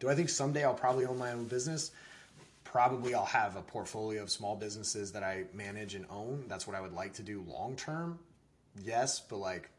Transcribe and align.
Do 0.00 0.08
I 0.08 0.14
think 0.14 0.28
someday 0.28 0.64
I'll 0.64 0.74
probably 0.74 1.06
own 1.06 1.18
my 1.18 1.32
own 1.32 1.44
business? 1.44 1.90
Probably 2.64 3.14
I'll 3.14 3.24
have 3.24 3.56
a 3.56 3.62
portfolio 3.62 4.22
of 4.22 4.30
small 4.30 4.54
businesses 4.54 5.12
that 5.12 5.22
I 5.22 5.44
manage 5.54 5.94
and 5.94 6.06
own. 6.10 6.44
That's 6.48 6.66
what 6.66 6.76
I 6.76 6.80
would 6.80 6.92
like 6.92 7.14
to 7.14 7.22
do 7.22 7.44
long 7.48 7.76
term. 7.76 8.18
Yes, 8.84 9.20
but 9.20 9.38
like 9.38 9.70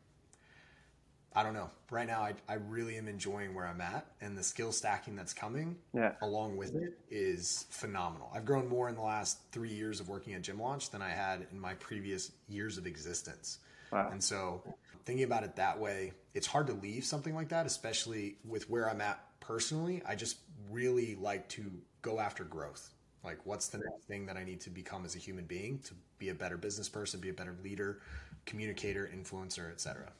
I 1.36 1.44
don't 1.44 1.54
know. 1.54 1.70
Right 1.92 2.08
now, 2.08 2.22
I, 2.22 2.34
I 2.48 2.56
really 2.56 2.98
am 2.98 3.08
enjoying 3.08 3.54
where 3.54 3.66
I'm 3.66 3.82
at, 3.82 4.06
and 4.20 4.38
the 4.38 4.44
skill 4.44 4.72
stacking 4.72 5.16
that's 5.16 5.34
coming 5.34 5.78
yeah. 5.94 6.14
along 6.22 6.58
with 6.58 6.76
it 6.76 6.98
is 7.12 7.68
phenomenal. 7.70 8.32
I've 8.34 8.46
grown 8.46 8.68
more 8.68 8.90
in 8.90 8.96
the 8.96 9.02
last 9.02 9.38
three 9.52 9.70
years 9.70 10.00
of 10.00 10.10
working 10.10 10.34
at 10.34 10.42
Gym 10.42 10.60
Launch 10.60 10.90
than 10.90 11.02
I 11.02 11.10
had 11.10 11.46
in 11.52 11.60
my 11.60 11.76
previous 11.76 12.32
years 12.48 12.78
of 12.78 12.88
existence. 12.88 13.60
Wow. 13.92 14.10
And 14.12 14.24
so, 14.24 14.64
thinking 15.06 15.24
about 15.24 15.44
it 15.44 15.56
that 15.58 15.80
way, 15.80 16.14
it's 16.34 16.48
hard 16.48 16.68
to 16.68 16.74
leave 16.74 17.06
something 17.06 17.36
like 17.36 17.50
that, 17.50 17.66
especially 17.66 18.38
with 18.44 18.70
where 18.70 18.90
I'm 18.90 19.02
at 19.02 19.24
personally. 19.50 20.00
I 20.08 20.14
just 20.14 20.38
really 20.70 21.16
like 21.16 21.50
to 21.50 21.72
go 22.04 22.20
after 22.20 22.44
growth. 22.44 22.92
Like, 23.24 23.40
what's 23.46 23.68
the 23.68 23.80
next 23.80 24.06
thing 24.08 24.28
that 24.28 24.38
I 24.38 24.44
need 24.44 24.62
to 24.62 24.70
become 24.70 25.04
as 25.06 25.16
a 25.16 25.18
human 25.18 25.46
being 25.46 25.80
to 25.80 25.96
be 26.20 26.30
a 26.30 26.36
better 26.36 26.56
business 26.56 26.88
person, 26.88 27.20
be 27.20 27.30
a 27.30 27.34
better 27.34 27.56
leader, 27.64 28.00
communicator, 28.46 29.10
influencer, 29.14 29.72
etc. 29.72 30.12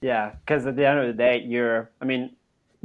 Yeah, 0.00 0.32
because 0.40 0.66
at 0.66 0.76
the 0.76 0.88
end 0.88 0.98
of 0.98 1.06
the 1.06 1.12
day, 1.12 1.42
you're. 1.46 1.90
I 2.00 2.06
mean, 2.06 2.30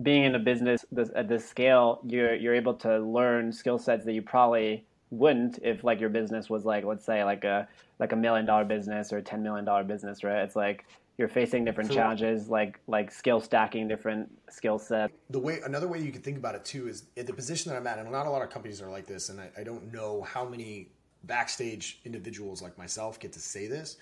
being 0.03 0.25
in 0.25 0.35
a 0.35 0.39
business 0.39 0.85
this, 0.91 1.11
at 1.15 1.29
this 1.29 1.47
scale, 1.47 2.01
you're 2.05 2.35
you're 2.35 2.55
able 2.55 2.73
to 2.75 2.99
learn 2.99 3.51
skill 3.53 3.79
sets 3.79 4.03
that 4.03 4.13
you 4.13 4.21
probably 4.21 4.83
wouldn't 5.11 5.59
if 5.63 5.83
like 5.85 5.99
your 6.01 6.09
business 6.09 6.49
was 6.49 6.65
like 6.65 6.83
let's 6.83 7.03
say 7.03 7.23
like 7.23 7.43
a 7.43 7.67
like 7.97 8.11
a 8.11 8.15
million 8.15 8.45
dollar 8.45 8.65
business 8.65 9.11
or 9.11 9.17
a 9.17 9.21
ten 9.21 9.41
million 9.41 9.63
dollar 9.63 9.85
business, 9.85 10.25
right? 10.25 10.43
It's 10.43 10.57
like 10.57 10.85
you're 11.19 11.27
facing 11.27 11.65
different 11.65 11.91
challenges 11.91 12.49
like 12.49 12.79
like 12.87 13.11
skill 13.11 13.39
stacking 13.39 13.87
different 13.87 14.31
skill 14.49 14.79
sets 14.79 15.13
the 15.29 15.39
way 15.39 15.59
another 15.65 15.87
way 15.87 15.99
you 15.99 16.11
can 16.11 16.21
think 16.21 16.37
about 16.37 16.55
it 16.55 16.63
too 16.65 16.87
is 16.87 17.03
at 17.17 17.27
the 17.27 17.33
position 17.33 17.69
that 17.69 17.77
i'm 17.77 17.85
at 17.85 17.99
and 17.99 18.09
not 18.11 18.25
a 18.25 18.29
lot 18.29 18.41
of 18.41 18.49
companies 18.49 18.81
are 18.81 18.89
like 18.89 19.05
this 19.05 19.29
and 19.29 19.39
I, 19.39 19.49
I, 19.57 19.63
don't 19.63 19.93
know 19.93 20.21
how 20.21 20.45
many 20.45 20.87
backstage 21.25 21.99
individuals 22.05 22.61
like 22.61 22.77
myself 22.77 23.19
get 23.19 23.33
to 23.33 23.39
say 23.39 23.67
this 23.67 23.97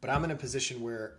but 0.00 0.08
i'm 0.08 0.24
in 0.24 0.30
a 0.30 0.36
position 0.36 0.82
where 0.82 1.14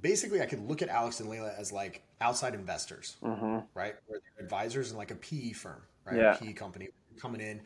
basically 0.00 0.42
I 0.42 0.46
could 0.46 0.66
look 0.68 0.82
at 0.82 0.88
Alex 0.88 1.20
and 1.20 1.28
Leila 1.28 1.52
as 1.56 1.72
like 1.72 2.02
outside 2.20 2.54
investors, 2.54 3.16
mm-hmm. 3.22 3.58
right? 3.74 3.94
Or 4.08 4.20
advisors 4.40 4.90
in 4.90 4.96
like 4.96 5.10
a 5.10 5.14
PE 5.14 5.52
firm, 5.52 5.80
right? 6.04 6.16
Yeah. 6.16 6.34
A 6.34 6.38
PE 6.38 6.52
company 6.54 6.88
coming 7.16 7.40
in 7.40 7.60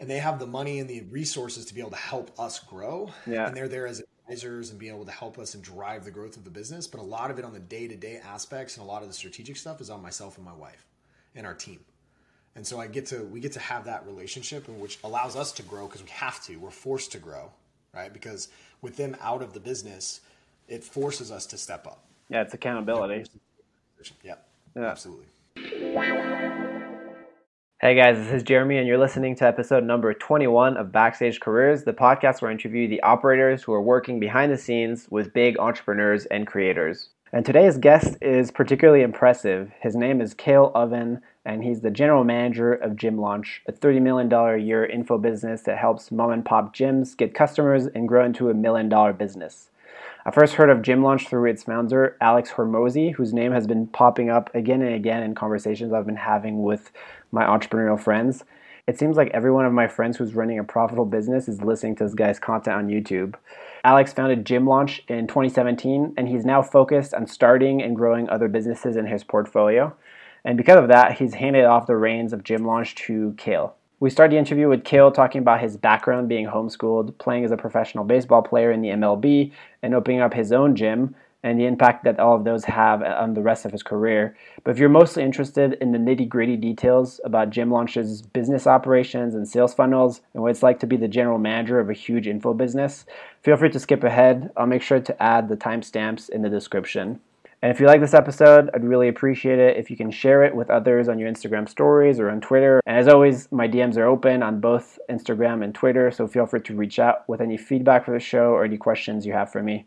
and 0.00 0.08
they 0.08 0.18
have 0.18 0.38
the 0.38 0.46
money 0.46 0.78
and 0.78 0.88
the 0.88 1.02
resources 1.10 1.66
to 1.66 1.74
be 1.74 1.80
able 1.80 1.90
to 1.90 1.96
help 1.96 2.30
us 2.38 2.60
grow. 2.60 3.10
Yeah. 3.26 3.46
And 3.46 3.56
they're 3.56 3.68
there 3.68 3.86
as 3.86 4.02
advisors 4.28 4.70
and 4.70 4.78
being 4.78 4.94
able 4.94 5.04
to 5.04 5.10
help 5.10 5.38
us 5.38 5.54
and 5.54 5.62
drive 5.62 6.04
the 6.04 6.10
growth 6.10 6.36
of 6.36 6.44
the 6.44 6.50
business. 6.50 6.86
But 6.86 7.00
a 7.00 7.04
lot 7.04 7.30
of 7.30 7.38
it 7.38 7.44
on 7.44 7.52
the 7.52 7.58
day 7.58 7.88
to 7.88 7.96
day 7.96 8.20
aspects 8.24 8.76
and 8.76 8.84
a 8.84 8.88
lot 8.88 9.02
of 9.02 9.08
the 9.08 9.14
strategic 9.14 9.56
stuff 9.56 9.80
is 9.80 9.90
on 9.90 10.02
myself 10.02 10.36
and 10.36 10.44
my 10.44 10.52
wife 10.52 10.86
and 11.34 11.46
our 11.46 11.54
team. 11.54 11.80
And 12.54 12.66
so 12.66 12.80
I 12.80 12.88
get 12.88 13.06
to 13.06 13.22
we 13.24 13.40
get 13.40 13.52
to 13.52 13.60
have 13.60 13.84
that 13.84 14.06
relationship, 14.06 14.68
which 14.68 14.98
allows 15.04 15.36
us 15.36 15.52
to 15.52 15.62
grow 15.62 15.86
because 15.86 16.02
we 16.02 16.10
have 16.10 16.42
to. 16.44 16.56
We're 16.56 16.70
forced 16.70 17.12
to 17.12 17.18
grow, 17.18 17.50
right? 17.94 18.12
Because 18.12 18.48
with 18.82 18.96
them 18.96 19.16
out 19.20 19.42
of 19.42 19.52
the 19.52 19.60
business, 19.60 20.20
it 20.66 20.82
forces 20.84 21.30
us 21.30 21.46
to 21.46 21.58
step 21.58 21.86
up. 21.86 22.04
Yeah, 22.28 22.42
it's 22.42 22.54
accountability. 22.54 23.30
Yeah, 24.22 24.34
yeah. 24.76 24.86
absolutely. 24.86 25.26
Hey 27.80 27.94
guys, 27.94 28.18
this 28.18 28.32
is 28.32 28.42
Jeremy, 28.42 28.78
and 28.78 28.88
you're 28.88 28.98
listening 28.98 29.36
to 29.36 29.46
episode 29.46 29.84
number 29.84 30.12
21 30.12 30.76
of 30.76 30.90
Backstage 30.90 31.38
Careers, 31.38 31.84
the 31.84 31.92
podcast 31.92 32.42
where 32.42 32.50
I 32.50 32.52
interview 32.52 32.88
the 32.88 33.00
operators 33.02 33.62
who 33.62 33.72
are 33.72 33.80
working 33.80 34.18
behind 34.18 34.50
the 34.50 34.56
scenes 34.56 35.06
with 35.12 35.32
big 35.32 35.56
entrepreneurs 35.60 36.26
and 36.26 36.44
creators. 36.44 37.10
And 37.32 37.46
today's 37.46 37.78
guest 37.78 38.16
is 38.20 38.50
particularly 38.50 39.02
impressive. 39.02 39.70
His 39.80 39.94
name 39.94 40.20
is 40.20 40.34
Cale 40.34 40.72
Owen, 40.74 41.20
and 41.44 41.62
he's 41.62 41.80
the 41.80 41.92
general 41.92 42.24
manager 42.24 42.74
of 42.74 42.96
Gym 42.96 43.16
Launch, 43.16 43.62
a 43.68 43.72
$30 43.72 44.02
million 44.02 44.32
a 44.32 44.56
year 44.56 44.84
info 44.84 45.16
business 45.16 45.62
that 45.62 45.78
helps 45.78 46.10
mom 46.10 46.32
and 46.32 46.44
pop 46.44 46.74
gyms 46.74 47.16
get 47.16 47.32
customers 47.32 47.86
and 47.86 48.08
grow 48.08 48.24
into 48.24 48.50
a 48.50 48.54
million 48.54 48.88
dollar 48.88 49.12
business. 49.12 49.70
I 50.26 50.30
first 50.30 50.54
heard 50.54 50.68
of 50.68 50.82
Gym 50.82 51.02
Launch 51.02 51.28
through 51.28 51.48
its 51.48 51.62
founder, 51.62 52.16
Alex 52.20 52.50
Hormozi, 52.50 53.14
whose 53.14 53.32
name 53.32 53.52
has 53.52 53.66
been 53.66 53.86
popping 53.86 54.28
up 54.30 54.54
again 54.54 54.82
and 54.82 54.94
again 54.94 55.22
in 55.22 55.34
conversations 55.34 55.92
I've 55.92 56.06
been 56.06 56.16
having 56.16 56.62
with 56.62 56.90
my 57.30 57.44
entrepreneurial 57.44 58.00
friends. 58.00 58.44
It 58.86 58.98
seems 58.98 59.18
like 59.18 59.30
every 59.34 59.50
one 59.52 59.66
of 59.66 59.72
my 59.72 59.86
friends 59.86 60.16
who's 60.16 60.34
running 60.34 60.58
a 60.58 60.64
profitable 60.64 61.04
business 61.04 61.46
is 61.46 61.60
listening 61.60 61.96
to 61.96 62.04
this 62.04 62.14
guy's 62.14 62.38
content 62.38 62.76
on 62.76 62.88
YouTube. 62.88 63.34
Alex 63.84 64.12
founded 64.12 64.46
Gym 64.46 64.66
Launch 64.66 65.02
in 65.08 65.26
2017, 65.26 66.14
and 66.16 66.28
he's 66.28 66.46
now 66.46 66.62
focused 66.62 67.12
on 67.12 67.26
starting 67.26 67.82
and 67.82 67.94
growing 67.94 68.30
other 68.30 68.48
businesses 68.48 68.96
in 68.96 69.06
his 69.06 69.24
portfolio. 69.24 69.94
And 70.44 70.56
because 70.56 70.78
of 70.78 70.88
that, 70.88 71.18
he's 71.18 71.34
handed 71.34 71.64
off 71.64 71.86
the 71.86 71.96
reins 71.96 72.32
of 72.32 72.44
Gym 72.44 72.64
Launch 72.64 72.94
to 72.94 73.34
Cale. 73.36 73.74
We 74.00 74.10
start 74.10 74.30
the 74.30 74.38
interview 74.38 74.68
with 74.68 74.84
Cale 74.84 75.10
talking 75.10 75.40
about 75.40 75.60
his 75.60 75.76
background 75.76 76.28
being 76.28 76.46
homeschooled, 76.46 77.18
playing 77.18 77.44
as 77.44 77.50
a 77.50 77.56
professional 77.56 78.04
baseball 78.04 78.42
player 78.42 78.70
in 78.70 78.80
the 78.80 78.90
MLB, 78.90 79.52
and 79.82 79.94
opening 79.94 80.20
up 80.20 80.32
his 80.32 80.52
own 80.52 80.76
gym, 80.76 81.14
and 81.42 81.58
the 81.58 81.66
impact 81.66 82.04
that 82.04 82.18
all 82.18 82.34
of 82.34 82.44
those 82.44 82.64
have 82.64 83.02
on 83.02 83.34
the 83.34 83.42
rest 83.42 83.64
of 83.64 83.72
his 83.72 83.82
career. 83.82 84.36
But 84.64 84.72
if 84.72 84.78
you're 84.78 84.88
mostly 84.88 85.22
interested 85.22 85.74
in 85.74 85.92
the 85.92 85.98
nitty 85.98 86.28
gritty 86.28 86.56
details 86.56 87.20
about 87.24 87.50
Gym 87.50 87.70
Launch's 87.70 88.22
business 88.22 88.66
operations 88.66 89.34
and 89.34 89.46
sales 89.46 89.74
funnels 89.74 90.20
and 90.34 90.42
what 90.42 90.50
it's 90.50 90.62
like 90.62 90.80
to 90.80 90.86
be 90.86 90.96
the 90.96 91.08
general 91.08 91.38
manager 91.38 91.78
of 91.78 91.90
a 91.90 91.94
huge 91.94 92.26
info 92.26 92.54
business, 92.54 93.04
feel 93.42 93.56
free 93.56 93.70
to 93.70 93.80
skip 93.80 94.02
ahead. 94.02 94.50
I'll 94.56 94.66
make 94.66 94.82
sure 94.82 95.00
to 95.00 95.22
add 95.22 95.48
the 95.48 95.56
timestamps 95.56 96.28
in 96.28 96.42
the 96.42 96.50
description. 96.50 97.20
And 97.60 97.72
if 97.72 97.80
you 97.80 97.86
like 97.86 98.00
this 98.00 98.14
episode, 98.14 98.70
I'd 98.72 98.84
really 98.84 99.08
appreciate 99.08 99.58
it 99.58 99.76
if 99.76 99.90
you 99.90 99.96
can 99.96 100.12
share 100.12 100.44
it 100.44 100.54
with 100.54 100.70
others 100.70 101.08
on 101.08 101.18
your 101.18 101.28
Instagram 101.28 101.68
stories 101.68 102.20
or 102.20 102.30
on 102.30 102.40
Twitter. 102.40 102.80
And 102.86 102.96
as 102.96 103.08
always, 103.08 103.50
my 103.50 103.66
DMs 103.66 103.96
are 103.96 104.06
open 104.06 104.44
on 104.44 104.60
both 104.60 104.96
Instagram 105.10 105.64
and 105.64 105.74
Twitter, 105.74 106.12
so 106.12 106.28
feel 106.28 106.46
free 106.46 106.60
to 106.60 106.76
reach 106.76 107.00
out 107.00 107.28
with 107.28 107.40
any 107.40 107.56
feedback 107.56 108.04
for 108.04 108.12
the 108.12 108.20
show 108.20 108.50
or 108.52 108.64
any 108.64 108.76
questions 108.76 109.26
you 109.26 109.32
have 109.32 109.50
for 109.50 109.60
me. 109.60 109.86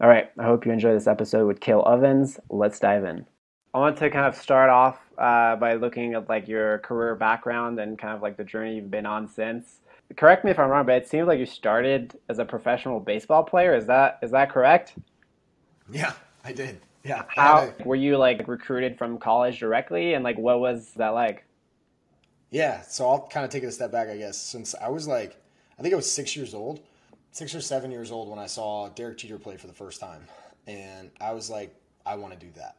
All 0.00 0.08
right, 0.08 0.28
I 0.38 0.42
hope 0.42 0.66
you 0.66 0.72
enjoy 0.72 0.92
this 0.92 1.06
episode 1.06 1.46
with 1.46 1.60
Cale 1.60 1.84
Owens. 1.86 2.40
Let's 2.50 2.80
dive 2.80 3.04
in. 3.04 3.26
I 3.72 3.78
want 3.78 3.96
to 3.98 4.10
kind 4.10 4.26
of 4.26 4.34
start 4.34 4.68
off 4.68 4.98
uh, 5.16 5.54
by 5.54 5.74
looking 5.74 6.14
at 6.14 6.28
like 6.28 6.48
your 6.48 6.78
career 6.78 7.14
background 7.14 7.78
and 7.78 7.96
kind 7.96 8.12
of 8.12 8.20
like 8.20 8.36
the 8.36 8.42
journey 8.42 8.74
you've 8.74 8.90
been 8.90 9.06
on 9.06 9.28
since. 9.28 9.80
Correct 10.16 10.44
me 10.44 10.50
if 10.50 10.58
I'm 10.58 10.68
wrong, 10.68 10.84
but 10.84 10.96
it 10.96 11.08
seems 11.08 11.28
like 11.28 11.38
you 11.38 11.46
started 11.46 12.18
as 12.28 12.40
a 12.40 12.44
professional 12.44 12.98
baseball 12.98 13.44
player. 13.44 13.74
Is 13.74 13.86
that 13.86 14.18
is 14.20 14.32
that 14.32 14.50
correct? 14.50 14.94
Yeah, 15.90 16.12
I 16.44 16.52
did. 16.52 16.80
Yeah. 17.04 17.22
How 17.28 17.72
were 17.84 17.96
you 17.96 18.16
like 18.16 18.48
recruited 18.48 18.98
from 18.98 19.18
college 19.18 19.60
directly, 19.60 20.14
and 20.14 20.24
like 20.24 20.38
what 20.38 20.58
was 20.58 20.90
that 20.96 21.10
like? 21.10 21.44
Yeah, 22.50 22.80
so 22.82 23.08
I'll 23.08 23.26
kind 23.28 23.44
of 23.44 23.50
take 23.50 23.62
it 23.62 23.66
a 23.66 23.72
step 23.72 23.92
back, 23.92 24.08
I 24.08 24.16
guess. 24.16 24.38
Since 24.38 24.74
I 24.74 24.88
was 24.88 25.06
like, 25.06 25.36
I 25.78 25.82
think 25.82 25.94
I 25.94 25.96
was 25.96 26.10
six 26.10 26.36
years 26.36 26.52
old, 26.52 26.80
six 27.34 27.52
or 27.52 27.60
seven 27.60 27.90
years 27.90 28.12
old 28.12 28.30
when 28.30 28.38
I 28.38 28.46
saw 28.46 28.88
Derek 28.90 29.18
Jeter 29.18 29.38
play 29.38 29.56
for 29.56 29.66
the 29.66 29.72
first 29.72 30.00
time, 30.00 30.22
and 30.68 31.10
I 31.20 31.32
was 31.32 31.50
like, 31.50 31.74
I 32.06 32.14
want 32.14 32.32
to 32.32 32.38
do 32.38 32.52
that. 32.56 32.76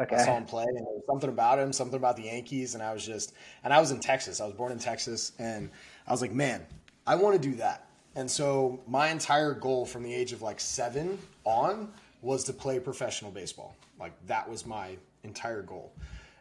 Okay. 0.00 0.16
I 0.16 0.24
saw 0.24 0.36
him 0.36 0.46
play, 0.46 0.64
and 0.64 0.76
there 0.78 0.84
was 0.84 1.02
something 1.06 1.28
about 1.28 1.58
him, 1.58 1.72
something 1.72 1.96
about 1.96 2.16
the 2.16 2.22
Yankees, 2.22 2.74
and 2.74 2.82
I 2.82 2.92
was 2.92 3.04
just, 3.04 3.34
and 3.62 3.72
I 3.72 3.80
was 3.80 3.90
in 3.90 4.00
Texas. 4.00 4.40
I 4.40 4.46
was 4.46 4.54
born 4.54 4.72
in 4.72 4.78
Texas, 4.78 5.32
and 5.38 5.70
I 6.06 6.12
was 6.12 6.22
like, 6.22 6.32
man, 6.32 6.64
I 7.06 7.16
want 7.16 7.40
to 7.40 7.48
do 7.48 7.56
that. 7.56 7.86
And 8.16 8.30
so 8.30 8.80
my 8.86 9.10
entire 9.10 9.52
goal 9.52 9.84
from 9.84 10.02
the 10.02 10.12
age 10.12 10.32
of 10.32 10.40
like 10.40 10.58
seven 10.58 11.18
on 11.44 11.92
was 12.22 12.44
to 12.44 12.52
play 12.52 12.80
professional 12.80 13.30
baseball. 13.30 13.76
Like 14.00 14.12
that 14.26 14.48
was 14.48 14.64
my 14.64 14.96
entire 15.22 15.62
goal. 15.62 15.92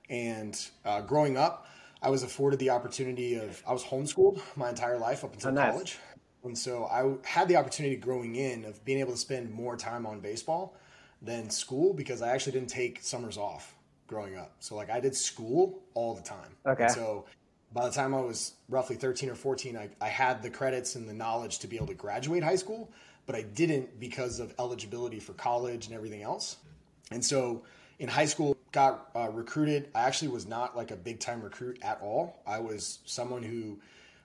And 0.09 0.59
uh, 0.85 1.01
growing 1.01 1.35
up, 1.35 1.67
I 2.01 2.09
was 2.09 2.23
afforded 2.23 2.59
the 2.59 2.69
opportunity 2.69 3.35
of 3.35 3.61
I 3.67 3.73
was 3.73 3.83
homeschooled 3.83 4.41
my 4.55 4.69
entire 4.69 4.97
life 4.97 5.23
up 5.23 5.33
until 5.33 5.51
oh, 5.51 5.53
nice. 5.53 5.71
college, 5.71 5.97
and 6.43 6.57
so 6.57 6.85
I 6.85 7.27
had 7.27 7.47
the 7.47 7.55
opportunity 7.55 7.95
growing 7.95 8.35
in 8.35 8.65
of 8.65 8.83
being 8.85 8.99
able 8.99 9.11
to 9.11 9.17
spend 9.17 9.51
more 9.51 9.75
time 9.75 10.05
on 10.05 10.19
baseball 10.19 10.75
than 11.21 11.49
school 11.49 11.93
because 11.93 12.21
I 12.21 12.29
actually 12.29 12.53
didn't 12.53 12.69
take 12.69 12.99
summers 13.01 13.37
off 13.37 13.75
growing 14.07 14.37
up. 14.37 14.53
So 14.59 14.75
like 14.75 14.89
I 14.89 14.99
did 14.99 15.15
school 15.15 15.79
all 15.93 16.13
the 16.13 16.21
time. 16.21 16.55
Okay. 16.65 16.83
And 16.83 16.91
so 16.91 17.25
by 17.73 17.85
the 17.85 17.91
time 17.91 18.13
I 18.13 18.21
was 18.21 18.53
roughly 18.69 18.95
13 18.95 19.29
or 19.29 19.35
14, 19.35 19.75
I, 19.77 19.89
I 19.99 20.07
had 20.07 20.41
the 20.41 20.49
credits 20.49 20.95
and 20.95 21.07
the 21.07 21.13
knowledge 21.13 21.59
to 21.59 21.67
be 21.67 21.75
able 21.75 21.87
to 21.87 21.93
graduate 21.93 22.43
high 22.43 22.55
school, 22.55 22.89
but 23.25 23.35
I 23.35 23.41
didn't 23.41 23.99
because 23.99 24.39
of 24.39 24.53
eligibility 24.59 25.19
for 25.19 25.33
college 25.33 25.87
and 25.87 25.95
everything 25.95 26.21
else. 26.21 26.57
And 27.11 27.23
so 27.23 27.63
in 27.99 28.07
high 28.07 28.25
school, 28.25 28.57
got 28.71 29.09
uh, 29.15 29.29
recruited. 29.29 29.89
I 29.95 30.01
actually 30.01 30.27
was 30.27 30.45
not 30.45 30.75
like 30.75 30.91
a 30.91 30.95
big 30.95 31.19
time 31.19 31.41
recruit 31.41 31.79
at 31.81 31.99
all. 32.01 32.41
I 32.45 32.59
was 32.59 32.99
someone 33.05 33.41
who 33.41 33.79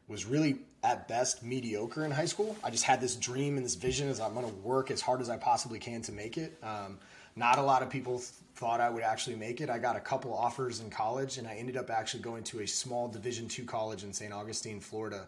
was 0.08 0.24
really 0.26 0.58
at 0.82 1.06
best 1.08 1.42
mediocre 1.42 2.04
in 2.04 2.10
high 2.10 2.26
school. 2.26 2.56
I 2.64 2.70
just 2.70 2.84
had 2.84 3.00
this 3.00 3.16
dream 3.16 3.56
and 3.56 3.64
this 3.64 3.76
vision 3.76 4.08
as 4.08 4.20
I'm 4.20 4.34
going 4.34 4.46
to 4.46 4.54
work 4.56 4.90
as 4.90 5.00
hard 5.00 5.20
as 5.20 5.30
I 5.30 5.36
possibly 5.36 5.78
can 5.78 6.02
to 6.02 6.12
make 6.12 6.36
it. 6.36 6.58
Um, 6.62 6.98
not 7.36 7.58
a 7.58 7.62
lot 7.62 7.82
of 7.82 7.88
people 7.88 8.18
th- 8.18 8.30
thought 8.56 8.80
I 8.80 8.90
would 8.90 9.02
actually 9.02 9.36
make 9.36 9.60
it. 9.60 9.70
I 9.70 9.78
got 9.78 9.96
a 9.96 10.00
couple 10.00 10.34
offers 10.34 10.80
in 10.80 10.90
college, 10.90 11.38
and 11.38 11.46
I 11.46 11.54
ended 11.54 11.76
up 11.76 11.88
actually 11.88 12.22
going 12.22 12.44
to 12.44 12.60
a 12.60 12.66
small 12.66 13.08
Division 13.08 13.48
two 13.48 13.64
college 13.64 14.02
in 14.04 14.12
St. 14.12 14.32
Augustine, 14.32 14.80
Florida, 14.80 15.26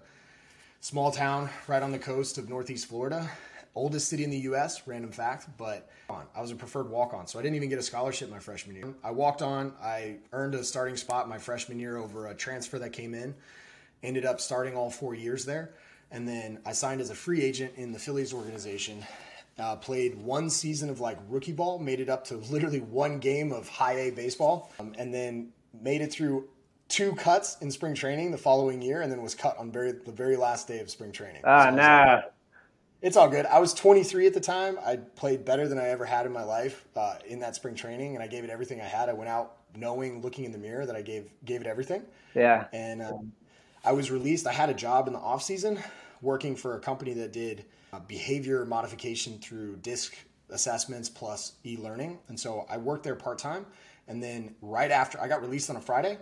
small 0.81 1.11
town 1.11 1.49
right 1.67 1.83
on 1.83 1.93
the 1.93 1.99
coast 1.99 2.37
of 2.37 2.49
Northeast 2.49 2.87
Florida 2.87 3.31
Oldest 3.77 4.09
city 4.09 4.23
in 4.23 4.31
the 4.31 4.39
U.S. 4.39 4.87
Random 4.87 5.11
fact, 5.11 5.49
but 5.59 5.91
I 6.09 6.41
was 6.41 6.53
a 6.53 6.55
preferred 6.55 6.89
walk-on, 6.89 7.27
so 7.27 7.41
I 7.41 7.43
didn't 7.43 7.57
even 7.57 7.69
get 7.69 7.79
a 7.79 7.83
scholarship 7.83 8.31
my 8.31 8.39
freshman 8.39 8.77
year. 8.77 8.95
I 9.03 9.11
walked 9.11 9.43
on. 9.43 9.73
I 9.83 10.19
earned 10.33 10.55
a 10.55 10.63
starting 10.63 10.97
spot 10.97 11.29
my 11.29 11.39
freshman 11.39 11.81
year 11.81 11.97
over 11.97 12.29
a 12.29 12.35
transfer 12.35 12.79
that 12.79 12.93
came 12.93 13.15
in. 13.15 13.35
Ended 14.05 14.27
up 14.27 14.41
starting 14.41 14.77
all 14.77 14.91
four 14.91 15.15
years 15.15 15.45
there, 15.47 15.75
and 16.11 16.29
then 16.29 16.61
I 16.67 16.73
signed 16.73 17.01
as 17.01 17.09
a 17.09 17.15
free 17.15 17.43
agent 17.43 17.73
in 17.77 17.91
the 17.91 17.99
Phillies 17.99 18.35
organization. 18.35 19.03
Uh, 19.59 19.77
played 19.77 20.15
one 20.17 20.51
season 20.51 20.91
of 20.91 21.01
like 21.01 21.17
rookie 21.29 21.53
ball, 21.53 21.79
made 21.79 22.01
it 22.01 22.11
up 22.11 22.25
to 22.27 22.37
literally 22.51 22.81
one 22.81 23.19
game 23.19 23.51
of 23.51 23.67
high 23.69 23.95
A 23.95 24.11
baseball, 24.11 24.71
um, 24.79 24.93
and 24.99 25.15
then 25.15 25.49
made 25.81 26.03
it 26.03 26.13
through 26.13 26.49
two 26.89 27.15
cuts 27.15 27.57
in 27.63 27.71
spring 27.71 27.95
training 27.95 28.31
the 28.31 28.39
following 28.39 28.83
year, 28.83 29.01
and 29.01 29.11
then 29.11 29.23
was 29.23 29.35
cut 29.35 29.57
on 29.57 29.73
very 29.73 29.93
the 29.93 30.13
very 30.13 30.37
last 30.37 30.69
day 30.69 30.81
of 30.81 30.91
spring 30.91 31.11
training. 31.11 31.41
Ah, 31.45 31.71
so 31.71 31.77
nah. 31.77 32.15
Like, 32.17 32.25
it's 33.01 33.17
all 33.17 33.29
good. 33.29 33.45
I 33.47 33.59
was 33.59 33.75
23 33.75 34.27
at 34.27 34.35
the 34.35 34.41
time. 34.41 34.79
I 34.85 34.97
played 34.97 35.45
better 35.45 35.69
than 35.69 35.79
I 35.79 35.89
ever 35.89 36.07
had 36.07 36.25
in 36.25 36.33
my 36.33 36.43
life 36.43 36.87
uh, 36.97 37.17
in 37.27 37.39
that 37.41 37.55
spring 37.55 37.75
training, 37.75 38.15
and 38.15 38.23
I 38.23 38.27
gave 38.27 38.45
it 38.45 38.51
everything 38.51 38.81
I 38.81 38.87
had. 38.87 39.09
I 39.09 39.13
went 39.13 39.29
out 39.29 39.57
knowing, 39.77 40.23
looking 40.23 40.45
in 40.45 40.53
the 40.53 40.59
mirror, 40.59 40.87
that 40.87 40.97
I 40.97 41.03
gave 41.03 41.31
gave 41.45 41.61
it 41.61 41.67
everything. 41.67 42.03
Yeah. 42.35 42.67
And 42.73 43.03
um, 43.03 43.33
I 43.85 43.93
was 43.93 44.11
released. 44.11 44.47
I 44.47 44.53
had 44.53 44.71
a 44.71 44.75
job 44.75 45.07
in 45.07 45.13
the 45.13 45.19
off 45.19 45.43
season, 45.43 45.79
working 46.23 46.57
for 46.57 46.77
a 46.77 46.81
company 46.81 47.13
that 47.15 47.33
did 47.33 47.67
uh, 47.93 48.01
behavior 48.01 48.65
modification 48.65 49.39
through 49.39 49.77
disc 49.77 50.17
assessments 50.51 51.09
plus 51.09 51.53
e-learning, 51.65 52.19
and 52.29 52.39
so 52.39 52.67
I 52.69 52.79
worked 52.79 53.05
there 53.05 53.15
part 53.15 53.39
time. 53.39 53.67
And 54.09 54.23
then 54.23 54.55
right 54.61 54.91
after 54.91 55.21
I 55.21 55.29
got 55.29 55.41
released 55.41 55.71
on 55.71 55.77
a 55.77 55.81
Friday, 55.81 56.19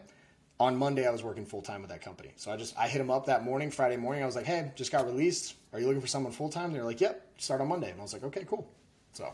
on 0.60 0.76
Monday 0.76 1.06
I 1.06 1.10
was 1.10 1.22
working 1.22 1.44
full 1.44 1.62
time 1.62 1.80
with 1.80 1.90
that 1.90 2.00
company. 2.00 2.32
So 2.36 2.50
I 2.50 2.56
just 2.56 2.76
I 2.78 2.88
hit 2.88 2.98
them 2.98 3.10
up 3.10 3.26
that 3.26 3.44
morning, 3.44 3.70
Friday 3.70 3.96
morning. 3.96 4.22
I 4.22 4.26
was 4.26 4.36
like, 4.36 4.46
"Hey, 4.46 4.70
just 4.76 4.92
got 4.92 5.06
released. 5.06 5.54
Are 5.72 5.80
you 5.80 5.86
looking 5.86 6.00
for 6.00 6.06
someone 6.06 6.32
full 6.32 6.48
time?" 6.48 6.72
They're 6.72 6.84
like, 6.84 7.00
"Yep, 7.00 7.26
start 7.38 7.60
on 7.60 7.68
Monday." 7.68 7.90
And 7.90 7.98
I 7.98 8.02
was 8.02 8.12
like, 8.12 8.24
"Okay, 8.24 8.44
cool." 8.46 8.68
So 9.12 9.32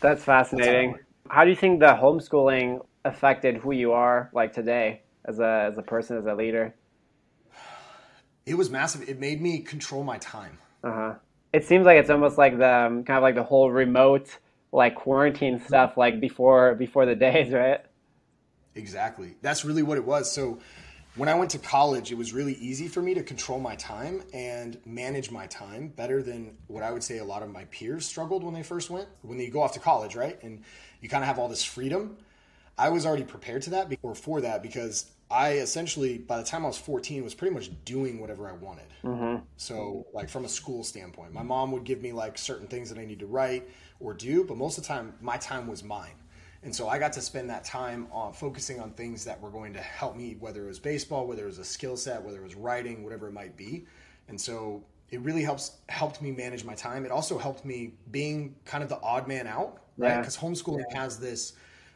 that's 0.00 0.22
fascinating. 0.24 0.92
That's 0.92 1.04
how, 1.28 1.36
how 1.36 1.44
do 1.44 1.50
you 1.50 1.56
think 1.56 1.80
the 1.80 1.86
homeschooling 1.86 2.84
affected 3.04 3.56
who 3.56 3.72
you 3.72 3.92
are 3.92 4.30
like 4.32 4.52
today 4.52 5.02
as 5.24 5.40
a 5.40 5.70
as 5.72 5.78
a 5.78 5.82
person 5.82 6.16
as 6.16 6.26
a 6.26 6.34
leader? 6.34 6.74
It 8.46 8.54
was 8.54 8.70
massive. 8.70 9.08
It 9.08 9.18
made 9.18 9.40
me 9.40 9.60
control 9.60 10.02
my 10.04 10.18
time. 10.18 10.58
Uh 10.82 10.92
huh. 10.92 11.14
It 11.52 11.64
seems 11.64 11.84
like 11.84 11.98
it's 11.98 12.10
almost 12.10 12.38
like 12.38 12.58
the 12.58 12.68
um, 12.68 13.04
kind 13.04 13.16
of 13.16 13.22
like 13.22 13.34
the 13.34 13.42
whole 13.42 13.70
remote 13.70 14.38
like 14.72 14.94
quarantine 14.94 15.60
stuff 15.60 15.96
like 15.96 16.20
before 16.20 16.74
before 16.74 17.06
the 17.06 17.14
days, 17.16 17.52
right? 17.52 17.80
Exactly. 18.74 19.34
That's 19.42 19.64
really 19.64 19.82
what 19.82 19.98
it 19.98 20.04
was. 20.04 20.30
So 20.30 20.58
when 21.16 21.28
I 21.28 21.34
went 21.34 21.50
to 21.50 21.58
college, 21.58 22.12
it 22.12 22.14
was 22.14 22.32
really 22.32 22.54
easy 22.54 22.86
for 22.86 23.02
me 23.02 23.14
to 23.14 23.22
control 23.22 23.58
my 23.58 23.74
time 23.76 24.22
and 24.32 24.78
manage 24.86 25.30
my 25.30 25.46
time 25.48 25.88
better 25.88 26.22
than 26.22 26.56
what 26.68 26.84
I 26.84 26.92
would 26.92 27.02
say 27.02 27.18
a 27.18 27.24
lot 27.24 27.42
of 27.42 27.50
my 27.50 27.64
peers 27.66 28.06
struggled 28.06 28.44
when 28.44 28.54
they 28.54 28.62
first 28.62 28.90
went. 28.90 29.08
When 29.22 29.38
you 29.38 29.50
go 29.50 29.60
off 29.60 29.72
to 29.72 29.80
college, 29.80 30.14
right? 30.14 30.40
And 30.42 30.62
you 31.00 31.08
kind 31.08 31.24
of 31.24 31.28
have 31.28 31.38
all 31.38 31.48
this 31.48 31.64
freedom. 31.64 32.16
I 32.78 32.90
was 32.90 33.04
already 33.04 33.24
prepared 33.24 33.62
to 33.62 33.70
that 33.70 33.92
or 34.02 34.14
for 34.14 34.40
that 34.40 34.62
because 34.62 35.10
I 35.30 35.52
essentially, 35.52 36.18
by 36.18 36.38
the 36.38 36.44
time 36.44 36.64
I 36.64 36.68
was 36.68 36.78
14, 36.78 37.22
was 37.22 37.34
pretty 37.34 37.54
much 37.54 37.70
doing 37.84 38.20
whatever 38.20 38.48
I 38.48 38.52
wanted. 38.52 38.86
Mm-hmm. 39.04 39.44
So, 39.56 40.06
like 40.12 40.28
from 40.28 40.44
a 40.44 40.48
school 40.48 40.82
standpoint, 40.82 41.32
my 41.32 41.42
mom 41.42 41.70
would 41.72 41.84
give 41.84 42.02
me 42.02 42.12
like 42.12 42.36
certain 42.36 42.66
things 42.66 42.90
that 42.90 42.98
I 42.98 43.04
need 43.04 43.20
to 43.20 43.26
write 43.26 43.68
or 44.00 44.12
do, 44.12 44.44
but 44.44 44.56
most 44.56 44.76
of 44.76 44.84
the 44.84 44.88
time, 44.88 45.14
my 45.20 45.36
time 45.36 45.68
was 45.68 45.84
mine. 45.84 46.14
And 46.62 46.74
so 46.74 46.88
I 46.88 46.98
got 46.98 47.12
to 47.14 47.22
spend 47.22 47.48
that 47.48 47.64
time 47.64 48.06
on 48.12 48.32
focusing 48.32 48.80
on 48.80 48.90
things 48.90 49.24
that 49.24 49.40
were 49.40 49.50
going 49.50 49.72
to 49.72 49.80
help 49.80 50.16
me, 50.16 50.36
whether 50.38 50.64
it 50.64 50.66
was 50.66 50.78
baseball, 50.78 51.26
whether 51.26 51.44
it 51.44 51.46
was 51.46 51.58
a 51.58 51.64
skill 51.64 51.96
set, 51.96 52.22
whether 52.22 52.38
it 52.38 52.44
was 52.44 52.54
writing, 52.54 53.02
whatever 53.02 53.28
it 53.28 53.32
might 53.32 53.56
be. 53.56 53.86
And 54.28 54.38
so 54.38 54.84
it 55.10 55.20
really 55.20 55.42
helps 55.42 55.78
helped 55.88 56.20
me 56.20 56.30
manage 56.30 56.64
my 56.64 56.74
time. 56.74 57.04
It 57.04 57.10
also 57.10 57.38
helped 57.38 57.64
me 57.64 57.94
being 58.10 58.56
kind 58.64 58.82
of 58.82 58.90
the 58.90 59.00
odd 59.00 59.26
man 59.26 59.46
out, 59.46 59.84
right? 59.96 60.18
Because 60.18 60.36
homeschooling 60.36 60.84
yeah. 60.92 61.00
has 61.00 61.18
this. 61.18 61.54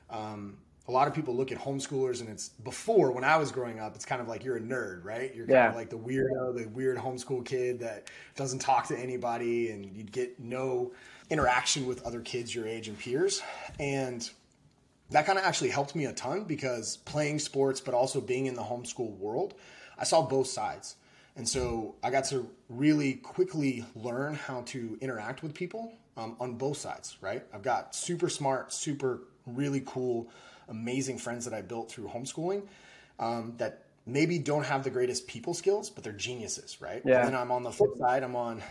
Um, 0.09 0.59
a 0.87 0.93
lot 0.93 1.09
of 1.09 1.15
people 1.15 1.35
look 1.35 1.51
at 1.51 1.59
homeschoolers 1.59 2.21
and 2.21 2.29
it's 2.29 2.51
before 2.51 3.11
when 3.11 3.25
I 3.25 3.37
was 3.37 3.51
growing 3.51 3.81
up, 3.81 3.95
it's 3.95 4.05
kind 4.05 4.21
of 4.21 4.29
like 4.29 4.45
you're 4.45 4.57
a 4.57 4.61
nerd, 4.61 5.05
right? 5.05 5.35
You're 5.35 5.47
kind 5.47 5.55
yeah. 5.55 5.69
of 5.71 5.75
like 5.75 5.89
the 5.89 5.99
weirdo, 5.99 6.57
the 6.57 6.69
weird 6.69 6.99
homeschool 6.99 7.45
kid 7.45 7.81
that 7.81 8.11
doesn't 8.37 8.59
talk 8.59 8.89
to 8.89 8.99
anybody 8.99 9.71
and 9.71 9.87
you 9.97 10.03
get 10.05 10.39
no 10.39 10.93
interaction 11.31 11.87
with 11.87 12.03
other 12.05 12.21
kids 12.21 12.55
your 12.55 12.67
age 12.67 12.89
and 12.89 12.99
peers. 12.99 13.43
And 13.81 14.29
that 15.11 15.25
kind 15.25 15.39
of 15.39 15.45
actually 15.45 15.71
helped 15.71 15.95
me 15.95 16.05
a 16.05 16.13
ton 16.13 16.45
because 16.45 16.99
playing 16.99 17.39
sports, 17.39 17.81
but 17.81 17.95
also 17.95 18.21
being 18.21 18.47
in 18.47 18.55
the 18.55 18.63
homeschool 18.63 19.17
world, 19.17 19.55
I 19.99 20.05
saw 20.05 20.21
both 20.23 20.49
sides. 20.49 20.97
And 21.37 21.49
so 21.49 21.97
I 22.03 22.11
got 22.11 22.25
to 22.25 22.49
really 22.69 23.15
quickly 23.15 23.85
learn 23.95 24.35
how 24.35 24.63
to 24.67 24.99
interact 25.01 25.43
with 25.43 25.55
people 25.55 25.93
um, 26.17 26.37
on 26.39 26.55
both 26.55 26.77
sides, 26.77 27.17
right? 27.21 27.43
I've 27.53 27.63
got 27.63 27.95
super 27.95 28.29
smart, 28.29 28.73
super 28.73 29.23
really 29.47 29.83
cool, 29.85 30.29
amazing 30.69 31.19
friends 31.19 31.45
that 31.45 31.55
I 31.55 31.63
built 31.63 31.91
through 31.91 32.09
homeschooling 32.09 32.63
um, 33.19 33.55
that 33.59 33.85
maybe 34.07 34.39
don't 34.39 34.65
have 34.65 34.85
the 34.85 34.91
greatest 34.91 35.27
people 35.27 35.55
skills, 35.55 35.91
but 35.91 36.05
they're 36.05 36.13
geniuses, 36.13 36.81
right? 36.81 37.03
Yeah. 37.05 37.21
And 37.21 37.29
then 37.29 37.41
I'm 37.41 37.51
on 37.51 37.63
the 37.63 37.73
flip 37.73 37.97
side, 37.97 38.23
I'm 38.23 38.37
on 38.37 38.63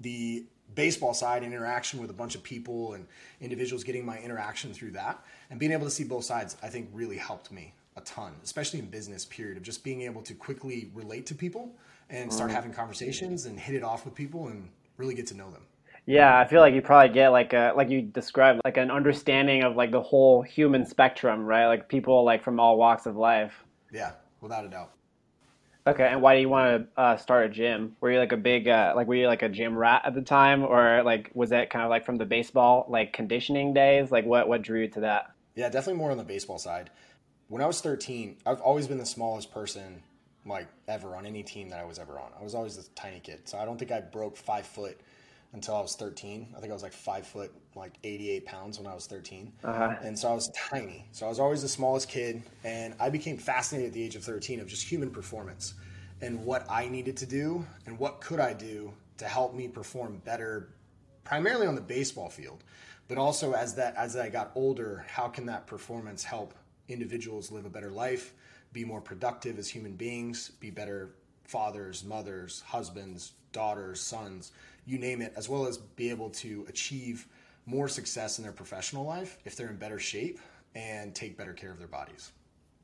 the 0.00 0.44
baseball 0.74 1.14
side 1.14 1.42
and 1.42 1.52
interaction 1.52 2.00
with 2.00 2.10
a 2.10 2.14
bunch 2.14 2.34
of 2.34 2.42
people 2.42 2.94
and 2.94 3.06
individuals 3.40 3.84
getting 3.84 4.04
my 4.04 4.18
interaction 4.18 4.72
through 4.72 4.92
that 4.92 5.24
and 5.50 5.58
being 5.58 5.72
able 5.72 5.84
to 5.84 5.90
see 5.90 6.04
both 6.04 6.24
sides 6.24 6.56
i 6.62 6.68
think 6.68 6.88
really 6.92 7.16
helped 7.16 7.52
me 7.52 7.74
a 7.96 8.00
ton 8.02 8.32
especially 8.42 8.78
in 8.78 8.86
business 8.86 9.24
period 9.26 9.56
of 9.56 9.62
just 9.62 9.84
being 9.84 10.02
able 10.02 10.22
to 10.22 10.34
quickly 10.34 10.90
relate 10.94 11.26
to 11.26 11.34
people 11.34 11.74
and 12.10 12.32
start 12.32 12.50
having 12.50 12.72
conversations 12.72 13.46
and 13.46 13.58
hit 13.58 13.74
it 13.74 13.82
off 13.82 14.04
with 14.04 14.14
people 14.14 14.48
and 14.48 14.68
really 14.96 15.14
get 15.14 15.26
to 15.26 15.34
know 15.34 15.50
them 15.50 15.62
yeah 16.06 16.38
i 16.38 16.46
feel 16.46 16.60
like 16.60 16.74
you 16.74 16.82
probably 16.82 17.12
get 17.12 17.28
like 17.28 17.52
a 17.52 17.72
like 17.76 17.88
you 17.88 18.02
described 18.02 18.60
like 18.64 18.76
an 18.76 18.90
understanding 18.90 19.62
of 19.62 19.76
like 19.76 19.90
the 19.90 20.02
whole 20.02 20.42
human 20.42 20.84
spectrum 20.84 21.44
right 21.44 21.66
like 21.66 21.88
people 21.88 22.24
like 22.24 22.42
from 22.42 22.58
all 22.58 22.76
walks 22.76 23.06
of 23.06 23.16
life 23.16 23.64
yeah 23.92 24.12
without 24.40 24.64
a 24.64 24.68
doubt 24.68 24.90
Okay, 25.84 26.06
and 26.06 26.22
why 26.22 26.36
do 26.36 26.40
you 26.40 26.48
want 26.48 26.86
to 26.94 27.00
uh, 27.00 27.16
start 27.16 27.46
a 27.46 27.48
gym? 27.48 27.96
Were 28.00 28.12
you 28.12 28.18
like 28.20 28.30
a 28.30 28.36
big 28.36 28.68
uh, 28.68 28.92
like 28.94 29.08
were 29.08 29.16
you 29.16 29.26
like 29.26 29.42
a 29.42 29.48
gym 29.48 29.76
rat 29.76 30.02
at 30.04 30.14
the 30.14 30.22
time, 30.22 30.62
or 30.62 31.02
like 31.02 31.30
was 31.34 31.50
that 31.50 31.70
kind 31.70 31.84
of 31.84 31.90
like 31.90 32.06
from 32.06 32.18
the 32.18 32.24
baseball 32.24 32.86
like 32.88 33.12
conditioning 33.12 33.74
days? 33.74 34.12
Like 34.12 34.24
what 34.24 34.46
what 34.46 34.62
drew 34.62 34.82
you 34.82 34.88
to 34.88 35.00
that? 35.00 35.32
Yeah, 35.56 35.68
definitely 35.68 35.98
more 35.98 36.12
on 36.12 36.18
the 36.18 36.24
baseball 36.24 36.58
side. 36.58 36.90
When 37.48 37.60
I 37.60 37.66
was 37.66 37.80
13, 37.80 38.36
I've 38.46 38.60
always 38.60 38.86
been 38.86 38.98
the 38.98 39.04
smallest 39.04 39.50
person 39.50 40.02
like 40.46 40.68
ever 40.86 41.16
on 41.16 41.26
any 41.26 41.42
team 41.42 41.68
that 41.70 41.80
I 41.80 41.84
was 41.84 41.98
ever 41.98 42.18
on. 42.18 42.30
I 42.38 42.44
was 42.44 42.54
always 42.54 42.78
a 42.78 42.88
tiny 42.90 43.18
kid, 43.18 43.48
so 43.48 43.58
I 43.58 43.64
don't 43.64 43.76
think 43.76 43.90
I 43.90 44.00
broke 44.00 44.36
five 44.36 44.66
foot 44.66 45.00
until 45.52 45.76
I 45.76 45.80
was 45.80 45.94
13. 45.96 46.54
I 46.56 46.60
think 46.60 46.70
I 46.70 46.74
was 46.74 46.82
like 46.82 46.92
five 46.92 47.26
foot, 47.26 47.52
like 47.74 47.92
88 48.04 48.46
pounds 48.46 48.78
when 48.78 48.86
I 48.86 48.94
was 48.94 49.06
13. 49.06 49.52
Uh-huh. 49.62 49.94
And 50.02 50.18
so 50.18 50.30
I 50.30 50.34
was 50.34 50.50
tiny. 50.50 51.06
So 51.12 51.26
I 51.26 51.28
was 51.28 51.38
always 51.38 51.62
the 51.62 51.68
smallest 51.68 52.08
kid. 52.08 52.42
And 52.64 52.94
I 52.98 53.10
became 53.10 53.36
fascinated 53.36 53.88
at 53.88 53.94
the 53.94 54.02
age 54.02 54.16
of 54.16 54.24
13 54.24 54.60
of 54.60 54.66
just 54.66 54.84
human 54.84 55.10
performance 55.10 55.74
and 56.22 56.44
what 56.44 56.64
I 56.70 56.88
needed 56.88 57.16
to 57.18 57.26
do 57.26 57.66
and 57.86 57.98
what 57.98 58.20
could 58.20 58.40
I 58.40 58.54
do 58.54 58.92
to 59.18 59.26
help 59.26 59.54
me 59.54 59.68
perform 59.68 60.22
better, 60.24 60.70
primarily 61.24 61.66
on 61.66 61.74
the 61.74 61.80
baseball 61.80 62.30
field, 62.30 62.64
but 63.08 63.18
also 63.18 63.52
as 63.52 63.74
that 63.74 63.94
as 63.96 64.16
I 64.16 64.30
got 64.30 64.52
older, 64.54 65.04
how 65.08 65.28
can 65.28 65.46
that 65.46 65.66
performance 65.66 66.24
help 66.24 66.54
individuals 66.88 67.50
live 67.50 67.66
a 67.66 67.70
better 67.70 67.90
life, 67.90 68.32
be 68.72 68.84
more 68.84 69.00
productive 69.00 69.58
as 69.58 69.68
human 69.68 69.92
beings, 69.92 70.50
be 70.60 70.70
better 70.70 71.10
fathers, 71.44 72.04
mothers, 72.04 72.62
husbands, 72.66 73.32
daughters, 73.52 74.00
sons, 74.00 74.52
you 74.84 74.98
name 74.98 75.22
it, 75.22 75.32
as 75.36 75.48
well 75.48 75.66
as 75.66 75.78
be 75.78 76.10
able 76.10 76.30
to 76.30 76.64
achieve 76.68 77.26
more 77.66 77.88
success 77.88 78.38
in 78.38 78.44
their 78.44 78.52
professional 78.52 79.04
life 79.04 79.38
if 79.44 79.56
they're 79.56 79.68
in 79.68 79.76
better 79.76 79.98
shape 79.98 80.40
and 80.74 81.14
take 81.14 81.36
better 81.36 81.52
care 81.52 81.70
of 81.70 81.78
their 81.78 81.88
bodies. 81.88 82.32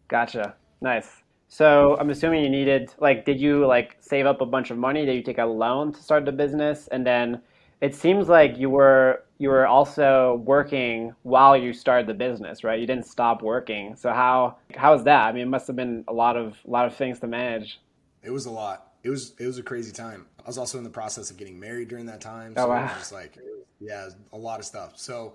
Gotcha. 0.09 0.55
Nice. 0.81 1.23
So 1.49 1.97
I'm 1.99 2.11
assuming 2.11 2.45
you 2.45 2.51
needed 2.51 2.93
like 2.99 3.25
did 3.25 3.41
you 3.41 3.67
like 3.67 3.97
save 4.01 4.27
up 4.27 4.41
a 4.41 4.47
bunch 4.47 4.71
of 4.71 4.79
money? 4.79 5.07
Did 5.07 5.15
you 5.15 5.23
take 5.23 5.39
a 5.39 5.45
loan 5.45 5.93
to 5.93 6.03
start 6.03 6.25
the 6.25 6.33
business? 6.33 6.89
And 6.89 7.07
then 7.07 7.41
it 7.81 7.95
seems 7.95 8.29
like 8.29 8.59
you 8.59 8.71
were 8.71 9.25
you 9.39 9.49
were 9.49 9.67
also 9.67 10.43
working 10.45 11.15
while 11.23 11.57
you 11.57 11.73
started 11.73 12.07
the 12.07 12.15
business, 12.15 12.65
right? 12.65 12.79
You 12.79 12.87
didn't 12.87 13.07
stop 13.07 13.43
working. 13.43 13.97
So 13.97 14.11
how 14.13 14.57
how 14.77 14.93
was 14.93 15.05
that? 15.05 15.27
I 15.27 15.33
mean, 15.33 15.43
it 15.43 15.49
must 15.49 15.67
have 15.67 15.77
been 15.77 16.05
a 16.07 16.13
lot 16.13 16.37
of 16.37 16.57
a 16.67 16.71
lot 16.71 16.87
of 16.87 16.95
things 16.95 17.19
to 17.21 17.27
manage. 17.27 17.81
It 18.23 18.31
was 18.31 18.47
a 18.47 18.51
lot 18.51 18.88
it 19.03 19.11
was 19.11 19.35
it 19.39 19.47
was 19.47 19.59
a 19.59 19.63
crazy 19.63 19.93
time. 19.93 20.27
I 20.45 20.47
was 20.47 20.59
also 20.59 20.79
in 20.79 20.85
the 20.85 20.91
process 20.91 21.31
of 21.31 21.37
getting 21.37 21.59
married 21.59 21.89
during 21.89 22.07
that 22.07 22.21
time, 22.21 22.55
oh, 22.57 22.63
so 22.63 22.67
oh, 22.67 22.69
wow. 22.71 22.81
it 22.81 22.83
was 22.85 22.93
just 22.93 23.13
like 23.13 23.39
yeah, 23.81 24.09
a 24.33 24.39
lot 24.39 24.59
of 24.59 24.67
stuff. 24.67 24.95
So 24.97 25.35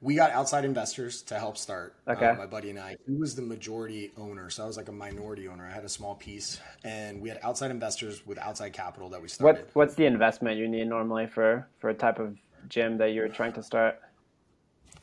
we 0.00 0.14
got 0.14 0.30
outside 0.30 0.64
investors 0.64 1.22
to 1.22 1.38
help 1.38 1.56
start. 1.56 1.94
Okay. 2.06 2.26
Uh, 2.26 2.34
my 2.34 2.46
buddy 2.46 2.70
and 2.70 2.78
I, 2.78 2.96
he 3.06 3.14
was 3.14 3.34
the 3.34 3.42
majority 3.42 4.12
owner, 4.16 4.50
so 4.50 4.64
I 4.64 4.66
was 4.66 4.76
like 4.76 4.88
a 4.88 4.92
minority 4.92 5.48
owner. 5.48 5.66
I 5.66 5.72
had 5.72 5.84
a 5.84 5.88
small 5.88 6.14
piece, 6.14 6.60
and 6.84 7.20
we 7.20 7.28
had 7.28 7.38
outside 7.42 7.70
investors 7.70 8.26
with 8.26 8.38
outside 8.38 8.72
capital 8.72 9.08
that 9.10 9.22
we 9.22 9.28
started. 9.28 9.60
What 9.62 9.70
What's 9.74 9.94
the 9.94 10.06
investment 10.06 10.58
you 10.58 10.68
need 10.68 10.86
normally 10.88 11.26
for 11.26 11.66
for 11.78 11.90
a 11.90 11.94
type 11.94 12.18
of 12.18 12.36
gym 12.68 12.98
that 12.98 13.12
you're 13.12 13.28
trying 13.28 13.52
to 13.54 13.62
start? 13.62 14.00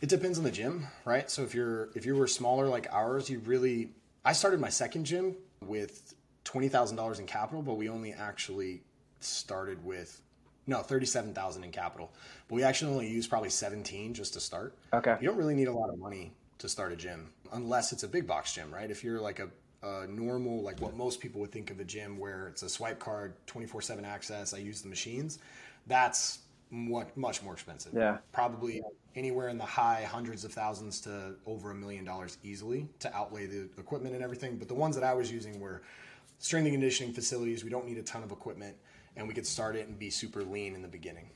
It 0.01 0.10
depends 0.10 0.38
on 0.38 0.43
the 0.43 0.51
gym, 0.51 0.88
right? 1.05 1.29
So 1.31 1.43
if 1.43 1.55
you're 1.55 1.89
if 1.95 2.05
you 2.05 2.15
were 2.15 2.27
smaller 2.27 2.67
like 2.67 2.88
ours, 2.91 3.29
you 3.29 3.39
really. 3.39 3.91
I 4.25 4.31
started 4.31 4.62
my 4.62 4.69
second 4.69 5.05
gym 5.05 5.36
with 5.65 6.13
twenty 6.44 6.70
thousand 6.70 6.98
dollars 6.98 7.20
in 7.20 7.26
capital, 7.26 7.62
but 7.62 7.76
we 7.76 7.90
only 7.90 8.14
actually 8.14 8.82
started 9.20 9.84
with 9.86 10.22
No, 10.66 10.80
thirty-seven 10.80 11.34
thousand 11.34 11.64
in 11.64 11.72
capital, 11.72 12.12
but 12.48 12.56
we 12.56 12.64
actually 12.64 12.92
only 12.92 13.10
used 13.10 13.30
probably 13.30 13.50
seventeen 13.50 14.14
just 14.14 14.34
to 14.34 14.40
start. 14.40 14.76
Okay. 14.94 15.18
You 15.20 15.28
don't 15.28 15.38
really 15.38 15.56
need 15.56 15.68
a 15.68 15.74
lot 15.74 15.90
of 15.90 16.00
money 16.00 16.34
to 16.60 16.70
start 16.70 16.94
a 16.94 16.96
gym 16.96 17.32
unless 17.52 17.92
it's 17.92 18.04
a 18.04 18.08
big 18.08 18.26
box 18.26 18.54
gym, 18.54 18.74
right? 18.74 18.90
If 18.90 19.04
you're 19.04 19.20
like 19.20 19.40
a, 19.40 19.50
a 19.86 20.08
normal, 20.08 20.62
like 20.62 20.80
what 20.80 20.96
most 20.96 21.20
people 21.20 21.42
would 21.42 21.52
think 21.52 21.70
of 21.70 21.80
a 21.80 21.84
gym 21.84 22.18
where 22.18 22.48
it's 22.48 22.64
a 22.64 22.70
swipe 22.70 23.00
card, 23.00 23.34
twenty-four 23.46 23.82
seven 23.82 24.06
access. 24.06 24.54
I 24.54 24.60
use 24.60 24.82
the 24.82 24.90
machines. 24.90 25.40
That's 25.88 26.40
what 26.70 27.16
much 27.18 27.44
more 27.44 27.54
expensive. 27.54 27.94
Yeah. 27.94 28.18
Probably 28.32 28.82
anywhere 29.16 29.50
in 29.50 29.58
the 29.58 29.66
high 29.66 30.08
hundreds 30.10 30.44
of 30.44 30.52
thousands 30.54 31.02
to 31.02 31.36
over 31.46 31.72
a 31.72 31.76
million 31.76 32.06
dollars 32.06 32.38
easily 32.44 32.88
to 33.00 33.14
outlay 33.14 33.46
the 33.46 33.70
equipment 33.78 34.16
and 34.16 34.24
everything. 34.24 34.58
But 34.58 34.70
the 34.70 34.74
ones 34.74 34.96
that 34.96 35.04
I 35.04 35.14
was 35.14 35.32
using 35.32 35.60
were 35.60 35.84
strength 36.44 36.66
and 36.66 36.74
conditioning 36.74 37.14
facilities. 37.14 37.64
We 37.64 37.70
don't 37.70 37.88
need 37.88 37.98
a 37.98 38.04
ton 38.04 38.22
of 38.22 38.34
equipment 38.34 38.76
and 39.16 39.30
we 39.30 39.34
could 39.34 39.48
start 39.48 39.78
it 39.78 39.88
and 39.88 39.98
be 39.98 40.10
super 40.10 40.44
lean 40.44 40.76
in 40.76 40.82
the 40.82 40.90
beginning. 40.90 41.30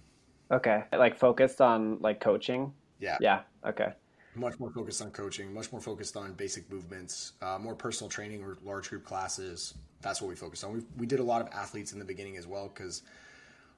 Okay. 0.52 0.84
Like 0.92 1.18
focused 1.18 1.62
on 1.62 1.98
like 2.02 2.20
coaching. 2.20 2.74
Yeah. 3.00 3.18
Yeah. 3.22 3.42
Okay. 3.66 3.94
Much 4.36 4.60
more 4.60 4.70
focused 4.70 5.02
on 5.02 5.12
coaching, 5.12 5.54
much 5.54 5.72
more 5.72 5.80
focused 5.80 6.18
on 6.18 6.34
basic 6.34 6.70
movements, 6.70 7.34
uh, 7.42 7.58
more 7.58 7.74
personal 7.74 8.10
training 8.10 8.44
or 8.44 8.58
large 8.66 8.90
group 8.90 9.06
classes. 9.06 9.76
That's 10.02 10.22
what 10.22 10.28
we 10.28 10.36
focused 10.36 10.66
on. 10.66 10.74
We, 10.74 10.82
we 10.98 11.06
did 11.06 11.22
a 11.22 11.24
lot 11.24 11.42
of 11.42 11.48
athletes 11.54 11.94
in 11.94 12.00
the 12.00 12.06
beginning 12.06 12.36
as 12.36 12.46
well 12.46 12.68
because 12.68 13.04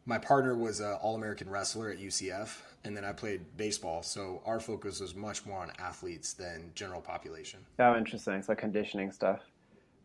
my 0.08 0.18
partner 0.18 0.56
was 0.56 0.80
an 0.80 0.94
All 0.94 1.16
American 1.16 1.48
wrestler 1.48 1.92
at 1.92 2.00
UCF, 2.00 2.58
and 2.84 2.98
then 2.98 3.06
I 3.06 3.12
played 3.12 3.42
baseball. 3.56 4.02
So 4.02 4.42
our 4.46 4.60
focus 4.60 5.00
was 5.00 5.14
much 5.14 5.46
more 5.46 5.60
on 5.60 5.72
athletes 5.78 6.34
than 6.34 6.72
general 6.74 7.02
population. 7.02 7.60
Oh, 7.78 7.96
interesting. 7.96 8.42
So 8.42 8.56
conditioning 8.56 9.12
stuff. 9.12 9.42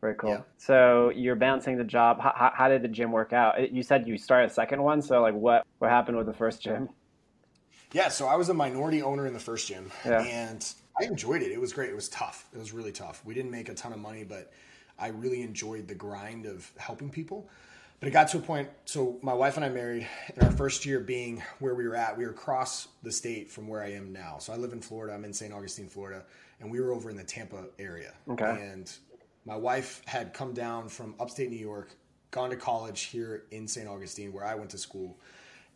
Very 0.04 0.16
cool. 0.16 0.30
Yeah. 0.32 0.40
So 0.58 1.10
you're 1.16 1.34
balancing 1.34 1.78
the 1.78 1.84
job. 1.84 2.20
How, 2.20 2.52
how 2.54 2.68
did 2.68 2.82
the 2.82 2.88
gym 2.88 3.10
work 3.10 3.32
out? 3.32 3.72
You 3.72 3.82
said 3.82 4.06
you 4.06 4.18
started 4.18 4.50
a 4.50 4.52
second 4.52 4.82
one. 4.82 5.00
So 5.00 5.22
like, 5.22 5.32
what 5.32 5.66
what 5.78 5.90
happened 5.90 6.18
with 6.18 6.26
the 6.26 6.32
first 6.34 6.60
gym? 6.60 6.90
Yeah, 7.90 8.08
so 8.08 8.26
I 8.26 8.36
was 8.36 8.50
a 8.50 8.54
minority 8.54 9.00
owner 9.00 9.26
in 9.26 9.32
the 9.32 9.40
first 9.40 9.66
gym, 9.66 9.90
Yeah. 10.04 10.20
and 10.20 10.62
I 11.00 11.04
enjoyed 11.04 11.40
it. 11.40 11.52
It 11.52 11.60
was 11.60 11.72
great. 11.72 11.88
It 11.88 11.94
was 11.94 12.10
tough. 12.10 12.44
It 12.52 12.58
was 12.58 12.74
really 12.74 12.92
tough. 12.92 13.22
We 13.24 13.32
didn't 13.32 13.50
make 13.50 13.70
a 13.70 13.74
ton 13.74 13.94
of 13.94 13.98
money, 13.98 14.24
but 14.24 14.52
I 14.98 15.08
really 15.08 15.40
enjoyed 15.40 15.88
the 15.88 15.94
grind 15.94 16.44
of 16.44 16.70
helping 16.76 17.08
people. 17.08 17.48
But 17.98 18.08
it 18.08 18.10
got 18.10 18.28
to 18.28 18.38
a 18.38 18.40
point. 18.40 18.68
So 18.84 19.18
my 19.22 19.32
wife 19.32 19.56
and 19.56 19.64
I 19.64 19.70
married 19.70 20.06
in 20.36 20.42
our 20.44 20.50
first 20.50 20.84
year 20.84 21.00
being 21.00 21.42
where 21.60 21.74
we 21.74 21.88
were 21.88 21.96
at. 21.96 22.18
We 22.18 22.24
were 22.26 22.32
across 22.32 22.88
the 23.02 23.12
state 23.12 23.50
from 23.50 23.68
where 23.68 23.82
I 23.82 23.92
am 23.92 24.12
now. 24.12 24.36
So 24.38 24.52
I 24.52 24.56
live 24.56 24.74
in 24.74 24.82
Florida. 24.82 25.14
I'm 25.14 25.24
in 25.24 25.32
St. 25.32 25.54
Augustine, 25.54 25.88
Florida, 25.88 26.24
and 26.60 26.70
we 26.70 26.78
were 26.80 26.92
over 26.92 27.08
in 27.08 27.16
the 27.16 27.24
Tampa 27.24 27.68
area. 27.78 28.12
Okay. 28.28 28.44
And 28.44 28.92
my 29.44 29.56
wife 29.56 30.02
had 30.06 30.32
come 30.32 30.52
down 30.52 30.88
from 30.88 31.14
upstate 31.20 31.50
New 31.50 31.56
York, 31.56 31.94
gone 32.30 32.50
to 32.50 32.56
college 32.56 33.02
here 33.02 33.44
in 33.50 33.68
St. 33.68 33.88
Augustine, 33.88 34.32
where 34.32 34.44
I 34.44 34.54
went 34.54 34.70
to 34.70 34.78
school, 34.78 35.18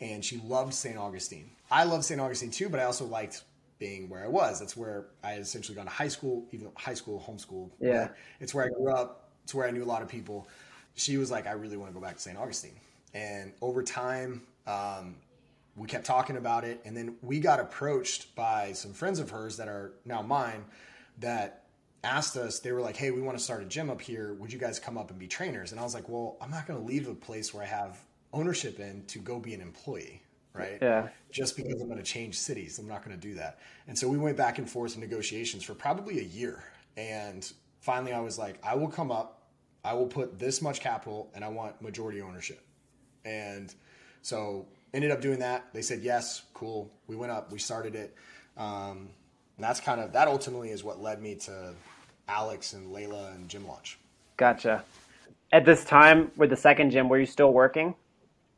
and 0.01 0.25
she 0.25 0.39
loved 0.39 0.75
St. 0.75 0.97
Augustine. 0.97 1.51
I 1.71 1.85
loved 1.85 2.05
St. 2.05 2.21
Augustine 2.21 2.51
too, 2.51 2.69
but 2.69 2.81
I 2.81 2.85
also 2.85 3.05
liked 3.05 3.45
being 3.79 4.09
where 4.09 4.25
I 4.25 4.29
was. 4.29 4.59
That's 4.59 4.77
where 4.77 5.07
I 5.23 5.33
had 5.33 5.41
essentially 5.41 5.77
gone 5.77 5.87
to 5.87 5.91
high 5.91 6.09
school, 6.09 6.47
even 6.53 6.71
high 6.77 6.95
school, 6.95 7.23
homeschool. 7.27 7.71
Yeah. 7.81 8.09
It's 8.41 8.55
where 8.55 8.65
I 8.65 8.69
grew 8.69 8.93
up. 8.93 9.31
It's 9.45 9.55
where 9.55 9.67
I 9.67 9.71
knew 9.71 9.85
a 9.85 9.87
lot 9.87 10.03
of 10.03 10.09
people. 10.09 10.49
She 10.95 11.17
was 11.17 11.31
like, 11.31 11.47
I 11.47 11.53
really 11.53 11.77
want 11.77 11.91
to 11.91 11.95
go 11.95 12.05
back 12.05 12.17
to 12.17 12.21
St. 12.21 12.37
Augustine. 12.37 12.75
And 13.15 13.53
over 13.63 13.83
time, 13.83 14.43
um, 14.67 15.17
we 15.77 15.87
kept 15.87 16.05
talking 16.05 16.37
about 16.37 16.65
it. 16.65 16.81
And 16.85 16.97
then 16.97 17.17
we 17.23 17.39
got 17.41 17.61
approached 17.61 18.35
by 18.35 18.73
some 18.73 18.93
friends 18.93 19.21
of 19.21 19.31
hers 19.31 19.57
that 19.59 19.69
are 19.69 19.93
now 20.05 20.23
mine 20.23 20.65
that 21.21 21.65
asked 22.05 22.37
us, 22.37 22.61
they 22.61 22.73
were 22.73 22.81
like, 22.81 22.97
hey, 22.97 23.11
we 23.11 23.21
want 23.21 23.37
to 23.37 23.43
start 23.43 23.63
a 23.63 23.67
gym 23.67 23.91
up 23.91 24.01
here. 24.01 24.35
Would 24.35 24.53
you 24.53 24.59
guys 24.59 24.79
come 24.79 24.97
up 24.97 25.11
and 25.11 25.19
be 25.19 25.27
trainers? 25.27 25.73
And 25.73 25.81
I 25.81 25.85
was 25.85 25.95
like, 25.95 26.09
well, 26.09 26.37
I'm 26.41 26.51
not 26.51 26.67
going 26.67 26.79
to 26.79 26.85
leave 26.85 27.09
a 27.09 27.15
place 27.15 27.53
where 27.53 27.63
I 27.63 27.67
have 27.67 27.99
ownership 28.33 28.79
in 28.79 29.05
to 29.07 29.19
go 29.19 29.39
be 29.39 29.55
an 29.55 29.61
employee, 29.61 30.23
right? 30.53 30.79
Yeah. 30.81 31.09
Just 31.31 31.57
because 31.57 31.81
I'm 31.81 31.89
going 31.89 31.99
to 31.99 32.05
change 32.05 32.39
cities. 32.39 32.79
I'm 32.79 32.87
not 32.87 33.05
going 33.05 33.19
to 33.19 33.29
do 33.29 33.35
that. 33.35 33.59
And 33.87 33.99
so 33.99 34.09
we 34.09 34.19
went 34.19 34.37
back 34.37 34.59
and 34.59 34.69
forth 34.69 34.95
in 34.95 35.01
negotiations 35.01 35.65
for 35.65 35.75
probably 35.75 36.21
a 36.21 36.25
year. 36.25 36.63
And 36.97 37.51
finally, 37.81 38.13
I 38.13 38.21
was 38.21 38.39
like, 38.39 38.59
I 38.65 38.75
will 38.75 38.89
come 38.89 39.11
up, 39.11 39.43
I 39.85 39.95
will 39.95 40.07
put 40.07 40.39
this 40.39 40.61
much 40.63 40.81
capital, 40.81 41.31
and 41.35 41.45
I 41.45 41.49
want 41.49 41.81
majority 41.81 42.21
ownership. 42.21 42.65
And 43.25 43.75
so 44.23 44.67
ended 44.95 45.11
up 45.11 45.21
doing 45.21 45.39
that. 45.41 45.67
They 45.73 45.83
said 45.83 46.01
yes, 46.01 46.43
cool. 46.55 46.93
We 47.07 47.17
went 47.17 47.33
up, 47.33 47.53
we 47.53 47.59
started 47.59 47.95
it. 47.95 48.15
Um, 48.57 49.11
and 49.59 49.65
that's 49.65 49.81
kind 49.81 50.01
of 50.01 50.13
that 50.13 50.29
ultimately 50.29 50.71
is 50.71 50.83
what 50.83 51.03
led 51.03 51.21
me 51.21 51.35
to 51.35 51.75
Alex 52.29 52.73
and 52.73 52.93
Leila 52.93 53.33
and 53.35 53.49
Gym 53.49 53.67
Launch. 53.67 53.99
Gotcha. 54.37 54.85
At 55.51 55.65
this 55.65 55.85
time, 55.85 56.31
with 56.37 56.51
the 56.51 56.57
second 56.57 56.91
gym, 56.91 57.09
were 57.09 57.19
you 57.19 57.27
still 57.27 57.53
working? 57.53 57.95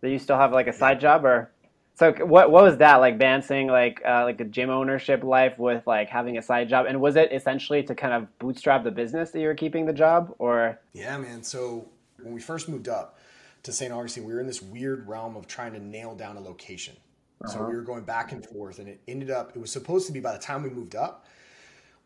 Did 0.03 0.11
you 0.13 0.19
still 0.19 0.37
have 0.37 0.53
like 0.53 0.67
a 0.67 0.73
side 0.73 1.01
job, 1.01 1.25
or 1.25 1.51
so? 1.95 2.13
What 2.13 2.51
what 2.51 2.65
was 2.65 2.77
that 2.79 2.97
like? 2.97 3.19
Balancing 3.19 3.69
like 3.69 4.03
uh, 4.07 4.25
like 4.25 4.41
a 4.41 4.45
gym 4.45 4.71
ownership 4.71 5.23
life 5.25 5.59
with 5.59 5.87
like 5.87 6.09
having 6.09 6.37
a 6.37 6.43
side 6.43 6.69
job, 6.69 6.87
and 6.87 7.01
was 7.01 7.17
it 7.17 7.33
essentially 7.33 7.83
to 7.85 7.95
kind 7.95 8.13
of 8.13 8.39
bootstrap 8.39 8.85
the 8.85 8.91
business 8.91 9.31
that 9.31 9.41
you 9.41 9.47
were 9.47 9.55
keeping 9.55 9.87
the 9.87 9.93
job, 9.93 10.35
or 10.39 10.79
Yeah, 10.93 11.17
man. 11.19 11.43
So 11.43 11.89
when 12.21 12.35
we 12.35 12.41
first 12.41 12.69
moved 12.69 12.89
up 12.89 13.19
to 13.63 13.73
St. 13.73 13.93
Augustine, 13.93 14.25
we 14.25 14.35
were 14.35 14.41
in 14.41 14.47
this 14.47 14.61
weird 14.61 15.07
realm 15.07 15.37
of 15.37 15.47
trying 15.47 15.73
to 15.73 15.79
nail 15.79 16.15
down 16.15 16.37
a 16.37 16.41
location. 16.41 16.97
So 17.47 17.67
we 17.67 17.75
were 17.75 17.83
going 17.83 18.05
back 18.05 18.33
and 18.33 18.45
forth, 18.45 18.79
and 18.79 18.89
it 18.89 19.01
ended 19.09 19.31
up. 19.31 19.57
It 19.57 19.61
was 19.61 19.73
supposed 19.73 20.07
to 20.09 20.13
be 20.13 20.21
by 20.21 20.33
the 20.33 20.39
time 20.39 20.63
we 20.63 20.71
moved 20.71 20.95
up, 20.95 21.27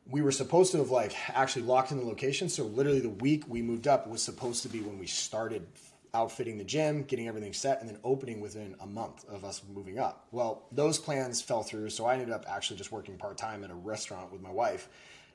we 0.06 0.22
were 0.22 0.32
supposed 0.32 0.72
to 0.72 0.78
have 0.78 0.90
like 0.90 1.14
actually 1.30 1.62
locked 1.62 1.90
in 1.90 1.98
the 1.98 2.04
location. 2.04 2.48
So 2.48 2.64
literally 2.64 3.00
the 3.00 3.08
week 3.08 3.44
we 3.48 3.62
moved 3.62 3.88
up 3.88 4.06
was 4.06 4.22
supposed 4.22 4.62
to 4.62 4.68
be 4.68 4.80
when 4.80 4.98
we 4.98 5.06
started 5.06 5.66
outfitting 6.12 6.58
the 6.58 6.64
gym, 6.64 7.02
getting 7.02 7.26
everything 7.26 7.52
set, 7.52 7.80
and 7.80 7.88
then 7.88 7.98
opening 8.04 8.40
within 8.40 8.76
a 8.80 8.86
month 8.86 9.24
of 9.28 9.44
us 9.44 9.62
moving 9.74 9.98
up. 9.98 10.28
Well, 10.30 10.66
those 10.70 10.98
plans 10.98 11.42
fell 11.42 11.62
through, 11.62 11.90
so 11.90 12.06
I 12.06 12.14
ended 12.14 12.30
up 12.30 12.44
actually 12.48 12.76
just 12.76 12.92
working 12.92 13.16
part 13.16 13.36
time 13.36 13.64
at 13.64 13.70
a 13.70 13.74
restaurant 13.74 14.30
with 14.30 14.40
my 14.40 14.52
wife, 14.52 14.88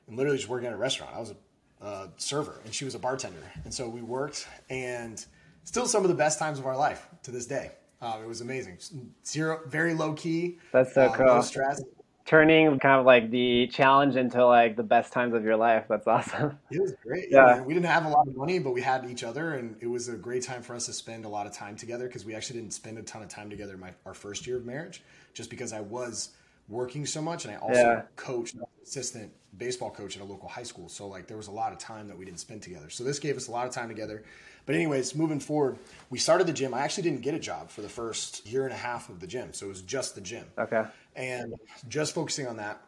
and 0.06 0.16
literally 0.16 0.38
just 0.38 0.48
working 0.48 0.68
at 0.68 0.72
a 0.72 0.78
restaurant. 0.78 1.14
I 1.14 1.20
was 1.20 1.30
a 1.30 1.84
uh, 1.84 2.06
server, 2.16 2.60
and 2.64 2.74
she 2.74 2.86
was 2.86 2.94
a 2.94 2.98
bartender, 2.98 3.42
and 3.64 3.74
so 3.74 3.88
we 3.88 4.00
worked, 4.00 4.46
and 4.70 5.22
still 5.64 5.86
some 5.86 6.02
of 6.02 6.08
the 6.08 6.16
best 6.16 6.38
times 6.38 6.58
of 6.58 6.64
our 6.64 6.76
life 6.76 7.06
to 7.24 7.30
this 7.30 7.46
day. 7.46 7.72
Um, 8.02 8.22
it 8.22 8.26
was 8.28 8.40
amazing. 8.40 8.78
Zero, 9.26 9.60
very 9.66 9.94
low 9.94 10.14
key. 10.14 10.58
That's 10.72 10.94
so 10.94 11.02
uh, 11.02 11.12
cool. 11.16 11.26
No 11.26 11.40
stress. 11.42 11.82
turning 12.24 12.78
kind 12.78 13.00
of 13.00 13.04
like 13.04 13.30
the 13.30 13.66
challenge 13.68 14.16
into 14.16 14.44
like 14.46 14.76
the 14.76 14.82
best 14.82 15.12
times 15.12 15.34
of 15.34 15.44
your 15.44 15.56
life? 15.56 15.84
That's 15.88 16.06
awesome. 16.06 16.58
It 16.70 16.80
was 16.80 16.94
great. 17.02 17.26
Yeah. 17.30 17.56
Yeah. 17.56 17.62
We 17.62 17.74
didn't 17.74 17.86
have 17.86 18.06
a 18.06 18.08
lot 18.08 18.26
of 18.26 18.36
money, 18.36 18.58
but 18.58 18.72
we 18.72 18.80
had 18.80 19.04
each 19.10 19.24
other, 19.24 19.54
and 19.54 19.76
it 19.80 19.86
was 19.86 20.08
a 20.08 20.16
great 20.16 20.42
time 20.44 20.62
for 20.62 20.74
us 20.74 20.86
to 20.86 20.92
spend 20.92 21.24
a 21.24 21.28
lot 21.28 21.46
of 21.46 21.52
time 21.52 21.76
together 21.76 22.06
because 22.06 22.24
we 22.24 22.34
actually 22.34 22.60
didn't 22.60 22.72
spend 22.72 22.98
a 22.98 23.02
ton 23.02 23.22
of 23.22 23.28
time 23.28 23.50
together 23.50 23.74
in 23.74 23.80
my 23.80 23.92
our 24.06 24.14
first 24.14 24.46
year 24.46 24.56
of 24.56 24.64
marriage, 24.64 25.02
just 25.34 25.50
because 25.50 25.72
I 25.72 25.80
was 25.80 26.30
working 26.68 27.04
so 27.04 27.20
much, 27.20 27.44
and 27.44 27.52
I 27.52 27.58
also 27.58 27.74
Yeah. 27.74 28.02
coached 28.16 28.56
assistant 28.82 29.32
baseball 29.56 29.90
coach 29.90 30.16
at 30.16 30.22
a 30.22 30.24
local 30.24 30.48
high 30.48 30.62
school. 30.62 30.88
So 30.88 31.06
like 31.06 31.26
there 31.26 31.36
was 31.36 31.48
a 31.48 31.52
lot 31.52 31.72
of 31.72 31.78
time 31.78 32.08
that 32.08 32.16
we 32.16 32.24
didn't 32.24 32.40
spend 32.40 32.62
together. 32.62 32.90
So 32.90 33.04
this 33.04 33.18
gave 33.18 33.36
us 33.36 33.48
a 33.48 33.50
lot 33.50 33.66
of 33.66 33.72
time 33.72 33.88
together. 33.88 34.22
But 34.66 34.74
anyways, 34.74 35.14
moving 35.14 35.40
forward, 35.40 35.78
we 36.10 36.18
started 36.18 36.46
the 36.46 36.52
gym. 36.52 36.74
I 36.74 36.80
actually 36.80 37.04
didn't 37.04 37.22
get 37.22 37.34
a 37.34 37.38
job 37.38 37.70
for 37.70 37.82
the 37.82 37.88
first 37.88 38.46
year 38.46 38.64
and 38.64 38.72
a 38.72 38.76
half 38.76 39.08
of 39.08 39.18
the 39.18 39.26
gym, 39.26 39.52
so 39.52 39.66
it 39.66 39.70
was 39.70 39.82
just 39.82 40.14
the 40.14 40.20
gym 40.20 40.46
Okay. 40.58 40.84
and 41.16 41.54
just 41.88 42.14
focusing 42.14 42.46
on 42.46 42.56
that. 42.58 42.80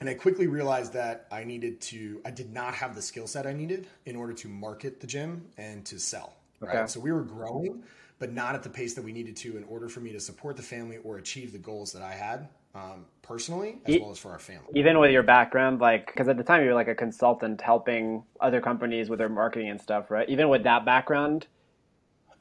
And 0.00 0.08
I 0.08 0.14
quickly 0.14 0.46
realized 0.46 0.94
that 0.94 1.26
I 1.30 1.44
needed 1.44 1.80
to, 1.82 2.22
I 2.24 2.30
did 2.30 2.52
not 2.54 2.74
have 2.74 2.94
the 2.94 3.02
skill 3.02 3.26
set 3.26 3.46
I 3.46 3.52
needed 3.52 3.86
in 4.06 4.16
order 4.16 4.32
to 4.32 4.48
market 4.48 5.00
the 5.00 5.06
gym 5.06 5.44
and 5.58 5.84
to 5.86 5.98
sell. 5.98 6.36
Okay. 6.62 6.78
Right. 6.78 6.90
So 6.90 7.00
we 7.00 7.12
were 7.12 7.22
growing, 7.22 7.82
but 8.18 8.32
not 8.32 8.54
at 8.54 8.62
the 8.62 8.70
pace 8.70 8.94
that 8.94 9.04
we 9.04 9.12
needed 9.12 9.36
to 9.38 9.58
in 9.58 9.64
order 9.64 9.88
for 9.90 10.00
me 10.00 10.12
to 10.12 10.20
support 10.20 10.56
the 10.56 10.62
family 10.62 10.98
or 11.04 11.18
achieve 11.18 11.52
the 11.52 11.58
goals 11.58 11.92
that 11.92 12.02
I 12.02 12.12
had 12.12 12.48
um, 12.74 13.06
personally, 13.22 13.78
as 13.84 13.98
well 13.98 14.10
as 14.10 14.18
for 14.18 14.30
our 14.32 14.38
family. 14.38 14.74
Even 14.74 14.98
with 14.98 15.10
your 15.10 15.22
background, 15.22 15.80
like, 15.80 16.06
because 16.06 16.28
at 16.28 16.36
the 16.36 16.44
time 16.44 16.62
you 16.62 16.68
were 16.68 16.74
like 16.74 16.88
a 16.88 16.94
consultant 16.94 17.60
helping 17.60 18.24
other 18.40 18.60
companies 18.60 19.08
with 19.08 19.18
their 19.18 19.28
marketing 19.28 19.68
and 19.68 19.80
stuff, 19.80 20.10
right? 20.10 20.28
Even 20.28 20.48
with 20.48 20.62
that 20.64 20.84
background, 20.84 21.46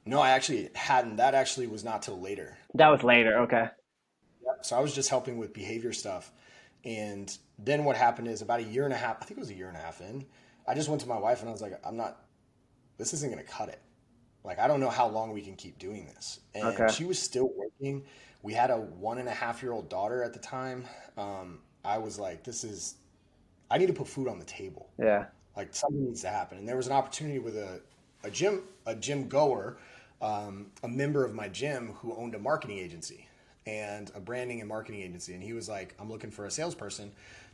No, 0.05 0.19
I 0.19 0.31
actually 0.31 0.69
hadn't. 0.75 1.15
That 1.17 1.35
actually 1.35 1.67
was 1.67 1.83
not 1.85 2.01
till 2.01 2.19
later. 2.19 2.57
that 2.73 2.89
was 2.89 3.03
later. 3.03 3.39
Okay. 3.39 3.67
Yep. 4.45 4.65
So 4.65 4.77
I 4.77 4.79
was 4.79 4.93
just 4.93 5.09
helping 5.09 5.37
with 5.37 5.53
behavior 5.53 5.93
stuff. 5.93 6.31
And 6.85 7.35
then 7.57 7.83
what 7.83 7.95
happened 7.97 8.27
is 8.27 8.41
about 8.41 8.59
a 8.59 8.63
year 8.63 8.85
and 8.85 8.93
a 8.93 8.97
half, 8.97 9.17
I 9.21 9.25
think 9.25 9.37
it 9.37 9.41
was 9.41 9.49
a 9.49 9.53
year 9.55 9.67
and 9.67 9.75
a 9.77 9.79
half 9.81 10.01
in, 10.01 10.25
I 10.67 10.75
just 10.75 10.87
went 10.89 11.01
to 11.01 11.07
my 11.07 11.17
wife 11.17 11.41
and 11.41 11.49
I 11.49 11.51
was 11.51 11.61
like, 11.61 11.79
I'm 11.85 11.97
not, 11.97 12.25
this 12.97 13.13
isn't 13.13 13.31
going 13.31 13.43
to 13.43 13.49
cut 13.51 13.69
it. 13.69 13.81
Like, 14.43 14.59
I 14.59 14.67
don't 14.67 14.79
know 14.79 14.89
how 14.89 15.07
long 15.07 15.33
we 15.33 15.41
can 15.41 15.55
keep 15.55 15.79
doing 15.79 16.05
this. 16.07 16.39
And 16.55 16.69
Okay. 16.69 16.89
she 16.89 17.05
was 17.05 17.19
still 17.19 17.51
working. 17.57 18.05
We 18.41 18.53
had 18.53 18.69
a 18.71 18.77
one 18.77 19.17
and 19.17 19.27
a 19.27 19.31
half 19.33 19.61
year 19.61 19.71
old 19.71 19.89
daughter 19.89 20.23
at 20.23 20.33
the 20.33 20.39
time. 20.39 20.85
Um, 21.17 21.59
I 21.83 21.97
was 21.97 22.17
like, 22.19 22.43
this 22.43 22.63
is, 22.63 22.95
I 23.69 23.77
need 23.77 23.87
to 23.87 23.93
put 23.93 24.07
food 24.07 24.27
on 24.27 24.39
the 24.39 24.45
table. 24.45 24.89
Yeah. 24.97 25.25
like 25.57 25.73
something 25.75 26.05
needs 26.05 26.21
to 26.21 26.29
happen. 26.29 26.57
And 26.57 26.67
there 26.67 26.77
was 26.77 26.87
an 26.87 26.93
opportunity 26.93 27.39
with 27.39 27.57
a, 27.57 27.81
a 28.23 28.29
gym 28.31 28.63
a 28.85 28.95
gym 28.95 29.27
goer 29.29 29.77
um, 30.21 30.67
a 30.83 30.87
member 30.87 31.23
of 31.23 31.33
my 31.33 31.47
gym 31.47 31.93
who 32.01 32.13
owned 32.15 32.35
a 32.35 32.39
marketing 32.39 32.77
agency 32.77 33.27
and 33.65 34.11
a 34.15 34.19
branding 34.19 34.59
and 34.59 34.67
marketing 34.67 35.01
agency. 35.01 35.33
And 35.33 35.43
he 35.43 35.53
was 35.53 35.69
like 35.69 35.95
i'm 35.99 36.09
looking 36.09 36.31
for 36.31 36.45
a 36.45 36.51
salesperson. 36.51 37.09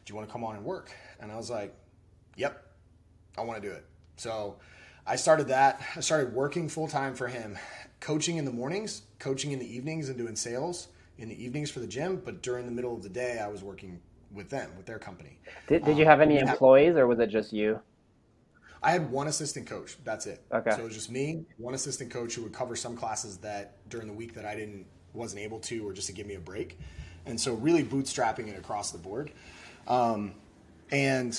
Do 0.05 0.11
you 0.11 0.15
want 0.15 0.27
to 0.27 0.31
come 0.33 0.43
on 0.43 0.55
and 0.55 0.65
work? 0.65 0.91
And 1.19 1.31
i 1.31 1.35
was 1.35 1.49
like 1.49 1.73
yep 2.35 2.63
i 3.37 3.41
want 3.41 3.61
to 3.61 3.67
do 3.69 3.73
it. 3.73 3.85
So 4.17 4.55
i 5.07 5.15
started 5.15 5.47
that 5.49 5.81
i 5.95 5.99
started 5.99 6.33
working 6.33 6.69
full-time 6.69 7.15
for 7.15 7.27
him 7.27 7.57
coaching 7.99 8.37
in 8.37 8.45
the 8.45 8.51
mornings 8.51 9.01
coaching 9.25 9.53
in 9.53 9.57
the 9.57 9.75
evenings 9.75 10.09
and 10.09 10.19
doing 10.19 10.35
sales 10.35 10.89
in 11.17 11.27
the 11.27 11.43
evenings 11.43 11.71
for 11.71 11.79
the 11.79 11.87
gym, 11.87 12.21
but 12.23 12.43
during 12.43 12.67
the 12.67 12.71
middle 12.71 12.93
of 12.93 13.01
the 13.01 13.09
day, 13.09 13.39
I 13.39 13.47
was 13.47 13.63
working 13.63 13.99
with 14.31 14.51
them, 14.51 14.69
with 14.77 14.85
their 14.85 14.99
company. 14.99 15.39
Did, 15.67 15.83
did 15.83 15.97
you 15.97 16.05
have 16.05 16.21
any 16.21 16.37
employees 16.37 16.95
or 16.95 17.07
was 17.07 17.17
it 17.19 17.31
just 17.31 17.51
you? 17.51 17.79
I 18.83 18.91
had 18.91 19.09
one 19.09 19.27
assistant 19.27 19.65
coach. 19.65 19.97
That's 20.03 20.27
it. 20.27 20.43
Okay. 20.53 20.69
So 20.69 20.81
it 20.81 20.83
was 20.83 20.93
just 20.93 21.09
me, 21.09 21.43
one 21.57 21.73
assistant 21.73 22.11
coach 22.11 22.35
who 22.35 22.43
would 22.43 22.53
cover 22.53 22.75
some 22.75 22.95
classes 22.95 23.37
that 23.37 23.77
during 23.89 24.05
the 24.05 24.13
week 24.13 24.35
that 24.35 24.45
I 24.45 24.53
didn't 24.55 24.85
wasn't 25.15 25.41
able 25.41 25.59
to, 25.61 25.87
or 25.87 25.91
just 25.91 26.05
to 26.05 26.13
give 26.13 26.27
me 26.27 26.35
a 26.35 26.39
break. 26.39 26.77
And 27.25 27.39
so 27.39 27.55
really 27.55 27.83
bootstrapping 27.83 28.47
it 28.47 28.59
across 28.59 28.91
the 28.91 28.99
board. 28.99 29.31
Um, 29.87 30.35
and 30.91 31.33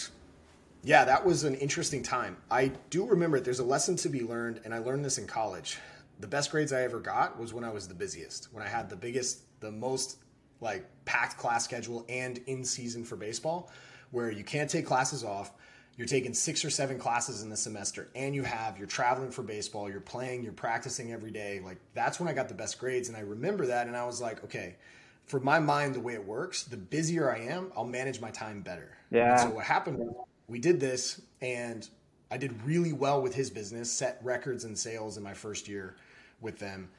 yeah, 0.83 1.05
that 1.05 1.25
was 1.25 1.45
an 1.45 1.55
interesting 1.55 2.03
time. 2.03 2.37
I 2.51 2.73
do 2.91 3.07
remember 3.07 3.39
there's 3.39 3.61
a 3.61 3.65
lesson 3.65 3.95
to 3.97 4.09
be 4.09 4.23
learned, 4.23 4.63
and 4.65 4.75
I 4.75 4.79
learned 4.79 5.05
this 5.05 5.19
in 5.19 5.29
college. 5.29 5.79
The 6.21 6.27
best 6.27 6.51
grades 6.51 6.73
I 6.73 6.83
ever 6.83 7.01
got 7.01 7.39
was 7.39 7.53
when 7.53 7.65
I 7.65 7.71
was 7.71 7.87
the 7.89 7.95
busiest, 7.95 8.49
when 8.53 8.63
I 8.63 8.69
had 8.69 8.89
the 8.89 8.97
biggest, 8.97 9.43
the 9.61 9.71
most 9.71 10.19
like 10.61 10.87
packed 11.05 11.37
class 11.37 11.65
schedule 11.65 12.07
and 12.09 12.39
in 12.47 12.65
season 12.65 13.05
for 13.05 13.17
baseball, 13.17 13.71
where 14.11 14.31
you 14.31 14.45
can't 14.45 14.71
take 14.71 14.87
classes 14.87 15.25
off. 15.25 15.53
You're 15.97 16.07
taking 16.07 16.35
six 16.35 16.63
or 16.63 16.69
seven 16.69 16.99
classes 16.99 17.43
in 17.43 17.49
the 17.49 17.57
semester, 17.57 18.11
and 18.15 18.35
you 18.35 18.43
have 18.43 18.77
you're 18.77 18.87
traveling 18.87 19.31
for 19.31 19.43
baseball, 19.43 19.91
you're 19.91 20.01
playing, 20.01 20.43
you're 20.43 20.53
practicing 20.53 21.13
every 21.13 21.31
day. 21.31 21.61
Like 21.65 21.79
that's 21.95 22.21
when 22.21 22.29
I 22.29 22.35
got 22.35 22.49
the 22.49 22.55
best 22.55 22.79
grades, 22.79 23.09
and 23.09 23.17
I 23.17 23.21
remember 23.21 23.67
that, 23.67 23.87
and 23.87 23.97
I 23.97 24.05
was 24.05 24.21
like, 24.21 24.45
okay, 24.45 24.77
for 25.25 25.41
my 25.41 25.59
mind, 25.59 25.95
the 25.95 26.01
way 26.01 26.15
it 26.15 26.25
works, 26.25 26.65
the 26.65 26.77
busier 26.77 27.31
I 27.35 27.39
am, 27.41 27.73
I'll 27.77 27.85
manage 27.85 28.21
my 28.21 28.31
time 28.31 28.61
better. 28.61 28.97
Yeah. 29.11 29.33
And 29.33 29.41
so 29.41 29.51
what 29.51 29.65
happened 29.65 29.99
was 29.99 30.15
we 30.49 30.59
did 30.59 30.81
this, 30.81 31.21
and 31.41 31.89
I 32.31 32.37
did 32.37 32.63
really 32.65 32.93
well 32.93 33.23
with 33.23 33.35
his 33.35 33.51
business, 33.51 33.91
set 33.91 34.21
records 34.23 34.65
in 34.65 34.77
sales 34.77 35.17
in 35.17 35.23
my 35.23 35.35
first 35.35 35.67
year 35.67 35.97
with 36.41 36.59
them 36.59 36.91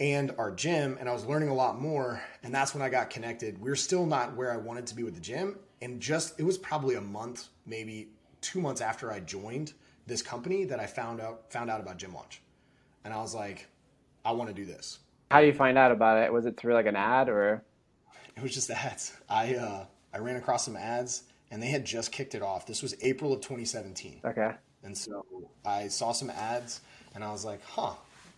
and 0.00 0.32
our 0.36 0.50
gym 0.50 0.96
and 0.98 1.08
I 1.08 1.12
was 1.12 1.24
learning 1.24 1.48
a 1.48 1.54
lot 1.54 1.80
more 1.80 2.20
and 2.42 2.54
that's 2.54 2.74
when 2.74 2.82
I 2.82 2.88
got 2.88 3.10
connected. 3.10 3.60
We 3.60 3.70
are 3.70 3.76
still 3.76 4.04
not 4.06 4.34
where 4.36 4.52
I 4.52 4.56
wanted 4.56 4.86
to 4.88 4.94
be 4.94 5.02
with 5.04 5.14
the 5.14 5.20
gym 5.20 5.58
and 5.80 6.00
just 6.00 6.38
it 6.40 6.42
was 6.42 6.58
probably 6.58 6.96
a 6.96 7.00
month, 7.00 7.48
maybe 7.66 8.08
2 8.40 8.60
months 8.60 8.80
after 8.80 9.12
I 9.12 9.20
joined 9.20 9.74
this 10.06 10.22
company 10.22 10.64
that 10.64 10.80
I 10.80 10.86
found 10.86 11.20
out 11.20 11.52
found 11.52 11.70
out 11.70 11.80
about 11.80 11.98
Gym 11.98 12.12
Launch. 12.14 12.42
And 13.04 13.14
I 13.14 13.18
was 13.18 13.34
like 13.34 13.68
I 14.24 14.32
want 14.32 14.48
to 14.48 14.54
do 14.54 14.64
this. 14.64 14.98
How 15.30 15.40
do 15.40 15.46
you 15.46 15.52
find 15.52 15.78
out 15.78 15.92
about 15.92 16.18
it? 16.18 16.32
Was 16.32 16.46
it 16.46 16.56
through 16.56 16.74
like 16.74 16.86
an 16.86 16.96
ad 16.96 17.28
or 17.28 17.62
It 18.36 18.42
was 18.42 18.54
just 18.54 18.70
ads. 18.70 19.12
I 19.28 19.54
uh 19.54 19.86
I 20.12 20.18
ran 20.18 20.36
across 20.36 20.64
some 20.64 20.76
ads 20.76 21.24
and 21.50 21.62
they 21.62 21.68
had 21.68 21.84
just 21.84 22.10
kicked 22.10 22.34
it 22.34 22.42
off. 22.42 22.66
This 22.66 22.82
was 22.82 22.94
April 23.02 23.32
of 23.32 23.40
2017. 23.40 24.22
Okay. 24.24 24.52
And 24.82 24.98
so 24.98 25.24
I 25.64 25.88
saw 25.88 26.12
some 26.12 26.30
ads 26.30 26.80
and 27.14 27.22
I 27.22 27.30
was 27.30 27.44
like, 27.44 27.62
huh, 27.64 27.92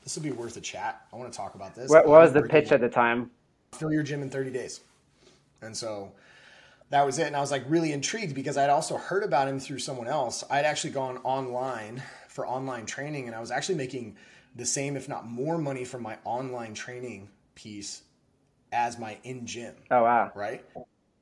this 0.04 0.14
would 0.16 0.22
be 0.22 0.32
worth 0.32 0.56
a 0.56 0.60
chat. 0.60 1.06
I 1.12 1.16
want 1.16 1.32
to 1.32 1.36
talk 1.36 1.54
about 1.54 1.74
this. 1.74 1.90
What, 1.90 2.06
what 2.06 2.20
was 2.20 2.32
the 2.32 2.42
pitch 2.42 2.70
at 2.70 2.80
the 2.80 2.88
time? 2.88 3.30
Fill 3.72 3.92
your 3.92 4.02
gym 4.02 4.22
in 4.22 4.30
30 4.30 4.50
days. 4.50 4.80
And 5.62 5.74
so 5.74 6.12
that 6.90 7.04
was 7.04 7.18
it. 7.18 7.26
And 7.26 7.34
I 7.34 7.40
was 7.40 7.50
like 7.50 7.64
really 7.68 7.92
intrigued 7.92 8.34
because 8.34 8.58
I'd 8.58 8.70
also 8.70 8.98
heard 8.98 9.24
about 9.24 9.48
him 9.48 9.58
through 9.58 9.78
someone 9.78 10.06
else. 10.06 10.44
I'd 10.50 10.66
actually 10.66 10.90
gone 10.90 11.18
online 11.24 12.02
for 12.28 12.46
online 12.46 12.84
training 12.84 13.26
and 13.26 13.34
I 13.34 13.40
was 13.40 13.50
actually 13.50 13.76
making 13.76 14.16
the 14.54 14.66
same, 14.66 14.96
if 14.96 15.08
not 15.08 15.26
more 15.26 15.56
money 15.56 15.84
from 15.84 16.02
my 16.02 16.18
online 16.24 16.74
training 16.74 17.28
piece 17.54 18.02
as 18.72 18.98
my 18.98 19.16
in 19.24 19.46
gym. 19.46 19.74
Oh, 19.90 20.02
wow. 20.02 20.32
Right. 20.34 20.64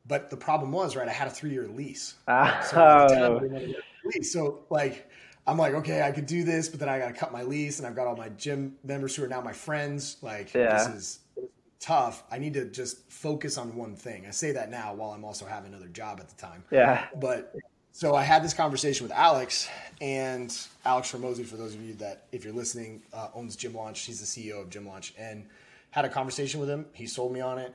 But 0.09 0.29
the 0.31 0.37
problem 0.37 0.73
was, 0.73 0.97
right, 0.97 1.09
I 1.09 1.13
had 1.13 1.29
a 1.29 1.31
three 1.31 1.51
year 1.51 1.69
lease. 1.69 2.15
Ah. 2.27 2.61
Oh. 2.75 3.39
So, 3.39 4.23
so 4.23 4.59
like, 4.69 5.09
I'm 5.47 5.59
like, 5.59 5.75
okay, 5.75 6.03
I 6.03 6.13
could 6.13 6.27
do 6.27 6.45
this, 6.45 6.69
but 6.69 6.79
then 6.79 6.89
I 6.89 6.99
got 6.99 7.09
to 7.09 7.15
cut 7.15 7.33
my 7.33 7.43
lease, 7.43 7.79
and 7.79 7.87
I've 7.87 7.97
got 7.97 8.07
all 8.07 8.17
my 8.17 8.29
gym 8.31 8.77
members 8.85 9.17
who 9.17 9.25
are 9.25 9.29
now 9.29 9.41
my 9.41 9.53
friends. 9.53 10.17
Like, 10.23 10.55
Yeah. 10.55 10.77
this 10.77 10.87
is 10.97 11.19
tough. 11.81 12.23
I 12.31 12.39
need 12.39 12.55
to 12.55 12.67
just 12.67 13.11
focus 13.11 13.59
on 13.59 13.75
one 13.75 13.97
thing. 13.97 14.25
I 14.27 14.31
say 14.31 14.53
that 14.53 14.71
now 14.71 14.95
while 14.95 15.11
I'm 15.11 15.25
also 15.25 15.45
having 15.45 15.73
another 15.73 15.89
job 15.89 16.21
at 16.21 16.29
the 16.29 16.37
time. 16.37 16.63
Yeah. 16.71 17.07
But 17.17 17.57
so 17.91 18.15
I 18.15 18.23
had 18.23 18.45
this 18.45 18.55
conversation 18.55 19.05
with 19.05 19.13
Alex, 19.13 19.69
and 20.01 20.57
Alex 20.85 21.11
Hormozi, 21.13 21.45
for 21.45 21.57
those 21.57 21.75
of 21.75 21.83
you 21.83 21.95
that, 21.95 22.25
if 22.31 22.45
you're 22.45 22.55
listening, 22.55 23.03
uh, 23.13 23.29
owns 23.35 23.57
Gym 23.57 23.75
Launch. 23.75 24.01
He's 24.03 24.21
the 24.21 24.27
CEO 24.27 24.61
of 24.61 24.71
Gym 24.71 24.87
Launch, 24.87 25.13
and 25.19 25.45
had 25.91 26.05
a 26.05 26.09
conversation 26.09 26.61
with 26.61 26.71
him. 26.71 26.87
He 26.93 27.07
sold 27.07 27.33
me 27.33 27.41
on 27.41 27.59
it, 27.59 27.75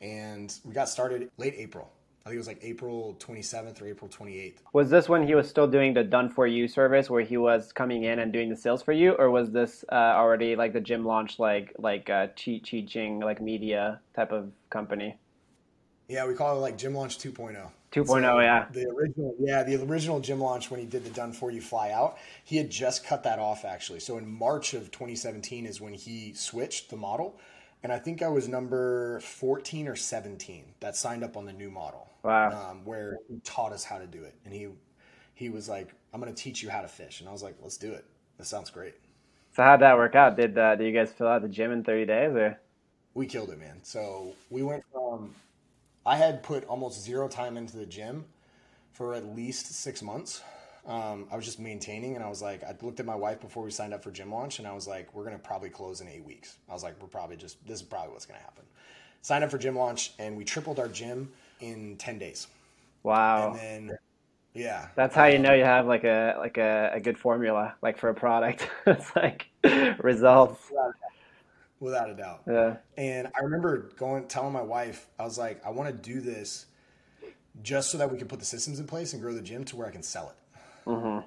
and 0.00 0.52
we 0.64 0.74
got 0.74 0.88
started 0.88 1.30
late 1.38 1.54
April. 1.56 1.90
I 2.26 2.30
think 2.30 2.36
it 2.36 2.38
was 2.38 2.46
like 2.46 2.60
April 2.62 3.16
27th 3.20 3.82
or 3.82 3.86
April 3.86 4.08
28th. 4.08 4.54
Was 4.72 4.88
this 4.88 5.10
when 5.10 5.26
he 5.26 5.34
was 5.34 5.46
still 5.46 5.66
doing 5.66 5.92
the 5.92 6.02
done 6.02 6.30
for 6.30 6.46
you 6.46 6.66
service 6.66 7.10
where 7.10 7.22
he 7.22 7.36
was 7.36 7.70
coming 7.70 8.04
in 8.04 8.18
and 8.18 8.32
doing 8.32 8.48
the 8.48 8.56
sales 8.56 8.82
for 8.82 8.92
you 8.92 9.12
or 9.12 9.30
was 9.30 9.50
this 9.50 9.84
uh, 9.92 9.94
already 9.94 10.56
like 10.56 10.72
the 10.72 10.80
gym 10.80 11.04
launch 11.04 11.38
like 11.38 11.74
like 11.78 12.08
uh 12.08 12.28
Chi 12.28 12.62
Chi 12.64 12.86
Ching 12.88 13.20
like 13.20 13.42
media 13.42 14.00
type 14.16 14.32
of 14.32 14.50
company? 14.70 15.18
Yeah, 16.08 16.26
we 16.26 16.34
call 16.34 16.56
it 16.56 16.60
like 16.60 16.78
Gym 16.78 16.94
Launch 16.94 17.18
2.0. 17.18 17.56
2.0, 17.92 18.42
yeah. 18.42 18.66
The 18.70 18.88
original, 18.90 19.34
yeah, 19.38 19.62
the 19.62 19.82
original 19.82 20.20
Gym 20.20 20.40
Launch 20.40 20.70
when 20.70 20.80
he 20.80 20.86
did 20.86 21.04
the 21.04 21.10
Done 21.10 21.32
For 21.32 21.50
You 21.50 21.62
Fly 21.62 21.92
Out, 21.92 22.18
he 22.42 22.56
had 22.56 22.70
just 22.70 23.06
cut 23.06 23.22
that 23.24 23.38
off 23.38 23.64
actually. 23.64 24.00
So 24.00 24.18
in 24.18 24.26
March 24.26 24.74
of 24.74 24.90
2017 24.90 25.66
is 25.66 25.80
when 25.80 25.94
he 25.94 26.32
switched 26.34 26.90
the 26.90 26.96
model, 26.96 27.38
and 27.84 27.92
I 27.92 27.98
think 27.98 28.22
I 28.22 28.28
was 28.28 28.48
number 28.48 29.20
14 29.20 29.86
or 29.86 29.94
17 29.94 30.64
that 30.80 30.96
signed 30.96 31.22
up 31.22 31.36
on 31.36 31.44
the 31.44 31.52
new 31.52 31.70
model. 31.70 32.08
Wow. 32.24 32.70
Um, 32.70 32.84
where 32.84 33.18
he 33.28 33.38
taught 33.44 33.72
us 33.72 33.84
how 33.84 33.98
to 33.98 34.06
do 34.06 34.24
it, 34.24 34.34
and 34.44 34.52
he 34.52 34.68
he 35.34 35.50
was 35.50 35.68
like, 35.68 35.94
"I'm 36.12 36.20
going 36.20 36.34
to 36.34 36.42
teach 36.42 36.62
you 36.62 36.70
how 36.70 36.80
to 36.80 36.88
fish," 36.88 37.20
and 37.20 37.28
I 37.28 37.32
was 37.32 37.42
like, 37.42 37.56
"Let's 37.62 37.76
do 37.76 37.92
it. 37.92 38.04
That 38.38 38.46
sounds 38.46 38.70
great." 38.70 38.94
So 39.54 39.62
how'd 39.62 39.80
that 39.82 39.96
work 39.96 40.16
out? 40.16 40.36
Did 40.36 40.58
uh, 40.58 40.74
did 40.74 40.86
you 40.86 40.92
guys 40.92 41.12
fill 41.12 41.28
out 41.28 41.42
the 41.42 41.48
gym 41.48 41.70
in 41.70 41.84
30 41.84 42.06
days 42.06 42.34
or? 42.34 42.58
we 43.14 43.26
killed 43.26 43.50
it, 43.50 43.58
man. 43.58 43.78
So 43.82 44.34
we 44.50 44.62
went 44.62 44.84
from 44.92 45.34
I 46.04 46.16
had 46.16 46.42
put 46.42 46.64
almost 46.64 47.02
zero 47.02 47.28
time 47.28 47.56
into 47.56 47.76
the 47.76 47.86
gym 47.86 48.26
for 48.92 49.14
at 49.14 49.24
least 49.24 49.72
six 49.72 50.02
months. 50.02 50.42
Um, 50.86 51.26
I 51.32 51.36
was 51.36 51.44
just 51.46 51.58
maintaining, 51.58 52.14
and 52.14 52.22
I 52.24 52.28
was 52.28 52.42
like, 52.42 52.62
I 52.62 52.74
looked 52.82 53.00
at 53.00 53.06
my 53.06 53.14
wife 53.14 53.40
before 53.40 53.62
we 53.62 53.70
signed 53.70 53.94
up 53.94 54.02
for 54.02 54.10
gym 54.10 54.30
launch, 54.30 54.58
and 54.58 54.68
I 54.68 54.72
was 54.74 54.86
like, 54.86 55.14
we're 55.14 55.24
gonna 55.24 55.38
probably 55.38 55.70
close 55.70 56.00
in 56.02 56.08
eight 56.08 56.24
weeks. 56.24 56.58
I 56.68 56.74
was 56.74 56.82
like, 56.82 57.00
we're 57.00 57.08
probably 57.08 57.36
just 57.36 57.64
this 57.66 57.76
is 57.80 57.82
probably 57.82 58.12
what's 58.12 58.26
gonna 58.26 58.40
happen. 58.40 58.64
Signed 59.22 59.44
up 59.44 59.50
for 59.50 59.56
gym 59.58 59.76
launch, 59.76 60.12
and 60.18 60.36
we 60.36 60.44
tripled 60.44 60.78
our 60.78 60.88
gym 60.88 61.32
in 61.60 61.96
ten 61.96 62.18
days, 62.18 62.48
Wow. 63.02 63.52
and 63.52 63.88
then 63.88 63.98
yeah, 64.52 64.88
That's 64.94 65.14
how 65.14 65.24
you 65.24 65.38
know 65.38 65.54
you 65.54 65.64
have 65.64 65.86
like 65.86 66.04
a 66.04 66.36
like 66.38 66.58
a, 66.58 66.90
a 66.94 67.00
good 67.00 67.18
formula 67.18 67.74
like 67.82 67.96
for 67.98 68.10
a 68.10 68.14
product. 68.14 68.68
it's 68.86 69.16
like 69.16 69.46
results. 69.98 70.60
without 71.80 72.10
a 72.10 72.14
doubt. 72.14 72.42
Yeah. 72.46 72.76
And 72.96 73.28
I 73.38 73.42
remember 73.42 73.90
going 73.96 74.26
telling 74.28 74.52
my 74.52 74.62
wife, 74.62 75.08
I 75.18 75.24
was 75.24 75.38
like, 75.38 75.64
I 75.66 75.70
want 75.70 75.88
to 75.90 75.94
do 76.12 76.20
this 76.20 76.66
just 77.62 77.90
so 77.90 77.98
that 77.98 78.10
we 78.12 78.18
can 78.18 78.28
put 78.28 78.38
the 78.38 78.44
systems 78.44 78.78
in 78.80 78.86
place 78.86 79.12
and 79.12 79.22
grow 79.22 79.32
the 79.32 79.40
gym 79.42 79.64
to 79.64 79.76
where 79.76 79.86
I 79.86 79.90
can 79.90 80.02
sell 80.02 80.28
it. 80.28 80.36
Hmm 80.86 81.20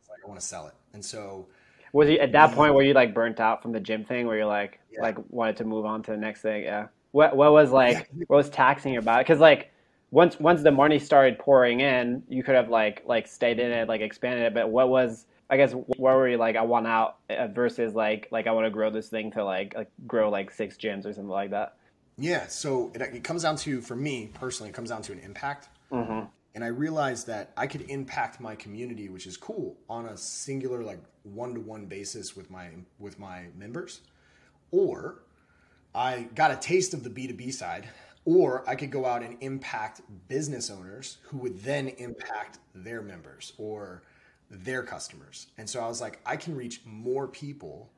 It's 0.00 0.08
like 0.08 0.20
I 0.24 0.28
want 0.28 0.40
to 0.40 0.46
sell 0.46 0.66
it. 0.66 0.74
And 0.92 1.04
so 1.04 1.48
Was 1.92 2.08
you 2.10 2.18
at 2.18 2.32
that 2.32 2.52
point 2.52 2.74
where 2.74 2.84
you 2.84 2.92
like 2.92 3.14
burnt 3.14 3.40
out 3.40 3.62
from 3.62 3.72
the 3.72 3.80
gym 3.80 4.04
thing 4.04 4.26
where 4.26 4.36
you're 4.36 4.46
like 4.46 4.80
Yeah. 4.90 5.00
like 5.02 5.16
wanted 5.30 5.56
to 5.58 5.64
move 5.64 5.84
on 5.84 6.02
to 6.04 6.10
the 6.10 6.16
next 6.16 6.42
thing? 6.42 6.64
Yeah. 6.64 6.88
What 7.12 7.36
what 7.36 7.52
was 7.52 7.70
like 7.70 8.08
what 8.26 8.36
was 8.36 8.50
taxing 8.50 8.96
about 8.96 9.20
it? 9.20 9.26
Because 9.26 9.40
like 9.40 9.72
once 10.10 10.38
once 10.40 10.62
the 10.62 10.70
money 10.72 10.98
started 10.98 11.38
pouring 11.38 11.80
in, 11.80 12.22
you 12.28 12.42
could 12.42 12.54
have 12.54 12.68
like 12.68 13.02
like 13.06 13.26
stayed 13.26 13.58
in 13.60 13.70
it, 13.70 13.88
like 13.88 14.00
expanded 14.00 14.44
it. 14.46 14.54
But 14.54 14.70
what 14.70 14.88
was 14.88 15.26
I 15.48 15.56
guess 15.56 15.72
where 15.72 16.16
were 16.16 16.28
you 16.28 16.36
like 16.38 16.56
I 16.56 16.62
want 16.62 16.86
out 16.86 17.18
uh, 17.30 17.46
versus 17.48 17.94
like 17.94 18.28
like 18.32 18.46
I 18.46 18.52
want 18.52 18.66
to 18.66 18.70
grow 18.70 18.90
this 18.90 19.08
thing 19.08 19.30
to 19.32 19.44
like 19.44 19.74
like 19.76 19.90
grow 20.06 20.30
like 20.30 20.50
six 20.50 20.76
gyms 20.76 21.06
or 21.06 21.12
something 21.12 21.28
like 21.28 21.50
that. 21.50 21.76
yeah, 22.16 22.46
so 22.46 22.92
it, 22.94 23.02
it 23.02 23.24
comes 23.24 23.42
down 23.42 23.56
to 23.56 23.80
for 23.80 23.96
me 23.96 24.30
personally, 24.34 24.70
it 24.70 24.74
comes 24.74 24.90
down 24.90 25.02
to 25.02 25.12
an 25.12 25.18
impact. 25.18 25.68
hmm 25.90 26.28
And 26.54 26.62
I 26.62 26.68
realized 26.68 27.26
that 27.26 27.52
I 27.56 27.66
could 27.66 27.82
impact 27.90 28.40
my 28.40 28.54
community, 28.54 29.08
which 29.08 29.26
is 29.26 29.36
cool, 29.36 29.76
on 29.88 30.06
a 30.06 30.16
singular 30.16 30.82
like 30.82 31.00
one 31.24 31.54
to 31.54 31.60
one 31.60 31.86
basis 31.86 32.36
with 32.36 32.50
my 32.50 32.68
with 32.98 33.18
my 33.18 33.46
members, 33.56 34.02
or 34.70 35.22
I 35.94 36.28
got 36.34 36.50
a 36.50 36.56
taste 36.56 36.94
of 36.94 37.02
the 37.02 37.10
B2B 37.10 37.52
side, 37.52 37.88
or 38.24 38.68
I 38.68 38.74
could 38.74 38.90
go 38.90 39.04
out 39.04 39.22
and 39.22 39.36
impact 39.40 40.00
business 40.28 40.70
owners 40.70 41.18
who 41.22 41.38
would 41.38 41.60
then 41.62 41.88
impact 41.88 42.58
their 42.74 43.02
members 43.02 43.52
or 43.58 44.02
their 44.50 44.82
customers. 44.82 45.48
And 45.58 45.68
so 45.68 45.80
I 45.80 45.88
was 45.88 46.00
like, 46.00 46.20
I 46.24 46.36
can 46.36 46.54
reach 46.54 46.80
more 46.84 47.28
people 47.28 47.90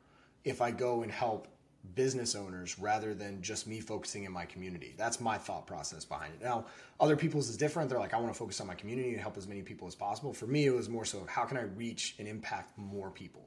if 0.44 0.60
I 0.60 0.70
go 0.70 1.02
and 1.02 1.12
help 1.12 1.48
business 1.94 2.34
owners 2.34 2.78
rather 2.78 3.14
than 3.14 3.40
just 3.42 3.66
me 3.66 3.80
focusing 3.80 4.24
in 4.24 4.32
my 4.32 4.44
community. 4.44 4.94
That's 4.96 5.20
my 5.20 5.38
thought 5.38 5.66
process 5.66 6.04
behind 6.04 6.34
it. 6.34 6.44
Now, 6.44 6.66
other 7.00 7.16
people's 7.16 7.48
is 7.48 7.56
different. 7.56 7.88
They're 7.88 7.98
like, 7.98 8.14
I 8.14 8.18
want 8.18 8.32
to 8.32 8.38
focus 8.38 8.60
on 8.60 8.66
my 8.66 8.74
community 8.74 9.12
and 9.12 9.20
help 9.20 9.36
as 9.36 9.46
many 9.46 9.62
people 9.62 9.86
as 9.86 9.94
possible. 9.94 10.32
For 10.32 10.46
me, 10.46 10.66
it 10.66 10.74
was 10.74 10.88
more 10.88 11.04
so 11.04 11.18
of 11.18 11.28
how 11.28 11.44
can 11.44 11.56
I 11.56 11.62
reach 11.62 12.16
and 12.18 12.26
impact 12.26 12.76
more 12.76 13.10
people? 13.10 13.46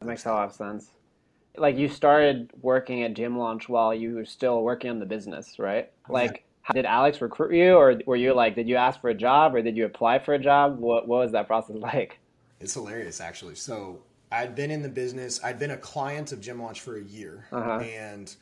That 0.00 0.06
makes 0.06 0.26
a 0.26 0.32
lot 0.32 0.48
of 0.48 0.54
sense. 0.54 0.90
Like 1.56 1.76
you 1.78 1.88
started 1.88 2.50
working 2.60 3.02
at 3.02 3.14
Gym 3.14 3.38
Launch 3.38 3.68
while 3.68 3.94
you 3.94 4.14
were 4.14 4.26
still 4.26 4.62
working 4.62 4.90
on 4.90 4.98
the 4.98 5.06
business, 5.06 5.58
right? 5.58 5.90
Like, 6.08 6.44
how, 6.60 6.74
did 6.74 6.84
Alex 6.84 7.20
recruit 7.20 7.54
you, 7.54 7.76
or 7.76 7.98
were 8.06 8.16
you 8.16 8.34
like, 8.34 8.56
did 8.56 8.68
you 8.68 8.76
ask 8.76 9.00
for 9.00 9.08
a 9.08 9.14
job, 9.14 9.54
or 9.54 9.62
did 9.62 9.76
you 9.76 9.86
apply 9.86 10.18
for 10.18 10.34
a 10.34 10.38
job? 10.38 10.78
What 10.78 11.08
What 11.08 11.18
was 11.20 11.32
that 11.32 11.46
process 11.46 11.76
like? 11.80 12.18
It's 12.60 12.74
hilarious, 12.74 13.20
actually. 13.20 13.54
So 13.54 14.00
I'd 14.30 14.54
been 14.54 14.70
in 14.70 14.82
the 14.82 14.88
business. 14.88 15.42
I'd 15.44 15.58
been 15.58 15.70
a 15.70 15.76
client 15.76 16.32
of 16.32 16.40
Gym 16.40 16.60
Launch 16.60 16.80
for 16.80 16.96
a 16.96 17.02
year, 17.02 17.46
Uh-huh. 17.52 17.78
and 17.78 18.34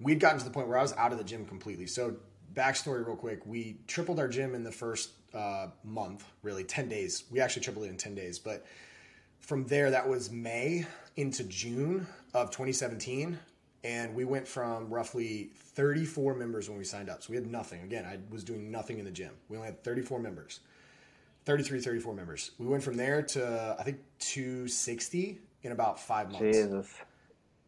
we'd 0.00 0.20
gotten 0.20 0.38
to 0.38 0.44
the 0.44 0.50
point 0.50 0.68
where 0.68 0.78
I 0.78 0.82
was 0.82 0.92
out 0.96 1.12
of 1.12 1.18
the 1.18 1.24
gym 1.24 1.44
completely. 1.46 1.86
So 1.86 2.16
backstory 2.54 3.04
real 3.06 3.16
quick, 3.16 3.44
we 3.46 3.78
tripled 3.86 4.18
our 4.20 4.28
gym 4.28 4.54
in 4.54 4.62
the 4.64 4.70
first 4.72 5.10
uh, 5.34 5.68
month, 5.82 6.24
really 6.42 6.62
10 6.64 6.88
days. 6.88 7.24
We 7.30 7.40
actually 7.40 7.62
tripled 7.62 7.86
it 7.86 7.88
in 7.88 7.96
10 7.96 8.14
days, 8.14 8.38
but 8.38 8.64
from 9.40 9.66
there, 9.66 9.90
that 9.90 10.08
was 10.08 10.30
May 10.30 10.86
into 11.16 11.44
June 11.44 12.06
of 12.32 12.50
2017. 12.50 13.38
And 13.82 14.14
we 14.14 14.24
went 14.24 14.48
from 14.48 14.88
roughly 14.88 15.50
34 15.56 16.34
members 16.34 16.70
when 16.70 16.78
we 16.78 16.84
signed 16.84 17.10
up. 17.10 17.22
So 17.22 17.30
we 17.32 17.36
had 17.36 17.46
nothing. 17.46 17.82
Again, 17.82 18.06
I 18.06 18.18
was 18.32 18.42
doing 18.42 18.70
nothing 18.70 18.98
in 18.98 19.04
the 19.04 19.10
gym. 19.10 19.32
We 19.50 19.56
only 19.58 19.66
had 19.66 19.84
34 19.84 20.20
members, 20.20 20.60
33, 21.44 21.80
34 21.80 22.14
members. 22.14 22.52
We 22.58 22.66
went 22.66 22.82
from 22.82 22.96
there 22.96 23.22
to, 23.22 23.76
I 23.78 23.82
think, 23.82 23.98
260 24.18 25.38
in 25.62 25.72
about 25.72 26.00
five 26.00 26.30
months. 26.30 26.56
Jesus. 26.56 26.94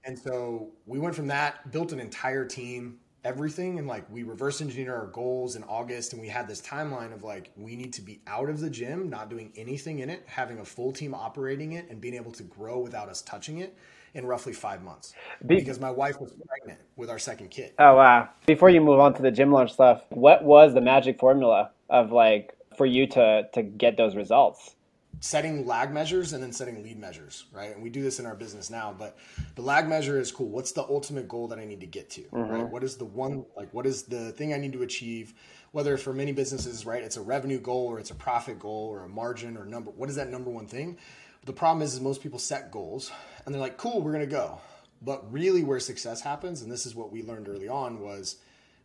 And 0.05 0.19
so 0.19 0.69
we 0.87 0.99
went 0.99 1.15
from 1.15 1.27
that, 1.29 1.71
built 1.73 1.93
an 1.93 2.01
entire 2.01 2.45
team, 2.45 2.99
everything, 3.25 3.79
and 3.79 3.89
like 3.89 4.09
we 4.09 4.23
reverse 4.23 4.61
engineered 4.61 4.95
our 4.95 5.09
goals 5.09 5.57
in 5.57 5.65
August, 5.65 6.13
and 6.13 6.23
we 6.23 6.29
had 6.29 6.47
this 6.47 6.63
timeline 6.63 7.13
of 7.13 7.25
like 7.25 7.51
we 7.57 7.75
need 7.75 7.93
to 7.95 8.03
be 8.03 8.21
out 8.27 8.49
of 8.49 8.61
the 8.61 8.71
gym, 8.71 9.11
not 9.11 9.29
doing 9.29 9.53
anything 9.57 9.99
in 9.99 10.09
it, 10.09 10.23
having 10.27 10.59
a 10.59 10.65
full 10.65 10.93
team 10.93 11.13
operating 11.13 11.73
it, 11.73 11.91
and 11.91 12.01
being 12.01 12.15
able 12.15 12.31
to 12.33 12.45
grow 12.45 12.79
without 12.79 13.09
us 13.09 13.21
touching 13.23 13.59
it 13.59 13.77
in 14.15 14.25
roughly 14.25 14.53
five 14.53 14.83
months. 14.83 15.13
Be- 15.45 15.57
because 15.57 15.81
my 15.81 15.91
wife 15.91 16.21
was 16.21 16.33
pregnant 16.47 16.81
with 16.95 17.11
our 17.11 17.19
second 17.19 17.51
kid. 17.51 17.73
Oh 17.81 17.97
wow! 17.97 18.29
Before 18.47 18.71
you 18.71 18.81
move 18.81 19.01
on 19.01 19.13
to 19.15 19.23
the 19.23 19.33
gym 19.33 19.51
launch 19.51 19.73
stuff, 19.73 20.05
what 20.11 20.45
was 20.45 20.73
the 20.73 20.81
magic 20.81 21.19
formula 21.19 21.73
of 21.91 22.13
like 22.13 22.56
for 22.77 22.87
you 22.87 23.07
to 23.09 23.49
to 23.55 23.63
get 23.63 23.97
those 23.97 24.15
results? 24.15 24.77
setting 25.21 25.67
lag 25.67 25.93
measures 25.93 26.33
and 26.33 26.43
then 26.43 26.53
setting 26.53 26.83
lead 26.83 26.99
measures, 26.99 27.47
right? 27.53 27.75
And 27.75 27.83
we 27.83 27.91
do 27.91 28.03
this 28.03 28.21
in 28.21 28.27
our 28.27 28.35
business 28.35 28.71
now, 28.71 28.95
but 28.97 29.17
the 29.55 29.63
lag 29.63 29.89
measure 29.89 30.21
is 30.21 30.31
cool. 30.31 30.49
What's 30.49 30.73
the 30.73 30.83
ultimate 30.83 31.29
goal 31.29 31.49
that 31.49 31.59
I 31.59 31.65
need 31.65 31.81
to 31.81 31.87
get 31.87 32.11
to, 32.11 32.23
mm-hmm. 32.23 32.53
right? 32.53 32.69
What 32.69 32.85
is 32.85 32.97
the 32.97 33.05
one, 33.05 33.47
like, 33.57 33.73
what 33.73 33.87
is 33.87 34.05
the 34.05 34.33
thing 34.33 34.53
I 34.53 34.59
need 34.59 34.73
to 34.75 34.83
achieve? 34.83 35.35
Whether 35.73 35.97
for 35.97 36.13
many 36.13 36.33
businesses, 36.33 36.87
right, 36.87 37.03
it's 37.03 37.17
a 37.17 37.23
revenue 37.23 37.61
goal 37.61 37.87
or 37.87 37.99
it's 37.99 38.11
a 38.11 38.15
profit 38.15 38.59
goal 38.59 38.89
or 38.89 39.05
a 39.05 39.09
margin 39.09 39.57
or 39.57 39.65
number. 39.65 39.91
What 39.91 40.09
is 40.09 40.17
that 40.17 40.29
number 40.29 40.51
one 40.51 40.67
thing? 40.67 40.99
The 41.45 41.53
problem 41.53 41.83
is, 41.83 41.95
is 41.95 42.01
most 42.01 42.23
people 42.23 42.39
set 42.39 42.71
goals 42.71 43.11
and 43.45 43.55
they're 43.55 43.63
like, 43.63 43.79
cool, 43.79 44.01
we're 44.01 44.13
going 44.13 44.25
to 44.25 44.31
go. 44.31 44.59
But 45.03 45.31
really, 45.31 45.63
where 45.63 45.79
success 45.79 46.23
happens, 46.23 46.63
and 46.63 46.73
this 46.73 46.87
is 46.87 46.95
what 46.95 47.13
we 47.13 47.23
learned 47.23 47.49
early 47.49 47.69
on, 47.69 48.01
was 48.01 48.37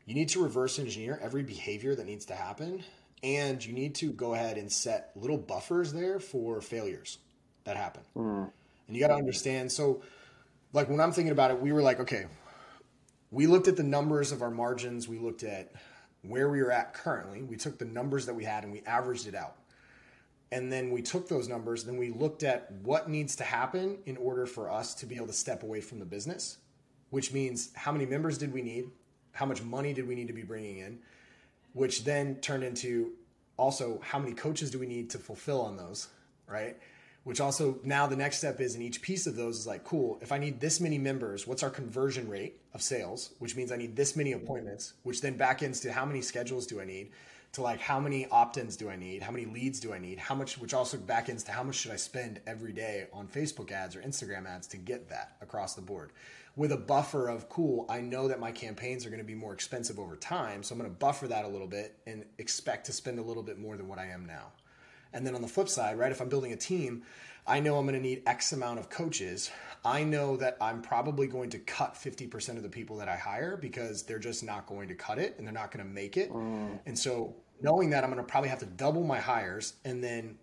you 0.06 0.13
need 0.13 0.27
to 0.30 0.43
reverse 0.43 0.77
engineer 0.77 1.17
every 1.21 1.41
behavior 1.41 1.95
that 1.95 2.06
needs 2.06 2.25
to 2.25 2.36
happen 2.36 2.84
and 3.24 3.64
you 3.64 3.74
need 3.74 3.96
to 3.96 4.12
go 4.12 4.34
ahead 4.34 4.58
and 4.58 4.72
set 4.72 5.12
little 5.16 5.38
buffers 5.38 5.94
there 5.94 6.20
for 6.20 6.62
failures 6.62 7.20
that 7.64 7.78
happen. 7.78 8.04
Mm. 8.16 8.52
And 8.88 8.96
you 8.96 9.02
got 9.02 9.10
to 9.10 9.16
understand. 9.16 9.72
So, 9.72 10.02
like 10.74 10.90
when 10.90 11.00
I'm 11.00 11.12
thinking 11.12 11.32
about 11.32 11.52
it, 11.52 11.60
we 11.60 11.72
were 11.72 11.82
like, 11.82 12.00
okay, 12.00 12.26
we 13.30 13.48
looked 13.48 13.68
at 13.68 13.78
the 13.78 13.84
numbers 13.84 14.32
of 14.32 14.42
our 14.42 14.52
margins. 14.52 15.08
We 15.08 15.20
looked 15.20 15.44
at 15.44 15.72
where 16.24 16.50
we 16.50 16.62
were 16.62 16.72
at 16.72 16.94
currently. 16.94 17.42
We 17.42 17.58
took 17.58 17.78
the 17.78 17.86
numbers 17.86 18.26
that 18.26 18.34
we 18.34 18.44
had 18.44 18.64
and 18.64 18.72
we 18.72 18.82
averaged 18.82 19.28
it 19.28 19.36
out. 19.36 19.56
And 20.52 20.72
then 20.72 20.92
we 20.92 21.02
took 21.02 21.30
those 21.30 21.48
numbers, 21.48 21.86
then 21.86 21.96
we 21.96 22.10
looked 22.10 22.44
at 22.44 22.70
what 22.84 23.10
needs 23.10 23.38
to 23.38 23.46
happen 23.46 24.00
in 24.06 24.18
order 24.18 24.46
for 24.46 24.70
us 24.70 24.94
to 24.96 25.06
be 25.06 25.16
able 25.16 25.28
to 25.28 25.34
step 25.34 25.64
away 25.64 25.80
from 25.80 26.00
the 26.00 26.06
business, 26.06 26.58
which 27.10 27.32
means 27.32 27.72
how 27.74 27.94
many 27.94 28.06
members 28.06 28.38
did 28.38 28.52
we 28.52 28.62
need? 28.62 28.92
How 29.32 29.46
much 29.46 29.64
money 29.64 29.94
did 29.94 30.10
we 30.10 30.14
need 30.14 30.28
to 30.28 30.34
be 30.34 30.44
bringing 30.44 30.80
in? 30.80 31.00
Which 31.74 32.04
then 32.04 32.36
turned 32.36 32.64
into 32.64 33.14
also 33.58 34.00
how 34.04 34.20
many 34.20 34.34
coaches 34.34 34.72
do 34.72 34.80
we 34.80 34.88
need 34.88 35.10
to 35.12 35.18
fulfill 35.18 35.62
on 35.62 35.78
those, 35.78 36.08
right? 36.48 36.78
Which 37.24 37.40
also 37.40 37.80
now 37.84 38.08
the 38.08 38.16
next 38.16 38.38
step 38.38 38.60
is 38.60 38.76
in 38.76 38.82
each 38.82 39.02
piece 39.02 39.28
of 39.28 39.36
those 39.36 39.60
is 39.60 39.68
like, 39.68 39.84
cool, 39.84 40.18
if 40.22 40.32
I 40.32 40.40
need 40.40 40.60
this 40.60 40.80
many 40.82 40.98
members, 40.98 41.46
what's 41.46 41.62
our 41.62 41.70
conversion 41.70 42.28
rate 42.28 42.60
of 42.74 42.82
sales? 42.82 43.34
Which 43.38 43.56
means 43.56 43.72
I 43.72 43.78
need 43.78 43.96
this 43.96 44.16
many 44.16 44.32
appointments, 44.32 44.94
which 45.04 45.22
then 45.22 45.38
back 45.38 45.60
to 45.60 45.94
how 45.94 46.06
many 46.06 46.22
schedules 46.22 46.66
do 46.66 46.82
I 46.82 46.86
need? 46.86 47.12
To 47.54 47.62
like 47.62 47.82
how 47.82 48.00
many 48.00 48.28
opt-ins 48.30 48.78
do 48.78 48.90
I 48.90 48.96
need? 48.96 49.22
How 49.22 49.32
many 49.32 49.46
leads 49.46 49.80
do 49.82 49.94
I 49.94 50.00
need? 50.00 50.18
How 50.18 50.34
much, 50.34 50.58
which 50.58 50.74
also 50.74 50.98
back 50.98 51.30
ends 51.30 51.44
to 51.44 51.52
how 51.52 51.64
much 51.64 51.76
should 51.76 51.92
I 51.92 51.98
spend 51.98 52.40
every 52.48 52.72
day 52.72 53.08
on 53.12 53.28
Facebook 53.28 53.72
ads 53.72 53.96
or 53.96 54.02
Instagram 54.02 54.48
ads 54.48 54.68
to 54.68 54.78
get 54.78 55.10
that 55.10 55.36
across 55.42 55.76
the 55.76 55.82
board? 55.82 56.12
With 56.56 56.72
a 56.72 56.78
buffer 56.78 57.28
of 57.30 57.50
cool, 57.50 57.86
I 57.90 58.02
know 58.02 58.28
that 58.28 58.40
my 58.40 58.52
campaigns 58.52 59.06
are 59.06 59.10
going 59.10 59.22
to 59.22 59.26
be 59.26 59.36
more 59.36 59.54
expensive 59.54 60.00
over 60.00 60.16
time, 60.16 60.64
so 60.64 60.74
I'm 60.74 60.80
going 60.80 60.92
to 60.92 60.98
buffer 60.98 61.28
that 61.28 61.46
a 61.46 61.48
little 61.48 61.68
bit 61.68 61.98
and 62.06 62.26
expect 62.38 62.86
to 62.88 62.94
spend 62.94 63.20
a 63.20 63.22
little 63.22 63.44
bit 63.44 63.58
more 63.58 63.78
than 63.78 63.88
what 63.88 64.00
I 64.00 64.08
am 64.08 64.26
now. 64.26 64.52
And 65.14 65.26
then 65.26 65.36
on 65.36 65.42
the 65.42 65.48
flip 65.48 65.70
side, 65.70 65.98
right, 65.98 66.12
if 66.12 66.22
I'm 66.22 66.30
building 66.30 66.54
a 66.54 66.58
team, 66.58 67.04
I 67.48 67.60
know 67.60 67.78
I'm 67.78 67.86
going 67.86 67.96
to 67.96 68.02
need 68.02 68.24
X 68.26 68.54
amount 68.54 68.80
of 68.80 68.90
coaches. 68.90 69.50
I 69.84 70.04
know 70.04 70.38
that 70.38 70.58
I'm 70.62 70.82
probably 70.82 71.28
going 71.28 71.50
to 71.52 71.60
cut 71.60 71.96
50% 71.96 72.58
of 72.58 72.64
the 72.64 72.70
people 72.70 72.98
that 72.98 73.10
I 73.10 73.16
hire 73.16 73.58
because 73.58 74.04
they're 74.04 74.20
just 74.20 74.44
not 74.44 74.68
going 74.68 74.88
to 74.90 74.96
cut 74.96 75.18
it 75.18 75.36
and 75.38 75.48
they're 75.48 75.54
not 75.54 75.72
going 75.72 75.86
to 75.86 75.92
make 75.92 76.18
it. 76.18 76.32
Mm. 76.32 76.80
And 76.86 76.98
so 76.98 77.36
knowing 77.62 77.90
that 77.92 78.04
I'm 78.04 78.12
going 78.12 78.24
to 78.24 78.30
probably 78.30 78.50
have 78.50 78.60
to 78.60 78.66
double 78.66 79.04
my 79.04 79.20
hires 79.20 79.74
and 79.84 80.04
then 80.04 80.38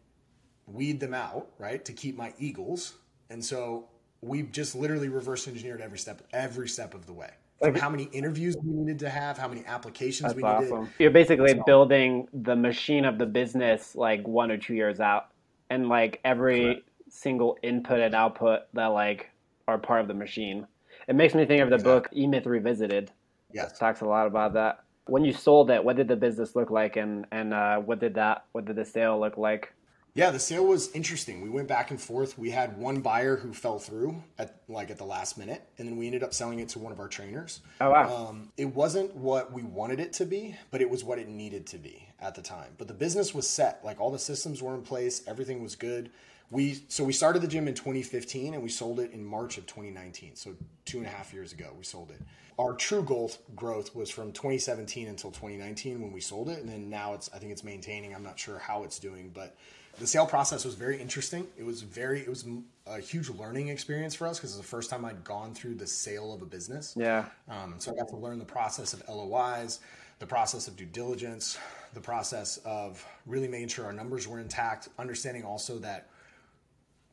weed 0.66 1.01
them 1.01 1.14
out, 1.14 1.49
right, 1.59 1.85
to 1.85 1.92
keep 1.92 2.16
my 2.16 2.35
eagles. 2.38 2.94
And 3.31 3.44
so 3.44 3.88
we've 4.22 4.50
just 4.50 4.74
literally 4.74 5.09
reverse 5.09 5.46
engineered 5.48 5.81
every 5.81 5.98
step 5.98 6.22
every 6.33 6.68
step 6.68 6.94
of 6.94 7.07
the 7.07 7.12
way. 7.12 7.31
From 7.61 7.74
how 7.74 7.90
many 7.90 8.04
interviews 8.12 8.57
we 8.62 8.72
needed 8.72 9.00
to 9.00 9.11
have 9.11 9.37
how 9.37 9.48
many 9.48 9.64
applications 9.66 10.33
That's 10.33 10.37
we 10.37 10.42
awesome. 10.44 10.81
needed 10.83 10.92
you're 11.00 11.11
basically 11.11 11.50
so, 11.50 11.62
building 11.66 12.28
the 12.33 12.54
machine 12.54 13.04
of 13.04 13.18
the 13.18 13.26
business 13.26 13.96
like 13.96 14.26
one 14.28 14.52
or 14.52 14.57
two 14.57 14.74
years 14.74 15.00
out 15.00 15.31
and 15.68 15.88
like 15.88 16.20
every 16.24 16.62
correct. 16.62 16.88
single 17.09 17.59
input 17.62 17.98
and 17.98 18.14
output 18.14 18.61
that 18.74 18.87
like 18.87 19.31
are 19.66 19.76
part 19.76 20.00
of 20.00 20.09
the 20.09 20.14
machine. 20.14 20.66
It 21.09 21.16
makes 21.16 21.35
me 21.35 21.46
think 21.46 21.62
of 21.62 21.68
the 21.68 21.76
exactly. 21.76 21.92
book 21.92 22.09
e-myth 22.12 22.46
revisited. 22.46 23.11
Yes. 23.52 23.72
It 23.72 23.78
talks 23.78 24.02
a 24.02 24.07
lot 24.07 24.26
about 24.26 24.52
that. 24.54 24.85
When 25.07 25.24
you 25.24 25.33
sold 25.33 25.70
it 25.70 25.83
what 25.83 25.96
did 25.96 26.07
the 26.07 26.16
business 26.16 26.54
look 26.54 26.70
like 26.70 26.96
and 26.96 27.26
and 27.33 27.52
uh, 27.52 27.78
what 27.78 27.98
did 27.98 28.14
that 28.14 28.44
what 28.52 28.66
did 28.66 28.76
the 28.76 28.85
sale 28.85 29.18
look 29.18 29.37
like 29.37 29.72
yeah, 30.14 30.31
the 30.31 30.38
sale 30.38 30.64
was 30.64 30.90
interesting. 30.92 31.40
We 31.40 31.49
went 31.49 31.68
back 31.68 31.90
and 31.90 32.01
forth. 32.01 32.38
We 32.38 32.51
had 32.51 32.77
one 32.77 33.01
buyer 33.01 33.37
who 33.37 33.53
fell 33.53 33.79
through 33.79 34.23
at 34.38 34.57
like 34.68 34.90
at 34.90 34.99
the 34.99 35.05
last 35.05 35.38
minute, 35.38 35.62
and 35.79 35.87
then 35.87 35.97
we 35.97 36.07
ended 36.07 36.23
up 36.23 36.35
selling 36.35 36.59
it 36.59 36.68
to 36.71 36.79
one 36.79 36.92
of 36.92 36.99
our 36.99 37.09
trainers. 37.09 37.61
Oh 37.81 37.90
wow! 37.90 38.29
Um, 38.29 38.53
it 38.57 38.66
wasn't 38.66 39.14
what 39.14 39.53
we 39.53 39.62
wanted 39.62 40.01
it 40.01 40.12
to 40.14 40.25
be, 40.25 40.57
but 40.71 40.81
it 40.81 40.90
was 40.90 41.05
what 41.05 41.18
it 41.18 41.29
needed 41.29 41.66
to 41.68 41.79
be 41.79 42.09
at 42.21 42.35
the 42.35 42.42
time. 42.42 42.73
But 42.79 42.88
the 42.88 42.94
business 42.94 43.35
was 43.35 43.49
set. 43.49 43.85
Like 43.85 44.01
all 44.01 44.11
the 44.11 44.18
systems 44.18 44.62
were 44.62 44.75
in 44.75 44.83
place. 44.83 45.23
Everything 45.27 45.62
was 45.62 45.77
good. 45.77 46.11
We 46.50 46.82
so 46.88 47.04
we 47.04 47.12
started 47.12 47.42
the 47.42 47.48
gym 47.48 47.68
in 47.68 47.74
2015 47.74 48.54
and 48.54 48.62
we 48.62 48.68
sold 48.68 49.00
it 49.00 49.12
in 49.12 49.24
March 49.24 49.58
of 49.58 49.66
2019. 49.66 50.37
So 50.37 50.54
two 50.84 50.98
and 50.98 51.06
a 51.06 51.11
half 51.11 51.32
years 51.32 51.52
ago, 51.52 51.70
we 51.76 51.84
sold 51.84 52.11
it. 52.11 52.20
Our 52.58 52.74
true 52.74 53.02
goal 53.02 53.30
growth 53.54 53.94
was 53.94 54.11
from 54.11 54.32
2017 54.32 55.08
until 55.08 55.30
2019 55.30 56.00
when 56.00 56.12
we 56.12 56.20
sold 56.20 56.48
it, 56.48 56.58
and 56.58 56.68
then 56.68 56.90
now 56.90 57.14
it's 57.14 57.30
I 57.34 57.38
think 57.38 57.52
it's 57.52 57.64
maintaining. 57.64 58.14
I'm 58.14 58.22
not 58.24 58.38
sure 58.38 58.58
how 58.58 58.84
it's 58.84 58.98
doing, 58.98 59.30
but 59.32 59.56
the 59.98 60.06
sale 60.06 60.26
process 60.26 60.64
was 60.64 60.74
very 60.74 61.00
interesting. 61.00 61.46
It 61.56 61.64
was 61.64 61.82
very, 61.82 62.20
it 62.20 62.28
was 62.28 62.44
a 62.87 63.00
huge 63.00 63.30
learning 63.30 63.68
experience 63.68 64.14
for 64.14 64.26
us 64.26 64.38
because 64.38 64.50
it's 64.50 64.61
the 64.61 64.66
first 64.66 64.90
time 64.90 65.04
I'd 65.04 65.24
gone 65.24 65.54
through 65.54 65.74
the 65.74 65.87
sale 65.87 66.32
of 66.32 66.42
a 66.42 66.46
business. 66.46 66.94
Yeah. 66.96 67.26
Um, 67.48 67.74
so 67.78 67.92
I 67.92 67.96
got 67.96 68.08
to 68.08 68.16
learn 68.16 68.38
the 68.38 68.44
process 68.44 68.92
of 68.92 69.02
LOIs, 69.08 69.80
the 70.18 70.26
process 70.26 70.68
of 70.68 70.76
due 70.76 70.87
diligence, 70.87 71.58
the 71.94 72.00
process 72.00 72.58
of 72.58 73.04
really 73.26 73.48
making 73.48 73.68
sure 73.68 73.87
our 73.87 73.92
numbers 73.92 74.28
were 74.28 74.38
intact, 74.38 74.88
understanding 74.98 75.42
also 75.42 75.78
that 75.78 76.08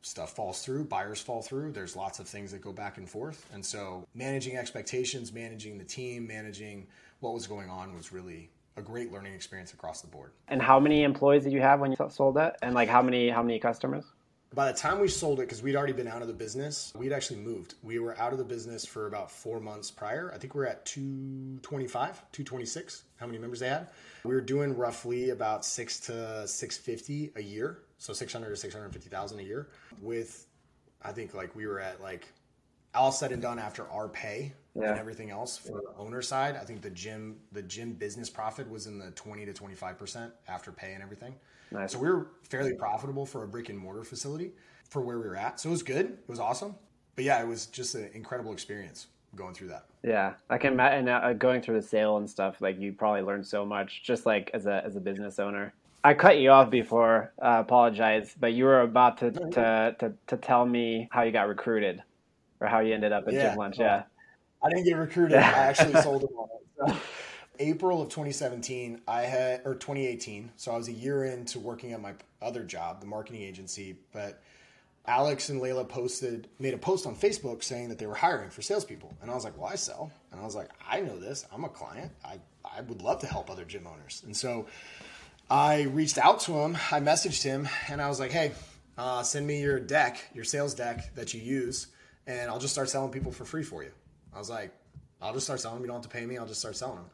stuff 0.06 0.34
falls 0.34 0.64
through, 0.64 0.84
buyers 0.84 1.20
fall 1.20 1.42
through. 1.42 1.72
There's 1.72 1.96
lots 1.96 2.18
of 2.20 2.28
things 2.28 2.52
that 2.52 2.60
go 2.60 2.72
back 2.72 2.96
and 2.96 3.08
forth. 3.08 3.44
And 3.52 3.64
so 3.64 4.06
managing 4.14 4.56
expectations, 4.56 5.32
managing 5.32 5.78
the 5.78 5.84
team, 5.84 6.26
managing 6.26 6.86
what 7.20 7.34
was 7.34 7.46
going 7.46 7.68
on 7.68 7.94
was 7.94 8.12
really 8.12 8.50
a 8.76 8.82
great 8.82 9.10
learning 9.10 9.34
experience 9.34 9.72
across 9.72 10.02
the 10.02 10.06
board. 10.06 10.30
And 10.48 10.62
how 10.62 10.78
many 10.78 11.02
employees 11.02 11.44
did 11.44 11.52
you 11.52 11.60
have 11.60 11.80
when 11.80 11.90
you 11.90 11.96
sold 12.10 12.36
that? 12.36 12.58
And 12.62 12.74
like 12.74 12.88
how 12.88 13.02
many 13.02 13.28
how 13.30 13.42
many 13.42 13.58
customers? 13.58 14.04
By 14.54 14.70
the 14.70 14.78
time 14.78 15.00
we 15.00 15.08
sold 15.08 15.40
it, 15.40 15.42
because 15.42 15.60
we'd 15.60 15.74
already 15.74 15.92
been 15.92 16.06
out 16.06 16.22
of 16.22 16.28
the 16.28 16.34
business, 16.34 16.92
we'd 16.96 17.12
actually 17.12 17.40
moved. 17.40 17.74
We 17.82 17.98
were 17.98 18.16
out 18.18 18.32
of 18.32 18.38
the 18.38 18.44
business 18.44 18.86
for 18.86 19.06
about 19.06 19.30
four 19.30 19.60
months 19.60 19.90
prior. 19.90 20.32
I 20.32 20.38
think 20.38 20.54
we 20.54 20.62
are 20.62 20.66
at 20.66 20.86
225, 20.86 22.22
226, 22.32 23.02
how 23.16 23.26
many 23.26 23.38
members 23.38 23.60
they 23.60 23.68
had. 23.68 23.88
We 24.24 24.34
were 24.34 24.40
doing 24.40 24.76
roughly 24.76 25.30
about 25.30 25.64
six 25.64 25.98
to 26.00 26.46
650 26.46 27.32
a 27.36 27.42
year. 27.42 27.80
So 27.98 28.12
600 28.12 28.50
to 28.50 28.56
650,000 28.56 29.38
a 29.38 29.42
year 29.42 29.68
with, 30.00 30.46
I 31.02 31.12
think 31.12 31.34
like 31.34 31.54
we 31.56 31.66
were 31.66 31.80
at 31.80 32.00
like 32.00 32.26
all 32.94 33.12
said 33.12 33.32
and 33.32 33.42
done 33.42 33.58
after 33.58 33.88
our 33.90 34.08
pay 34.08 34.52
yeah. 34.74 34.90
and 34.90 34.98
everything 34.98 35.30
else 35.30 35.56
for 35.56 35.80
the 35.80 35.92
owner 35.98 36.22
side, 36.22 36.56
I 36.56 36.64
think 36.64 36.82
the 36.82 36.90
gym 36.90 37.36
the 37.52 37.62
gym 37.62 37.92
business 37.92 38.30
profit 38.30 38.68
was 38.68 38.86
in 38.86 38.98
the 38.98 39.10
twenty 39.12 39.44
to 39.46 39.52
twenty 39.52 39.74
five 39.74 39.98
percent 39.98 40.32
after 40.48 40.72
pay 40.72 40.92
and 40.92 41.02
everything. 41.02 41.34
Nice. 41.70 41.92
So 41.92 41.98
we 41.98 42.08
were 42.08 42.28
fairly 42.42 42.74
profitable 42.74 43.26
for 43.26 43.42
a 43.42 43.48
brick 43.48 43.68
and 43.68 43.78
mortar 43.78 44.04
facility 44.04 44.52
for 44.88 45.02
where 45.02 45.18
we 45.18 45.26
were 45.26 45.36
at. 45.36 45.60
So 45.60 45.68
it 45.68 45.72
was 45.72 45.82
good. 45.82 46.06
It 46.06 46.28
was 46.28 46.40
awesome. 46.40 46.74
But 47.16 47.24
yeah, 47.24 47.40
it 47.40 47.46
was 47.46 47.66
just 47.66 47.94
an 47.94 48.10
incredible 48.14 48.52
experience 48.52 49.06
going 49.34 49.54
through 49.54 49.68
that. 49.68 49.86
Yeah, 50.02 50.34
I 50.48 50.58
can 50.58 50.74
imagine 50.74 51.08
uh, 51.08 51.32
going 51.32 51.62
through 51.62 51.80
the 51.80 51.86
sale 51.86 52.18
and 52.18 52.28
stuff. 52.28 52.60
Like 52.60 52.78
you 52.78 52.92
probably 52.92 53.22
learned 53.22 53.46
so 53.46 53.64
much, 53.64 54.02
just 54.04 54.26
like 54.26 54.50
as 54.54 54.66
a 54.66 54.82
as 54.84 54.96
a 54.96 55.00
business 55.00 55.38
owner. 55.38 55.72
I 56.06 56.14
cut 56.14 56.38
you 56.38 56.50
off 56.50 56.70
before. 56.70 57.32
Uh, 57.36 57.56
apologize, 57.58 58.32
but 58.38 58.52
you 58.52 58.64
were 58.64 58.82
about 58.82 59.18
to, 59.18 59.32
to, 59.32 59.96
to, 59.98 60.12
to 60.28 60.36
tell 60.36 60.64
me 60.64 61.08
how 61.10 61.22
you 61.24 61.32
got 61.32 61.48
recruited 61.48 62.00
or 62.60 62.68
how 62.68 62.78
you 62.78 62.94
ended 62.94 63.10
up 63.10 63.26
at 63.26 63.34
yeah. 63.34 63.48
Gym 63.48 63.58
Launch. 63.58 63.76
Yeah. 63.80 64.04
I 64.62 64.68
didn't 64.68 64.84
get 64.84 64.94
recruited. 64.94 65.36
I 65.38 65.40
actually 65.40 66.00
sold 66.02 66.22
them 66.22 66.30
all. 66.36 66.62
So, 66.78 66.96
April 67.58 68.00
of 68.00 68.08
2017, 68.08 69.00
I 69.08 69.22
had 69.22 69.62
or 69.64 69.74
2018. 69.74 70.52
So 70.54 70.70
I 70.70 70.76
was 70.76 70.86
a 70.86 70.92
year 70.92 71.24
into 71.24 71.58
working 71.58 71.92
at 71.92 72.00
my 72.00 72.12
other 72.40 72.62
job, 72.62 73.00
the 73.00 73.06
marketing 73.08 73.42
agency. 73.42 73.96
But 74.12 74.40
Alex 75.06 75.48
and 75.48 75.60
Leila 75.60 75.86
posted 75.86 76.46
made 76.60 76.74
a 76.74 76.78
post 76.78 77.08
on 77.08 77.16
Facebook 77.16 77.64
saying 77.64 77.88
that 77.88 77.98
they 77.98 78.06
were 78.06 78.14
hiring 78.14 78.50
for 78.50 78.62
salespeople, 78.62 79.12
and 79.22 79.30
I 79.30 79.34
was 79.34 79.44
like, 79.44 79.56
"Well, 79.56 79.70
I 79.72 79.76
sell," 79.76 80.12
and 80.30 80.40
I 80.40 80.44
was 80.44 80.54
like, 80.54 80.68
"I 80.88 81.00
know 81.00 81.18
this. 81.18 81.46
I'm 81.52 81.64
a 81.64 81.68
client. 81.68 82.12
I 82.24 82.38
I 82.64 82.82
would 82.82 83.02
love 83.02 83.20
to 83.20 83.26
help 83.26 83.50
other 83.50 83.64
gym 83.64 83.86
owners." 83.86 84.22
And 84.24 84.36
so 84.36 84.66
I 85.50 85.82
reached 85.82 86.18
out 86.18 86.40
to 86.40 86.52
him. 86.52 86.76
I 86.90 87.00
messaged 87.00 87.42
him, 87.42 87.68
and 87.88 88.00
I 88.02 88.08
was 88.08 88.18
like, 88.18 88.32
"Hey, 88.32 88.52
uh, 88.98 89.22
send 89.22 89.46
me 89.46 89.60
your 89.60 89.78
deck, 89.78 90.22
your 90.34 90.44
sales 90.44 90.74
deck 90.74 91.14
that 91.14 91.34
you 91.34 91.40
use, 91.40 91.88
and 92.26 92.50
I'll 92.50 92.58
just 92.58 92.72
start 92.72 92.88
selling 92.90 93.12
people 93.12 93.32
for 93.32 93.44
free 93.44 93.62
for 93.62 93.82
you." 93.82 93.92
I 94.34 94.38
was 94.38 94.50
like, 94.50 94.72
"I'll 95.22 95.32
just 95.32 95.46
start 95.46 95.60
selling 95.60 95.76
them. 95.78 95.84
You 95.84 95.88
don't 95.88 96.02
have 96.02 96.10
to 96.10 96.16
pay 96.16 96.26
me. 96.26 96.36
I'll 96.38 96.46
just 96.46 96.60
start 96.60 96.76
selling 96.76 96.96
them." 96.96 97.06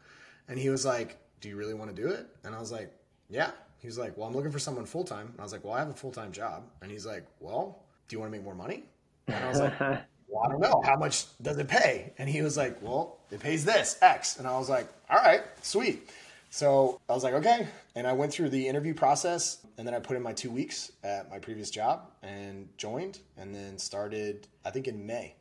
And 0.48 0.58
he 0.58 0.70
was 0.70 0.84
like, 0.84 1.18
Do 1.40 1.48
you 1.48 1.56
really 1.56 1.74
want 1.74 1.94
to 1.94 2.02
do 2.02 2.08
it? 2.08 2.26
And 2.44 2.54
I 2.54 2.60
was 2.60 2.72
like, 2.72 2.92
Yeah. 3.28 3.50
He 3.78 3.86
was 3.86 3.98
like, 3.98 4.16
Well, 4.16 4.26
I'm 4.28 4.34
looking 4.34 4.52
for 4.52 4.58
someone 4.58 4.84
full 4.86 5.04
time. 5.04 5.28
And 5.28 5.40
I 5.40 5.42
was 5.42 5.52
like, 5.52 5.64
Well, 5.64 5.72
I 5.74 5.78
have 5.78 5.88
a 5.88 5.94
full 5.94 6.12
time 6.12 6.32
job. 6.32 6.64
And 6.82 6.90
he's 6.90 7.06
like, 7.06 7.24
Well, 7.40 7.82
do 8.08 8.16
you 8.16 8.20
want 8.20 8.32
to 8.32 8.36
make 8.36 8.44
more 8.44 8.54
money? 8.54 8.84
And 9.28 9.44
I 9.44 9.48
was 9.48 9.60
like, 9.60 9.80
Well, 10.28 10.44
I 10.44 10.48
don't 10.48 10.60
know. 10.60 10.82
How 10.84 10.96
much 10.96 11.24
does 11.42 11.58
it 11.58 11.68
pay? 11.68 12.12
And 12.18 12.28
he 12.28 12.42
was 12.42 12.56
like, 12.56 12.82
Well, 12.82 13.18
it 13.30 13.40
pays 13.40 13.64
this, 13.64 13.98
X. 14.02 14.38
And 14.38 14.46
I 14.46 14.58
was 14.58 14.68
like, 14.68 14.88
All 15.08 15.18
right, 15.18 15.42
sweet. 15.62 16.10
So 16.52 17.00
I 17.08 17.14
was 17.14 17.24
like, 17.24 17.32
okay. 17.32 17.66
And 17.94 18.06
I 18.06 18.12
went 18.12 18.30
through 18.30 18.50
the 18.50 18.68
interview 18.68 18.92
process 18.92 19.66
and 19.78 19.86
then 19.86 19.94
I 19.94 20.00
put 20.00 20.18
in 20.18 20.22
my 20.22 20.34
two 20.34 20.50
weeks 20.50 20.92
at 21.02 21.30
my 21.30 21.38
previous 21.38 21.70
job 21.70 22.10
and 22.22 22.68
joined 22.76 23.20
and 23.38 23.54
then 23.54 23.78
started, 23.78 24.48
I 24.62 24.68
think 24.68 24.86
in 24.86 25.06
May, 25.06 25.34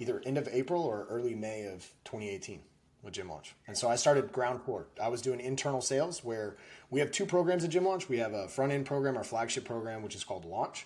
either 0.00 0.20
end 0.26 0.38
of 0.38 0.48
April 0.50 0.82
or 0.82 1.06
early 1.08 1.36
May 1.36 1.66
of 1.66 1.82
2018 2.04 2.58
with 3.04 3.14
Gym 3.14 3.28
Launch. 3.28 3.54
And 3.68 3.78
so 3.78 3.88
I 3.88 3.94
started 3.94 4.32
ground 4.32 4.60
floor. 4.60 4.88
I 5.00 5.06
was 5.06 5.22
doing 5.22 5.38
internal 5.38 5.80
sales 5.80 6.24
where 6.24 6.56
we 6.90 6.98
have 6.98 7.12
two 7.12 7.26
programs 7.26 7.62
at 7.62 7.70
Gym 7.70 7.84
Launch. 7.84 8.08
We 8.08 8.18
have 8.18 8.32
a 8.32 8.48
front 8.48 8.72
end 8.72 8.86
program, 8.86 9.16
our 9.16 9.22
flagship 9.22 9.64
program, 9.64 10.02
which 10.02 10.16
is 10.16 10.24
called 10.24 10.44
Launch. 10.44 10.84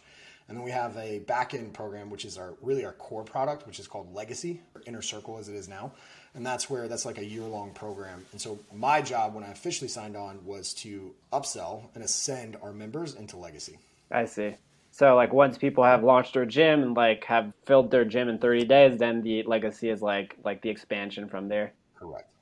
And 0.51 0.59
then 0.59 0.65
we 0.65 0.73
have 0.73 0.97
a 0.97 1.21
back 1.21 1.55
end 1.55 1.73
program, 1.73 2.11
which 2.11 2.25
is 2.25 2.37
our 2.37 2.55
really 2.61 2.85
our 2.85 2.93
core 2.95 3.23
product, 3.23 3.69
which 3.69 3.79
is 3.79 3.87
called 3.87 4.13
Legacy, 4.13 4.61
or 4.75 4.83
Inner 4.85 5.01
Circle 5.01 5.39
as 5.39 5.49
it 5.49 5.55
is 5.55 5.69
now. 5.69 5.93
And 6.35 6.45
that's 6.45 6.69
where 6.69 6.89
that's 6.89 7.07
like 7.07 7.19
a 7.19 7.25
year 7.25 7.45
long 7.45 7.71
program. 7.71 8.27
And 8.33 8.41
so 8.41 8.59
my 8.75 9.01
job 9.01 9.33
when 9.33 9.45
I 9.45 9.53
officially 9.53 9.87
signed 9.87 10.17
on 10.17 10.45
was 10.45 10.75
to 10.75 11.15
upsell 11.33 11.85
and 11.95 12.03
ascend 12.03 12.57
our 12.63 12.73
members 12.73 13.15
into 13.15 13.37
Legacy. 13.37 13.79
I 14.11 14.25
see. 14.25 14.57
So 14.91 15.15
like 15.15 15.33
once 15.33 15.57
people 15.57 15.85
have 15.85 16.03
launched 16.03 16.35
their 16.35 16.47
gym 16.47 16.83
and 16.83 16.97
like 16.97 17.23
have 17.27 17.53
filled 17.65 17.93
their 17.93 18.05
gym 18.05 18.29
in 18.29 18.39
30 18.39 18.65
days, 18.65 18.99
then 18.99 19.23
the 19.23 19.45
legacy 19.45 19.89
is 19.89 20.03
like 20.03 20.37
like 20.45 20.63
the 20.63 20.69
expansion 20.69 21.29
from 21.29 21.47
there. 21.49 21.73
Correct. 21.95 22.33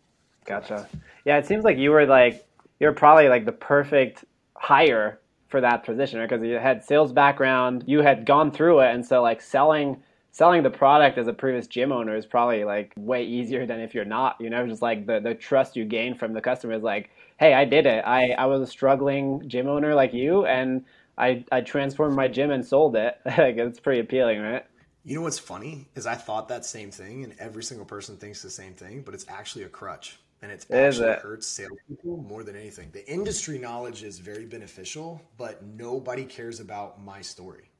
Gotcha. 0.46 0.68
Correct. 0.68 0.94
Yeah, 1.26 1.36
it 1.36 1.44
seems 1.44 1.62
like 1.62 1.76
you 1.76 1.90
were 1.90 2.06
like 2.06 2.46
you're 2.80 2.94
probably 2.94 3.28
like 3.28 3.44
the 3.44 3.52
perfect 3.52 4.24
hire 4.56 5.20
for 5.48 5.60
that 5.60 5.84
position, 5.84 6.18
right? 6.18 6.28
Because 6.28 6.44
you 6.44 6.54
had 6.54 6.84
sales 6.84 7.12
background, 7.12 7.84
you 7.86 8.00
had 8.00 8.26
gone 8.26 8.50
through 8.50 8.80
it, 8.80 8.94
and 8.94 9.04
so 9.04 9.22
like 9.22 9.40
selling 9.40 10.02
selling 10.30 10.62
the 10.62 10.70
product 10.70 11.18
as 11.18 11.26
a 11.26 11.32
previous 11.32 11.66
gym 11.66 11.90
owner 11.90 12.14
is 12.14 12.26
probably 12.26 12.62
like 12.62 12.92
way 12.96 13.24
easier 13.24 13.66
than 13.66 13.80
if 13.80 13.94
you're 13.94 14.04
not. 14.04 14.36
You 14.40 14.50
know, 14.50 14.66
just 14.66 14.82
like 14.82 15.06
the 15.06 15.20
the 15.20 15.34
trust 15.34 15.76
you 15.76 15.84
gain 15.84 16.14
from 16.14 16.32
the 16.32 16.40
customer 16.40 16.74
is 16.74 16.82
like, 16.82 17.10
hey, 17.38 17.54
I 17.54 17.64
did 17.64 17.86
it. 17.86 18.04
I 18.06 18.30
I 18.32 18.46
was 18.46 18.62
a 18.62 18.66
struggling 18.66 19.42
gym 19.48 19.66
owner 19.66 19.94
like 19.94 20.12
you, 20.12 20.44
and 20.46 20.84
I 21.16 21.44
I 21.50 21.60
transformed 21.62 22.16
my 22.16 22.28
gym 22.28 22.50
and 22.50 22.64
sold 22.64 22.96
it. 22.96 23.18
like 23.24 23.56
it's 23.56 23.80
pretty 23.80 24.00
appealing, 24.00 24.40
right? 24.40 24.64
You 25.04 25.14
know 25.14 25.22
what's 25.22 25.38
funny 25.38 25.88
is 25.94 26.06
I 26.06 26.16
thought 26.16 26.48
that 26.48 26.66
same 26.66 26.90
thing, 26.90 27.24
and 27.24 27.34
every 27.38 27.62
single 27.62 27.86
person 27.86 28.16
thinks 28.16 28.42
the 28.42 28.50
same 28.50 28.74
thing, 28.74 29.02
but 29.02 29.14
it's 29.14 29.24
actually 29.28 29.64
a 29.64 29.68
crutch, 29.68 30.18
and 30.42 30.52
it's 30.52 30.70
actually 30.70 31.10
it? 31.10 31.18
hurts 31.20 31.46
salespeople 31.46 32.18
more 32.18 32.42
than 32.42 32.56
anything. 32.56 32.90
The 32.92 33.06
industry 33.10 33.58
knowledge 33.58 34.02
is 34.02 34.18
very 34.18 34.46
beneficial, 34.46 35.20
but 35.36 35.64
nobody 35.64 36.24
cares 36.24 36.60
about 36.60 37.02
my 37.02 37.20
story. 37.20 37.70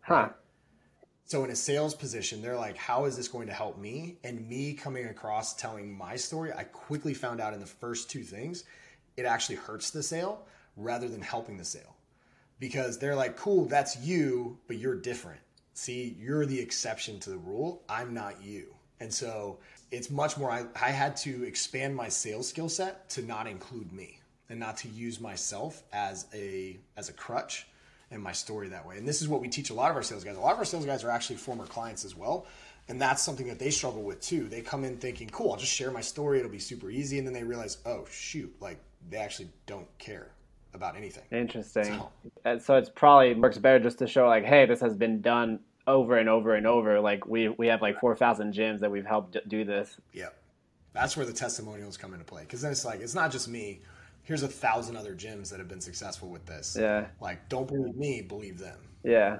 Huh. 0.00 0.30
So 1.24 1.44
in 1.44 1.50
a 1.50 1.56
sales 1.56 1.94
position, 1.94 2.40
they're 2.40 2.56
like, 2.56 2.76
"How 2.76 3.04
is 3.04 3.16
this 3.16 3.28
going 3.28 3.48
to 3.48 3.52
help 3.52 3.78
me?" 3.78 4.18
And 4.24 4.48
me 4.48 4.72
coming 4.72 5.06
across 5.06 5.54
telling 5.54 5.92
my 5.92 6.16
story, 6.16 6.52
I 6.52 6.64
quickly 6.64 7.14
found 7.14 7.40
out 7.40 7.52
in 7.52 7.60
the 7.60 7.66
first 7.66 8.10
two 8.10 8.22
things, 8.22 8.64
it 9.16 9.26
actually 9.26 9.56
hurts 9.56 9.90
the 9.90 10.02
sale 10.02 10.46
rather 10.76 11.08
than 11.08 11.20
helping 11.20 11.58
the 11.58 11.64
sale, 11.64 11.96
because 12.60 12.98
they're 12.98 13.16
like, 13.16 13.36
"Cool, 13.36 13.66
that's 13.66 13.98
you, 13.98 14.58
but 14.66 14.78
you're 14.78 14.96
different." 14.96 15.40
see, 15.78 16.16
you're 16.18 16.44
the 16.44 16.58
exception 16.58 17.20
to 17.20 17.30
the 17.30 17.38
rule. 17.38 17.82
I'm 17.88 18.12
not 18.12 18.42
you. 18.42 18.74
And 19.00 19.12
so 19.12 19.60
it's 19.90 20.10
much 20.10 20.36
more, 20.36 20.50
I, 20.50 20.66
I 20.80 20.90
had 20.90 21.16
to 21.18 21.44
expand 21.44 21.94
my 21.94 22.08
sales 22.08 22.48
skill 22.48 22.68
set 22.68 23.08
to 23.10 23.22
not 23.22 23.46
include 23.46 23.92
me 23.92 24.18
and 24.50 24.58
not 24.58 24.76
to 24.78 24.88
use 24.88 25.20
myself 25.20 25.82
as 25.92 26.26
a, 26.34 26.78
as 26.96 27.08
a 27.08 27.12
crutch 27.12 27.66
and 28.10 28.22
my 28.22 28.32
story 28.32 28.68
that 28.68 28.86
way. 28.86 28.96
And 28.96 29.06
this 29.06 29.20
is 29.20 29.28
what 29.28 29.40
we 29.40 29.48
teach 29.48 29.70
a 29.70 29.74
lot 29.74 29.90
of 29.90 29.96
our 29.96 30.02
sales 30.02 30.24
guys. 30.24 30.36
A 30.36 30.40
lot 30.40 30.52
of 30.52 30.58
our 30.58 30.64
sales 30.64 30.86
guys 30.86 31.04
are 31.04 31.10
actually 31.10 31.36
former 31.36 31.66
clients 31.66 32.04
as 32.04 32.16
well. 32.16 32.46
And 32.88 33.00
that's 33.00 33.22
something 33.22 33.46
that 33.48 33.58
they 33.58 33.70
struggle 33.70 34.02
with 34.02 34.20
too. 34.20 34.48
They 34.48 34.62
come 34.62 34.82
in 34.84 34.96
thinking, 34.96 35.28
cool, 35.28 35.52
I'll 35.52 35.58
just 35.58 35.72
share 35.72 35.90
my 35.90 36.00
story. 36.00 36.38
It'll 36.38 36.50
be 36.50 36.58
super 36.58 36.90
easy. 36.90 37.18
And 37.18 37.26
then 37.26 37.34
they 37.34 37.44
realize, 37.44 37.78
oh, 37.84 38.06
shoot, 38.10 38.54
like 38.60 38.78
they 39.10 39.18
actually 39.18 39.50
don't 39.66 39.86
care 39.98 40.28
about 40.72 40.96
anything. 40.96 41.24
Interesting. 41.30 41.84
So, 41.84 42.10
uh, 42.46 42.58
so 42.58 42.76
it's 42.76 42.88
probably 42.88 43.34
works 43.34 43.58
better 43.58 43.78
just 43.78 43.98
to 43.98 44.06
show 44.06 44.26
like, 44.26 44.44
hey, 44.44 44.64
this 44.64 44.80
has 44.80 44.94
been 44.94 45.20
done 45.20 45.60
over 45.88 46.18
and 46.18 46.28
over 46.28 46.54
and 46.54 46.66
over. 46.66 47.00
Like 47.00 47.26
we 47.26 47.48
we 47.48 47.66
have 47.66 47.82
like 47.82 47.98
four 47.98 48.14
thousand 48.14 48.54
gyms 48.54 48.80
that 48.80 48.90
we've 48.90 49.06
helped 49.06 49.36
do 49.48 49.64
this. 49.64 49.98
Yeah, 50.12 50.28
that's 50.92 51.16
where 51.16 51.26
the 51.26 51.32
testimonials 51.32 51.96
come 51.96 52.12
into 52.12 52.24
play 52.24 52.42
because 52.42 52.60
then 52.60 52.70
it's 52.70 52.84
like 52.84 53.00
it's 53.00 53.14
not 53.14 53.32
just 53.32 53.48
me. 53.48 53.80
Here's 54.22 54.42
a 54.42 54.48
thousand 54.48 54.96
other 54.96 55.14
gyms 55.14 55.48
that 55.48 55.58
have 55.58 55.68
been 55.68 55.80
successful 55.80 56.28
with 56.28 56.44
this. 56.44 56.76
Yeah. 56.78 57.06
Like, 57.18 57.48
don't 57.48 57.66
believe 57.66 57.96
me, 57.96 58.20
believe 58.20 58.58
them. 58.58 58.78
Yeah. 59.02 59.38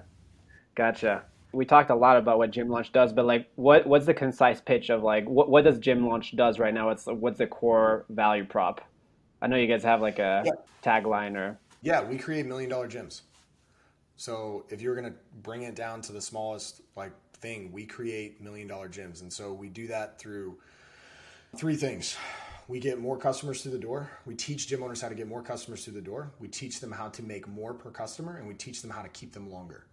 Gotcha. 0.74 1.24
We 1.52 1.66
talked 1.66 1.90
a 1.90 1.94
lot 1.94 2.16
about 2.16 2.38
what 2.38 2.50
Gym 2.50 2.70
Launch 2.70 2.90
does, 2.90 3.12
but 3.12 3.26
like, 3.26 3.50
what 3.56 3.86
what's 3.86 4.06
the 4.06 4.14
concise 4.14 4.62
pitch 4.62 4.88
of 4.88 5.02
like 5.02 5.28
what 5.28 5.50
what 5.50 5.64
does 5.64 5.78
Gym 5.78 6.06
Launch 6.06 6.34
does 6.34 6.58
right 6.58 6.72
now? 6.72 6.86
What's 6.86 7.04
what's 7.06 7.38
the 7.38 7.46
core 7.46 8.06
value 8.08 8.44
prop? 8.44 8.80
I 9.42 9.46
know 9.46 9.56
you 9.56 9.66
guys 9.66 9.82
have 9.84 10.00
like 10.00 10.18
a 10.18 10.42
yeah. 10.46 10.52
tagline 10.82 11.36
or. 11.36 11.58
Yeah, 11.80 12.02
we 12.02 12.18
create 12.18 12.44
million 12.44 12.70
dollar 12.70 12.88
gyms. 12.88 13.20
So 14.18 14.64
if 14.68 14.82
you're 14.82 14.96
going 14.96 15.10
to 15.10 15.16
bring 15.42 15.62
it 15.62 15.76
down 15.76 16.02
to 16.02 16.12
the 16.12 16.20
smallest 16.20 16.82
like 16.96 17.12
thing, 17.34 17.70
we 17.70 17.86
create 17.86 18.42
million 18.42 18.66
dollar 18.66 18.88
gyms. 18.88 19.22
And 19.22 19.32
so 19.32 19.52
we 19.52 19.68
do 19.68 19.86
that 19.86 20.18
through 20.18 20.58
three 21.56 21.76
things. 21.76 22.16
We 22.66 22.80
get 22.80 22.98
more 22.98 23.16
customers 23.16 23.62
through 23.62 23.72
the 23.72 23.78
door. 23.78 24.10
We 24.26 24.34
teach 24.34 24.66
gym 24.66 24.82
owners 24.82 25.00
how 25.00 25.08
to 25.08 25.14
get 25.14 25.28
more 25.28 25.40
customers 25.40 25.84
through 25.84 25.94
the 25.94 26.02
door. 26.02 26.32
We 26.40 26.48
teach 26.48 26.80
them 26.80 26.90
how 26.90 27.08
to 27.10 27.22
make 27.22 27.46
more 27.46 27.72
per 27.72 27.90
customer 27.90 28.38
and 28.38 28.48
we 28.48 28.54
teach 28.54 28.82
them 28.82 28.90
how 28.90 29.02
to 29.02 29.08
keep 29.08 29.32
them 29.32 29.50
longer. 29.52 29.86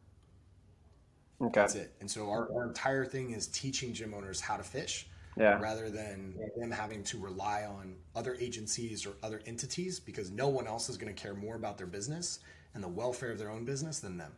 Okay. 1.39 1.61
That's 1.61 1.75
it. 1.75 1.93
And 2.01 2.09
so 2.09 2.31
our, 2.31 2.51
our 2.51 2.67
entire 2.67 3.05
thing 3.05 3.31
is 3.31 3.45
teaching 3.47 3.93
gym 3.93 4.15
owners 4.15 4.41
how 4.41 4.57
to 4.57 4.63
fish 4.63 5.07
yeah. 5.37 5.59
rather 5.59 5.91
than 5.91 6.33
them 6.57 6.71
having 6.71 7.03
to 7.03 7.19
rely 7.19 7.65
on 7.65 7.93
other 8.15 8.35
agencies 8.39 9.05
or 9.05 9.13
other 9.21 9.41
entities 9.45 9.99
because 9.99 10.31
no 10.31 10.47
one 10.47 10.65
else 10.65 10.89
is 10.89 10.97
going 10.97 11.13
to 11.13 11.21
care 11.21 11.35
more 11.35 11.55
about 11.55 11.77
their 11.77 11.87
business 11.87 12.39
and 12.75 12.83
the 12.83 12.87
welfare 12.87 13.31
of 13.31 13.39
their 13.39 13.49
own 13.49 13.65
business 13.65 13.99
than 13.99 14.17
them. 14.17 14.33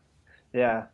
Yeah. 0.53 0.85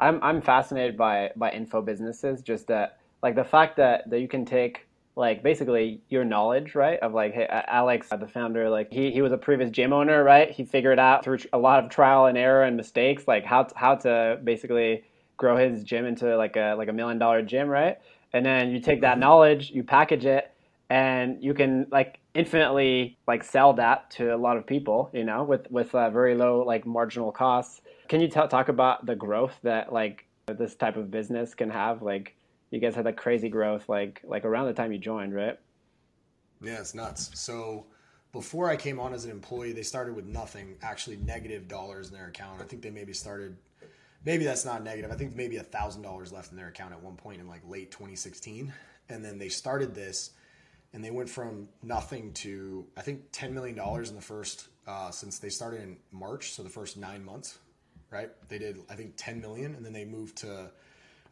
I'm 0.00 0.18
I'm 0.22 0.40
fascinated 0.42 0.96
by 0.96 1.30
by 1.36 1.52
info 1.52 1.80
businesses 1.80 2.42
just 2.42 2.66
that 2.66 2.98
like 3.22 3.36
the 3.36 3.44
fact 3.44 3.76
that 3.76 4.10
that 4.10 4.20
you 4.20 4.28
can 4.28 4.44
take 4.44 4.86
like 5.14 5.42
basically 5.42 6.02
your 6.10 6.24
knowledge, 6.24 6.74
right? 6.74 6.98
Of 7.00 7.14
like, 7.14 7.32
hey, 7.32 7.46
Alex, 7.68 8.08
uh, 8.10 8.16
the 8.16 8.28
founder, 8.28 8.68
like 8.68 8.92
he, 8.92 9.10
he 9.10 9.22
was 9.22 9.32
a 9.32 9.38
previous 9.38 9.70
gym 9.70 9.92
owner, 9.94 10.22
right? 10.22 10.50
He 10.50 10.64
figured 10.64 10.98
out 10.98 11.24
through 11.24 11.38
a 11.54 11.58
lot 11.58 11.82
of 11.82 11.90
trial 11.90 12.26
and 12.26 12.36
error 12.36 12.64
and 12.64 12.76
mistakes, 12.76 13.26
like 13.26 13.44
how 13.44 13.62
to, 13.62 13.78
how 13.78 13.94
to 13.94 14.38
basically 14.44 15.04
grow 15.38 15.56
his 15.56 15.84
gym 15.84 16.04
into 16.04 16.36
like 16.36 16.56
a 16.56 16.74
like 16.76 16.88
a 16.88 16.92
million 16.92 17.18
dollar 17.18 17.42
gym, 17.42 17.68
right? 17.68 17.98
And 18.32 18.44
then 18.44 18.70
you 18.70 18.80
take 18.80 19.00
that 19.00 19.18
knowledge, 19.18 19.70
you 19.70 19.82
package 19.82 20.26
it, 20.26 20.52
and 20.90 21.42
you 21.42 21.54
can 21.54 21.86
like 21.90 22.18
infinitely 22.36 23.16
like 23.26 23.42
sell 23.42 23.72
that 23.72 24.10
to 24.10 24.34
a 24.34 24.36
lot 24.36 24.58
of 24.58 24.66
people 24.66 25.08
you 25.14 25.24
know 25.24 25.42
with 25.42 25.70
with 25.70 25.94
uh, 25.94 26.10
very 26.10 26.34
low 26.34 26.62
like 26.62 26.86
marginal 26.86 27.32
costs. 27.32 27.80
Can 28.08 28.20
you 28.20 28.28
t- 28.28 28.34
talk 28.34 28.68
about 28.68 29.06
the 29.06 29.16
growth 29.16 29.58
that 29.62 29.92
like 29.92 30.26
this 30.46 30.74
type 30.74 30.96
of 30.96 31.10
business 31.10 31.54
can 31.54 31.70
have? 31.70 32.02
Like 32.02 32.36
you 32.70 32.78
guys 32.78 32.94
had 32.94 33.06
that 33.06 33.16
crazy 33.16 33.48
growth 33.48 33.88
like 33.88 34.20
like 34.24 34.44
around 34.44 34.66
the 34.66 34.74
time 34.74 34.92
you 34.92 34.98
joined 34.98 35.34
right? 35.34 35.58
Yeah 36.60 36.80
it's 36.80 36.94
nuts. 36.94 37.30
So 37.34 37.86
before 38.32 38.68
i 38.68 38.76
came 38.76 39.00
on 39.00 39.14
as 39.14 39.24
an 39.24 39.30
employee 39.30 39.72
they 39.72 39.82
started 39.82 40.14
with 40.14 40.26
nothing 40.26 40.76
actually 40.82 41.16
negative 41.16 41.68
dollars 41.68 42.08
in 42.08 42.14
their 42.14 42.28
account. 42.28 42.60
I 42.60 42.64
think 42.64 42.82
they 42.82 42.90
maybe 42.90 43.14
started 43.14 43.56
maybe 44.26 44.44
that's 44.44 44.66
not 44.66 44.84
negative. 44.84 45.10
I 45.10 45.14
think 45.14 45.34
maybe 45.34 45.56
a 45.56 45.62
thousand 45.62 46.02
dollars 46.02 46.32
left 46.32 46.50
in 46.50 46.58
their 46.58 46.68
account 46.68 46.92
at 46.92 47.02
one 47.02 47.16
point 47.16 47.40
in 47.40 47.48
like 47.48 47.62
late 47.66 47.90
2016 47.90 48.72
and 49.08 49.24
then 49.24 49.38
they 49.38 49.48
started 49.48 49.94
this 49.94 50.32
and 50.92 51.04
they 51.04 51.10
went 51.10 51.28
from 51.28 51.68
nothing 51.82 52.32
to 52.34 52.86
I 52.96 53.02
think 53.02 53.22
ten 53.32 53.54
million 53.54 53.76
dollars 53.76 54.10
in 54.10 54.16
the 54.16 54.22
first 54.22 54.68
uh, 54.86 55.10
since 55.10 55.38
they 55.38 55.48
started 55.48 55.82
in 55.82 55.96
March, 56.12 56.52
so 56.52 56.62
the 56.62 56.68
first 56.68 56.96
nine 56.96 57.24
months, 57.24 57.58
right? 58.10 58.30
They 58.48 58.58
did 58.58 58.78
I 58.88 58.94
think 58.94 59.14
ten 59.16 59.40
million, 59.40 59.74
and 59.74 59.84
then 59.84 59.92
they 59.92 60.04
moved 60.04 60.36
to 60.38 60.70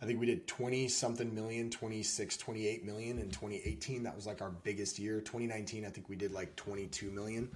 I 0.03 0.07
think 0.07 0.21
we 0.21 0.27
did 0.27 0.47
20 0.47 0.89
something 0.89 1.35
million, 1.35 1.71
26, 1.71 2.37
28 2.37 2.85
million 2.85 3.19
in 3.19 3.31
2018. 3.31 4.03
That 4.03 4.15
was 4.15 4.27
like 4.27 4.43
our 4.43 4.51
biggest 4.51 4.99
year. 4.99 5.21
2019, 5.21 5.87
I 5.87 5.89
think 5.89 6.09
we 6.09 6.17
did 6.17 6.33
like 6.33 6.55
22 6.57 7.11
million. 7.11 7.49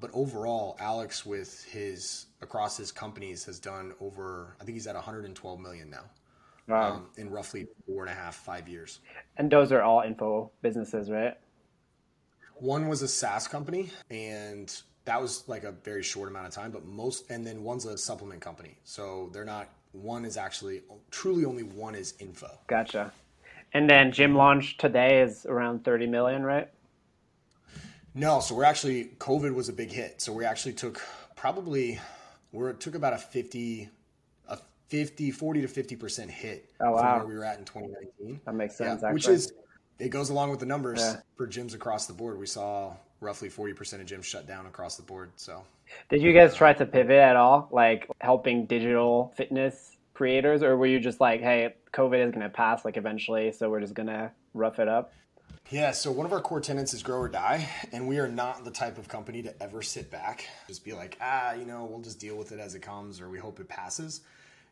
But 0.00 0.10
overall, 0.14 0.78
Alex 0.80 1.26
with 1.26 1.62
his 1.64 2.26
across 2.40 2.76
his 2.76 2.90
companies 2.90 3.44
has 3.44 3.58
done 3.58 3.92
over. 4.00 4.56
I 4.60 4.64
think 4.64 4.76
he's 4.76 4.86
at 4.86 4.94
112 4.94 5.60
million 5.60 5.90
now. 5.90 6.04
Wow. 6.70 6.92
Um, 6.92 7.06
in 7.16 7.30
roughly 7.30 7.66
four 7.86 8.04
and 8.04 8.12
a 8.12 8.14
half, 8.14 8.36
five 8.36 8.68
years. 8.68 9.00
And 9.36 9.50
those 9.50 9.72
are 9.72 9.82
all 9.82 10.02
info 10.02 10.50
businesses, 10.62 11.10
right? 11.10 11.36
One 12.54 12.88
was 12.88 13.02
a 13.02 13.08
SaaS 13.08 13.48
company, 13.48 13.90
and 14.10 14.72
that 15.06 15.20
was 15.20 15.48
like 15.48 15.64
a 15.64 15.72
very 15.72 16.02
short 16.02 16.28
amount 16.28 16.46
of 16.46 16.52
time. 16.52 16.70
But 16.70 16.84
most, 16.84 17.30
and 17.30 17.44
then 17.46 17.64
one's 17.64 17.86
a 17.86 17.96
supplement 17.98 18.40
company, 18.40 18.76
so 18.84 19.30
they're 19.32 19.44
not. 19.44 19.68
One 19.92 20.24
is 20.24 20.36
actually 20.36 20.82
truly 21.10 21.44
only 21.44 21.64
one 21.64 21.94
is 21.94 22.14
info. 22.20 22.50
Gotcha. 22.68 23.12
And 23.72 23.88
then 23.88 24.12
gym 24.12 24.34
launch 24.34 24.76
today 24.76 25.20
is 25.20 25.46
around 25.46 25.84
30 25.84 26.06
million, 26.06 26.42
right? 26.42 26.68
No, 28.14 28.40
so 28.40 28.54
we're 28.54 28.64
actually 28.64 29.06
COVID 29.18 29.54
was 29.54 29.68
a 29.68 29.72
big 29.72 29.90
hit. 29.90 30.20
So 30.20 30.32
we 30.32 30.44
actually 30.44 30.74
took 30.74 31.00
probably 31.36 32.00
we 32.52 32.72
took 32.74 32.94
about 32.94 33.12
a 33.12 33.18
50 33.18 33.82
a 33.82 33.88
50 34.90 35.30
40 35.30 35.62
to 35.62 35.68
50% 35.68 36.28
hit 36.28 36.70
oh, 36.80 36.90
wow. 36.90 36.98
from 36.98 37.18
where 37.18 37.26
we 37.26 37.34
were 37.36 37.44
at 37.44 37.58
in 37.58 37.64
2019. 37.64 38.40
That 38.44 38.54
makes 38.54 38.76
sense 38.76 39.02
yeah, 39.02 39.12
which 39.12 39.28
is 39.28 39.52
it 39.98 40.08
goes 40.08 40.30
along 40.30 40.50
with 40.50 40.60
the 40.60 40.66
numbers 40.66 41.00
yeah. 41.00 41.16
for 41.36 41.46
gyms 41.46 41.74
across 41.74 42.06
the 42.06 42.12
board. 42.12 42.38
We 42.38 42.46
saw 42.46 42.94
roughly 43.20 43.48
40% 43.48 44.00
of 44.00 44.06
gyms 44.06 44.24
shut 44.24 44.46
down 44.46 44.66
across 44.66 44.96
the 44.96 45.02
board. 45.02 45.30
So 45.36 45.62
Did 46.08 46.22
you 46.22 46.32
guys 46.32 46.54
try 46.54 46.72
to 46.72 46.86
pivot 46.86 47.18
at 47.18 47.36
all 47.36 47.68
like 47.70 48.08
helping 48.20 48.66
digital 48.66 49.32
fitness 49.36 49.96
creators 50.14 50.62
or 50.62 50.76
were 50.76 50.86
you 50.86 50.98
just 50.98 51.20
like, 51.20 51.40
"Hey, 51.40 51.74
COVID 51.94 52.26
is 52.26 52.32
going 52.32 52.42
to 52.42 52.50
pass 52.50 52.84
like 52.84 52.96
eventually, 52.96 53.52
so 53.52 53.70
we're 53.70 53.80
just 53.80 53.94
going 53.94 54.08
to 54.08 54.32
rough 54.54 54.80
it 54.80 54.88
up?" 54.88 55.12
Yeah, 55.70 55.92
so 55.92 56.10
one 56.10 56.26
of 56.26 56.32
our 56.32 56.40
core 56.40 56.60
tenants 56.60 56.94
is 56.94 57.02
grow 57.02 57.18
or 57.18 57.28
die, 57.28 57.68
and 57.92 58.08
we 58.08 58.18
are 58.18 58.26
not 58.26 58.64
the 58.64 58.72
type 58.72 58.98
of 58.98 59.06
company 59.06 59.40
to 59.42 59.62
ever 59.62 59.82
sit 59.82 60.10
back, 60.10 60.48
just 60.66 60.84
be 60.84 60.92
like, 60.92 61.16
ah, 61.20 61.52
you 61.52 61.64
know, 61.64 61.84
we'll 61.84 62.00
just 62.00 62.18
deal 62.18 62.36
with 62.36 62.50
it 62.50 62.58
as 62.58 62.74
it 62.74 62.80
comes, 62.80 63.20
or 63.20 63.30
we 63.30 63.38
hope 63.38 63.60
it 63.60 63.68
passes. 63.68 64.22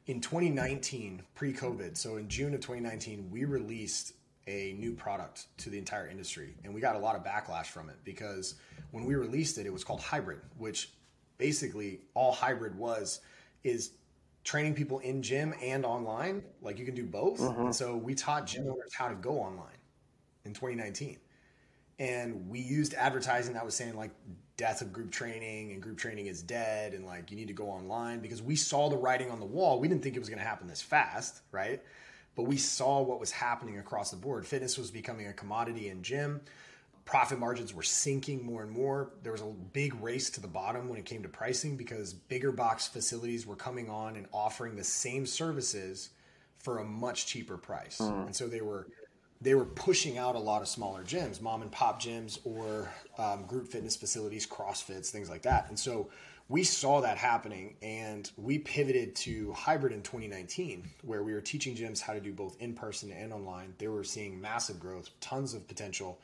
In 0.09 0.23
2019, 0.23 1.23
pre 1.35 1.53
COVID, 1.53 1.95
so 1.95 2.17
in 2.17 2.29
June 2.29 2.55
of 2.55 2.61
2019, 2.61 3.29
we 3.31 3.45
released 3.45 4.15
a 4.47 4.75
new 4.79 4.95
product 4.95 5.49
to 5.59 5.69
the 5.69 5.77
entire 5.77 6.09
industry, 6.09 6.55
and 6.65 6.75
we 6.75 6.81
got 6.81 6.97
a 6.97 6.99
lot 6.99 7.15
of 7.15 7.23
backlash 7.23 7.67
from 7.67 7.91
it 7.91 7.97
because 8.05 8.55
when 8.91 9.05
we 9.05 9.15
released 9.17 9.59
it, 9.59 9.67
it 9.67 9.73
was 9.73 9.85
called 9.85 10.01
hybrid, 10.01 10.41
which 10.57 10.93
basically 11.37 12.01
all 12.15 12.33
hybrid 12.33 12.75
was 12.79 13.21
is 13.65 13.91
training 14.45 14.75
people 14.75 14.99
in 15.01 15.23
gym 15.23 15.55
and 15.63 15.85
online. 15.85 16.43
Like 16.63 16.79
you 16.79 16.87
can 16.87 16.95
do 16.95 17.05
both. 17.05 17.39
Mm-hmm. 17.39 17.67
And 17.67 17.77
so 17.77 17.95
we 17.95 18.15
taught 18.15 18.47
gym 18.47 18.67
owners 18.67 18.95
how 18.95 19.09
to 19.09 19.15
go 19.15 19.39
online 19.39 19.77
in 20.47 20.55
2019. 20.55 21.19
And 21.99 22.49
we 22.49 22.61
used 22.61 22.95
advertising 22.95 23.53
that 23.55 23.65
was 23.65 23.75
saying 23.75 23.95
like 23.95 24.13
death 24.59 24.83
of 24.83 24.93
group 24.93 25.11
training 25.11 25.73
and 25.73 25.81
group 25.81 25.97
training 25.97 26.27
is 26.27 26.43
dead 26.43 26.93
and 26.93 27.07
like 27.07 27.31
you 27.31 27.37
need 27.37 27.47
to 27.47 27.55
go 27.55 27.71
online 27.71 28.19
because 28.19 28.43
we 28.43 28.57
saw 28.57 28.91
the 28.91 28.97
writing 28.97 29.31
on 29.31 29.41
the 29.41 29.47
wall. 29.47 29.81
We 29.81 29.89
didn't 29.89 30.03
think 30.03 30.17
it 30.17 30.19
was 30.19 30.29
going 30.29 30.41
to 30.41 30.45
happen 30.45 30.67
this 30.67 30.83
fast, 30.83 31.41
right? 31.53 31.81
But 32.35 32.43
we 32.43 32.57
saw 32.57 33.01
what 33.01 33.21
was 33.21 33.31
happening 33.31 33.79
across 33.79 34.11
the 34.11 34.17
board. 34.17 34.47
Fitness 34.47 34.77
was 34.77 34.91
becoming 34.91 35.29
a 35.29 35.33
commodity 35.33 35.89
in 35.89 36.03
gym. 36.03 36.41
Profit 37.05 37.39
margins 37.39 37.73
were 37.73 37.85
sinking 37.85 38.45
more 38.45 38.63
and 38.63 38.71
more. 38.71 39.13
There 39.23 39.33
was 39.33 39.41
a 39.41 39.47
big 39.73 39.95
race 40.03 40.29
to 40.31 40.41
the 40.41 40.49
bottom 40.49 40.89
when 40.89 40.99
it 40.99 41.05
came 41.05 41.23
to 41.23 41.29
pricing 41.29 41.77
because 41.77 42.13
bigger 42.13 42.53
box 42.53 42.89
facilities 42.89 43.47
were 43.47 43.57
coming 43.57 43.89
on 43.89 44.17
and 44.17 44.27
offering 44.33 44.77
the 44.77 44.85
same 44.85 45.25
services 45.25 46.11
for 46.59 46.79
a 46.79 46.85
much 46.85 47.27
cheaper 47.27 47.57
price. 47.57 47.99
Mm. 47.99 48.27
And 48.27 48.37
so 48.37 48.49
they 48.49 48.61
were 48.61 48.89
they 49.41 49.55
were 49.55 49.65
pushing 49.65 50.19
out 50.19 50.35
a 50.35 50.39
lot 50.39 50.63
of 50.63 50.69
smaller 50.69 51.03
gyms, 51.03 51.41
mom 51.41 51.63
and 51.63 51.71
pop 51.71 52.03
gyms, 52.03 52.39
or 52.45 52.91
um, 53.19 53.45
group 53.45 53.69
fitness 53.69 53.97
facilities, 53.97 54.47
CrossFits, 54.47 55.11
things 55.11 55.31
like 55.31 55.43
that. 55.43 55.69
And 55.69 55.79
so 55.79 56.11
we 56.49 56.65
saw 56.65 57.01
that 57.03 57.19
happening 57.19 57.77
and 57.83 58.31
we 58.37 58.59
pivoted 58.59 59.15
to 59.15 59.53
hybrid 59.53 59.93
in 59.93 60.03
2019, 60.03 60.89
where 61.03 61.23
we 61.23 61.33
were 61.33 61.41
teaching 61.41 61.77
gyms 61.77 62.01
how 62.01 62.15
to 62.15 62.21
do 62.21 62.33
both 62.33 62.57
in 62.61 62.75
person 62.75 63.13
and 63.13 63.33
online. 63.33 63.75
They 63.79 63.89
were 63.89 64.05
seeing 64.05 64.41
massive 64.41 64.81
growth, 64.81 65.11
tons 65.21 65.55
of 65.55 65.69
potential. 65.69 66.21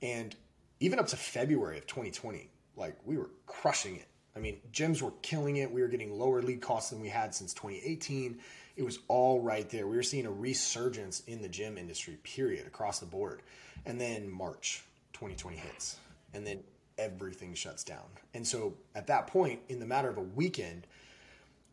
And 0.00 0.36
even 0.78 0.98
up 0.98 1.06
to 1.08 1.16
February 1.16 1.78
of 1.78 1.86
2020, 1.86 2.48
like 2.76 2.96
we 3.04 3.16
were 3.16 3.30
crushing 3.46 3.96
it. 3.96 4.06
I 4.36 4.38
mean, 4.38 4.58
gyms 4.72 5.02
were 5.02 5.12
killing 5.22 5.56
it. 5.56 5.70
We 5.70 5.82
were 5.82 5.88
getting 5.88 6.18
lower 6.18 6.42
lead 6.42 6.60
costs 6.60 6.90
than 6.90 7.00
we 7.00 7.08
had 7.08 7.34
since 7.34 7.52
2018 7.54 8.38
it 8.76 8.82
was 8.84 8.98
all 9.08 9.40
right 9.40 9.68
there. 9.68 9.86
We 9.86 9.96
were 9.96 10.02
seeing 10.02 10.26
a 10.26 10.30
resurgence 10.30 11.20
in 11.26 11.42
the 11.42 11.48
gym 11.48 11.76
industry, 11.76 12.18
period, 12.22 12.66
across 12.66 12.98
the 12.98 13.06
board. 13.06 13.42
And 13.84 14.00
then 14.00 14.30
March 14.30 14.82
2020 15.12 15.56
hits, 15.56 15.96
and 16.34 16.46
then 16.46 16.60
everything 16.98 17.54
shuts 17.54 17.84
down. 17.84 18.04
And 18.34 18.46
so 18.46 18.74
at 18.94 19.06
that 19.08 19.26
point, 19.26 19.60
in 19.68 19.80
the 19.80 19.86
matter 19.86 20.08
of 20.08 20.16
a 20.16 20.22
weekend, 20.22 20.86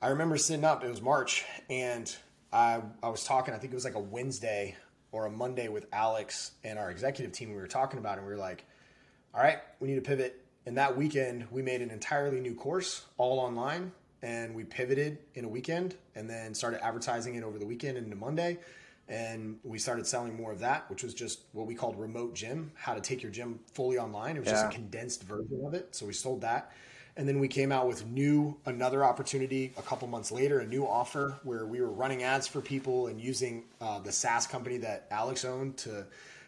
I 0.01 0.07
remember 0.07 0.37
sitting 0.37 0.65
up, 0.65 0.83
it 0.83 0.89
was 0.89 1.01
March, 1.01 1.45
and 1.69 2.13
I, 2.51 2.81
I 3.03 3.09
was 3.09 3.23
talking, 3.23 3.53
I 3.53 3.57
think 3.57 3.73
it 3.73 3.75
was 3.75 3.85
like 3.85 3.95
a 3.95 3.99
Wednesday 3.99 4.75
or 5.11 5.25
a 5.25 5.29
Monday 5.29 5.67
with 5.67 5.85
Alex 5.91 6.51
and 6.63 6.79
our 6.79 6.89
executive 6.89 7.31
team. 7.33 7.49
We 7.49 7.55
were 7.55 7.67
talking 7.67 7.99
about 7.99 8.13
it, 8.13 8.19
and 8.19 8.27
we 8.27 8.33
were 8.33 8.39
like, 8.39 8.65
all 9.33 9.41
right, 9.41 9.59
we 9.79 9.87
need 9.87 9.95
to 9.95 10.01
pivot. 10.01 10.43
And 10.65 10.77
that 10.77 10.95
weekend, 10.95 11.47
we 11.51 11.61
made 11.61 11.81
an 11.81 11.89
entirely 11.89 12.39
new 12.39 12.55
course, 12.55 13.05
all 13.17 13.39
online 13.39 13.91
and 14.21 14.53
we 14.53 14.63
pivoted 14.63 15.17
in 15.35 15.45
a 15.45 15.47
weekend 15.47 15.95
and 16.15 16.29
then 16.29 16.53
started 16.53 16.83
advertising 16.83 17.35
it 17.35 17.43
over 17.43 17.57
the 17.57 17.65
weekend 17.65 17.97
into 17.97 18.15
Monday. 18.15 18.59
And 19.07 19.57
we 19.63 19.79
started 19.79 20.05
selling 20.05 20.35
more 20.35 20.51
of 20.51 20.59
that, 20.59 20.87
which 20.89 21.01
was 21.01 21.15
just 21.15 21.41
what 21.53 21.65
we 21.65 21.73
called 21.73 21.99
remote 21.99 22.35
gym, 22.35 22.71
how 22.75 22.93
to 22.93 23.01
take 23.01 23.23
your 23.23 23.31
gym 23.31 23.59
fully 23.73 23.97
online. 23.97 24.37
It 24.37 24.41
was 24.41 24.49
yeah. 24.49 24.63
just 24.63 24.65
a 24.67 24.75
condensed 24.75 25.23
version 25.23 25.63
of 25.65 25.73
it. 25.73 25.95
So 25.95 26.05
we 26.05 26.13
sold 26.13 26.41
that. 26.41 26.71
And 27.17 27.27
then 27.27 27.39
we 27.39 27.47
came 27.47 27.71
out 27.71 27.87
with 27.87 28.05
new 28.05 28.55
another 28.65 29.03
opportunity 29.03 29.73
a 29.77 29.81
couple 29.81 30.07
months 30.07 30.31
later, 30.31 30.59
a 30.59 30.67
new 30.67 30.85
offer 30.85 31.39
where 31.43 31.65
we 31.65 31.81
were 31.81 31.89
running 31.89 32.23
ads 32.23 32.47
for 32.47 32.61
people 32.61 33.07
and 33.07 33.19
using 33.19 33.63
uh, 33.81 33.99
the 33.99 34.11
SaaS 34.11 34.45
company 34.45 34.77
that 34.77 35.07
Alex 35.09 35.43
owned 35.43 35.75
to 35.77 36.05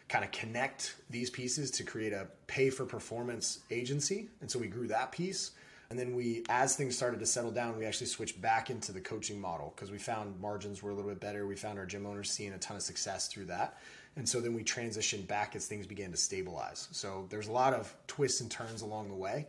kind 0.08 0.24
of 0.24 0.30
connect 0.30 0.94
these 1.10 1.30
pieces 1.30 1.70
to 1.72 1.82
create 1.82 2.12
a 2.12 2.28
pay 2.46 2.70
for 2.70 2.86
performance 2.86 3.60
agency. 3.70 4.28
And 4.40 4.50
so 4.50 4.58
we 4.58 4.68
grew 4.68 4.86
that 4.88 5.10
piece. 5.10 5.50
And 5.92 6.00
then 6.00 6.16
we, 6.16 6.42
as 6.48 6.74
things 6.74 6.96
started 6.96 7.20
to 7.20 7.26
settle 7.26 7.50
down, 7.50 7.78
we 7.78 7.84
actually 7.84 8.06
switched 8.06 8.40
back 8.40 8.70
into 8.70 8.92
the 8.92 9.00
coaching 9.02 9.38
model 9.38 9.74
because 9.76 9.90
we 9.90 9.98
found 9.98 10.40
margins 10.40 10.82
were 10.82 10.90
a 10.90 10.94
little 10.94 11.10
bit 11.10 11.20
better. 11.20 11.46
We 11.46 11.54
found 11.54 11.78
our 11.78 11.84
gym 11.84 12.06
owners 12.06 12.30
seeing 12.30 12.54
a 12.54 12.58
ton 12.58 12.78
of 12.78 12.82
success 12.82 13.28
through 13.28 13.44
that. 13.44 13.76
And 14.16 14.26
so 14.26 14.40
then 14.40 14.54
we 14.54 14.64
transitioned 14.64 15.28
back 15.28 15.54
as 15.54 15.66
things 15.66 15.86
began 15.86 16.10
to 16.10 16.16
stabilize. 16.16 16.88
So 16.92 17.26
there's 17.28 17.48
a 17.48 17.52
lot 17.52 17.74
of 17.74 17.94
twists 18.06 18.40
and 18.40 18.50
turns 18.50 18.80
along 18.80 19.08
the 19.08 19.14
way, 19.14 19.48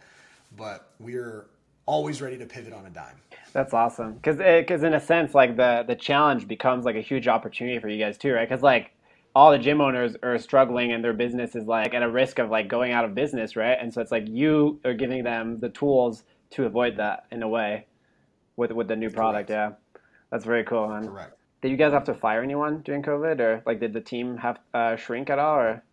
but 0.58 0.90
we're 1.00 1.46
always 1.86 2.22
ready 2.22 2.38
to 2.38 2.46
pivot 2.46 2.74
on 2.74 2.88
a 2.88 2.90
dime. 2.90 3.16
That's 3.54 3.74
awesome. 3.74 4.20
Cause, 4.20 4.42
eh, 4.42 4.64
cause 4.64 4.84
in 4.84 4.96
a 4.96 5.00
sense, 5.00 5.34
like 5.34 5.56
the, 5.56 5.86
the 5.88 5.96
challenge 5.96 6.46
becomes 6.50 6.84
like 6.84 6.98
a 6.98 7.02
huge 7.02 7.30
opportunity 7.30 7.80
for 7.80 7.88
you 7.88 8.04
guys 8.04 8.18
too, 8.18 8.34
right? 8.34 8.50
Cause 8.50 8.62
like 8.62 8.92
all 9.36 9.52
the 9.52 9.58
gym 9.58 9.82
owners 9.82 10.16
are 10.22 10.38
struggling 10.38 10.92
and 10.92 11.04
their 11.04 11.14
business 11.14 11.56
is 11.56 11.66
like 11.68 11.94
at 11.94 12.04
a 12.04 12.10
risk 12.10 12.40
of 12.40 12.50
like 12.50 12.68
going 12.68 12.92
out 12.92 13.06
of 13.06 13.16
business, 13.16 13.56
right? 13.56 13.78
And 13.80 13.94
so 13.94 14.02
it's 14.02 14.12
like 14.12 14.28
you 14.28 14.80
are 14.86 14.94
giving 14.94 15.24
them 15.24 15.60
the 15.60 15.70
tools 15.70 16.24
to 16.54 16.66
avoid 16.66 16.98
that 16.98 17.26
in 17.32 17.44
a 17.44 17.48
way 17.48 17.88
with 18.56 18.72
with 18.72 18.88
the 18.88 18.96
new 18.96 19.10
product. 19.10 19.50
Correct. 19.50 19.80
Yeah, 19.94 20.00
that's 20.32 20.46
very 20.46 20.64
cool. 20.64 20.88
Man. 20.88 21.08
Correct. 21.08 21.38
Did 21.62 21.72
you 21.72 21.78
guys 21.78 21.94
have 21.94 22.04
to 22.06 22.14
fire 22.14 22.44
anyone 22.44 22.82
during 22.82 23.02
COVID, 23.02 23.40
or 23.40 23.64
like 23.66 23.80
did 23.80 23.94
the 23.94 24.02
team 24.02 24.38
have 24.38 24.60
uh, 24.74 24.96
shrink 24.96 25.30
at 25.30 25.40
all, 25.40 25.60
or? 25.60 25.84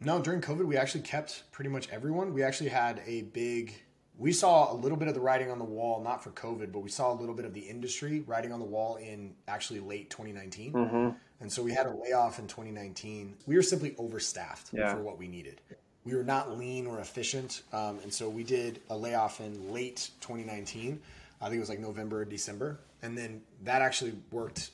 No, 0.00 0.20
during 0.20 0.40
COVID, 0.40 0.64
we 0.64 0.76
actually 0.76 1.02
kept 1.02 1.50
pretty 1.50 1.70
much 1.70 1.88
everyone. 1.90 2.32
We 2.32 2.42
actually 2.42 2.70
had 2.70 3.02
a 3.06 3.22
big. 3.22 3.74
We 4.16 4.32
saw 4.32 4.72
a 4.72 4.74
little 4.74 4.98
bit 4.98 5.06
of 5.06 5.14
the 5.14 5.20
writing 5.20 5.50
on 5.50 5.58
the 5.58 5.64
wall, 5.64 6.02
not 6.02 6.24
for 6.24 6.30
COVID, 6.30 6.72
but 6.72 6.80
we 6.80 6.90
saw 6.90 7.12
a 7.12 7.14
little 7.14 7.34
bit 7.34 7.44
of 7.44 7.54
the 7.54 7.60
industry 7.60 8.24
writing 8.26 8.52
on 8.52 8.58
the 8.58 8.64
wall 8.66 8.96
in 8.96 9.34
actually 9.46 9.78
late 9.78 10.10
2019. 10.10 10.72
Mm-hmm. 10.72 11.08
And 11.40 11.52
so 11.52 11.62
we 11.62 11.70
had 11.70 11.86
a 11.86 11.94
layoff 11.94 12.40
in 12.40 12.48
2019. 12.48 13.36
We 13.46 13.54
were 13.54 13.62
simply 13.62 13.92
overstaffed 13.92 14.70
yeah. 14.72 14.92
for 14.92 15.00
what 15.02 15.18
we 15.18 15.28
needed 15.28 15.60
we 16.08 16.16
were 16.16 16.24
not 16.24 16.56
lean 16.58 16.86
or 16.86 17.00
efficient, 17.00 17.62
um, 17.72 17.98
and 18.02 18.12
so 18.12 18.28
we 18.28 18.42
did 18.42 18.80
a 18.90 18.96
layoff 18.96 19.40
in 19.40 19.72
late 19.72 20.10
2019. 20.20 21.00
I 21.40 21.44
think 21.44 21.56
it 21.56 21.60
was 21.60 21.68
like 21.68 21.80
November, 21.80 22.20
or 22.20 22.24
December, 22.24 22.78
and 23.02 23.16
then 23.16 23.42
that 23.64 23.82
actually 23.82 24.14
worked 24.30 24.70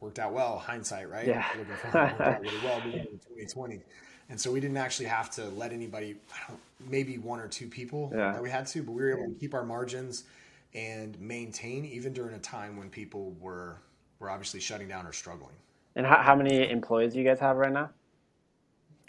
worked 0.00 0.18
out 0.18 0.32
well. 0.32 0.58
Hindsight, 0.58 1.10
right? 1.10 1.26
Yeah, 1.26 1.44
looking 1.58 1.74
forward, 1.74 2.10
worked 2.10 2.20
out 2.20 2.40
really 2.40 2.58
well 2.64 2.80
in 2.82 2.92
2020, 2.92 3.80
and 4.30 4.40
so 4.40 4.52
we 4.52 4.60
didn't 4.60 4.76
actually 4.76 5.06
have 5.06 5.30
to 5.32 5.48
let 5.50 5.72
anybody. 5.72 6.16
maybe 6.88 7.18
one 7.18 7.40
or 7.40 7.48
two 7.48 7.66
people 7.66 8.12
yeah. 8.14 8.30
that 8.30 8.40
we 8.40 8.48
had 8.48 8.64
to, 8.64 8.84
but 8.84 8.92
we 8.92 9.02
were 9.02 9.10
able 9.10 9.32
to 9.32 9.38
keep 9.40 9.52
our 9.52 9.64
margins 9.64 10.22
and 10.74 11.20
maintain 11.20 11.84
even 11.84 12.12
during 12.12 12.36
a 12.36 12.38
time 12.38 12.76
when 12.76 12.88
people 12.88 13.34
were 13.40 13.78
were 14.20 14.30
obviously 14.30 14.60
shutting 14.60 14.86
down 14.86 15.06
or 15.06 15.12
struggling. 15.12 15.54
And 15.96 16.06
how, 16.06 16.22
how 16.22 16.36
many 16.36 16.70
employees 16.70 17.14
do 17.14 17.18
you 17.18 17.24
guys 17.24 17.40
have 17.40 17.56
right 17.56 17.72
now? 17.72 17.90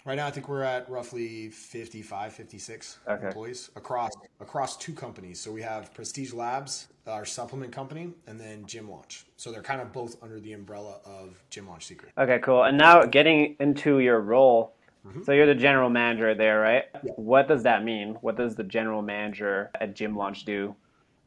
Right 0.05 0.15
now, 0.15 0.27
I 0.27 0.31
think 0.31 0.47
we're 0.47 0.63
at 0.63 0.89
roughly 0.89 1.49
55, 1.49 2.33
56 2.33 2.99
Okay. 3.07 3.27
employees 3.27 3.69
across 3.75 4.11
across 4.39 4.77
two 4.77 4.93
companies. 4.93 5.39
So 5.39 5.51
we 5.51 5.61
have 5.61 5.93
Prestige 5.93 6.33
Labs, 6.33 6.87
our 7.05 7.25
supplement 7.25 7.71
company, 7.73 8.13
and 8.27 8.39
then 8.39 8.65
Gym 8.65 8.89
Launch. 8.89 9.25
So 9.35 9.51
they're 9.51 9.61
kind 9.61 9.81
of 9.81 9.91
both 9.91 10.21
under 10.23 10.39
the 10.39 10.53
umbrella 10.53 10.99
of 11.05 11.43
Gym 11.49 11.67
Launch 11.67 11.85
Secret. 11.85 12.13
Okay, 12.17 12.39
cool. 12.39 12.63
And 12.63 12.77
now 12.77 13.03
getting 13.05 13.55
into 13.59 13.99
your 13.99 14.21
role. 14.21 14.75
Mm-hmm. 15.05 15.23
So 15.23 15.31
you're 15.31 15.45
the 15.45 15.55
general 15.55 15.89
manager 15.89 16.35
there, 16.35 16.59
right? 16.59 16.83
What 17.15 17.47
does 17.47 17.63
that 17.63 17.83
mean? 17.83 18.17
What 18.21 18.35
does 18.35 18.55
the 18.55 18.63
general 18.63 19.01
manager 19.01 19.71
at 19.79 19.95
Gym 19.95 20.15
Launch 20.15 20.45
do? 20.45 20.75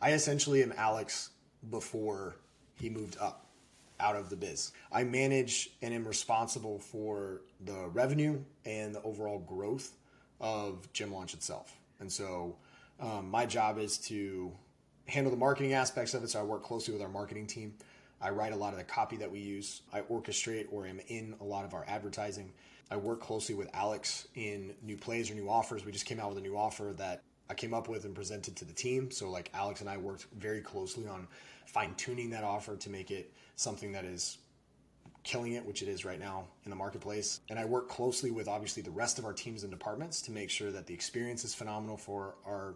I 0.01 0.13
essentially 0.13 0.63
am 0.63 0.73
Alex 0.77 1.31
before 1.71 2.37
he 2.75 2.91
moved 2.91 3.17
up 3.19 3.42
out 4.03 4.17
of 4.17 4.29
the 4.29 4.37
biz. 4.37 4.73
I 4.91 5.05
manage 5.05 5.71
and 5.81 5.95
am 5.95 6.07
responsible 6.07 6.79
for 6.79 7.43
the 7.65 7.89
revenue 7.89 8.41
and 8.67 8.95
the 8.95 9.03
overall 9.03 9.39
growth 9.39 9.93
of 10.41 10.93
Gym 10.93 11.13
Launch 11.13 11.33
itself. 11.35 11.79
And 12.01 12.11
so 12.11 12.57
um, 13.01 13.31
my 13.31 13.47
job 13.47 13.79
is 13.79 13.97
to 13.99 14.53
handle 15.07 15.31
the 15.31 15.39
marketing 15.39 15.73
aspects 15.73 16.15
of 16.15 16.23
it. 16.25 16.31
So 16.31 16.41
I 16.41 16.43
work 16.43 16.63
closely 16.63 16.93
with 16.93 17.03
our 17.03 17.09
marketing 17.09 17.47
team. 17.47 17.75
I 18.21 18.31
write 18.31 18.53
a 18.53 18.57
lot 18.57 18.73
of 18.73 18.79
the 18.79 18.85
copy 18.85 19.17
that 19.17 19.31
we 19.31 19.41
use. 19.41 19.83
I 19.93 20.01
orchestrate 20.03 20.67
or 20.71 20.87
am 20.87 21.01
in 21.09 21.35
a 21.41 21.45
lot 21.45 21.65
of 21.65 21.75
our 21.75 21.85
advertising. 21.89 22.53
I 22.91 22.97
work 22.97 23.21
closely 23.21 23.55
with 23.55 23.71
Alex 23.73 24.29
in 24.35 24.75
new 24.83 24.97
plays 24.97 25.31
or 25.31 25.35
new 25.35 25.49
offers. 25.49 25.85
We 25.85 25.93
just 25.93 26.07
came 26.07 26.21
out 26.21 26.29
with 26.29 26.39
a 26.39 26.43
new 26.43 26.57
offer 26.57 26.93
that 26.99 27.23
I 27.49 27.55
came 27.55 27.75
up 27.75 27.89
with 27.89 28.05
and 28.05 28.15
presented 28.15 28.57
to 28.57 28.65
the 28.65 28.73
team. 28.73 29.11
So 29.11 29.31
like 29.31 29.51
Alex 29.55 29.81
and 29.81 29.91
I 29.91 29.97
worked 29.97 30.27
very 30.37 30.61
closely 30.61 31.07
on 31.07 31.27
fine 31.67 31.95
tuning 31.97 32.31
that 32.31 32.45
offer 32.45 32.77
to 32.77 32.91
make 32.91 33.11
it 33.11 33.33
something 33.63 33.93
that 33.93 34.05
is 34.05 34.39
killing 35.25 35.53
it, 35.53 35.65
which 35.65 35.83
it 35.83 35.89
is 35.89 36.05
right 36.05 36.19
now 36.19 36.45
in 36.65 36.71
the 36.71 36.77
marketplace. 36.77 37.41
And 37.49 37.59
I 37.59 37.65
work 37.65 37.89
closely 37.89 38.31
with 38.31 38.49
obviously 38.49 38.83
the 38.83 38.91
rest 38.91 39.19
of 39.19 39.25
our 39.25 39.33
teams 39.33 39.63
and 39.63 39.71
departments 39.71 40.23
to 40.23 40.33
make 40.33 40.51
sure 40.51 40.71
that 40.73 40.87
the 40.87 40.95
experience 40.95 41.45
is 41.45 41.55
phenomenal 41.55 41.97
for 41.97 42.35
our 42.45 42.75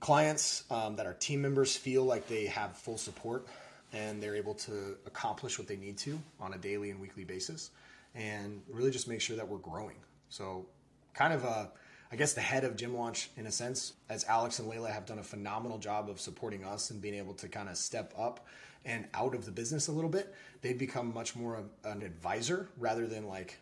clients, 0.00 0.64
um, 0.70 0.96
that 0.96 1.06
our 1.06 1.14
team 1.14 1.40
members 1.40 1.76
feel 1.76 2.04
like 2.04 2.28
they 2.28 2.46
have 2.46 2.76
full 2.76 2.98
support 2.98 3.46
and 3.92 4.22
they're 4.22 4.36
able 4.36 4.54
to 4.54 4.96
accomplish 5.06 5.58
what 5.58 5.66
they 5.66 5.76
need 5.76 5.96
to 5.96 6.20
on 6.40 6.52
a 6.52 6.58
daily 6.58 6.90
and 6.90 7.00
weekly 7.00 7.24
basis, 7.24 7.70
and 8.14 8.60
really 8.68 8.90
just 8.90 9.08
make 9.08 9.20
sure 9.22 9.36
that 9.36 9.48
we're 9.48 9.56
growing. 9.56 9.96
So, 10.28 10.66
kind 11.14 11.32
of 11.32 11.44
a 11.44 11.70
I 12.10 12.16
guess 12.16 12.32
the 12.32 12.40
head 12.40 12.64
of 12.64 12.76
Gym 12.76 12.96
Launch, 12.96 13.28
in 13.36 13.46
a 13.46 13.52
sense, 13.52 13.92
as 14.08 14.24
Alex 14.24 14.58
and 14.60 14.68
Leila 14.68 14.90
have 14.90 15.04
done 15.04 15.18
a 15.18 15.22
phenomenal 15.22 15.76
job 15.78 16.08
of 16.08 16.20
supporting 16.20 16.64
us 16.64 16.90
and 16.90 17.02
being 17.02 17.14
able 17.14 17.34
to 17.34 17.48
kind 17.48 17.68
of 17.68 17.76
step 17.76 18.14
up 18.18 18.46
and 18.84 19.06
out 19.14 19.34
of 19.34 19.44
the 19.44 19.50
business 19.50 19.88
a 19.88 19.92
little 19.92 20.10
bit, 20.10 20.34
they've 20.62 20.78
become 20.78 21.12
much 21.12 21.36
more 21.36 21.56
of 21.56 21.70
an 21.84 22.02
advisor 22.02 22.68
rather 22.78 23.06
than 23.06 23.26
like 23.26 23.58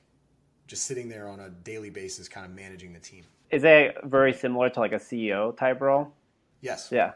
just 0.67 0.85
sitting 0.85 1.09
there 1.09 1.29
on 1.29 1.41
a 1.41 1.51
daily 1.51 1.91
basis, 1.91 2.29
kind 2.29 2.47
of 2.47 2.53
managing 2.53 2.93
the 2.93 2.99
team. 2.99 3.25
Is 3.51 3.65
it 3.65 3.97
very 4.05 4.33
similar 4.33 4.69
to 4.71 4.81
like 4.81 4.93
a 4.93 4.99
CEO 4.99 5.57
type 5.57 5.81
role? 5.81 6.13
Yes. 6.61 6.89
Yeah. 6.91 7.13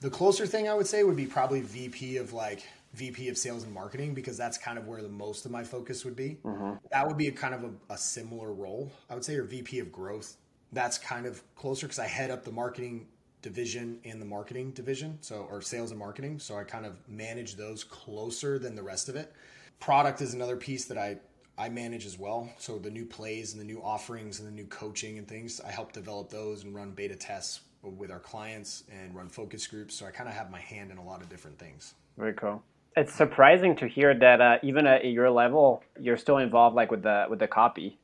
The 0.00 0.10
closer 0.10 0.46
thing 0.46 0.68
I 0.68 0.74
would 0.74 0.86
say 0.86 1.04
would 1.04 1.16
be 1.16 1.26
probably 1.26 1.60
VP 1.60 2.16
of 2.16 2.32
like 2.32 2.62
VP 2.94 3.28
of 3.28 3.36
sales 3.36 3.64
and 3.64 3.72
marketing 3.72 4.14
because 4.14 4.36
that's 4.36 4.56
kind 4.56 4.78
of 4.78 4.88
where 4.88 5.02
the 5.02 5.08
most 5.08 5.44
of 5.44 5.50
my 5.50 5.62
focus 5.62 6.04
would 6.04 6.16
be. 6.16 6.38
Mm-hmm. 6.44 6.76
That 6.90 7.06
would 7.06 7.18
be 7.18 7.28
a 7.28 7.32
kind 7.32 7.54
of 7.54 7.64
a, 7.64 7.94
a 7.94 7.98
similar 7.98 8.52
role, 8.52 8.90
I 9.10 9.14
would 9.14 9.24
say, 9.24 9.36
or 9.36 9.44
VP 9.44 9.78
of 9.80 9.92
growth. 9.92 10.36
That's 10.72 10.98
kind 10.98 11.26
of 11.26 11.42
closer 11.54 11.86
because 11.86 11.98
I 11.98 12.06
head 12.06 12.30
up 12.30 12.44
the 12.44 12.52
marketing 12.52 13.06
division 13.42 13.98
and 14.04 14.20
the 14.20 14.26
marketing 14.26 14.70
division, 14.72 15.18
so 15.20 15.46
or 15.50 15.62
sales 15.62 15.90
and 15.90 15.98
marketing. 15.98 16.38
So 16.38 16.56
I 16.56 16.64
kind 16.64 16.86
of 16.86 16.96
manage 17.08 17.56
those 17.56 17.84
closer 17.84 18.58
than 18.58 18.74
the 18.74 18.82
rest 18.82 19.08
of 19.08 19.16
it. 19.16 19.32
Product 19.78 20.20
is 20.20 20.34
another 20.34 20.56
piece 20.56 20.84
that 20.86 20.98
I 20.98 21.18
I 21.58 21.68
manage 21.68 22.06
as 22.06 22.18
well. 22.18 22.48
So 22.58 22.78
the 22.78 22.90
new 22.90 23.04
plays 23.04 23.52
and 23.52 23.60
the 23.60 23.66
new 23.66 23.82
offerings 23.82 24.40
and 24.40 24.48
the 24.48 24.52
new 24.52 24.66
coaching 24.66 25.18
and 25.18 25.28
things, 25.28 25.60
I 25.60 25.70
help 25.70 25.92
develop 25.92 26.30
those 26.30 26.64
and 26.64 26.74
run 26.74 26.92
beta 26.92 27.16
tests 27.16 27.60
with 27.82 28.10
our 28.10 28.18
clients 28.18 28.84
and 28.90 29.14
run 29.14 29.28
focus 29.28 29.66
groups. 29.66 29.94
So 29.94 30.06
I 30.06 30.10
kind 30.10 30.28
of 30.28 30.34
have 30.34 30.50
my 30.50 30.60
hand 30.60 30.90
in 30.90 30.96
a 30.96 31.04
lot 31.04 31.20
of 31.20 31.28
different 31.28 31.58
things. 31.58 31.94
Very 32.16 32.32
cool. 32.32 32.62
It's 32.96 33.14
surprising 33.14 33.76
to 33.76 33.86
hear 33.86 34.14
that 34.14 34.40
uh, 34.40 34.58
even 34.62 34.86
at 34.86 35.04
your 35.04 35.30
level, 35.30 35.82
you're 35.98 36.16
still 36.16 36.38
involved 36.38 36.76
like 36.76 36.90
with 36.90 37.02
the 37.02 37.26
with 37.28 37.38
the 37.38 37.46
copy. 37.46 37.98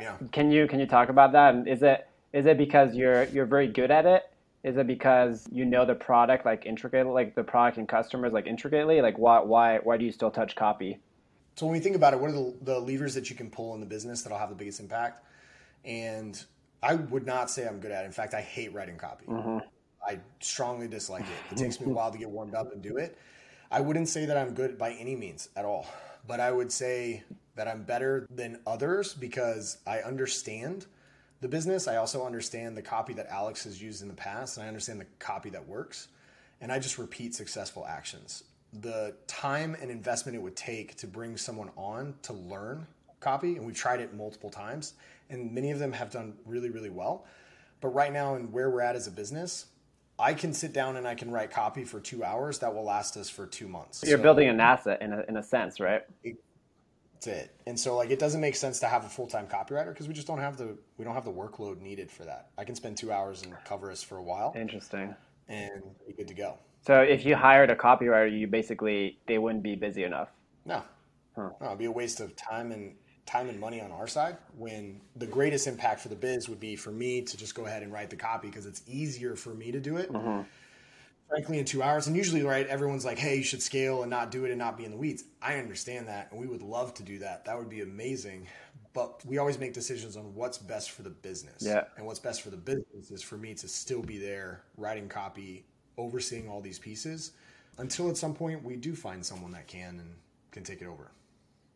Yeah. 0.00 0.16
Can 0.32 0.50
you 0.50 0.66
can 0.66 0.80
you 0.80 0.86
talk 0.86 1.08
about 1.08 1.32
that? 1.32 1.68
Is 1.68 1.82
it 1.82 2.08
is 2.32 2.46
it 2.46 2.58
because 2.58 2.94
you're 2.94 3.24
you're 3.24 3.46
very 3.46 3.68
good 3.68 3.90
at 3.90 4.06
it? 4.06 4.24
Is 4.64 4.78
it 4.78 4.86
because 4.86 5.46
you 5.52 5.66
know 5.66 5.84
the 5.84 5.94
product 5.94 6.46
like 6.46 6.64
intricately, 6.64 7.12
like 7.12 7.34
the 7.34 7.44
product 7.44 7.76
and 7.76 7.86
customers 7.86 8.32
like 8.32 8.46
intricately? 8.46 9.02
Like 9.02 9.18
why 9.18 9.40
why 9.40 9.78
why 9.78 9.98
do 9.98 10.06
you 10.06 10.10
still 10.10 10.30
touch 10.30 10.56
copy? 10.56 10.98
So 11.54 11.66
when 11.66 11.74
we 11.74 11.80
think 11.80 11.94
about 11.94 12.14
it, 12.14 12.18
what 12.18 12.30
are 12.30 12.32
the, 12.32 12.54
the 12.62 12.80
levers 12.80 13.14
that 13.14 13.30
you 13.30 13.36
can 13.36 13.50
pull 13.50 13.74
in 13.74 13.80
the 13.80 13.86
business 13.86 14.22
that'll 14.22 14.38
have 14.38 14.48
the 14.48 14.56
biggest 14.56 14.80
impact? 14.80 15.22
And 15.84 16.42
I 16.82 16.94
would 16.94 17.26
not 17.26 17.50
say 17.50 17.68
I'm 17.68 17.78
good 17.78 17.92
at 17.92 18.04
it. 18.04 18.06
In 18.06 18.12
fact, 18.12 18.34
I 18.34 18.40
hate 18.40 18.72
writing 18.72 18.96
copy. 18.96 19.26
Mm-hmm. 19.26 19.58
I 20.04 20.18
strongly 20.40 20.88
dislike 20.88 21.22
it. 21.22 21.52
It 21.52 21.58
takes 21.58 21.80
me 21.80 21.86
a 21.86 21.88
while 21.94 22.10
to 22.10 22.18
get 22.18 22.28
warmed 22.28 22.54
up 22.54 22.72
and 22.72 22.82
do 22.82 22.96
it. 22.96 23.18
I 23.70 23.80
wouldn't 23.80 24.08
say 24.08 24.24
that 24.26 24.36
I'm 24.36 24.54
good 24.54 24.78
by 24.78 24.92
any 24.92 25.14
means 25.14 25.50
at 25.56 25.64
all, 25.64 25.86
but 26.26 26.40
I 26.40 26.50
would 26.50 26.72
say 26.72 27.22
that 27.54 27.68
I'm 27.68 27.82
better 27.82 28.26
than 28.30 28.60
others 28.66 29.14
because 29.14 29.78
I 29.86 29.98
understand 29.98 30.86
the 31.44 31.48
business. 31.48 31.86
I 31.86 31.96
also 31.96 32.24
understand 32.24 32.74
the 32.74 32.80
copy 32.80 33.12
that 33.12 33.26
Alex 33.28 33.64
has 33.64 33.80
used 33.80 34.00
in 34.00 34.08
the 34.08 34.14
past, 34.14 34.56
and 34.56 34.64
I 34.64 34.68
understand 34.68 34.98
the 34.98 35.06
copy 35.18 35.50
that 35.50 35.68
works. 35.68 36.08
And 36.62 36.72
I 36.72 36.78
just 36.78 36.96
repeat 36.96 37.34
successful 37.34 37.84
actions. 37.86 38.44
The 38.72 39.14
time 39.26 39.76
and 39.78 39.90
investment 39.90 40.36
it 40.36 40.40
would 40.40 40.56
take 40.56 40.96
to 40.96 41.06
bring 41.06 41.36
someone 41.36 41.68
on 41.76 42.14
to 42.22 42.32
learn 42.32 42.86
copy, 43.20 43.56
and 43.56 43.66
we've 43.66 43.76
tried 43.76 44.00
it 44.00 44.14
multiple 44.14 44.48
times, 44.48 44.94
and 45.28 45.52
many 45.52 45.70
of 45.70 45.78
them 45.78 45.92
have 45.92 46.10
done 46.10 46.32
really, 46.46 46.70
really 46.70 46.88
well. 46.88 47.26
But 47.82 47.88
right 47.88 48.12
now, 48.12 48.36
and 48.36 48.50
where 48.50 48.70
we're 48.70 48.80
at 48.80 48.96
as 48.96 49.06
a 49.06 49.10
business, 49.10 49.66
I 50.18 50.32
can 50.32 50.54
sit 50.54 50.72
down 50.72 50.96
and 50.96 51.06
I 51.06 51.14
can 51.14 51.30
write 51.30 51.50
copy 51.50 51.84
for 51.84 52.00
two 52.00 52.24
hours 52.24 52.60
that 52.60 52.74
will 52.74 52.84
last 52.84 53.18
us 53.18 53.28
for 53.28 53.46
two 53.46 53.68
months. 53.68 54.02
You're 54.02 54.16
So- 54.16 54.22
building 54.22 54.48
an 54.48 54.60
asset 54.60 55.02
in 55.02 55.12
a 55.12 55.22
in 55.28 55.36
a 55.36 55.42
sense, 55.42 55.78
right? 55.78 56.04
That's 57.24 57.42
it. 57.42 57.50
And 57.66 57.78
so 57.78 57.96
like 57.96 58.10
it 58.10 58.18
doesn't 58.18 58.40
make 58.40 58.56
sense 58.56 58.80
to 58.80 58.86
have 58.86 59.04
a 59.04 59.08
full 59.08 59.26
time 59.26 59.46
copywriter 59.46 59.88
because 59.88 60.08
we 60.08 60.14
just 60.14 60.26
don't 60.26 60.38
have 60.38 60.56
the 60.56 60.76
we 60.96 61.04
don't 61.04 61.14
have 61.14 61.24
the 61.24 61.32
workload 61.32 61.80
needed 61.80 62.10
for 62.10 62.24
that. 62.24 62.50
I 62.58 62.64
can 62.64 62.74
spend 62.74 62.96
two 62.96 63.12
hours 63.12 63.42
and 63.42 63.54
cover 63.64 63.90
us 63.90 64.02
for 64.02 64.16
a 64.16 64.22
while 64.22 64.52
Interesting. 64.56 65.14
and 65.48 65.82
be 66.06 66.12
good 66.12 66.28
to 66.28 66.34
go. 66.34 66.58
So 66.86 67.00
if 67.00 67.24
you 67.24 67.34
hired 67.34 67.70
a 67.70 67.76
copywriter, 67.76 68.38
you 68.38 68.46
basically 68.46 69.18
they 69.26 69.38
wouldn't 69.38 69.62
be 69.62 69.74
busy 69.74 70.04
enough. 70.04 70.28
No, 70.64 70.82
no, 71.36 71.54
it'd 71.60 71.78
be 71.78 71.86
a 71.86 71.92
waste 71.92 72.20
of 72.20 72.36
time 72.36 72.72
and 72.72 72.94
time 73.26 73.48
and 73.48 73.58
money 73.58 73.80
on 73.80 73.90
our 73.90 74.06
side. 74.06 74.36
When 74.56 75.00
the 75.16 75.26
greatest 75.26 75.66
impact 75.66 76.00
for 76.00 76.08
the 76.08 76.16
biz 76.16 76.48
would 76.48 76.60
be 76.60 76.76
for 76.76 76.90
me 76.90 77.22
to 77.22 77.36
just 77.36 77.54
go 77.54 77.64
ahead 77.64 77.82
and 77.82 77.92
write 77.92 78.10
the 78.10 78.16
copy 78.16 78.48
because 78.48 78.66
it's 78.66 78.82
easier 78.86 79.34
for 79.34 79.54
me 79.54 79.72
to 79.72 79.80
do 79.80 79.96
it. 79.96 80.12
Mm-hmm. 80.12 80.42
Frankly, 81.28 81.58
in 81.58 81.64
two 81.64 81.82
hours, 81.82 82.06
and 82.06 82.16
usually, 82.16 82.42
right, 82.42 82.66
everyone's 82.66 83.04
like, 83.04 83.18
"Hey, 83.18 83.36
you 83.36 83.42
should 83.42 83.62
scale 83.62 84.02
and 84.02 84.10
not 84.10 84.30
do 84.30 84.44
it 84.44 84.50
and 84.50 84.58
not 84.58 84.76
be 84.76 84.84
in 84.84 84.90
the 84.90 84.96
weeds." 84.96 85.24
I 85.40 85.56
understand 85.56 86.06
that, 86.08 86.30
and 86.30 86.40
we 86.40 86.46
would 86.46 86.62
love 86.62 86.94
to 86.94 87.02
do 87.02 87.18
that. 87.20 87.44
That 87.44 87.58
would 87.58 87.68
be 87.68 87.80
amazing. 87.80 88.46
But 88.92 89.24
we 89.26 89.38
always 89.38 89.58
make 89.58 89.72
decisions 89.72 90.16
on 90.16 90.34
what's 90.34 90.56
best 90.56 90.92
for 90.92 91.02
the 91.02 91.10
business. 91.10 91.62
Yeah. 91.62 91.84
And 91.96 92.06
what's 92.06 92.20
best 92.20 92.42
for 92.42 92.50
the 92.50 92.56
business 92.56 93.10
is 93.10 93.22
for 93.22 93.36
me 93.36 93.52
to 93.54 93.66
still 93.66 94.02
be 94.02 94.18
there, 94.18 94.62
writing 94.76 95.08
copy, 95.08 95.64
overseeing 95.98 96.48
all 96.48 96.60
these 96.60 96.78
pieces, 96.78 97.32
until 97.78 98.08
at 98.08 98.16
some 98.16 98.34
point 98.34 98.62
we 98.62 98.76
do 98.76 98.94
find 98.94 99.24
someone 99.26 99.50
that 99.50 99.66
can 99.66 99.98
and 99.98 100.14
can 100.52 100.62
take 100.62 100.80
it 100.80 100.86
over. 100.86 101.10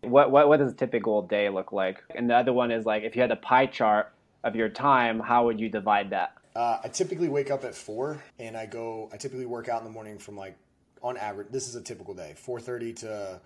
What 0.03 0.31
what 0.31 0.49
what 0.49 0.59
does 0.59 0.73
a 0.73 0.77
typical 0.77 1.23
day 1.23 1.49
look 1.49 1.73
like? 1.73 2.05
And 2.15 2.31
the 2.31 2.37
other 2.37 2.53
one 2.53 2.71
is 2.71 2.87
like 2.87 3.03
if 3.03 3.17
you 3.17 3.23
had 3.23 3.33
a 3.33 3.37
pie 3.37 3.67
chart 3.67 4.13
of 4.45 4.55
your 4.55 4.69
time, 4.69 5.19
how 5.19 5.45
would 5.47 5.59
you 5.59 5.69
divide 5.69 6.11
that? 6.11 6.38
Uh, 6.59 6.81
I 6.83 6.89
typically 6.89 7.29
wake 7.29 7.53
up 7.53 7.63
at 7.63 7.73
four, 7.73 8.21
and 8.41 8.57
I 8.57 8.67
go. 8.67 9.09
I 9.13 9.17
typically 9.17 9.47
work 9.47 9.69
out 9.69 9.79
in 9.81 9.85
the 9.85 9.93
morning 9.93 10.19
from 10.19 10.37
like, 10.37 10.57
on 11.05 11.17
average, 11.17 11.47
this 11.53 11.69
is 11.69 11.77
a 11.77 11.81
typical 11.81 12.15
day, 12.15 12.35
four 12.37 12.59
thirty 12.61 12.93
to 12.95 13.41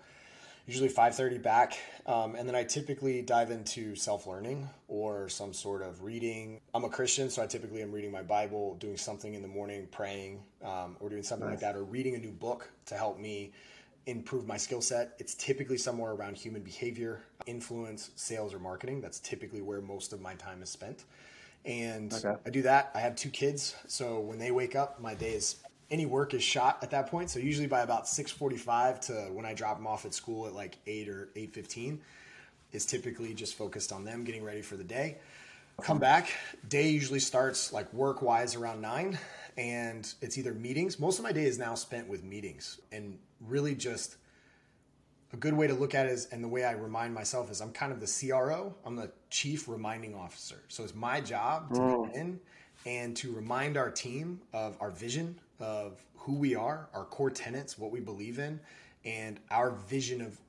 usually 0.65 0.89
five 0.89 1.13
thirty 1.15 1.37
back, 1.37 1.77
um, 2.07 2.33
and 2.33 2.47
then 2.47 2.55
I 2.55 2.63
typically 2.63 3.21
dive 3.21 3.51
into 3.51 3.95
self 3.95 4.25
learning 4.25 4.67
or 4.87 5.29
some 5.29 5.53
sort 5.53 5.83
of 5.83 6.01
reading. 6.03 6.59
I'm 6.73 6.85
a 6.85 6.89
Christian, 6.89 7.29
so 7.29 7.43
I 7.43 7.45
typically 7.45 7.83
am 7.83 7.91
reading 7.91 8.11
my 8.11 8.23
Bible, 8.23 8.77
doing 8.79 8.97
something 8.97 9.35
in 9.35 9.43
the 9.43 9.47
morning, 9.47 9.87
praying, 9.91 10.41
um, 10.63 10.97
or 10.99 11.07
doing 11.07 11.21
something 11.21 11.47
like 11.47 11.59
that, 11.59 11.75
or 11.75 11.83
reading 11.83 12.15
a 12.15 12.17
new 12.17 12.31
book 12.31 12.67
to 12.87 12.95
help 12.95 13.19
me 13.19 13.51
improve 14.07 14.47
my 14.47 14.57
skill 14.57 14.81
set. 14.81 15.13
It's 15.19 15.35
typically 15.35 15.77
somewhere 15.77 16.13
around 16.13 16.35
human 16.35 16.63
behavior, 16.63 17.21
influence, 17.45 18.09
sales, 18.15 18.55
or 18.55 18.59
marketing. 18.59 19.01
That's 19.01 19.19
typically 19.19 19.61
where 19.61 19.81
most 19.81 20.13
of 20.13 20.19
my 20.19 20.33
time 20.33 20.63
is 20.63 20.71
spent. 20.71 21.03
And 21.65 22.13
Okay. 22.13 22.35
I 22.45 22.49
do 22.49 22.63
that. 22.63 22.91
I 22.93 22.99
have 22.99 23.15
two 23.15 23.29
kids, 23.29 23.75
so 23.87 24.19
when 24.19 24.37
they 24.37 24.51
wake 24.51 24.75
up, 24.75 24.99
my 24.99 25.13
day 25.15 25.33
is 25.33 25.55
any 25.89 26.05
work 26.05 26.33
is 26.33 26.43
shot 26.43 26.79
at 26.81 26.91
that 26.91 27.07
point. 27.07 27.29
So 27.29 27.39
usually 27.39 27.67
by 27.67 27.81
about 27.81 28.07
six 28.07 28.31
forty-five 28.31 28.99
to 29.01 29.13
when 29.31 29.45
I 29.45 29.53
drop 29.53 29.77
them 29.77 29.87
off 29.87 30.05
at 30.05 30.13
school 30.13 30.47
at 30.47 30.53
like 30.53 30.77
eight 30.87 31.07
or 31.07 31.29
eight 31.35 31.53
fifteen, 31.53 32.01
is 32.73 32.85
typically 32.85 33.33
just 33.33 33.55
focused 33.55 33.93
on 33.93 34.03
them 34.03 34.23
getting 34.23 34.43
ready 34.43 34.61
for 34.61 34.75
the 34.75 34.83
day. 34.83 35.17
Come 35.81 35.99
back. 35.99 36.29
Day 36.67 36.89
usually 36.89 37.19
starts 37.19 37.71
like 37.73 37.91
work 37.93 38.21
wise 38.21 38.55
around 38.55 38.81
nine, 38.81 39.17
and 39.57 40.11
it's 40.21 40.37
either 40.37 40.53
meetings. 40.53 40.99
Most 40.99 41.17
of 41.17 41.23
my 41.23 41.31
day 41.31 41.45
is 41.45 41.57
now 41.57 41.75
spent 41.75 42.07
with 42.07 42.23
meetings 42.23 42.79
and 42.91 43.17
really 43.41 43.73
just 43.73 44.17
a 45.33 45.37
good 45.37 45.53
way 45.53 45.65
to 45.65 45.73
look 45.73 45.95
at 45.95 46.05
it 46.05 46.11
is, 46.11 46.27
and 46.27 46.43
the 46.43 46.47
way 46.47 46.63
I 46.63 46.73
remind 46.73 47.13
myself 47.13 47.49
is 47.49 47.59
I'm 47.59 47.71
kind 47.71 47.91
of 47.91 47.99
the 47.99 48.27
CRO, 48.29 48.75
I'm 48.85 48.95
the 48.95 49.11
chief 49.33 49.67
reminding 49.67 50.13
officer. 50.13 50.61
So 50.67 50.83
it's 50.83 50.93
my 50.93 51.19
job 51.19 51.73
to 51.73 51.79
mm. 51.79 51.89
go 51.89 52.09
in 52.13 52.39
and 52.85 53.17
to 53.17 53.31
remind 53.31 53.77
our 53.77 53.89
team 53.89 54.39
of 54.53 54.77
our 54.79 54.91
vision, 54.91 55.39
of 55.59 55.99
who 56.15 56.35
we 56.35 56.53
are, 56.53 56.87
our 56.93 57.05
core 57.05 57.31
tenets, 57.31 57.79
what 57.79 57.91
we 57.91 57.99
believe 57.99 58.37
in, 58.37 58.59
and 59.05 59.39
our 59.49 59.71
vision 59.71 60.21
of 60.21 60.39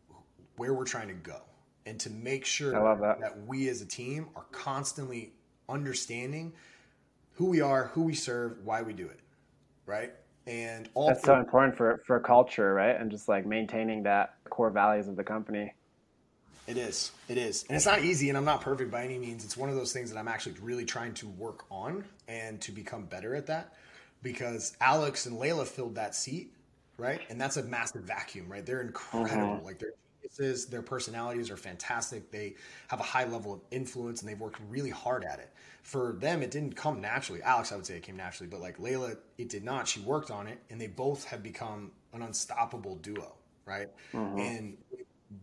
where 0.57 0.75
we're 0.75 0.85
trying 0.85 1.09
to 1.09 1.15
go. 1.15 1.41
And 1.87 1.99
to 2.01 2.11
make 2.11 2.45
sure 2.45 2.73
that. 2.73 3.21
that 3.21 3.47
we 3.47 3.69
as 3.71 3.81
a 3.81 3.87
team 3.87 4.29
are 4.37 4.45
constantly 4.53 5.33
understanding 5.67 6.53
who 7.33 7.47
we 7.47 7.63
are, 7.63 7.87
who 7.95 8.03
we 8.03 8.15
serve, 8.15 8.59
why 8.65 8.83
we 8.83 8.93
do 8.93 9.07
it. 9.07 9.21
Right? 9.87 10.13
And 10.47 10.91
all 10.93 11.09
That's 11.09 11.25
so 11.25 11.39
important 11.39 11.75
for 11.75 12.03
for 12.07 12.21
culture, 12.21 12.75
right? 12.75 12.97
And 13.01 13.11
just 13.11 13.29
like 13.29 13.47
maintaining 13.47 14.03
that 14.03 14.35
core 14.51 14.71
values 14.71 15.09
of 15.09 15.17
the 15.17 15.25
company. 15.25 15.73
It 16.67 16.77
is. 16.77 17.13
It 17.29 17.37
is. 17.37 17.65
And 17.69 17.77
it's 17.77 17.87
not 17.87 18.03
easy, 18.03 18.29
and 18.29 18.39
I'm 18.39 18.45
not 18.45 18.61
perfect 18.61 18.91
by 18.91 19.05
any 19.05 19.19
means. 19.19 19.45
It's 19.45 19.57
one 19.57 19.69
of 19.69 19.77
those 19.77 19.93
things 19.93 20.11
that 20.11 20.19
I'm 20.19 20.29
actually 20.29 20.55
really 20.63 20.85
trying 20.85 21.15
to 21.15 21.29
work 21.29 21.65
on 21.71 22.05
and 22.27 22.61
to 22.63 22.73
become 22.73 23.05
better 23.05 23.35
at 23.35 23.47
that 23.47 23.75
because 24.23 24.77
Alex 24.81 25.27
and 25.27 25.39
Leila 25.39 25.67
filled 25.67 25.97
that 25.97 26.15
seat, 26.15 26.53
right? 26.97 27.21
And 27.29 27.41
that's 27.41 27.59
a 27.59 27.63
massive 27.63 28.03
vacuum, 28.03 28.49
right? 28.49 28.65
They're 28.65 28.81
incredible. 28.81 29.57
Mm-hmm. 29.57 29.67
Like 29.67 29.79
they're 29.79 29.93
geniuses, 30.23 30.67
their 30.67 30.83
personalities 30.83 31.51
are 31.51 31.57
fantastic. 31.57 32.31
They 32.31 32.55
have 32.89 33.01
a 33.01 33.05
high 33.05 33.25
level 33.25 33.53
of 33.53 33.61
influence 33.71 34.21
and 34.21 34.29
they've 34.29 34.41
worked 34.41 34.61
really 34.69 34.91
hard 34.91 35.25
at 35.25 35.39
it. 35.39 35.51
For 35.83 36.15
them, 36.19 36.43
it 36.43 36.51
didn't 36.51 36.75
come 36.75 37.01
naturally. 37.03 37.43
Alex, 37.43 37.71
I 37.71 37.77
would 37.77 37.85
say 37.85 37.97
it 37.97 38.03
came 38.03 38.17
naturally, 38.17 38.49
but 38.49 38.61
like 38.61 38.81
Leila, 38.81 39.17
it 39.37 39.51
did 39.51 39.65
not. 39.65 39.87
She 39.87 40.01
worked 40.01 40.31
on 40.31 40.47
it, 40.47 40.59
and 40.71 40.81
they 40.81 40.87
both 40.87 41.27
have 41.27 41.43
become 41.43 41.93
an 42.15 42.23
unstoppable 42.23 42.97
duo, 42.97 43.35
right? 43.67 43.89
Mm-hmm. 44.15 44.39
And 44.39 44.77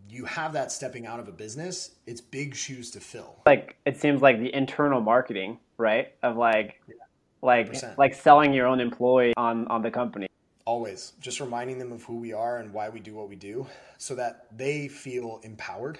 you 0.09 0.25
have 0.25 0.53
that 0.53 0.71
stepping 0.71 1.05
out 1.05 1.19
of 1.19 1.27
a 1.27 1.31
business, 1.31 1.91
it's 2.05 2.21
big 2.21 2.55
shoes 2.55 2.91
to 2.91 2.99
fill. 2.99 3.41
Like 3.45 3.75
it 3.85 3.97
seems 3.99 4.21
like 4.21 4.39
the 4.39 4.53
internal 4.53 5.01
marketing, 5.01 5.59
right? 5.77 6.13
Of 6.23 6.37
like 6.37 6.81
yeah, 6.87 6.95
like 7.41 7.97
like 7.97 8.13
selling 8.13 8.53
your 8.53 8.67
own 8.67 8.79
employee 8.79 9.33
on 9.37 9.67
on 9.67 9.81
the 9.81 9.91
company. 9.91 10.27
Always 10.65 11.13
just 11.19 11.39
reminding 11.39 11.79
them 11.79 11.91
of 11.91 12.03
who 12.03 12.17
we 12.17 12.33
are 12.33 12.57
and 12.57 12.73
why 12.73 12.89
we 12.89 12.99
do 12.99 13.15
what 13.15 13.29
we 13.29 13.35
do 13.35 13.67
so 13.97 14.15
that 14.15 14.45
they 14.55 14.87
feel 14.87 15.39
empowered 15.43 15.99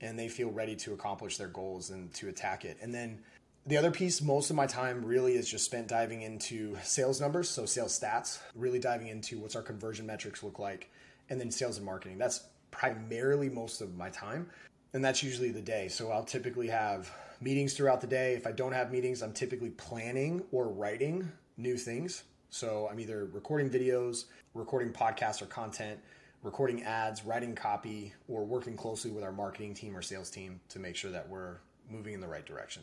and 0.00 0.18
they 0.18 0.28
feel 0.28 0.50
ready 0.50 0.74
to 0.76 0.92
accomplish 0.92 1.36
their 1.36 1.48
goals 1.48 1.90
and 1.90 2.12
to 2.14 2.28
attack 2.28 2.64
it. 2.64 2.76
And 2.80 2.94
then 2.94 3.20
the 3.66 3.76
other 3.76 3.92
piece, 3.92 4.20
most 4.20 4.50
of 4.50 4.56
my 4.56 4.66
time 4.66 5.04
really 5.04 5.34
is 5.34 5.48
just 5.48 5.64
spent 5.64 5.86
diving 5.86 6.22
into 6.22 6.76
sales 6.82 7.20
numbers, 7.20 7.48
so 7.48 7.64
sales 7.64 7.98
stats, 7.98 8.40
really 8.56 8.80
diving 8.80 9.06
into 9.06 9.38
what's 9.38 9.54
our 9.54 9.62
conversion 9.62 10.04
metrics 10.04 10.42
look 10.42 10.58
like, 10.58 10.90
and 11.30 11.40
then 11.40 11.50
sales 11.52 11.76
and 11.76 11.86
marketing. 11.86 12.18
That's 12.18 12.42
primarily 12.72 13.48
most 13.48 13.80
of 13.80 13.96
my 13.96 14.10
time. 14.10 14.48
And 14.94 15.04
that's 15.04 15.22
usually 15.22 15.52
the 15.52 15.62
day. 15.62 15.86
So 15.86 16.10
I'll 16.10 16.24
typically 16.24 16.68
have 16.68 17.10
meetings 17.40 17.74
throughout 17.74 18.00
the 18.00 18.06
day. 18.08 18.34
If 18.34 18.46
I 18.46 18.52
don't 18.52 18.72
have 18.72 18.90
meetings, 18.90 19.22
I'm 19.22 19.32
typically 19.32 19.70
planning 19.70 20.42
or 20.50 20.68
writing 20.68 21.30
new 21.56 21.76
things. 21.76 22.24
So 22.50 22.88
I'm 22.90 22.98
either 22.98 23.26
recording 23.32 23.70
videos, 23.70 24.24
recording 24.54 24.92
podcasts 24.92 25.40
or 25.40 25.46
content, 25.46 25.98
recording 26.42 26.82
ads, 26.82 27.24
writing 27.24 27.54
copy, 27.54 28.12
or 28.28 28.44
working 28.44 28.76
closely 28.76 29.10
with 29.10 29.22
our 29.22 29.32
marketing 29.32 29.74
team 29.74 29.96
or 29.96 30.02
sales 30.02 30.28
team 30.28 30.60
to 30.68 30.78
make 30.78 30.96
sure 30.96 31.10
that 31.10 31.28
we're 31.28 31.56
moving 31.88 32.14
in 32.14 32.20
the 32.20 32.28
right 32.28 32.44
direction. 32.44 32.82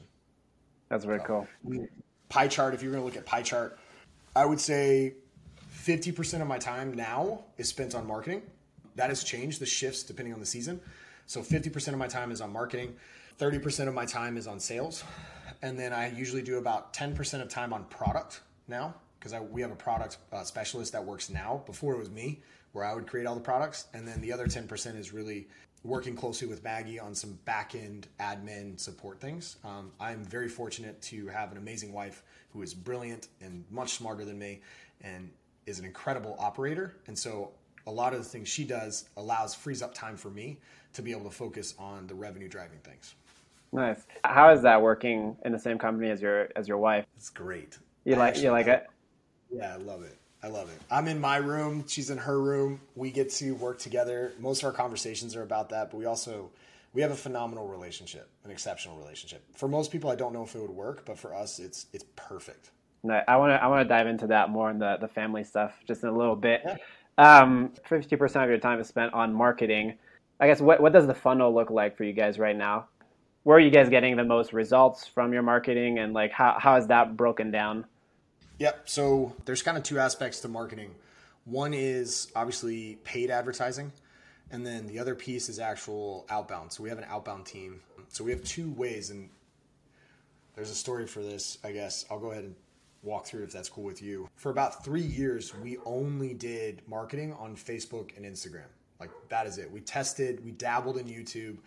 That's 0.87 1.05
very 1.05 1.19
so, 1.19 1.45
cool. 1.65 1.87
Pie 2.29 2.47
chart, 2.47 2.73
if 2.73 2.81
you're 2.81 2.91
going 2.91 3.01
to 3.01 3.05
look 3.05 3.17
at 3.17 3.25
pie 3.25 3.43
chart, 3.43 3.77
I 4.35 4.45
would 4.45 4.59
say 4.59 5.15
50% 5.75 6.41
of 6.41 6.47
my 6.47 6.57
time 6.57 6.93
now 6.93 7.43
is 7.57 7.67
spent 7.67 7.93
on 7.95 8.07
marketing 8.07 8.41
that 8.95 9.09
has 9.09 9.23
changed 9.23 9.59
the 9.59 9.65
shifts 9.65 10.03
depending 10.03 10.33
on 10.33 10.39
the 10.39 10.45
season. 10.45 10.79
So 11.25 11.41
50% 11.41 11.89
of 11.89 11.97
my 11.97 12.07
time 12.07 12.31
is 12.31 12.41
on 12.41 12.51
marketing, 12.51 12.95
30% 13.39 13.87
of 13.87 13.93
my 13.93 14.05
time 14.05 14.35
is 14.35 14.47
on 14.47 14.59
sales, 14.59 15.03
and 15.61 15.77
then 15.77 15.93
I 15.93 16.11
usually 16.11 16.41
do 16.41 16.57
about 16.57 16.93
10% 16.93 17.41
of 17.41 17.49
time 17.49 17.73
on 17.73 17.85
product 17.85 18.41
now 18.67 18.95
because 19.19 19.33
we 19.51 19.61
have 19.61 19.71
a 19.71 19.75
product 19.75 20.17
uh, 20.31 20.43
specialist 20.43 20.93
that 20.93 21.03
works 21.03 21.29
now. 21.29 21.61
Before 21.65 21.93
it 21.93 21.97
was 21.97 22.09
me, 22.09 22.41
where 22.71 22.85
I 22.85 22.93
would 22.93 23.07
create 23.07 23.25
all 23.25 23.35
the 23.35 23.41
products, 23.41 23.87
and 23.93 24.07
then 24.07 24.21
the 24.21 24.31
other 24.31 24.47
10% 24.47 24.97
is 24.97 25.13
really 25.13 25.47
working 25.83 26.15
closely 26.15 26.47
with 26.47 26.63
Maggie 26.63 26.99
on 26.99 27.15
some 27.15 27.33
back 27.45 27.73
end 27.75 28.07
admin 28.19 28.79
support 28.79 29.19
things. 29.21 29.57
Um, 29.63 29.91
I'm 29.99 30.23
very 30.23 30.49
fortunate 30.49 31.01
to 31.03 31.27
have 31.27 31.51
an 31.51 31.57
amazing 31.57 31.93
wife 31.93 32.23
who 32.51 32.61
is 32.61 32.73
brilliant 32.73 33.27
and 33.41 33.63
much 33.69 33.93
smarter 33.93 34.25
than 34.25 34.37
me 34.37 34.61
and 35.01 35.29
is 35.65 35.79
an 35.79 35.85
incredible 35.85 36.35
operator. 36.39 36.97
And 37.07 37.17
so 37.17 37.51
a 37.88 37.91
lot 37.91 38.13
of 38.13 38.19
the 38.19 38.25
things 38.25 38.47
she 38.47 38.63
does 38.63 39.09
allows 39.17 39.55
frees 39.55 39.82
up 39.82 39.93
time 39.93 40.17
for 40.17 40.30
me 40.30 40.57
to 40.93 41.01
be 41.01 41.11
able 41.11 41.23
to 41.23 41.36
focus 41.36 41.73
on 41.77 42.07
the 42.07 42.15
revenue 42.15 42.47
driving 42.47 42.80
things. 42.80 43.15
Nice. 43.71 44.05
How 44.23 44.51
is 44.51 44.63
that 44.63 44.82
working 44.82 45.38
in 45.45 45.51
the 45.51 45.59
same 45.59 45.77
company 45.77 46.09
as 46.09 46.21
your 46.21 46.49
as 46.55 46.67
your 46.67 46.77
wife? 46.77 47.05
It's 47.17 47.30
great. 47.30 47.77
You 48.03 48.15
like 48.15 48.38
you 48.38 48.51
like 48.51 48.67
it? 48.67 48.88
Yeah, 49.51 49.73
I 49.73 49.77
love 49.77 50.03
it. 50.03 50.17
I 50.41 50.47
love 50.47 50.69
it. 50.69 50.82
I'm 50.89 51.07
in 51.07 51.19
my 51.19 51.38
room, 51.38 51.84
she's 51.88 52.09
in 52.09 52.17
her 52.17 52.39
room. 52.39 52.80
We 52.95 53.11
get 53.11 53.30
to 53.34 53.51
work 53.55 53.77
together. 53.77 54.32
Most 54.39 54.63
of 54.63 54.67
our 54.67 54.71
conversations 54.71 55.36
are 55.36 55.43
about 55.43 55.69
that, 55.69 55.91
but 55.91 55.97
we 55.97 56.05
also 56.05 56.49
we 56.93 57.01
have 57.01 57.11
a 57.11 57.15
phenomenal 57.15 57.67
relationship, 57.67 58.27
an 58.43 58.51
exceptional 58.51 58.97
relationship. 58.97 59.43
For 59.55 59.67
most 59.67 59.91
people 59.91 60.09
I 60.09 60.15
don't 60.15 60.34
know 60.34 60.43
if 60.43 60.55
it 60.55 60.61
would 60.61 60.71
work, 60.71 61.05
but 61.05 61.17
for 61.19 61.36
us 61.36 61.59
it's 61.59 61.86
it's 61.93 62.05
perfect. 62.15 62.71
No, 63.03 63.21
I 63.27 63.38
want 63.38 63.51
to 63.51 63.63
I 63.63 63.67
want 63.67 63.88
to 63.88 63.89
dive 63.89 64.07
into 64.07 64.27
that 64.27 64.49
more 64.49 64.71
in 64.71 64.80
the 64.80 64.97
the 64.99 65.07
family 65.07 65.43
stuff 65.43 65.77
just 65.88 66.03
in 66.03 66.09
a 66.09 66.17
little 66.17 66.36
bit. 66.36 66.61
Yeah. 66.65 66.77
Um, 67.20 67.74
50% 67.89 68.43
of 68.43 68.49
your 68.49 68.59
time 68.59 68.80
is 68.80 68.88
spent 68.88 69.13
on 69.13 69.34
marketing. 69.34 69.97
I 70.39 70.47
guess 70.47 70.61
what, 70.61 70.80
what 70.80 70.93
does 70.93 71.05
the 71.05 71.13
funnel 71.13 71.53
look 71.53 71.70
like 71.70 71.97
for 71.97 72.05
you 72.05 72.13
guys 72.13 72.39
right 72.39 72.55
now? 72.55 72.88
Where 73.43 73.57
are 73.57 73.59
you 73.59 73.72
guys 73.72 73.89
getting 73.89 74.15
the 74.15 74.24
most 74.24 74.53
results 74.53 75.05
from 75.05 75.34
your 75.34 75.41
marketing 75.41 75.99
and 75.99 76.13
like 76.13 76.32
how, 76.32 76.55
how 76.57 76.78
is 76.78 76.88
that 76.88 77.17
broken 77.17 77.51
down? 77.51 77.84
Yep. 78.59 78.88
So 78.88 79.36
there's 79.43 79.61
kind 79.61 79.78
of 79.78 79.84
two 79.84 79.99
aspects 79.99 80.39
to 80.41 80.47
marketing. 80.47 80.95
One 81.43 81.74
is 81.74 82.32
obviously 82.38 82.99
paid 83.03 83.32
advertising, 83.32 83.91
and 84.49 84.65
then 84.65 84.88
the 84.88 84.99
other 84.99 85.15
piece 85.15 85.49
is 85.49 85.59
actual 85.59 86.26
outbound. 86.30 86.72
So 86.72 86.84
we 86.84 86.89
have 86.89 86.99
an 86.99 87.05
outbound 87.09 87.45
team. 87.45 87.82
So 88.07 88.24
we 88.24 88.32
have 88.32 88.43
two 88.45 88.72
ways, 88.72 89.09
and 89.09 89.30
there's 90.55 90.72
a 90.72 90.76
story 90.76 91.05
for 91.05 91.22
this, 91.22 91.57
I 91.65 91.74
guess. 91.74 92.05
I'll 92.09 92.20
go 92.20 92.32
ahead 92.32 92.45
and 92.45 92.55
walk 93.03 93.25
through 93.25 93.43
if 93.43 93.51
that's 93.51 93.69
cool 93.69 93.83
with 93.83 94.01
you. 94.01 94.29
For 94.35 94.49
about 94.49 94.83
three 94.83 95.01
years, 95.01 95.55
we 95.55 95.77
only 95.85 96.33
did 96.33 96.81
marketing 96.87 97.33
on 97.33 97.55
Facebook 97.55 98.15
and 98.17 98.25
Instagram. 98.25 98.67
Like 98.99 99.11
that 99.29 99.47
is 99.47 99.57
it. 99.57 99.71
We 99.71 99.79
tested, 99.81 100.43
we 100.43 100.51
dabbled 100.51 100.97
in 100.97 101.05
YouTube, 101.05 101.57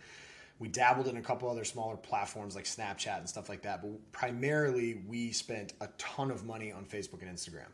we 0.59 0.67
dabbled 0.67 1.07
in 1.07 1.17
a 1.17 1.21
couple 1.21 1.49
other 1.49 1.63
smaller 1.63 1.97
platforms 1.97 2.55
like 2.55 2.65
Snapchat 2.65 3.17
and 3.17 3.27
stuff 3.27 3.49
like 3.49 3.63
that. 3.63 3.81
But 3.81 4.11
primarily, 4.11 5.01
we 5.07 5.31
spent 5.31 5.73
a 5.81 5.87
ton 5.97 6.29
of 6.29 6.45
money 6.45 6.71
on 6.71 6.85
Facebook 6.85 7.21
and 7.21 7.31
Instagram. 7.35 7.67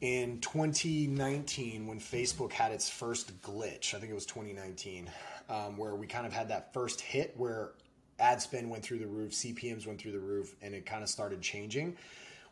In 0.00 0.40
2019, 0.40 1.86
when 1.86 1.98
Facebook 1.98 2.52
had 2.52 2.72
its 2.72 2.88
first 2.88 3.40
glitch, 3.42 3.94
I 3.94 3.98
think 3.98 4.10
it 4.10 4.14
was 4.14 4.26
2019, 4.26 5.10
um, 5.48 5.76
where 5.76 5.94
we 5.94 6.06
kind 6.06 6.26
of 6.26 6.32
had 6.32 6.48
that 6.48 6.72
first 6.72 7.00
hit 7.00 7.34
where 7.36 7.72
ad 8.18 8.40
spend 8.40 8.70
went 8.70 8.84
through 8.84 8.98
the 8.98 9.06
roof, 9.06 9.32
CPMs 9.32 9.86
went 9.86 10.00
through 10.00 10.12
the 10.12 10.18
roof, 10.20 10.54
and 10.62 10.74
it 10.74 10.86
kind 10.86 11.02
of 11.02 11.08
started 11.08 11.40
changing 11.40 11.96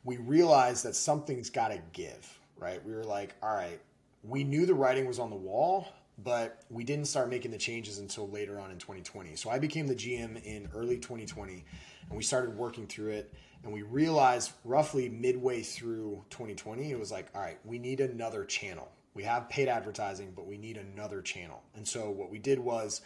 we 0.05 0.17
realized 0.17 0.85
that 0.85 0.97
something's 0.97 1.51
got 1.51 1.69
to 1.69 1.81
give, 1.93 2.39
right? 2.57 2.85
We 2.85 2.93
were 2.93 3.05
like, 3.05 3.35
all 3.43 3.55
right, 3.55 3.81
we 4.23 4.45
knew 4.45 4.67
the 4.67 4.75
writing 4.75 5.07
was 5.07 5.19
on 5.19 5.31
the 5.31 5.37
wall, 5.37 5.89
but 6.19 6.63
we 6.71 6.85
didn't 6.85 7.07
start 7.07 7.29
making 7.29 7.51
the 7.51 7.59
changes 7.59 7.99
until 7.99 8.29
later 8.29 8.59
on 8.61 8.71
in 8.71 8.79
2020. 8.79 9.37
So 9.37 9.51
I 9.51 9.59
became 9.59 9.87
the 9.87 9.95
GM 9.95 10.43
in 10.45 10.69
early 10.75 10.99
2020 10.99 11.65
and 12.09 12.17
we 12.17 12.23
started 12.23 12.57
working 12.57 12.87
through 12.87 13.11
it. 13.11 13.33
And 13.65 13.73
we 13.73 13.83
realized 13.83 14.53
roughly 14.65 15.09
midway 15.09 15.63
through 15.63 16.25
2020, 16.31 16.91
it 16.91 16.99
was 16.99 17.13
like, 17.13 17.29
all 17.35 17.41
right, 17.41 17.59
we 17.65 17.79
need 17.79 18.01
another 18.01 18.45
channel. 18.45 18.91
We 19.15 19.23
have 19.23 19.49
paid 19.49 19.69
advertising, 19.69 20.33
but 20.35 20.47
we 20.47 20.59
need 20.59 20.79
another 20.79 21.23
channel. 21.23 21.63
And 21.77 21.87
so 21.87 22.11
what 22.11 22.31
we 22.31 22.39
did 22.39 22.59
was 22.59 23.03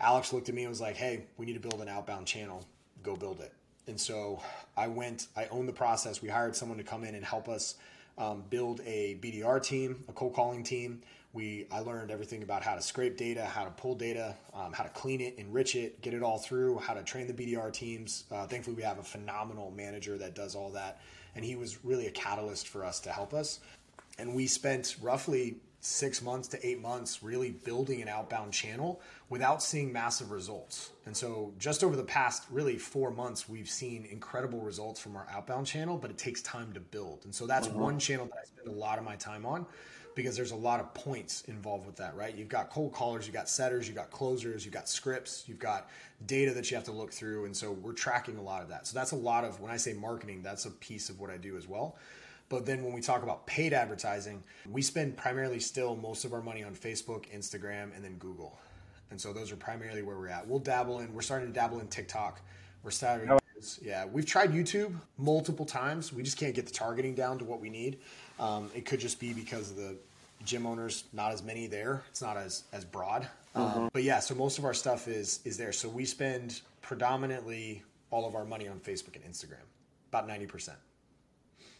Alex 0.00 0.32
looked 0.32 0.48
at 0.48 0.54
me 0.54 0.62
and 0.62 0.70
was 0.70 0.80
like, 0.80 0.96
hey, 0.96 1.26
we 1.36 1.46
need 1.46 1.52
to 1.52 1.60
build 1.60 1.80
an 1.80 1.88
outbound 1.88 2.26
channel. 2.26 2.64
Go 3.02 3.14
build 3.14 3.40
it. 3.40 3.52
And 3.90 4.00
so 4.00 4.40
I 4.76 4.86
went, 4.86 5.26
I 5.36 5.46
owned 5.50 5.68
the 5.68 5.72
process. 5.72 6.22
We 6.22 6.28
hired 6.28 6.54
someone 6.54 6.78
to 6.78 6.84
come 6.84 7.02
in 7.04 7.16
and 7.16 7.24
help 7.24 7.48
us 7.48 7.74
um, 8.16 8.44
build 8.48 8.80
a 8.86 9.18
BDR 9.20 9.62
team, 9.62 10.04
a 10.08 10.12
cold 10.12 10.32
calling 10.32 10.62
team. 10.62 11.02
We, 11.32 11.66
I 11.70 11.80
learned 11.80 12.10
everything 12.10 12.42
about 12.44 12.62
how 12.62 12.76
to 12.76 12.82
scrape 12.82 13.16
data, 13.16 13.44
how 13.44 13.64
to 13.64 13.70
pull 13.70 13.96
data, 13.96 14.36
um, 14.54 14.72
how 14.72 14.84
to 14.84 14.90
clean 14.90 15.20
it, 15.20 15.34
enrich 15.38 15.74
it, 15.74 16.00
get 16.02 16.14
it 16.14 16.22
all 16.22 16.38
through, 16.38 16.78
how 16.78 16.94
to 16.94 17.02
train 17.02 17.26
the 17.26 17.32
BDR 17.32 17.72
teams. 17.72 18.24
Uh, 18.30 18.46
thankfully, 18.46 18.76
we 18.76 18.82
have 18.82 18.98
a 18.98 19.02
phenomenal 19.02 19.72
manager 19.72 20.16
that 20.18 20.34
does 20.36 20.54
all 20.54 20.70
that. 20.70 21.00
And 21.34 21.44
he 21.44 21.56
was 21.56 21.84
really 21.84 22.06
a 22.06 22.12
catalyst 22.12 22.68
for 22.68 22.84
us 22.84 23.00
to 23.00 23.10
help 23.10 23.34
us. 23.34 23.58
And 24.18 24.34
we 24.34 24.46
spent 24.46 24.96
roughly 25.02 25.56
six 25.80 26.20
months 26.20 26.46
to 26.48 26.66
eight 26.66 26.80
months 26.80 27.22
really 27.22 27.50
building 27.50 28.02
an 28.02 28.08
outbound 28.08 28.52
channel 28.52 29.00
without 29.30 29.62
seeing 29.62 29.92
massive 29.92 30.30
results. 30.30 30.90
And 31.06 31.16
so, 31.16 31.52
just 31.58 31.82
over 31.82 31.96
the 31.96 32.04
past 32.04 32.44
really 32.50 32.76
four 32.76 33.10
months, 33.10 33.48
we've 33.48 33.68
seen 33.68 34.06
incredible 34.10 34.60
results 34.60 35.00
from 35.00 35.16
our 35.16 35.26
outbound 35.32 35.66
channel, 35.66 35.96
but 35.96 36.10
it 36.10 36.18
takes 36.18 36.42
time 36.42 36.72
to 36.74 36.80
build. 36.80 37.20
And 37.24 37.34
so, 37.34 37.46
that's 37.46 37.68
uh-huh. 37.68 37.78
one 37.78 37.98
channel 37.98 38.26
that 38.26 38.38
I 38.42 38.44
spend 38.44 38.68
a 38.68 38.78
lot 38.78 38.98
of 38.98 39.04
my 39.04 39.16
time 39.16 39.46
on 39.46 39.66
because 40.14 40.36
there's 40.36 40.50
a 40.50 40.56
lot 40.56 40.80
of 40.80 40.92
points 40.92 41.42
involved 41.42 41.86
with 41.86 41.96
that, 41.96 42.14
right? 42.16 42.34
You've 42.34 42.48
got 42.48 42.68
cold 42.68 42.92
callers, 42.92 43.26
you've 43.26 43.34
got 43.34 43.48
setters, 43.48 43.86
you've 43.86 43.96
got 43.96 44.10
closers, 44.10 44.64
you've 44.64 44.74
got 44.74 44.88
scripts, 44.88 45.44
you've 45.46 45.58
got 45.58 45.88
data 46.26 46.52
that 46.54 46.70
you 46.70 46.74
have 46.74 46.84
to 46.84 46.92
look 46.92 47.12
through. 47.12 47.44
And 47.44 47.56
so 47.56 47.72
we're 47.72 47.92
tracking 47.92 48.36
a 48.36 48.42
lot 48.42 48.62
of 48.62 48.68
that. 48.68 48.86
So 48.86 48.98
that's 48.98 49.12
a 49.12 49.16
lot 49.16 49.44
of, 49.44 49.60
when 49.60 49.70
I 49.70 49.76
say 49.76 49.92
marketing, 49.92 50.42
that's 50.42 50.66
a 50.66 50.70
piece 50.70 51.08
of 51.10 51.20
what 51.20 51.30
I 51.30 51.36
do 51.36 51.56
as 51.56 51.68
well. 51.68 51.96
But 52.50 52.66
then 52.66 52.84
when 52.84 52.92
we 52.92 53.00
talk 53.00 53.22
about 53.22 53.46
paid 53.46 53.72
advertising, 53.72 54.42
we 54.68 54.82
spend 54.82 55.16
primarily 55.16 55.60
still 55.60 55.96
most 55.96 56.26
of 56.26 56.34
our 56.34 56.42
money 56.42 56.62
on 56.62 56.74
Facebook, 56.74 57.24
Instagram, 57.34 57.94
and 57.96 58.04
then 58.04 58.16
Google. 58.18 58.58
And 59.10 59.18
so 59.18 59.32
those 59.32 59.50
are 59.50 59.56
primarily 59.56 60.02
where 60.02 60.16
we're 60.16 60.28
at. 60.28 60.46
We'll 60.46 60.58
dabble 60.58 60.98
in, 60.98 61.14
we're 61.14 61.22
starting 61.22 61.48
to 61.48 61.54
dabble 61.54 61.80
in 61.80 61.86
TikTok. 61.86 62.42
We're 62.82 62.90
starting, 62.90 63.30
yeah, 63.82 64.04
we've 64.04 64.26
tried 64.26 64.52
YouTube 64.52 64.94
multiple 65.16 65.64
times. 65.64 66.12
We 66.12 66.22
just 66.22 66.38
can't 66.38 66.54
get 66.54 66.66
the 66.66 66.72
targeting 66.72 67.14
down 67.14 67.38
to 67.38 67.44
what 67.44 67.60
we 67.60 67.70
need. 67.70 67.98
Um, 68.38 68.70
it 68.74 68.84
could 68.84 69.00
just 69.00 69.20
be 69.20 69.32
because 69.32 69.70
of 69.70 69.76
the 69.76 69.96
gym 70.44 70.66
owners, 70.66 71.04
not 71.12 71.32
as 71.32 71.42
many 71.42 71.66
there. 71.66 72.02
It's 72.10 72.22
not 72.22 72.36
as 72.36 72.64
as 72.72 72.84
broad. 72.84 73.28
Mm-hmm. 73.54 73.78
Um, 73.78 73.90
but 73.92 74.02
yeah, 74.02 74.18
so 74.18 74.34
most 74.34 74.58
of 74.58 74.64
our 74.64 74.74
stuff 74.74 75.08
is 75.08 75.40
is 75.44 75.56
there. 75.56 75.72
So 75.72 75.88
we 75.88 76.04
spend 76.04 76.62
predominantly 76.80 77.82
all 78.10 78.26
of 78.26 78.34
our 78.34 78.44
money 78.44 78.66
on 78.66 78.80
Facebook 78.80 79.14
and 79.14 79.24
Instagram, 79.30 79.66
about 80.08 80.26
ninety 80.26 80.46
percent. 80.46 80.78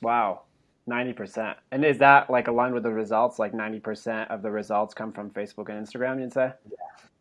Wow. 0.02 0.42
90%. 0.90 1.54
And 1.70 1.84
is 1.84 1.98
that 1.98 2.28
like 2.28 2.48
aligned 2.48 2.74
with 2.74 2.82
the 2.82 2.92
results? 2.92 3.38
Like 3.38 3.52
90% 3.52 4.28
of 4.28 4.42
the 4.42 4.50
results 4.50 4.92
come 4.92 5.12
from 5.12 5.30
Facebook 5.30 5.68
and 5.68 5.86
Instagram, 5.86 6.20
you'd 6.20 6.32
say? 6.32 6.52
Yeah. 6.68 6.76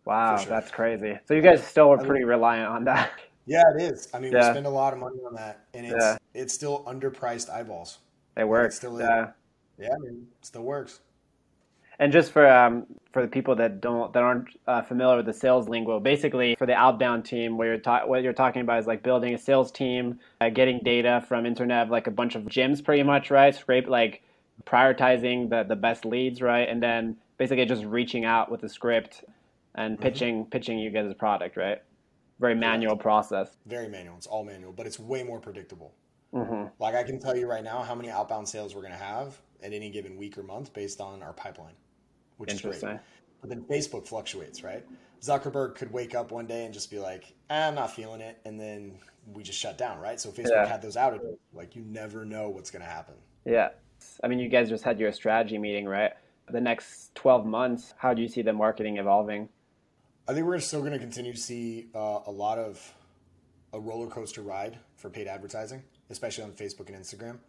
Wow, 0.06 0.38
sure. 0.38 0.50
that's 0.50 0.72
crazy. 0.72 1.18
So 1.26 1.36
you 1.36 1.42
guys 1.42 1.66
still 1.66 1.90
are 1.90 1.98
pretty 1.98 2.24
reliant 2.26 2.70
on 2.70 2.84
that. 2.86 3.12
Yeah, 3.46 3.64
it 3.76 3.82
is. 3.82 4.10
I 4.14 4.20
mean, 4.20 4.32
yeah. 4.32 4.50
we 4.50 4.54
spend 4.54 4.68
a 4.68 4.70
lot 4.70 4.94
of 4.94 5.00
money 5.00 5.18
on 5.26 5.34
that, 5.34 5.66
and 5.74 5.84
it's 5.84 5.96
yeah. 6.00 6.18
it's 6.36 6.54
still 6.54 6.84
underpriced 6.84 7.50
eyeballs. 7.50 7.98
It 8.38 8.48
works. 8.48 8.76
It 8.76 8.78
still 8.78 9.00
yeah. 9.00 9.32
Yeah, 9.80 9.88
I 9.96 9.98
mean, 9.98 10.28
it 10.40 10.46
still 10.46 10.62
works. 10.62 11.00
And 12.00 12.14
just 12.14 12.32
for 12.32 12.50
um, 12.50 12.86
for 13.12 13.22
the 13.22 13.28
people 13.28 13.56
that 13.56 13.82
don't 13.82 14.14
that 14.14 14.24
aren't 14.24 14.48
uh, 14.68 14.82
familiar 14.82 15.18
with 15.18 15.26
the 15.26 15.34
sales 15.34 15.68
lingo, 15.68 16.00
basically 16.00 16.56
for 16.56 16.66
the 16.66 16.74
outbound 16.74 17.26
team, 17.26 17.58
where 17.58 17.68
you're 17.70 17.78
ta- 17.78 18.06
what 18.06 18.24
you're 18.24 18.34
talking 18.34 18.62
about 18.62 18.80
is 18.80 18.88
like 18.88 19.04
building 19.04 19.34
a 19.34 19.38
sales 19.38 19.72
team, 19.72 20.20
uh, 20.40 20.50
getting 20.50 20.80
data 20.80 21.24
from 21.28 21.46
internet, 21.46 21.90
like 21.90 22.08
a 22.08 22.12
bunch 22.12 22.36
of 22.36 22.44
gyms, 22.44 22.84
pretty 22.84 23.04
much, 23.04 23.30
right? 23.30 23.54
Scrape 23.54 23.90
like 23.90 24.24
prioritizing 24.66 25.50
the 25.50 25.64
the 25.64 25.76
best 25.76 26.06
leads, 26.06 26.42
right, 26.42 26.70
and 26.70 26.82
then 26.82 27.18
basically 27.38 27.66
just 27.66 27.84
reaching 27.84 28.24
out 28.24 28.50
with 28.50 28.64
a 28.64 28.70
script 28.70 29.26
and 29.76 29.96
mm-hmm. 29.96 30.04
pitching 30.04 30.46
pitching 30.46 30.80
you 30.80 30.92
guys 30.92 31.12
a 31.12 31.16
product, 31.16 31.58
right? 31.58 31.82
Very 32.40 32.56
manual 32.56 32.96
process. 32.96 33.58
Very 33.66 33.90
manual. 33.90 34.16
It's 34.16 34.28
all 34.28 34.46
manual, 34.46 34.72
but 34.72 34.88
it's 34.88 35.00
way 35.00 35.24
more 35.24 35.42
predictable. 35.42 35.94
Mm-hmm. 36.34 36.68
Like 36.82 36.96
I 36.96 37.04
can 37.04 37.20
tell 37.20 37.36
you 37.36 37.48
right 37.48 37.64
now 37.64 37.84
how 37.84 37.96
many 37.96 38.10
outbound 38.10 38.48
sales 38.48 38.74
we're 38.74 38.84
going 38.84 38.94
to 38.94 39.04
have 39.04 39.38
at 39.62 39.74
any 39.74 39.90
given 39.90 40.16
week 40.16 40.38
or 40.38 40.44
month 40.44 40.72
based 40.74 41.02
on 41.02 41.22
our 41.22 41.34
pipeline 41.34 41.74
which 42.40 42.54
is 42.54 42.62
great. 42.62 42.82
But 43.42 43.50
then 43.50 43.64
Facebook 43.64 44.08
fluctuates, 44.08 44.64
right? 44.64 44.84
Zuckerberg 45.22 45.76
could 45.76 45.92
wake 45.92 46.16
up 46.16 46.32
one 46.32 46.48
day 46.48 46.66
and 46.66 46.74
just 46.74 46.90
be 46.90 47.00
like, 47.00 47.34
ah, 47.50 47.68
I'm 47.68 47.76
not 47.76 47.94
feeling 47.94 48.22
it. 48.22 48.40
And 48.46 48.60
then 48.60 48.98
we 49.34 49.44
just 49.44 49.60
shut 49.60 49.78
down, 49.78 50.00
right? 50.00 50.20
So 50.20 50.30
Facebook 50.30 50.52
yeah. 50.52 50.66
had 50.66 50.82
those 50.82 50.96
outages. 50.96 51.38
Like 51.54 51.76
you 51.76 51.84
never 51.84 52.26
know 52.26 52.50
what's 52.50 52.72
going 52.72 52.84
to 52.84 52.90
happen. 52.90 53.16
Yeah. 53.46 53.70
I 54.24 54.28
mean, 54.28 54.40
you 54.40 54.48
guys 54.48 54.70
just 54.70 54.84
had 54.84 55.00
your 55.00 55.12
strategy 55.12 55.58
meeting, 55.58 55.86
right? 55.86 56.14
The 56.50 56.62
next 56.62 57.14
12 57.16 57.46
months, 57.46 57.94
how 57.98 58.14
do 58.14 58.22
you 58.22 58.30
see 58.30 58.42
the 58.42 58.54
marketing 58.54 58.98
evolving? 58.98 59.50
I 60.28 60.34
think 60.34 60.46
we're 60.46 60.60
still 60.60 60.80
going 60.80 60.94
to 60.94 61.00
continue 61.00 61.34
to 61.34 61.40
see 61.40 61.88
uh, 61.94 62.20
a 62.26 62.32
lot 62.32 62.58
of 62.58 62.94
a 63.74 63.80
roller 63.80 64.08
coaster 64.08 64.42
ride 64.42 64.78
for 64.96 65.10
paid 65.10 65.28
advertising, 65.28 65.84
especially 66.10 66.46
on 66.46 66.52
Facebook 66.52 66.88
and 66.88 66.98
Instagram. 66.98 67.40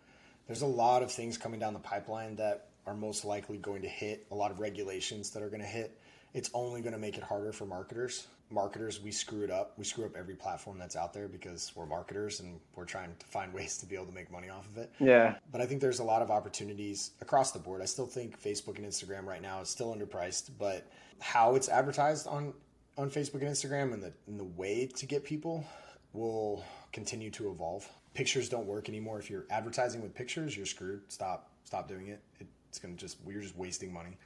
There's 0.47 0.62
a 0.62 0.66
lot 0.66 1.03
of 1.03 1.12
things 1.12 1.38
coming 1.38 1.61
down 1.61 1.72
the 1.72 1.78
pipeline 1.78 2.36
that 2.36 2.70
are 2.91 2.95
most 2.95 3.24
likely 3.24 3.57
going 3.57 3.82
to 3.82 3.88
hit, 3.88 4.26
a 4.30 4.34
lot 4.34 4.51
of 4.51 4.59
regulations 4.59 5.30
that 5.30 5.43
are 5.43 5.49
going 5.49 5.61
to 5.61 5.66
hit. 5.66 5.97
It's 6.34 6.51
only 6.55 6.80
going 6.80 6.93
to 6.93 6.99
make 6.99 7.16
it 7.16 7.22
harder 7.22 7.53
for 7.53 7.66
marketers. 7.66 8.26
Marketers, 8.51 9.01
we 9.01 9.12
screw 9.12 9.45
it 9.45 9.51
up. 9.51 9.74
We 9.78 9.84
screw 9.84 10.05
up 10.05 10.16
every 10.16 10.34
platform 10.34 10.76
that's 10.76 10.97
out 10.97 11.12
there 11.12 11.28
because 11.28 11.72
we're 11.76 11.86
marketers 11.86 12.41
and 12.41 12.59
we're 12.74 12.84
trying 12.84 13.14
to 13.16 13.26
find 13.26 13.53
ways 13.55 13.78
to 13.78 13.86
be 13.86 13.95
able 13.95 14.07
to 14.07 14.12
make 14.12 14.30
money 14.30 14.49
off 14.49 14.66
of 14.68 14.76
it. 14.76 14.93
Yeah. 14.99 15.36
But 15.53 15.61
I 15.61 15.66
think 15.66 15.80
there's 15.80 16.01
a 16.01 16.05
lot 16.05 16.20
of 16.20 16.30
opportunities 16.30 17.12
across 17.20 17.53
the 17.53 17.61
board. 17.61 17.80
I 17.80 17.84
still 17.84 18.07
think 18.07 18.41
Facebook 18.41 18.76
and 18.76 18.86
Instagram 18.86 19.24
right 19.24 19.43
now 19.43 19.61
is 19.61 19.68
still 19.68 19.95
underpriced, 19.95 20.51
but 20.59 20.91
how 21.20 21.55
it's 21.55 21.68
advertised 21.68 22.26
on 22.26 22.53
on 22.99 23.09
Facebook 23.09 23.41
and 23.41 23.51
Instagram 23.51 23.95
and 23.95 24.03
the 24.03 24.12
and 24.26 24.38
the 24.38 24.45
way 24.45 24.86
to 24.97 25.07
get 25.07 25.24
people 25.24 25.64
will 26.12 26.64
continue 26.93 27.30
to 27.30 27.51
evolve. 27.51 27.88
Pictures 28.14 28.49
don't 28.49 28.66
work 28.66 28.88
anymore. 28.88 29.20
If 29.20 29.30
you're 29.30 29.47
advertising 29.49 30.03
with 30.03 30.12
pictures, 30.12 30.57
you're 30.57 30.66
screwed. 30.66 31.01
Stop 31.11 31.51
stop 31.64 31.88
doing 31.88 32.09
it. 32.09 32.20
it 32.41 32.49
it's 32.71 32.79
gonna 32.79 32.95
just 32.95 33.18
we're 33.25 33.41
just 33.41 33.57
wasting 33.57 33.93
money. 33.93 34.16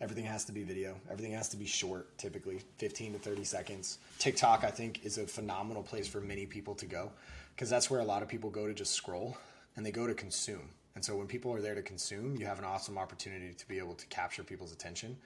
Everything 0.00 0.24
has 0.24 0.44
to 0.44 0.52
be 0.52 0.62
video. 0.62 0.94
Everything 1.10 1.32
has 1.32 1.48
to 1.48 1.56
be 1.56 1.66
short, 1.66 2.16
typically 2.16 2.60
15 2.78 3.14
to 3.14 3.18
30 3.18 3.42
seconds. 3.42 3.98
TikTok, 4.20 4.62
I 4.62 4.70
think, 4.70 5.04
is 5.04 5.18
a 5.18 5.26
phenomenal 5.26 5.82
place 5.82 6.06
for 6.06 6.20
many 6.20 6.46
people 6.46 6.76
to 6.76 6.86
go 6.86 7.10
because 7.54 7.68
that's 7.68 7.90
where 7.90 7.98
a 7.98 8.04
lot 8.04 8.22
of 8.22 8.28
people 8.28 8.48
go 8.48 8.68
to 8.68 8.72
just 8.72 8.92
scroll 8.92 9.36
and 9.74 9.84
they 9.84 9.90
go 9.90 10.06
to 10.06 10.14
consume. 10.14 10.70
And 10.94 11.04
so 11.04 11.16
when 11.16 11.26
people 11.26 11.52
are 11.52 11.60
there 11.60 11.74
to 11.74 11.82
consume, 11.82 12.36
you 12.36 12.46
have 12.46 12.60
an 12.60 12.64
awesome 12.64 12.96
opportunity 12.96 13.52
to 13.52 13.68
be 13.68 13.78
able 13.78 13.94
to 13.94 14.06
capture 14.06 14.44
people's 14.44 14.72
attention 14.72 15.16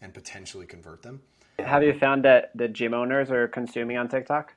and 0.00 0.14
potentially 0.14 0.66
convert 0.66 1.02
them. 1.02 1.20
Have 1.58 1.82
you 1.82 1.92
found 1.98 2.24
that 2.24 2.52
the 2.54 2.68
gym 2.68 2.94
owners 2.94 3.30
are 3.30 3.48
consuming 3.48 3.96
on 3.96 4.08
TikTok? 4.08 4.54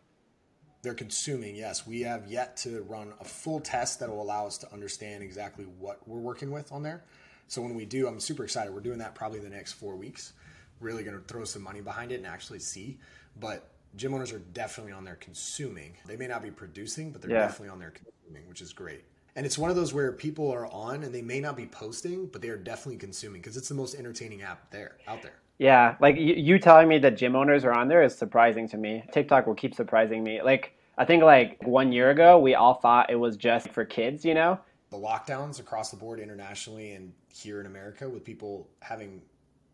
They're 0.84 0.93
consuming, 0.93 1.55
yes. 1.55 1.88
We 1.88 2.01
have 2.01 2.28
yet 2.28 2.57
to 2.57 2.84
run 2.84 3.13
a 3.19 3.24
full 3.24 3.59
test 3.59 3.99
that 4.01 4.09
will 4.09 4.21
allow 4.21 4.45
us 4.45 4.57
to 4.59 4.71
understand 4.71 5.24
exactly 5.24 5.65
what 5.65 6.07
we're 6.07 6.19
working 6.19 6.51
with 6.51 6.71
on 6.71 6.84
there. 6.84 7.03
So 7.47 7.61
when 7.61 7.75
we 7.75 7.85
do, 7.85 8.07
I'm 8.07 8.19
super 8.19 8.43
excited. 8.43 8.73
We're 8.73 8.81
doing 8.81 8.99
that 8.99 9.15
probably 9.15 9.39
the 9.39 9.49
next 9.49 9.73
four 9.73 9.95
weeks. 9.95 10.33
Really 10.79 11.03
going 11.03 11.17
to 11.17 11.23
throw 11.25 11.43
some 11.43 11.61
money 11.61 11.81
behind 11.81 12.11
it 12.11 12.15
and 12.15 12.25
actually 12.25 12.59
see. 12.59 12.97
But 13.39 13.69
gym 13.95 14.13
owners 14.13 14.31
are 14.31 14.39
definitely 14.53 14.91
on 14.91 15.03
there 15.03 15.15
consuming. 15.15 15.93
They 16.05 16.17
may 16.17 16.27
not 16.27 16.41
be 16.41 16.51
producing, 16.51 17.11
but 17.11 17.21
they're 17.21 17.31
yeah. 17.31 17.39
definitely 17.39 17.69
on 17.69 17.79
there 17.79 17.91
consuming, 17.91 18.47
which 18.47 18.61
is 18.61 18.73
great. 18.73 19.03
And 19.35 19.45
it's 19.45 19.57
one 19.57 19.69
of 19.69 19.75
those 19.75 19.93
where 19.93 20.11
people 20.11 20.51
are 20.51 20.67
on 20.67 21.03
and 21.03 21.13
they 21.13 21.21
may 21.21 21.39
not 21.39 21.57
be 21.57 21.65
posting, 21.65 22.27
but 22.27 22.41
they 22.41 22.49
are 22.49 22.57
definitely 22.57 22.97
consuming 22.97 23.41
because 23.41 23.57
it's 23.57 23.69
the 23.69 23.75
most 23.75 23.95
entertaining 23.95 24.43
app 24.43 24.69
there 24.69 24.97
out 25.07 25.21
there. 25.21 25.39
Yeah, 25.57 25.95
like 25.99 26.17
you 26.17 26.59
telling 26.59 26.87
me 26.87 26.97
that 26.99 27.17
gym 27.17 27.35
owners 27.35 27.63
are 27.63 27.71
on 27.71 27.87
there 27.87 28.03
is 28.03 28.15
surprising 28.15 28.67
to 28.69 28.77
me. 28.77 29.03
TikTok 29.11 29.47
will 29.47 29.55
keep 29.55 29.75
surprising 29.75 30.23
me. 30.23 30.41
Like 30.41 30.75
I 30.97 31.05
think 31.05 31.23
like 31.23 31.61
one 31.63 31.91
year 31.91 32.09
ago, 32.11 32.39
we 32.39 32.55
all 32.55 32.75
thought 32.75 33.09
it 33.09 33.15
was 33.15 33.37
just 33.37 33.69
for 33.69 33.85
kids, 33.85 34.25
you 34.25 34.33
know, 34.33 34.59
the 34.93 34.99
lockdowns 34.99 35.59
across 35.59 35.89
the 35.89 35.97
board 35.97 36.19
internationally 36.19 36.91
and 36.91 37.11
here 37.29 37.59
in 37.59 37.65
America 37.65 38.07
with 38.07 38.23
people 38.23 38.69
having 38.79 39.23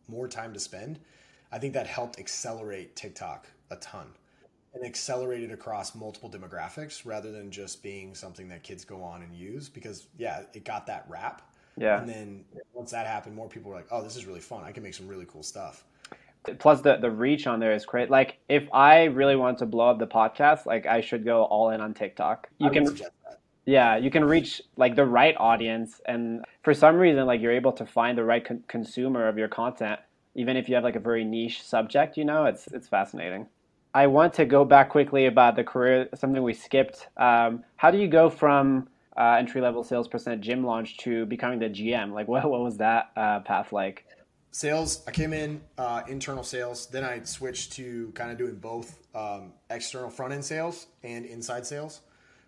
more 0.07 0.30
time 0.30 0.53
to 0.53 0.59
spend, 0.59 0.97
I 1.51 1.59
think 1.59 1.74
that 1.74 1.88
helped 1.88 2.20
accelerate 2.20 2.95
TikTok 2.95 3.45
a 3.70 3.76
ton 3.76 4.07
and 4.74 4.86
accelerated 4.86 5.51
across 5.51 5.93
multiple 5.93 6.30
demographics 6.30 7.05
rather 7.05 7.34
than 7.34 7.51
just 7.51 7.84
being 7.84 8.15
something 8.15 8.47
that 8.47 8.63
kids 8.63 8.86
go 8.86 9.03
on 9.03 9.22
and 9.22 9.36
use 9.36 9.67
because 9.67 10.07
yeah, 10.17 10.43
it 10.53 10.63
got 10.63 10.88
that 10.88 11.05
rap. 11.09 11.41
Yeah. 11.76 11.99
And 11.99 12.07
then 12.07 12.45
once 12.74 12.91
that 12.91 13.05
happened, 13.05 13.36
more 13.36 13.49
people 13.49 13.72
were 13.72 13.78
like, 13.78 13.88
"Oh, 13.91 14.01
this 14.01 14.15
is 14.15 14.26
really 14.26 14.39
fun. 14.39 14.63
I 14.63 14.72
can 14.72 14.84
make 14.84 14.93
some 14.93 15.07
really 15.07 15.26
cool 15.26 15.43
stuff." 15.43 15.84
Plus 16.59 16.80
the 16.80 16.95
the 16.95 17.11
reach 17.11 17.45
on 17.45 17.59
there 17.59 17.74
is 17.74 17.86
great. 17.86 18.09
Like 18.09 18.38
if 18.47 18.70
I 18.74 19.05
really 19.05 19.36
want 19.36 19.57
to 19.59 19.65
blow 19.65 19.89
up 19.89 19.99
the 19.99 20.07
podcast, 20.07 20.65
like 20.65 20.86
I 20.86 21.01
should 21.01 21.26
go 21.26 21.43
all 21.43 21.72
in 21.72 21.82
on 21.82 21.93
TikTok. 21.93 22.47
You 22.57 22.70
can 22.70 22.86
yeah, 23.66 23.97
you 23.97 24.10
can 24.10 24.26
reach 24.26 24.62
like 24.78 24.95
the 24.95 25.05
right 25.05 25.36
audience, 25.38 26.01
and 26.05 26.43
for 26.64 26.74
some 26.74 26.95
reason, 26.95 27.26
like 27.26 27.41
you're 27.41 27.51
able 27.51 27.74
to 27.74 27.86
find 27.86 28.18
the 28.18 28.24
right 28.24 28.43
con- 28.43 28.64
consumer 28.68 29.28
of 29.28 29.38
your 29.38 29.47
content, 29.47 29.99
even 30.36 30.57
if 30.57 30.68
you 30.68 30.76
have 30.76 30.84
like 30.84 30.95
a 30.95 30.99
very 30.99 31.24
niche 31.24 31.64
subject. 31.64 32.18
You 32.18 32.26
know, 32.26 32.45
it's 32.45 32.68
it's 32.68 32.88
fascinating. 32.88 33.47
I 33.93 34.07
want 34.07 34.34
to 34.36 34.45
go 34.45 34.66
back 34.66 34.89
quickly 34.89 35.26
about 35.26 35.55
the 35.55 35.64
career, 35.64 36.10
something 36.16 36.43
we 36.43 36.53
skipped. 36.53 37.07
Um, 37.18 37.64
how 37.76 37.89
do 37.89 37.97
you 37.97 38.07
go 38.07 38.30
from 38.30 38.88
uh, 39.18 39.36
entry 39.39 39.62
level 39.62 39.84
salesperson 39.84 40.34
at 40.34 40.41
gym 40.41 40.64
launch 40.64 40.97
to 40.97 41.26
becoming 41.26 41.60
the 41.60 41.70
GM? 41.70 42.14
Like, 42.14 42.28
what 42.34 42.49
what 42.49 42.62
was 42.62 42.78
that 42.78 43.12
uh, 43.16 43.39
path 43.41 43.72
like? 43.74 44.05
Sales. 44.51 45.03
I 45.07 45.12
came 45.12 45.32
in 45.34 45.62
uh, 45.78 46.01
internal 46.07 46.43
sales. 46.43 46.88
Then 46.88 47.03
I 47.03 47.22
switched 47.24 47.74
to 47.74 48.12
kind 48.16 48.32
of 48.32 48.38
doing 48.38 48.55
both 48.55 48.97
um, 49.14 49.53
external 49.70 50.10
front 50.10 50.34
end 50.34 50.43
sales 50.43 50.88
and 51.03 51.24
inside 51.26 51.68
sales. 51.68 52.01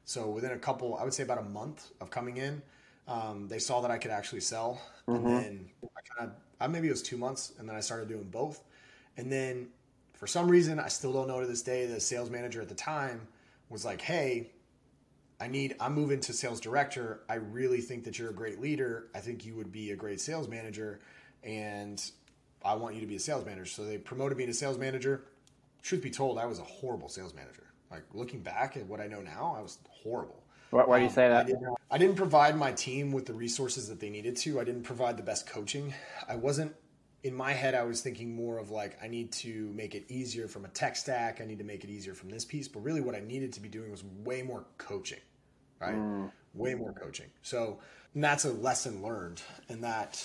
So 0.06 0.30
within 0.30 0.52
a 0.52 0.58
couple, 0.58 0.95
I 0.95 1.04
would 1.04 1.14
say 1.14 1.24
about 1.24 1.38
a 1.38 1.43
month 1.43 1.91
of 2.02 2.10
coming 2.10 2.38
in, 2.38 2.62
um, 3.08 3.47
they 3.47 3.60
saw 3.60 3.82
that 3.82 3.91
I 3.91 3.97
could 3.97 4.12
actually 4.12 4.41
sell, 4.41 4.82
mm-hmm. 5.08 5.26
and 5.26 5.36
then 5.36 5.70
I 5.84 6.02
kind 6.02 6.30
of, 6.30 6.36
I, 6.60 6.68
maybe 6.68 6.88
it 6.88 6.91
was 6.91 7.02
two 7.02 7.18
months, 7.18 7.54
and 7.60 7.68
then 7.68 7.76
I 7.76 7.80
started 7.80 8.08
doing 8.08 8.24
both, 8.24 8.64
and 9.18 9.32
then 9.32 9.68
for 10.14 10.28
some 10.28 10.49
reason, 10.49 10.80
I 10.80 10.88
still 10.88 11.12
don't 11.12 11.28
know 11.28 11.39
to 11.39 11.47
this 11.47 11.64
day. 11.64 11.88
The 11.88 11.99
sales 11.99 12.30
manager 12.30 12.62
at 12.62 12.70
the 12.70 12.76
time 12.76 13.28
was 13.70 13.84
like, 13.84 14.02
"Hey, 14.02 14.52
I 15.39 15.47
need, 15.47 15.76
I'm 15.80 15.95
moving 15.95 16.20
to 16.22 16.34
sales 16.34 16.62
director. 16.62 17.22
I 17.28 17.36
really 17.36 17.82
think 17.82 18.04
that 18.04 18.20
you're 18.20 18.30
a 18.30 18.34
great 18.34 18.62
leader. 18.62 19.08
I 19.16 19.20
think 19.20 19.45
you 19.47 19.56
would 19.56 19.72
be 19.72 19.89
a 19.91 19.95
great 19.95 20.22
sales 20.22 20.47
manager, 20.47 20.99
and 21.43 21.99
I 22.64 22.76
want 22.76 22.93
you 22.93 23.02
to 23.02 23.08
be 23.08 23.16
a 23.16 23.20
sales 23.20 23.45
manager." 23.45 23.66
So 23.66 23.84
they 23.84 23.97
promoted 23.97 24.38
me 24.38 24.45
to 24.45 24.54
sales 24.54 24.78
manager. 24.78 25.24
Truth 25.82 26.04
be 26.04 26.12
told, 26.12 26.38
I 26.38 26.45
was 26.45 26.60
a 26.60 26.64
horrible 26.64 27.10
sales 27.10 27.34
manager. 27.34 27.70
Like 27.92 28.04
looking 28.14 28.42
back 28.42 28.78
at 28.78 28.86
what 28.86 29.02
I 29.02 29.08
know 29.08 29.22
now, 29.22 29.56
I 29.58 29.62
was 29.62 29.80
horrible. 29.89 30.44
Why, 30.70 30.86
why 30.86 30.98
do 31.00 31.04
you 31.04 31.10
Um, 31.10 31.14
say 31.14 31.26
I 31.26 31.30
that? 31.30 31.48
didn't, 31.48 31.76
I 31.89 31.98
didn't 31.98 32.16
provide 32.16 32.56
my 32.58 32.72
team 32.72 33.12
with 33.12 33.26
the 33.26 33.34
resources 33.34 33.89
that 33.89 34.00
they 34.00 34.10
needed 34.10 34.38
to. 34.38 34.60
I 34.60 34.64
didn't 34.64 34.84
provide 34.84 35.18
the 35.18 35.24
best 35.24 35.46
coaching. 35.48 35.94
I 36.30 36.36
wasn't 36.38 36.74
in 37.24 37.34
my 37.36 37.52
head. 37.52 37.76
I 37.76 37.84
was 37.84 38.02
thinking 38.02 38.36
more 38.36 38.58
of 38.58 38.72
like 38.72 38.98
I 39.04 39.08
need 39.08 39.32
to 39.34 39.72
make 39.76 39.94
it 39.96 40.06
easier 40.10 40.48
from 40.48 40.66
a 40.66 40.70
tech 40.70 40.96
stack. 40.96 41.42
I 41.42 41.46
need 41.46 41.58
to 41.60 41.66
make 41.66 41.84
it 41.84 41.89
easier 41.89 42.14
from 42.14 42.30
this 42.30 42.46
piece. 42.46 42.68
But 42.68 42.84
really, 42.84 43.02
what 43.02 43.16
I 43.16 43.20
needed 43.20 43.52
to 43.54 43.60
be 43.60 43.70
doing 43.70 43.92
was 43.92 44.04
way 44.24 44.42
more 44.42 44.66
coaching, 44.78 45.20
right? 45.80 46.30
Way 46.54 46.76
more 46.76 46.94
coaching. 46.94 47.28
So 47.42 47.80
and 48.14 48.24
that's 48.24 48.46
a 48.46 48.52
lesson 48.52 49.02
learned, 49.02 49.42
and 49.70 49.84
that 49.84 50.24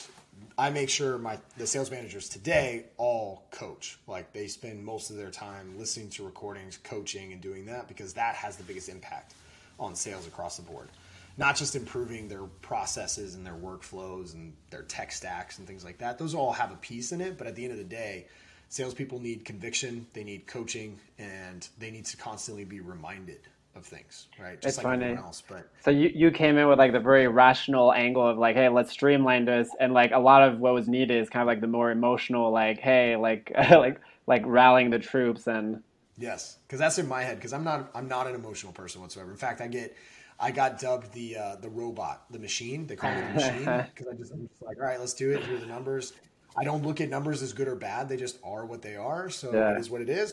I 0.59 0.71
make 0.71 0.89
sure 0.89 1.19
my 1.19 1.39
the 1.59 1.67
sales 1.67 1.91
managers 1.91 2.29
today 2.29 2.85
all 2.97 3.45
coach. 3.51 3.99
Like 4.07 4.33
they 4.33 4.47
spend 4.47 4.85
most 4.85 5.11
of 5.11 5.17
their 5.17 5.31
time 5.31 5.79
listening 5.79 6.09
to 6.11 6.25
recordings, 6.25 6.79
coaching, 6.79 7.33
and 7.33 7.41
doing 7.41 7.67
that 7.67 7.89
because 7.89 8.15
that 8.15 8.35
has 8.37 8.57
the 8.57 8.65
biggest 8.65 8.89
impact 8.89 9.35
on 9.79 9.95
sales 9.95 10.27
across 10.27 10.57
the 10.57 10.63
board. 10.63 10.89
Not 11.37 11.57
just 11.57 11.77
improving 11.77 12.29
their 12.29 12.45
processes 12.63 13.35
and 13.35 13.45
their 13.45 13.55
workflows 13.55 14.33
and 14.33 14.55
their 14.71 14.83
tech 14.83 15.13
stacks 15.13 15.59
and 15.59 15.67
things 15.67 15.85
like 15.85 15.99
that. 15.99 16.19
Those 16.19 16.35
all 16.35 16.53
have 16.53 16.73
a 16.73 16.77
piece 16.77 17.13
in 17.13 17.21
it, 17.21 17.37
but 17.37 17.47
at 17.47 17.55
the 17.55 17.65
end 17.65 17.73
of 17.73 17.79
the 17.79 17.85
day, 17.85 18.27
salespeople 18.71 19.21
need 19.21 19.45
conviction, 19.45 20.07
they 20.15 20.25
need 20.25 20.47
coaching, 20.47 20.99
and 21.19 21.69
they 21.79 21.91
need 21.91 22.07
to 22.07 22.17
constantly 22.17 22.65
be 22.65 22.81
reminded 22.81 23.41
of 23.77 23.85
things, 23.87 24.29
right? 24.39 24.61
Just 24.61 24.77
It's 24.77 24.79
like 24.79 24.85
funny. 24.85 25.05
everyone 25.07 25.19
else. 25.19 25.43
But 25.47 25.69
So 25.81 25.91
you, 25.91 26.11
you 26.15 26.31
came 26.31 26.59
in 26.59 26.69
with 26.69 26.79
like 26.79 26.93
the 26.93 27.01
very 27.01 27.29
rational 27.29 27.93
angle 27.93 28.27
of 28.27 28.39
like, 28.39 28.57
hey, 28.57 28.69
let's 28.69 28.91
streamline 28.93 29.45
this, 29.45 29.71
and 29.79 29.93
like 29.95 30.13
a 30.13 30.19
lot 30.19 30.43
of 30.43 30.59
what 30.59 30.75
was 30.75 30.89
needed 30.89 31.21
is 31.23 31.31
kind 31.31 31.43
of 31.43 31.47
like 31.47 31.61
the 31.61 31.67
more 31.69 31.91
emotional, 31.91 32.51
like, 32.51 32.79
hey, 32.81 33.17
like 33.17 33.53
like 33.71 34.01
like 34.27 34.43
rallying 34.47 34.91
the 34.91 34.99
troops 34.99 35.47
and 35.47 35.83
Yes, 36.19 36.59
because 36.67 36.79
that's 36.79 36.99
in 36.99 37.07
my 37.09 37.23
head. 37.23 37.37
Because 37.37 37.53
I'm 37.53 37.65
not 37.65 37.91
I'm 37.95 38.09
not 38.09 38.27
an 38.27 38.35
emotional 38.35 38.73
person 38.73 39.01
whatsoever. 39.01 39.31
In 39.31 39.37
fact, 39.37 39.61
I 39.61 39.69
get 39.69 39.97
I 40.41 40.51
got 40.51 40.79
dubbed 40.79 41.13
the 41.13 41.37
uh, 41.37 41.57
the 41.57 41.69
robot, 41.69 42.25
the 42.31 42.39
machine. 42.39 42.87
They 42.87 42.97
call 42.97 43.13
me 43.13 43.21
the 43.21 43.29
machine 43.29 43.85
because 43.95 44.07
I 44.13 44.17
just 44.17 44.33
I'm 44.33 44.47
just 44.49 44.63
like, 44.63 44.79
all 44.81 44.87
right, 44.87 44.99
let's 45.01 45.15
do 45.15 45.31
it. 45.33 45.45
Here 45.45 45.57
are 45.57 45.59
the 45.59 45.67
numbers. 45.67 46.15
I 46.59 46.65
don't 46.65 46.83
look 46.83 47.01
at 47.03 47.11
numbers 47.11 47.43
as 47.43 47.53
good 47.53 47.69
or 47.69 47.77
bad. 47.77 48.09
They 48.09 48.17
just 48.17 48.39
are 48.43 48.65
what 48.65 48.81
they 48.83 48.97
are. 48.97 49.29
So 49.29 49.51
Yeah. 49.53 49.71
it 49.71 49.77
is 49.79 49.91
what 49.91 50.01
it 50.01 50.09
is. 50.09 50.33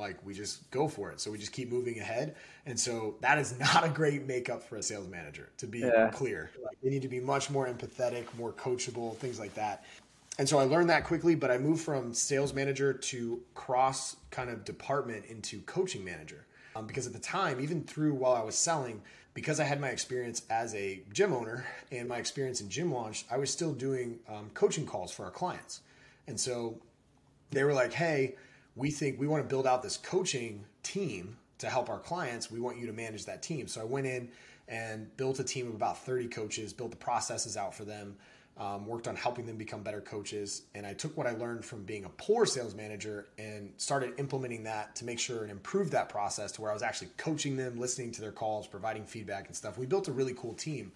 Like 0.00 0.16
we 0.24 0.34
just 0.34 0.68
go 0.70 0.88
for 0.88 1.10
it. 1.12 1.20
So 1.20 1.30
we 1.30 1.38
just 1.38 1.52
keep 1.52 1.70
moving 1.70 1.98
ahead. 2.00 2.34
And 2.66 2.78
so 2.78 3.16
that 3.20 3.38
is 3.38 3.58
not 3.58 3.84
a 3.84 3.88
great 3.88 4.26
makeup 4.26 4.62
for 4.62 4.76
a 4.76 4.82
sales 4.82 5.08
manager. 5.08 5.50
To 5.58 5.66
be 5.66 5.82
Yeah. 5.82 6.10
clear, 6.10 6.50
like 6.64 6.76
they 6.82 6.90
need 6.90 7.02
to 7.02 7.08
be 7.08 7.20
much 7.20 7.50
more 7.50 7.68
empathetic, 7.68 8.24
more 8.36 8.52
coachable, 8.52 9.16
things 9.16 9.38
like 9.38 9.54
that. 9.54 9.84
And 10.38 10.48
so 10.48 10.58
I 10.58 10.64
learned 10.64 10.88
that 10.88 11.04
quickly, 11.04 11.34
but 11.34 11.50
I 11.50 11.58
moved 11.58 11.82
from 11.82 12.14
sales 12.14 12.54
manager 12.54 12.94
to 12.94 13.42
cross 13.54 14.16
kind 14.30 14.48
of 14.48 14.64
department 14.64 15.26
into 15.26 15.60
coaching 15.62 16.02
manager. 16.04 16.46
Um, 16.74 16.86
because 16.86 17.06
at 17.06 17.12
the 17.12 17.18
time, 17.18 17.60
even 17.60 17.82
through 17.82 18.14
while 18.14 18.32
I 18.32 18.42
was 18.42 18.54
selling, 18.54 19.02
because 19.34 19.60
I 19.60 19.64
had 19.64 19.80
my 19.80 19.88
experience 19.88 20.42
as 20.48 20.74
a 20.74 21.02
gym 21.12 21.32
owner 21.32 21.66
and 21.92 22.08
my 22.08 22.18
experience 22.18 22.60
in 22.60 22.70
gym 22.70 22.92
launch, 22.92 23.26
I 23.30 23.36
was 23.36 23.50
still 23.50 23.72
doing 23.74 24.20
um, 24.28 24.50
coaching 24.54 24.86
calls 24.86 25.12
for 25.12 25.24
our 25.24 25.30
clients. 25.30 25.80
And 26.26 26.38
so 26.38 26.78
they 27.50 27.64
were 27.64 27.74
like, 27.74 27.92
hey, 27.92 28.36
we 28.80 28.90
think 28.90 29.20
we 29.20 29.26
want 29.26 29.44
to 29.44 29.48
build 29.48 29.66
out 29.66 29.82
this 29.82 29.98
coaching 29.98 30.64
team 30.82 31.36
to 31.58 31.68
help 31.68 31.90
our 31.90 31.98
clients. 31.98 32.50
We 32.50 32.60
want 32.60 32.78
you 32.78 32.86
to 32.86 32.94
manage 32.94 33.26
that 33.26 33.42
team. 33.42 33.68
So 33.68 33.82
I 33.82 33.84
went 33.84 34.06
in 34.06 34.30
and 34.68 35.14
built 35.18 35.38
a 35.38 35.44
team 35.44 35.68
of 35.68 35.74
about 35.74 35.98
30 35.98 36.28
coaches, 36.28 36.72
built 36.72 36.90
the 36.90 36.96
processes 36.96 37.58
out 37.58 37.74
for 37.74 37.84
them, 37.84 38.16
um, 38.56 38.86
worked 38.86 39.06
on 39.06 39.16
helping 39.16 39.44
them 39.44 39.56
become 39.56 39.82
better 39.82 40.00
coaches. 40.00 40.62
And 40.74 40.86
I 40.86 40.94
took 40.94 41.14
what 41.14 41.26
I 41.26 41.32
learned 41.32 41.62
from 41.62 41.82
being 41.82 42.06
a 42.06 42.08
poor 42.08 42.46
sales 42.46 42.74
manager 42.74 43.28
and 43.38 43.70
started 43.76 44.18
implementing 44.18 44.64
that 44.64 44.96
to 44.96 45.04
make 45.04 45.18
sure 45.18 45.42
and 45.42 45.50
improve 45.50 45.90
that 45.90 46.08
process 46.08 46.50
to 46.52 46.62
where 46.62 46.70
I 46.70 46.74
was 46.74 46.82
actually 46.82 47.08
coaching 47.18 47.58
them, 47.58 47.78
listening 47.78 48.12
to 48.12 48.22
their 48.22 48.32
calls, 48.32 48.66
providing 48.66 49.04
feedback 49.04 49.46
and 49.46 49.54
stuff. 49.54 49.76
We 49.76 49.84
built 49.84 50.08
a 50.08 50.12
really 50.12 50.34
cool 50.34 50.54
team 50.54 50.92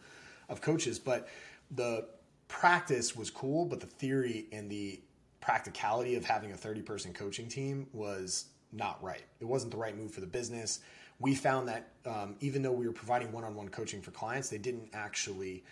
of 0.49 0.62
coaches, 0.62 0.99
but 0.99 1.28
the 1.70 2.07
practice 2.49 3.14
was 3.14 3.28
cool, 3.28 3.66
but 3.66 3.80
the 3.80 3.87
theory 3.87 4.47
and 4.53 4.70
the 4.70 5.01
practicality 5.45 6.14
of 6.14 6.24
having 6.24 6.53
a 6.53 6.57
30 6.57 6.80
person 6.80 7.12
coaching 7.12 7.49
team 7.49 7.86
was 7.92 8.47
not 8.72 9.03
right. 9.03 9.22
It 9.40 9.45
wasn't 9.45 9.72
the 9.72 9.76
right 9.76 9.97
move 9.97 10.11
for 10.11 10.20
the 10.20 10.26
business. 10.26 10.80
We 11.20 11.34
found 11.34 11.68
that 11.68 11.90
um, 12.07 12.36
even 12.40 12.62
though 12.62 12.72
we 12.72 12.86
were 12.86 12.92
providing 12.92 13.30
one 13.30 13.45
on 13.45 13.55
one 13.55 13.68
coaching 13.68 14.01
for 14.01 14.11
clients, 14.11 14.49
they 14.49 14.59
didn't 14.59 14.88
actually 14.95 15.62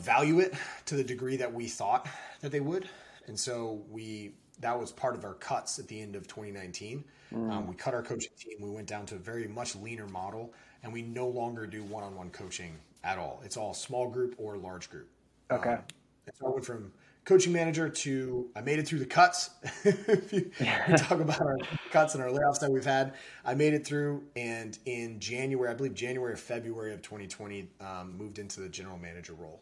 value 0.00 0.40
it 0.40 0.54
to 0.86 0.96
the 0.96 1.04
degree 1.04 1.36
that 1.36 1.52
we 1.52 1.68
thought 1.68 2.08
that 2.40 2.50
they 2.50 2.60
would. 2.60 2.88
And 3.26 3.38
so 3.38 3.82
we 3.90 4.32
that 4.60 4.78
was 4.78 4.90
part 4.90 5.16
of 5.16 5.24
our 5.24 5.34
cuts 5.34 5.78
at 5.78 5.86
the 5.88 6.00
end 6.00 6.16
of 6.16 6.26
2019. 6.26 7.04
Um, 7.50 7.66
we 7.66 7.74
cut 7.74 7.92
our 7.92 8.02
coaching 8.02 8.30
team. 8.38 8.56
We 8.60 8.70
went 8.70 8.86
down 8.86 9.04
to 9.06 9.16
a 9.16 9.18
very 9.18 9.48
much 9.48 9.74
leaner 9.76 10.06
model, 10.06 10.54
and 10.82 10.92
we 10.92 11.02
no 11.02 11.28
longer 11.28 11.66
do 11.66 11.82
one 11.82 12.04
on 12.04 12.14
one 12.14 12.30
coaching 12.30 12.76
at 13.02 13.18
all. 13.18 13.42
It's 13.44 13.56
all 13.56 13.74
small 13.74 14.08
group 14.08 14.36
or 14.38 14.56
large 14.56 14.88
group. 14.88 15.08
Okay. 15.50 15.72
Um, 15.72 15.78
and 16.26 16.36
so 16.36 16.46
I 16.46 16.50
went 16.50 16.64
from 16.64 16.92
coaching 17.24 17.52
manager 17.52 17.88
to 17.88 18.50
I 18.54 18.60
made 18.60 18.78
it 18.78 18.86
through 18.86 19.00
the 19.00 19.06
cuts. 19.06 19.50
if 19.84 20.32
you 20.32 20.50
talk 20.96 21.20
about 21.20 21.40
our 21.40 21.56
cuts 21.90 22.14
and 22.14 22.22
our 22.22 22.30
layoffs 22.30 22.60
that 22.60 22.70
we've 22.70 22.84
had, 22.84 23.14
I 23.44 23.54
made 23.54 23.74
it 23.74 23.86
through. 23.86 24.24
And 24.36 24.78
in 24.86 25.18
January, 25.20 25.70
I 25.70 25.74
believe 25.74 25.94
January 25.94 26.32
or 26.32 26.36
February 26.36 26.92
of 26.92 27.02
2020, 27.02 27.68
um, 27.80 28.16
moved 28.16 28.38
into 28.38 28.60
the 28.60 28.68
general 28.68 28.98
manager 28.98 29.34
role 29.34 29.60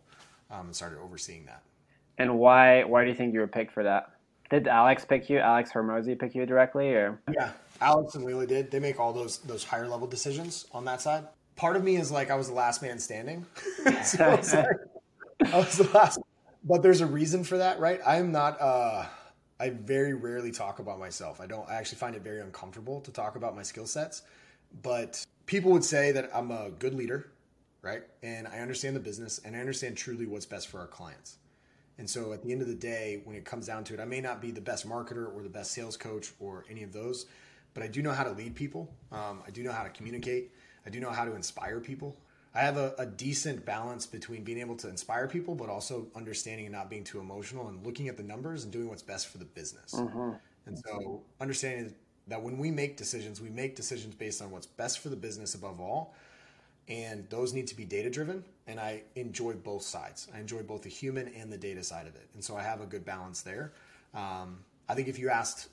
um, 0.51 0.67
and 0.67 0.77
started 0.77 0.99
overseeing 0.99 1.45
that. 1.47 1.63
and 2.19 2.39
why 2.39 2.85
why 2.85 3.05
do 3.05 3.11
you 3.11 3.17
think 3.17 3.33
you 3.33 3.41
were 3.41 3.47
picked 3.47 3.73
for 3.73 3.83
that? 3.85 4.11
Did 4.51 4.69
Alex 4.69 5.05
pick 5.07 5.31
you? 5.31 5.39
Alex 5.39 5.71
Hormozi 5.73 6.19
pick 6.19 6.35
you 6.35 6.45
directly, 6.45 6.89
or 6.91 7.19
Yeah, 7.33 7.53
Alex 7.81 8.15
and 8.17 8.25
Leila 8.25 8.47
did. 8.47 8.71
They 8.71 8.81
make 8.81 9.01
all 9.01 9.13
those 9.13 9.39
those 9.39 9.65
higher 9.65 9.89
level 9.89 10.07
decisions 10.07 10.67
on 10.73 10.85
that 10.85 11.01
side. 11.01 11.27
Part 11.57 11.77
of 11.77 11.85
me 11.85 11.97
is 11.97 12.11
like 12.11 12.31
I 12.31 12.35
was 12.35 12.49
the 12.49 12.55
last 12.55 12.83
man 12.83 12.99
standing. 12.99 13.47
so 14.05 14.25
I 14.25 14.35
was, 14.35 14.53
like, 14.53 14.67
I 15.53 15.57
was 15.59 15.77
the 15.79 15.91
last, 15.95 16.19
but 16.65 16.83
there's 16.83 17.01
a 17.01 17.07
reason 17.07 17.45
for 17.45 17.59
that, 17.59 17.81
right? 17.81 18.01
I 18.07 18.17
am 18.17 18.33
not. 18.33 18.61
uh 18.61 19.07
I 19.61 19.71
very 19.71 20.13
rarely 20.15 20.51
talk 20.51 20.81
about 20.81 20.99
myself. 20.99 21.41
I 21.41 21.47
don't. 21.47 21.69
I 21.69 21.75
actually 21.75 21.99
find 21.99 22.17
it 22.17 22.23
very 22.23 22.41
uncomfortable 22.41 23.01
to 23.03 23.13
talk 23.13 23.37
about 23.37 23.55
my 23.55 23.63
skill 23.63 23.87
sets. 23.87 24.23
But 24.83 25.25
people 25.47 25.71
would 25.73 25.85
say 25.85 26.13
that 26.13 26.31
I'm 26.35 26.51
a 26.51 26.71
good 26.71 26.95
leader, 26.95 27.31
right? 27.83 28.03
And 28.23 28.49
I 28.49 28.59
understand 28.59 28.97
the 28.97 29.01
business, 29.01 29.41
and 29.45 29.55
I 29.55 29.61
understand 29.61 29.97
truly 29.97 30.27
what's 30.27 30.47
best 30.47 30.69
for 30.69 30.81
our 30.81 30.87
clients. 30.87 31.37
And 31.99 32.09
so 32.09 32.33
at 32.33 32.43
the 32.43 32.51
end 32.51 32.63
of 32.63 32.69
the 32.69 32.75
day, 32.75 33.21
when 33.25 33.37
it 33.37 33.45
comes 33.45 33.67
down 33.67 33.85
to 33.85 33.95
it, 33.95 34.01
I 34.01 34.05
may 34.05 34.21
not 34.21 34.41
be 34.41 34.51
the 34.51 34.61
best 34.61 34.89
marketer 34.89 35.33
or 35.35 35.43
the 35.43 35.49
best 35.49 35.73
sales 35.73 35.97
coach 35.97 36.33
or 36.41 36.65
any 36.71 36.83
of 36.83 36.93
those, 36.93 37.27
but 37.75 37.83
I 37.83 37.87
do 37.87 38.03
know 38.03 38.13
how 38.13 38.25
to 38.25 38.33
lead 38.33 38.55
people. 38.55 38.93
Um, 39.13 39.43
I 39.47 39.51
do 39.51 39.63
know 39.63 39.73
how 39.73 39.83
to 39.83 39.91
communicate. 39.91 40.53
I 40.87 40.91
do 40.91 41.01
know 41.01 41.11
how 41.11 41.25
to 41.25 41.35
inspire 41.35 41.81
people. 41.81 42.17
I 42.55 42.61
have 42.61 42.77
a, 42.77 42.95
a 42.99 43.07
decent 43.07 43.65
balance 43.65 44.07
between 44.07 44.45
being 44.45 44.59
able 44.59 44.77
to 44.77 44.89
inspire 44.89 45.27
people, 45.27 45.55
but 45.55 45.69
also 45.69 46.07
understanding 46.15 46.67
and 46.67 46.75
not 46.75 46.91
being 46.91 47.05
too 47.05 47.19
emotional 47.19 47.69
and 47.69 47.85
looking 47.85 48.09
at 48.09 48.17
the 48.17 48.23
numbers 48.23 48.65
and 48.65 48.73
doing 48.73 48.89
what's 48.89 49.03
best 49.03 49.29
for 49.29 49.39
the 49.39 49.45
business. 49.45 49.95
And 50.67 50.79
so 50.79 51.23
understanding 51.41 51.95
that 52.29 52.43
when 52.43 52.59
we 52.59 52.71
make 52.71 52.97
decisions, 52.97 53.41
we 53.41 53.51
make 53.51 53.75
decisions 53.75 54.15
based 54.15 54.43
on 54.43 54.51
what's 54.51 54.67
best 54.67 54.99
for 55.01 55.09
the 55.09 55.17
business 55.17 55.55
above 55.55 55.81
all 55.81 56.15
and 56.89 57.29
those 57.31 57.53
need 57.53 57.67
to 57.69 57.77
be 57.77 57.85
data 57.85 58.11
driven 58.11 58.45
and 58.67 58.81
i 58.81 59.03
enjoy 59.15 59.53
both 59.53 59.83
sides 59.83 60.29
i 60.35 60.41
enjoy 60.41 60.63
both 60.63 60.83
the 60.83 60.89
human 60.89 61.29
and 61.29 61.53
the 61.53 61.57
data 61.57 61.83
side 61.83 62.07
of 62.07 62.15
it 62.17 62.29
and 62.35 62.43
so 62.43 62.57
i 62.57 62.63
have 62.63 62.81
a 62.81 62.87
good 62.87 63.05
balance 63.05 63.43
there 63.43 63.73
um, 64.15 64.59
i 64.89 64.95
think 64.95 65.09
if 65.09 65.19
you 65.19 65.29
asked 65.29 65.69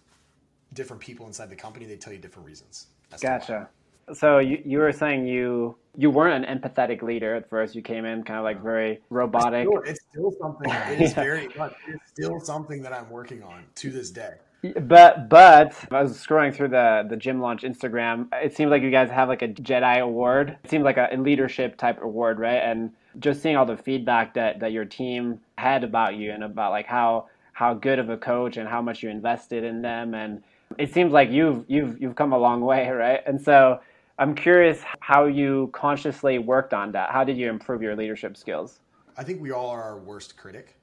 different 0.74 1.02
people 1.02 1.26
inside 1.26 1.50
the 1.50 1.56
company 1.56 1.86
they 1.86 1.96
tell 1.96 2.14
you 2.14 2.20
different 2.20 2.48
reasons 2.48 2.88
as 3.12 3.22
to 3.22 3.28
why. 3.28 3.38
Gotcha. 3.40 3.70
So 4.14 4.40
you, 4.40 4.62
you 4.66 4.80
were 4.80 4.92
saying 4.92 5.28
you 5.28 5.76
you 5.98 6.10
weren't 6.10 6.46
an 6.46 6.60
empathetic 6.60 7.02
leader 7.02 7.36
at 7.36 7.50
first. 7.50 7.76
You 7.76 7.82
came 7.82 8.06
in 8.06 8.24
kind 8.24 8.38
of 8.38 8.44
like 8.44 8.62
very 8.62 9.02
robotic. 9.10 9.68
Still- 9.68 9.82
it's 9.86 10.00
still 10.12 10.32
something 10.40 10.72
it 10.72 11.02
is 11.02 11.14
very 11.30 11.50
much 11.58 11.74
it's 11.88 12.10
still 12.10 12.40
something 12.40 12.82
that 12.84 12.94
i'm 12.94 13.10
working 13.10 13.44
on 13.44 13.64
to 13.76 13.92
this 13.92 14.10
day 14.12 14.34
But 14.82 15.30
but 15.30 15.74
I 15.92 16.02
was 16.02 16.18
scrolling 16.18 16.54
through 16.54 16.70
the 16.70 17.06
the 17.10 17.16
gym 17.18 17.40
launch 17.40 17.64
Instagram. 17.64 18.28
It 18.34 18.56
seems 18.56 18.70
like 18.72 18.82
you 18.82 18.92
guys 18.92 19.10
have 19.10 19.30
like 19.30 19.42
a 19.42 19.48
Jedi 19.48 20.00
award. 20.02 20.58
It 20.64 20.70
seems 20.70 20.84
like 20.84 20.98
a 20.98 21.10
leadership 21.18 21.78
type 21.78 22.02
award, 22.02 22.40
right? 22.40 22.62
And 22.70 22.92
just 23.20 23.42
seeing 23.42 23.56
all 23.56 23.66
the 23.66 23.78
feedback 23.78 24.34
that 24.34 24.60
that 24.60 24.72
your 24.74 24.86
team 24.86 25.40
had 25.58 25.84
about 25.84 26.16
you 26.16 26.32
and 26.32 26.44
about 26.44 26.72
like 26.72 26.88
how 26.88 27.28
how 27.54 27.74
good 27.74 28.00
of 28.00 28.10
a 28.10 28.18
coach 28.18 28.58
and 28.58 28.68
how 28.68 28.82
much 28.82 29.02
you 29.04 29.10
invested 29.10 29.64
in 29.64 29.82
them 29.82 30.14
and 30.14 30.44
it 30.78 30.94
seems 30.94 31.12
like 31.12 31.30
you've 31.32 31.66
you've 31.68 32.00
you've 32.02 32.16
come 32.16 32.34
a 32.34 32.38
long 32.38 32.62
way, 32.62 32.90
right? 32.90 33.22
And 33.26 33.42
so 33.42 33.80
I'm 34.20 34.36
curious 34.36 34.84
how 35.00 35.26
you 35.26 35.70
consciously 35.72 36.40
worked 36.40 36.74
on 36.74 36.92
that. 36.92 37.10
How 37.10 37.24
did 37.24 37.38
you 37.38 37.50
improve 37.50 37.82
your 37.82 37.96
leadership 37.96 38.36
skills? 38.36 38.82
I 39.18 39.24
think 39.24 39.42
we 39.42 39.52
all 39.52 39.70
are 39.70 39.82
our 39.82 39.98
worst 39.98 40.36
critic. 40.36 40.76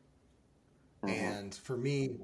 And 1.07 1.55
for 1.55 1.77
me, 1.77 2.17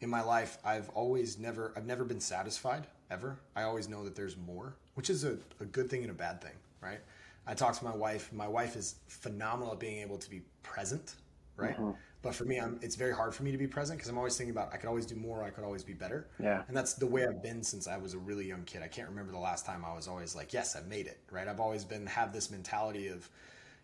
in 0.00 0.08
my 0.08 0.22
life, 0.22 0.56
I've 0.64 0.88
always 0.90 1.38
never, 1.38 1.74
I've 1.76 1.84
never 1.84 2.04
been 2.04 2.20
satisfied 2.20 2.86
ever. 3.10 3.38
I 3.54 3.64
always 3.64 3.88
know 3.88 4.04
that 4.04 4.14
there's 4.14 4.38
more, 4.38 4.76
which 4.94 5.10
is 5.10 5.24
a, 5.24 5.36
a 5.60 5.66
good 5.66 5.90
thing 5.90 6.02
and 6.02 6.10
a 6.10 6.14
bad 6.14 6.40
thing, 6.40 6.54
right? 6.80 7.00
I 7.46 7.52
talk 7.52 7.76
to 7.76 7.84
my 7.84 7.94
wife. 7.94 8.32
My 8.32 8.48
wife 8.48 8.74
is 8.76 8.94
phenomenal 9.08 9.72
at 9.72 9.80
being 9.80 9.98
able 9.98 10.16
to 10.16 10.30
be 10.30 10.42
present 10.62 11.16
right? 11.56 11.74
Mm-hmm. 11.74 11.90
But 12.22 12.36
for 12.36 12.44
me, 12.44 12.58
I'm, 12.58 12.78
it's 12.82 12.94
very 12.94 13.12
hard 13.12 13.34
for 13.34 13.42
me 13.42 13.50
to 13.50 13.58
be 13.58 13.66
present 13.66 13.98
because 13.98 14.08
I'm 14.08 14.16
always 14.16 14.36
thinking 14.36 14.52
about 14.52 14.72
I 14.72 14.76
could 14.76 14.88
always 14.88 15.06
do 15.06 15.16
more, 15.16 15.42
I 15.42 15.50
could 15.50 15.64
always 15.64 15.82
be 15.82 15.92
better. 15.92 16.28
Yeah. 16.40 16.62
And 16.68 16.76
that's 16.76 16.94
the 16.94 17.06
way 17.06 17.26
I've 17.26 17.42
been 17.42 17.62
since 17.64 17.88
I 17.88 17.96
was 17.96 18.14
a 18.14 18.18
really 18.18 18.46
young 18.46 18.62
kid. 18.62 18.82
I 18.82 18.88
can't 18.88 19.08
remember 19.08 19.32
the 19.32 19.38
last 19.38 19.66
time 19.66 19.84
I 19.84 19.92
was 19.92 20.06
always 20.06 20.36
like, 20.36 20.52
yes, 20.52 20.76
I 20.76 20.80
made 20.88 21.06
it, 21.06 21.18
right? 21.30 21.48
I've 21.48 21.60
always 21.60 21.84
been 21.84 22.06
have 22.06 22.32
this 22.32 22.50
mentality 22.50 23.08
of, 23.08 23.28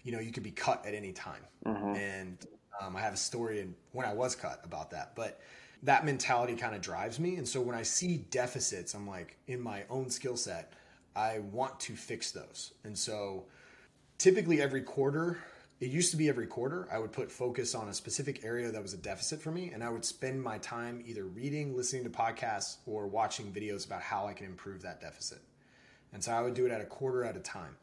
you 0.05 0.13
know, 0.13 0.21
you 0.21 0.31
could 0.31 0.45
be 0.45 0.53
cut 0.53 0.87
at 0.87 0.95
any 0.95 1.13
time. 1.13 1.43
Mm-hmm. 1.67 1.97
And 1.97 2.47
um, 2.81 2.95
I 2.95 3.01
have 3.01 3.15
a 3.15 3.19
story 3.19 3.61
and 3.61 3.75
when 3.91 4.07
I 4.07 4.15
was 4.15 4.37
cut 4.37 4.61
about 4.65 4.93
that, 4.93 5.17
but 5.17 5.41
that 5.83 6.05
mentality 6.05 6.55
kind 6.55 6.77
of 6.77 6.81
drives 6.81 7.19
me. 7.19 7.37
And 7.37 7.49
so 7.49 7.61
when 7.61 7.75
I 7.75 7.83
see 7.83 8.19
deficits, 8.31 8.95
I'm 8.95 9.09
like 9.09 9.37
in 9.49 9.61
my 9.61 9.85
own 9.91 10.11
skill 10.11 10.37
set, 10.37 10.75
I 11.17 11.41
want 11.41 11.79
to 11.81 11.95
fix 11.95 12.31
those. 12.31 12.73
And 12.85 12.97
so 12.97 13.47
typically 14.19 14.61
every 14.61 14.83
quarter 14.83 15.39
it 15.81 15.91
used 15.91 16.11
to 16.11 16.17
be 16.17 16.29
every 16.29 16.47
quarter 16.47 16.89
I 16.91 16.99
would 16.99 17.13
put 17.13 17.31
focus 17.31 17.75
on 17.75 17.89
a 17.89 17.95
specific 17.95 18.45
area 18.45 18.71
that 18.73 18.83
was 18.83 18.95
a 18.95 18.99
deficit 18.99 19.41
for 19.41 19.53
me 19.53 19.71
and 19.73 19.85
I 19.85 19.91
would 19.91 20.05
spend 20.05 20.43
my 20.43 20.59
time 20.59 21.05
either 21.07 21.25
reading, 21.25 21.77
listening 21.77 22.05
to 22.05 22.11
podcasts 22.11 22.79
or 22.87 23.07
watching 23.07 23.53
videos 23.53 23.87
about 23.87 24.03
how 24.03 24.27
I 24.27 24.33
can 24.33 24.47
improve 24.47 24.83
that 24.83 25.01
deficit. 25.01 25.39
And 26.13 26.23
so 26.23 26.33
I 26.33 26.43
would 26.43 26.55
do 26.55 26.67
it 26.67 26.73
at 26.73 26.81
a 26.81 26.87
quarter 26.87 27.25
at 27.25 27.37
a 27.37 27.41
time. 27.41 27.77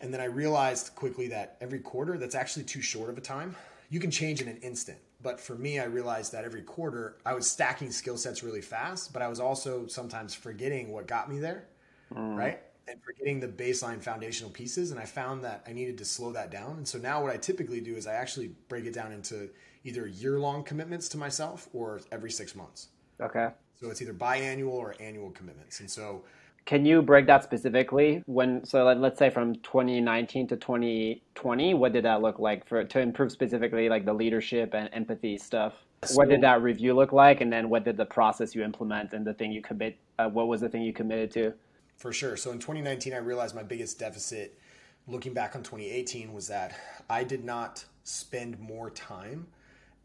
And 0.00 0.12
then 0.12 0.20
I 0.20 0.26
realized 0.26 0.94
quickly 0.94 1.28
that 1.28 1.56
every 1.60 1.80
quarter 1.80 2.18
that's 2.18 2.34
actually 2.34 2.64
too 2.64 2.82
short 2.82 3.10
of 3.10 3.18
a 3.18 3.22
time. 3.22 3.56
You 3.90 4.00
can 4.00 4.10
change 4.10 4.40
in 4.40 4.48
an 4.48 4.58
instant. 4.58 4.98
But 5.22 5.40
for 5.40 5.54
me, 5.54 5.78
I 5.78 5.84
realized 5.84 6.32
that 6.32 6.44
every 6.44 6.62
quarter 6.62 7.16
I 7.24 7.32
was 7.32 7.50
stacking 7.50 7.90
skill 7.90 8.18
sets 8.18 8.42
really 8.42 8.60
fast, 8.60 9.12
but 9.12 9.22
I 9.22 9.28
was 9.28 9.40
also 9.40 9.86
sometimes 9.86 10.34
forgetting 10.34 10.92
what 10.92 11.06
got 11.06 11.30
me 11.30 11.38
there. 11.38 11.64
Mm. 12.12 12.36
Right 12.36 12.60
and 12.88 13.02
forgetting 13.02 13.40
the 13.40 13.48
baseline 13.48 14.02
foundational 14.02 14.50
pieces. 14.50 14.90
And 14.90 15.00
I 15.00 15.04
found 15.04 15.42
that 15.44 15.64
I 15.66 15.72
needed 15.72 15.98
to 15.98 16.04
slow 16.04 16.32
that 16.32 16.50
down. 16.50 16.76
And 16.76 16.86
so 16.86 16.98
now 16.98 17.22
what 17.22 17.32
I 17.32 17.36
typically 17.36 17.80
do 17.80 17.94
is 17.94 18.06
I 18.06 18.14
actually 18.14 18.52
break 18.68 18.84
it 18.84 18.94
down 18.94 19.12
into 19.12 19.48
either 19.84 20.06
year 20.06 20.38
long 20.38 20.62
commitments 20.62 21.08
to 21.10 21.18
myself 21.18 21.68
or 21.72 22.00
every 22.12 22.30
six 22.30 22.54
months. 22.54 22.88
Okay. 23.20 23.48
So 23.80 23.90
it's 23.90 24.00
either 24.00 24.14
biannual 24.14 24.72
or 24.72 24.94
annual 25.00 25.30
commitments. 25.30 25.80
And 25.80 25.90
so 25.90 26.24
can 26.64 26.86
you 26.86 27.02
break 27.02 27.26
that 27.26 27.44
specifically 27.44 28.22
when 28.26 28.64
so 28.64 28.84
let's 28.84 29.18
say 29.18 29.28
from 29.28 29.54
2019 29.56 30.48
to 30.48 30.56
2020 30.56 31.74
what 31.74 31.92
did 31.92 32.04
that 32.04 32.22
look 32.22 32.38
like 32.38 32.66
for 32.66 32.84
to 32.84 33.00
improve 33.00 33.30
specifically 33.30 33.88
like 33.88 34.04
the 34.04 34.12
leadership 34.12 34.74
and 34.74 34.88
empathy 34.92 35.36
stuff 35.36 35.74
so, 36.04 36.14
what 36.16 36.28
did 36.28 36.40
that 36.42 36.62
review 36.62 36.94
look 36.94 37.12
like 37.12 37.40
and 37.40 37.52
then 37.52 37.68
what 37.68 37.84
did 37.84 37.96
the 37.96 38.04
process 38.04 38.54
you 38.54 38.62
implement 38.62 39.12
and 39.12 39.26
the 39.26 39.34
thing 39.34 39.52
you 39.52 39.60
commit 39.60 39.98
uh, 40.18 40.28
what 40.28 40.48
was 40.48 40.60
the 40.60 40.68
thing 40.68 40.82
you 40.82 40.92
committed 40.92 41.30
to 41.32 41.52
for 41.96 42.12
sure. 42.12 42.36
So 42.36 42.50
in 42.50 42.58
2019, 42.58 43.12
I 43.12 43.18
realized 43.18 43.54
my 43.54 43.62
biggest 43.62 43.98
deficit 43.98 44.58
looking 45.06 45.34
back 45.34 45.54
on 45.54 45.62
2018 45.62 46.32
was 46.32 46.48
that 46.48 46.74
I 47.08 47.24
did 47.24 47.44
not 47.44 47.84
spend 48.04 48.58
more 48.58 48.90
time 48.90 49.46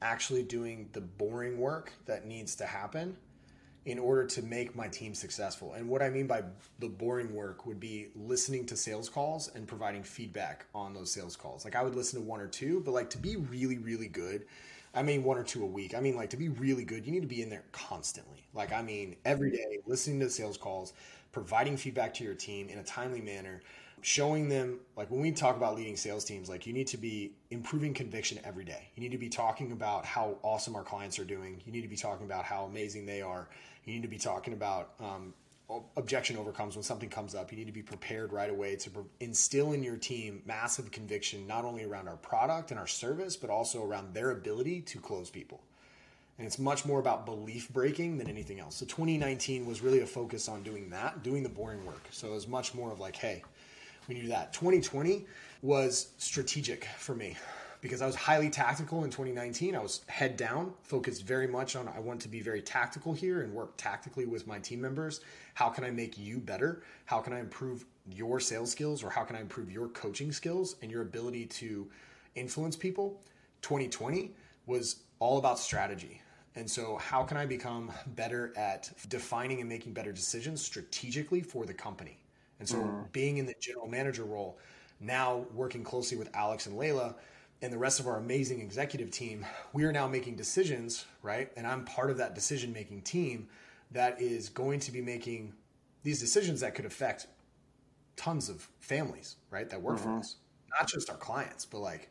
actually 0.02 0.44
doing 0.44 0.90
the 0.94 1.02
boring 1.02 1.58
work 1.58 1.92
that 2.06 2.26
needs 2.26 2.56
to 2.56 2.66
happen 2.66 3.18
in 3.86 3.98
order 3.98 4.26
to 4.26 4.42
make 4.44 4.76
my 4.76 4.88
team 4.88 5.14
successful. 5.14 5.74
And 5.74 5.88
what 5.88 6.02
I 6.02 6.10
mean 6.10 6.28
by 6.28 6.44
the 6.80 6.90
boring 6.90 7.34
work 7.34 7.66
would 7.66 7.80
be 7.80 8.08
listening 8.16 8.66
to 8.68 8.76
sales 8.76 9.10
calls 9.10 9.50
and 9.56 9.68
providing 9.68 10.04
feedback 10.04 10.66
on 10.76 10.94
those 10.94 11.12
sales 11.12 11.36
calls. 11.36 11.66
Like 11.66 11.76
I 11.76 11.84
would 11.84 11.96
listen 11.96 12.20
to 12.20 12.26
one 12.26 12.42
or 12.42 12.48
two, 12.48 12.82
but 12.82 12.92
like 12.92 13.10
to 13.12 13.18
be 13.18 13.38
really, 13.38 13.78
really 13.78 14.08
good, 14.08 14.46
I 14.94 15.02
mean 15.04 15.24
one 15.24 15.38
or 15.38 15.44
two 15.44 15.64
a 15.64 15.68
week. 15.68 15.96
I 15.96 16.02
mean 16.02 16.16
like 16.16 16.30
to 16.32 16.38
be 16.38 16.50
really 16.50 16.84
good, 16.84 17.06
you 17.06 17.12
need 17.12 17.22
to 17.22 17.28
be 17.28 17.42
in 17.42 17.50
there 17.50 17.64
constantly. 17.72 18.44
Like 18.54 18.74
I 18.74 18.82
mean 18.82 19.16
every 19.26 19.52
day 19.52 19.80
listening 19.86 20.20
to 20.20 20.30
sales 20.30 20.58
calls, 20.58 20.94
providing 21.32 21.78
feedback 21.78 22.14
to 22.16 22.24
your 22.24 22.34
team 22.34 22.70
in 22.70 22.80
a 22.80 22.84
timely 22.84 23.22
manner, 23.22 23.62
showing 24.02 24.50
them 24.50 24.80
like 24.96 25.10
when 25.12 25.22
we 25.22 25.32
talk 25.32 25.56
about 25.56 25.76
leading 25.76 25.96
sales 25.96 26.24
teams, 26.24 26.50
like 26.50 26.66
you 26.66 26.74
need 26.74 26.88
to 26.88 26.98
be 26.98 27.32
improving 27.52 27.94
conviction 27.94 28.40
every 28.44 28.64
day. 28.64 28.90
You 28.96 29.04
need 29.04 29.12
to 29.12 29.18
be 29.18 29.30
talking 29.30 29.72
about 29.72 30.06
how 30.06 30.38
awesome 30.42 30.76
our 30.76 30.84
clients 30.84 31.20
are 31.20 31.26
doing. 31.26 31.62
You 31.66 31.72
need 31.72 31.82
to 31.82 31.88
be 31.88 31.98
talking 31.98 32.26
about 32.26 32.46
how 32.46 32.66
amazing 32.66 33.06
they 33.06 33.22
are. 33.22 33.50
You 33.86 33.94
need 33.94 34.04
to 34.04 34.08
be 34.08 34.18
talking 34.18 34.54
about 34.54 34.94
um, 35.00 35.34
objection 35.98 36.38
overcomes 36.38 36.76
when 36.76 36.84
something 36.84 37.10
comes 37.10 37.36
up. 37.36 37.52
You 37.52 37.58
need 37.58 37.68
to 37.68 37.74
be 37.74 37.84
prepared 37.84 38.34
right 38.34 38.50
away 38.50 38.76
to 38.78 38.90
instill 39.20 39.74
in 39.74 39.84
your 39.84 39.98
team 39.98 40.42
massive 40.46 40.92
conviction, 40.92 41.46
not 41.46 41.66
only 41.66 41.84
around 41.84 42.08
our 42.08 42.18
product 42.18 42.72
and 42.72 42.80
our 42.80 42.88
service, 42.88 43.38
but 43.38 43.50
also 43.50 43.84
around 43.84 44.14
their 44.14 44.32
ability 44.32 44.82
to 44.82 45.00
close 45.00 45.30
people. 45.30 45.62
And 46.40 46.48
it's 46.48 46.58
much 46.58 46.86
more 46.86 47.02
about 47.02 47.26
belief 47.26 47.70
breaking 47.70 48.18
than 48.18 48.30
anything 48.30 48.62
else. 48.62 48.78
So 48.78 48.86
2019 48.86 49.66
was 49.66 49.82
really 49.82 50.00
a 50.00 50.06
focus 50.06 50.48
on 50.48 50.64
doing 50.64 50.90
that, 50.90 51.22
doing 51.22 51.44
the 51.44 51.50
boring 51.50 51.86
work. 51.86 52.02
So 52.12 52.30
it 52.30 52.34
was 52.34 52.48
much 52.48 52.74
more 52.74 52.94
of 52.94 53.00
like, 53.02 53.18
hey, 53.18 53.44
we 54.08 54.16
need 54.16 54.32
that. 54.32 54.54
2020 54.54 55.26
was 55.62 56.14
strategic 56.18 56.86
for 56.98 57.14
me 57.14 57.36
because 57.82 58.02
I 58.02 58.06
was 58.06 58.16
highly 58.16 58.50
tactical 58.50 59.04
in 59.04 59.10
2019. 59.10 59.76
I 59.76 59.80
was 59.80 60.00
head 60.08 60.38
down, 60.38 60.72
focused 60.82 61.26
very 61.26 61.46
much 61.46 61.76
on 61.76 61.90
I 61.90 62.00
want 62.00 62.22
to 62.22 62.30
be 62.30 62.40
very 62.40 62.62
tactical 62.62 63.14
here 63.14 63.42
and 63.42 63.54
work 63.54 63.74
tactically 63.76 64.26
with 64.26 64.48
my 64.48 64.60
team 64.60 64.80
members. 64.80 65.20
How 65.56 65.68
can 65.68 65.84
I 65.84 65.92
make 65.92 66.18
you 66.18 66.40
better? 66.40 66.84
How 67.04 67.20
can 67.20 67.34
I 67.34 67.42
improve 67.42 67.84
your 68.10 68.40
sales 68.40 68.72
skills 68.72 69.04
or 69.04 69.10
how 69.10 69.24
can 69.26 69.36
I 69.36 69.42
improve 69.42 69.70
your 69.70 69.90
coaching 69.90 70.32
skills 70.32 70.78
and 70.82 70.90
your 70.90 71.02
ability 71.02 71.48
to 71.48 71.90
influence 72.36 72.78
people? 72.78 73.20
2020 73.62 74.32
was 74.68 75.02
all 75.20 75.38
about 75.38 75.60
strategy. 75.60 76.22
And 76.56 76.70
so, 76.70 76.98
how 76.98 77.24
can 77.24 77.38
I 77.38 77.46
become 77.46 77.92
better 78.08 78.54
at 78.58 78.92
defining 79.08 79.60
and 79.60 79.70
making 79.70 79.94
better 79.94 80.12
decisions 80.12 80.62
strategically 80.62 81.42
for 81.42 81.66
the 81.66 81.74
company? 81.74 82.18
And 82.60 82.68
so, 82.68 82.78
mm. 82.78 83.12
being 83.12 83.38
in 83.38 83.46
the 83.46 83.56
general 83.60 83.88
manager 83.88 84.24
role, 84.24 84.58
now 85.00 85.46
working 85.54 85.84
closely 85.84 86.18
with 86.18 86.30
Alex 86.36 86.66
and 86.66 86.78
Leila 86.78 87.16
and 87.62 87.72
the 87.72 87.78
rest 87.78 88.00
of 88.00 88.08
our 88.08 88.18
amazing 88.18 88.62
executive 88.62 89.12
team, 89.12 89.46
we 89.74 89.84
are 89.84 89.92
now 89.92 90.08
making 90.08 90.36
decisions, 90.36 91.06
right? 91.22 91.52
And 91.56 91.68
I'm 91.68 91.86
part 91.86 92.10
of 92.10 92.18
that 92.18 92.36
decision 92.36 92.74
making 92.74 93.02
team 93.02 93.48
that 93.92 94.22
is 94.22 94.50
going 94.50 94.80
to 94.82 94.92
be 94.92 95.02
making 95.02 95.54
these 96.04 96.20
decisions 96.20 96.62
that 96.62 96.76
could 96.76 96.86
affect 96.86 97.28
tons 98.16 98.50
of 98.50 98.68
families, 98.80 99.36
right? 99.52 99.70
That 99.70 99.82
work 99.82 99.98
mm-hmm. 99.98 100.16
for 100.16 100.20
us, 100.20 100.36
not 100.78 100.88
just 100.88 101.10
our 101.10 101.18
clients, 101.18 101.66
but 101.66 101.80
like 101.80 102.10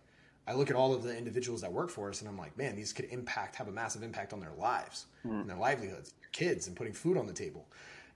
I 0.49 0.55
look 0.55 0.71
at 0.71 0.77
all 0.77 0.95
of 0.95 1.03
the 1.03 1.15
individuals 1.15 1.61
that 1.61 1.71
work 1.71 1.91
for 1.91 2.09
us 2.09 2.23
and 2.23 2.29
I'm 2.29 2.39
like, 2.39 2.57
man, 2.57 2.75
these 2.75 2.95
could 2.95 3.05
impact, 3.11 3.55
have 3.57 3.69
a 3.69 3.73
massive 3.73 4.03
impact 4.03 4.33
on 4.33 4.41
their 4.41 4.55
lives 4.57 5.05
mm. 5.25 5.43
and 5.43 5.49
their 5.49 5.59
livelihoods, 5.59 6.15
their 6.21 6.31
kids, 6.33 6.67
and 6.67 6.75
putting 6.75 6.95
food 6.95 7.19
on 7.19 7.27
the 7.27 7.35
table. 7.35 7.67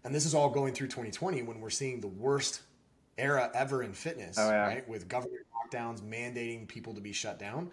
And 0.02 0.14
this 0.14 0.24
is 0.24 0.34
all 0.34 0.48
going 0.48 0.72
through 0.72 0.88
2020 0.88 1.42
when 1.42 1.60
we're 1.60 1.68
seeing 1.68 2.00
the 2.00 2.08
worst 2.08 2.62
era 3.18 3.50
ever 3.54 3.82
in 3.82 3.92
fitness, 3.92 4.38
oh, 4.38 4.48
yeah. 4.48 4.66
right? 4.66 4.88
With 4.88 5.08
government 5.08 5.42
lockdowns 5.54 6.00
mandating 6.00 6.66
people 6.66 6.94
to 6.94 7.02
be 7.02 7.12
shut 7.12 7.38
down. 7.38 7.70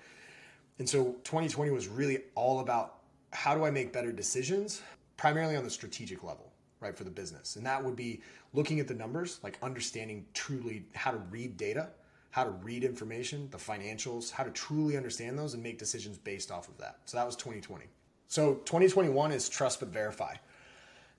And 0.77 0.87
so 0.87 1.15
2020 1.23 1.71
was 1.71 1.87
really 1.87 2.23
all 2.35 2.59
about 2.59 2.95
how 3.31 3.55
do 3.55 3.63
I 3.63 3.71
make 3.71 3.93
better 3.93 4.11
decisions, 4.11 4.81
primarily 5.15 5.55
on 5.55 5.63
the 5.63 5.69
strategic 5.69 6.21
level, 6.21 6.51
right, 6.81 6.97
for 6.97 7.05
the 7.05 7.09
business. 7.09 7.55
And 7.55 7.65
that 7.65 7.81
would 7.81 7.95
be 7.95 8.21
looking 8.53 8.81
at 8.81 8.89
the 8.89 8.93
numbers, 8.93 9.39
like 9.41 9.57
understanding 9.61 10.25
truly 10.33 10.83
how 10.95 11.11
to 11.11 11.17
read 11.29 11.55
data 11.55 11.89
how 12.31 12.43
to 12.43 12.51
read 12.51 12.83
information, 12.83 13.49
the 13.51 13.57
financials, 13.57 14.31
how 14.31 14.43
to 14.43 14.51
truly 14.51 14.95
understand 14.97 15.37
those 15.37 15.53
and 15.53 15.63
make 15.63 15.79
decisions 15.79 16.17
based 16.17 16.51
off 16.51 16.67
of 16.67 16.77
that. 16.77 16.97
So 17.05 17.17
that 17.17 17.25
was 17.25 17.35
2020. 17.35 17.85
So 18.27 18.55
2021 18.65 19.31
is 19.31 19.49
trust 19.49 19.79
but 19.79 19.89
verify. 19.89 20.35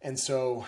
And 0.03 0.19
so 0.19 0.65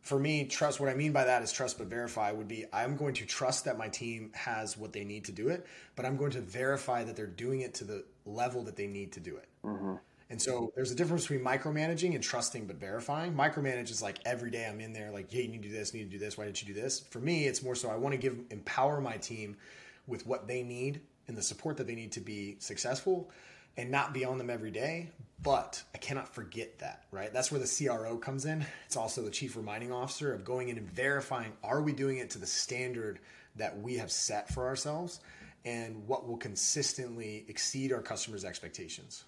for 0.00 0.18
me, 0.18 0.44
trust, 0.44 0.80
what 0.80 0.88
I 0.88 0.94
mean 0.94 1.12
by 1.12 1.24
that 1.24 1.42
is 1.42 1.52
trust 1.52 1.78
but 1.78 1.88
verify 1.88 2.30
would 2.32 2.48
be 2.48 2.64
I'm 2.72 2.96
going 2.96 3.14
to 3.14 3.26
trust 3.26 3.64
that 3.64 3.78
my 3.78 3.88
team 3.88 4.30
has 4.34 4.76
what 4.76 4.92
they 4.92 5.04
need 5.04 5.24
to 5.26 5.32
do 5.32 5.48
it, 5.48 5.66
but 5.96 6.04
I'm 6.04 6.16
going 6.16 6.32
to 6.32 6.40
verify 6.40 7.04
that 7.04 7.16
they're 7.16 7.26
doing 7.26 7.60
it 7.60 7.74
to 7.74 7.84
the 7.84 8.04
level 8.24 8.62
that 8.64 8.76
they 8.76 8.86
need 8.86 9.12
to 9.12 9.20
do 9.20 9.36
it. 9.36 9.48
Mm-hmm. 9.64 9.94
And 10.32 10.40
so 10.40 10.72
there's 10.74 10.90
a 10.90 10.94
difference 10.94 11.24
between 11.24 11.44
micromanaging 11.44 12.14
and 12.14 12.24
trusting 12.24 12.66
but 12.66 12.76
verifying. 12.76 13.34
Micromanage 13.34 13.90
is 13.90 14.00
like 14.00 14.16
every 14.24 14.50
day 14.50 14.66
I'm 14.66 14.80
in 14.80 14.94
there, 14.94 15.10
like, 15.10 15.30
hey, 15.30 15.42
you 15.42 15.48
need 15.48 15.62
to 15.62 15.68
do 15.68 15.74
this, 15.74 15.92
need 15.92 16.04
to 16.04 16.08
do 16.08 16.18
this. 16.18 16.38
Why 16.38 16.46
didn't 16.46 16.62
you 16.66 16.74
do 16.74 16.80
this? 16.80 17.00
For 17.00 17.18
me, 17.18 17.44
it's 17.44 17.62
more 17.62 17.74
so 17.74 17.90
I 17.90 17.96
want 17.96 18.14
to 18.14 18.16
give 18.16 18.38
empower 18.48 19.02
my 19.02 19.18
team 19.18 19.58
with 20.06 20.26
what 20.26 20.48
they 20.48 20.62
need 20.62 21.02
and 21.28 21.36
the 21.36 21.42
support 21.42 21.76
that 21.76 21.86
they 21.86 21.94
need 21.94 22.12
to 22.12 22.20
be 22.20 22.56
successful 22.60 23.30
and 23.76 23.90
not 23.90 24.14
be 24.14 24.24
on 24.24 24.38
them 24.38 24.48
every 24.48 24.70
day. 24.70 25.10
But 25.42 25.82
I 25.94 25.98
cannot 25.98 26.34
forget 26.34 26.78
that, 26.78 27.04
right? 27.10 27.30
That's 27.30 27.52
where 27.52 27.60
the 27.60 27.84
CRO 27.86 28.16
comes 28.16 28.46
in. 28.46 28.64
It's 28.86 28.96
also 28.96 29.20
the 29.20 29.30
chief 29.30 29.54
reminding 29.54 29.92
officer 29.92 30.32
of 30.32 30.46
going 30.46 30.70
in 30.70 30.78
and 30.78 30.90
verifying 30.90 31.52
are 31.62 31.82
we 31.82 31.92
doing 31.92 32.16
it 32.16 32.30
to 32.30 32.38
the 32.38 32.46
standard 32.46 33.18
that 33.56 33.78
we 33.78 33.98
have 33.98 34.10
set 34.10 34.48
for 34.48 34.66
ourselves 34.66 35.20
and 35.66 36.08
what 36.08 36.26
will 36.26 36.38
consistently 36.38 37.44
exceed 37.48 37.92
our 37.92 38.00
customers' 38.00 38.46
expectations. 38.46 39.24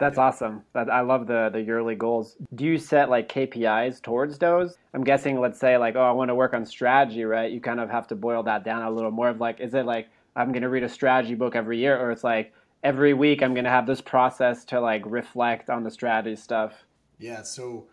That's 0.00 0.16
awesome. 0.16 0.64
I 0.74 1.02
love 1.02 1.26
the 1.26 1.50
the 1.52 1.60
yearly 1.60 1.94
goals. 1.94 2.36
Do 2.54 2.64
you 2.64 2.78
set 2.78 3.10
like 3.10 3.28
KPIs 3.28 4.00
towards 4.00 4.38
those? 4.38 4.78
I'm 4.94 5.04
guessing, 5.04 5.38
let's 5.38 5.60
say 5.60 5.76
like, 5.76 5.94
oh, 5.94 6.00
I 6.00 6.10
want 6.12 6.30
to 6.30 6.34
work 6.34 6.54
on 6.54 6.64
strategy, 6.64 7.24
right? 7.24 7.52
You 7.52 7.60
kind 7.60 7.78
of 7.78 7.90
have 7.90 8.08
to 8.08 8.14
boil 8.14 8.42
that 8.44 8.64
down 8.64 8.82
a 8.82 8.90
little 8.90 9.10
more. 9.10 9.28
Of 9.28 9.40
like, 9.40 9.60
is 9.60 9.74
it 9.74 9.84
like 9.84 10.08
I'm 10.34 10.52
going 10.52 10.62
to 10.62 10.70
read 10.70 10.84
a 10.84 10.88
strategy 10.88 11.34
book 11.34 11.54
every 11.54 11.78
year, 11.78 12.00
or 12.00 12.10
it's 12.10 12.24
like 12.24 12.54
every 12.82 13.12
week 13.12 13.42
I'm 13.42 13.52
going 13.52 13.64
to 13.64 13.70
have 13.70 13.86
this 13.86 14.00
process 14.00 14.64
to 14.66 14.80
like 14.80 15.02
reflect 15.04 15.68
on 15.68 15.84
the 15.84 15.90
strategy 15.90 16.34
stuff? 16.34 16.72
Yeah. 17.18 17.42
So 17.42 17.86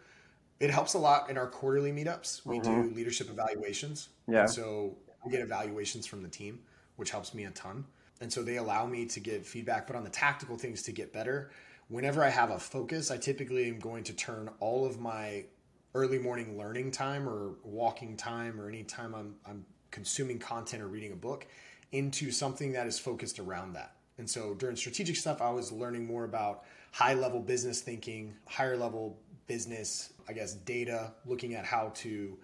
it 0.61 0.69
helps 0.69 0.93
a 0.93 0.99
lot 0.99 1.29
in 1.29 1.37
our 1.37 1.47
quarterly 1.47 1.91
meetups. 1.91 2.45
We 2.45 2.59
mm-hmm. 2.59 2.89
do 2.89 2.95
leadership 2.95 3.29
evaluations. 3.29 4.09
Yeah. 4.29 4.41
And 4.41 4.49
so 4.49 4.95
we 5.25 5.31
get 5.31 5.41
evaluations 5.41 6.07
from 6.07 6.23
the 6.23 6.29
team, 6.29 6.59
which 6.95 7.11
helps 7.11 7.33
me 7.33 7.43
a 7.43 7.51
ton. 7.51 7.85
and 8.21 8.31
so 8.31 8.41
they 8.43 8.57
allow 8.57 8.85
me 8.85 9.05
to 9.05 9.19
give 9.19 9.45
feedback. 9.45 9.87
But 9.87 9.97
on 9.97 10.05
the 10.05 10.09
tactical 10.09 10.57
things 10.57 10.81
to 10.83 10.93
get 10.93 11.11
better, 11.11 11.51
whenever 11.89 12.23
I 12.23 12.29
have 12.29 12.51
a 12.51 12.59
focus, 12.59 13.11
I 13.11 13.17
typically 13.17 13.67
am 13.69 13.79
going 13.79 14.03
to 14.05 14.13
turn 14.13 14.49
all 14.59 14.85
of 14.85 14.99
my 14.99 15.45
early 15.93 16.19
morning 16.19 16.57
learning 16.57 16.91
time 16.91 17.27
or 17.27 17.55
walking 17.63 18.17
time 18.17 18.59
or 18.59 18.67
any 18.67 18.83
time 18.83 19.15
I'm, 19.15 19.35
I'm 19.45 19.65
consuming 19.91 20.37
content 20.37 20.83
or 20.83 20.87
reading 20.87 21.11
a 21.11 21.15
book 21.15 21.47
into 21.91 22.31
something 22.31 22.73
that 22.73 22.87
is 22.87 22.99
focused 22.99 23.39
around 23.39 23.73
that. 23.73 23.93
And 24.17 24.29
so 24.29 24.53
during 24.55 24.75
strategic 24.75 25.15
stuff, 25.15 25.41
I 25.41 25.49
was 25.49 25.71
learning 25.71 26.05
more 26.05 26.23
about 26.23 26.63
high 26.91 27.13
level 27.13 27.39
business 27.39 27.81
thinking, 27.81 28.33
higher 28.45 28.75
level 28.75 29.17
business, 29.47 30.13
I 30.27 30.33
guess, 30.33 30.53
data, 30.53 31.13
looking 31.25 31.55
at 31.55 31.65
how 31.65 31.91
to, 31.95 32.37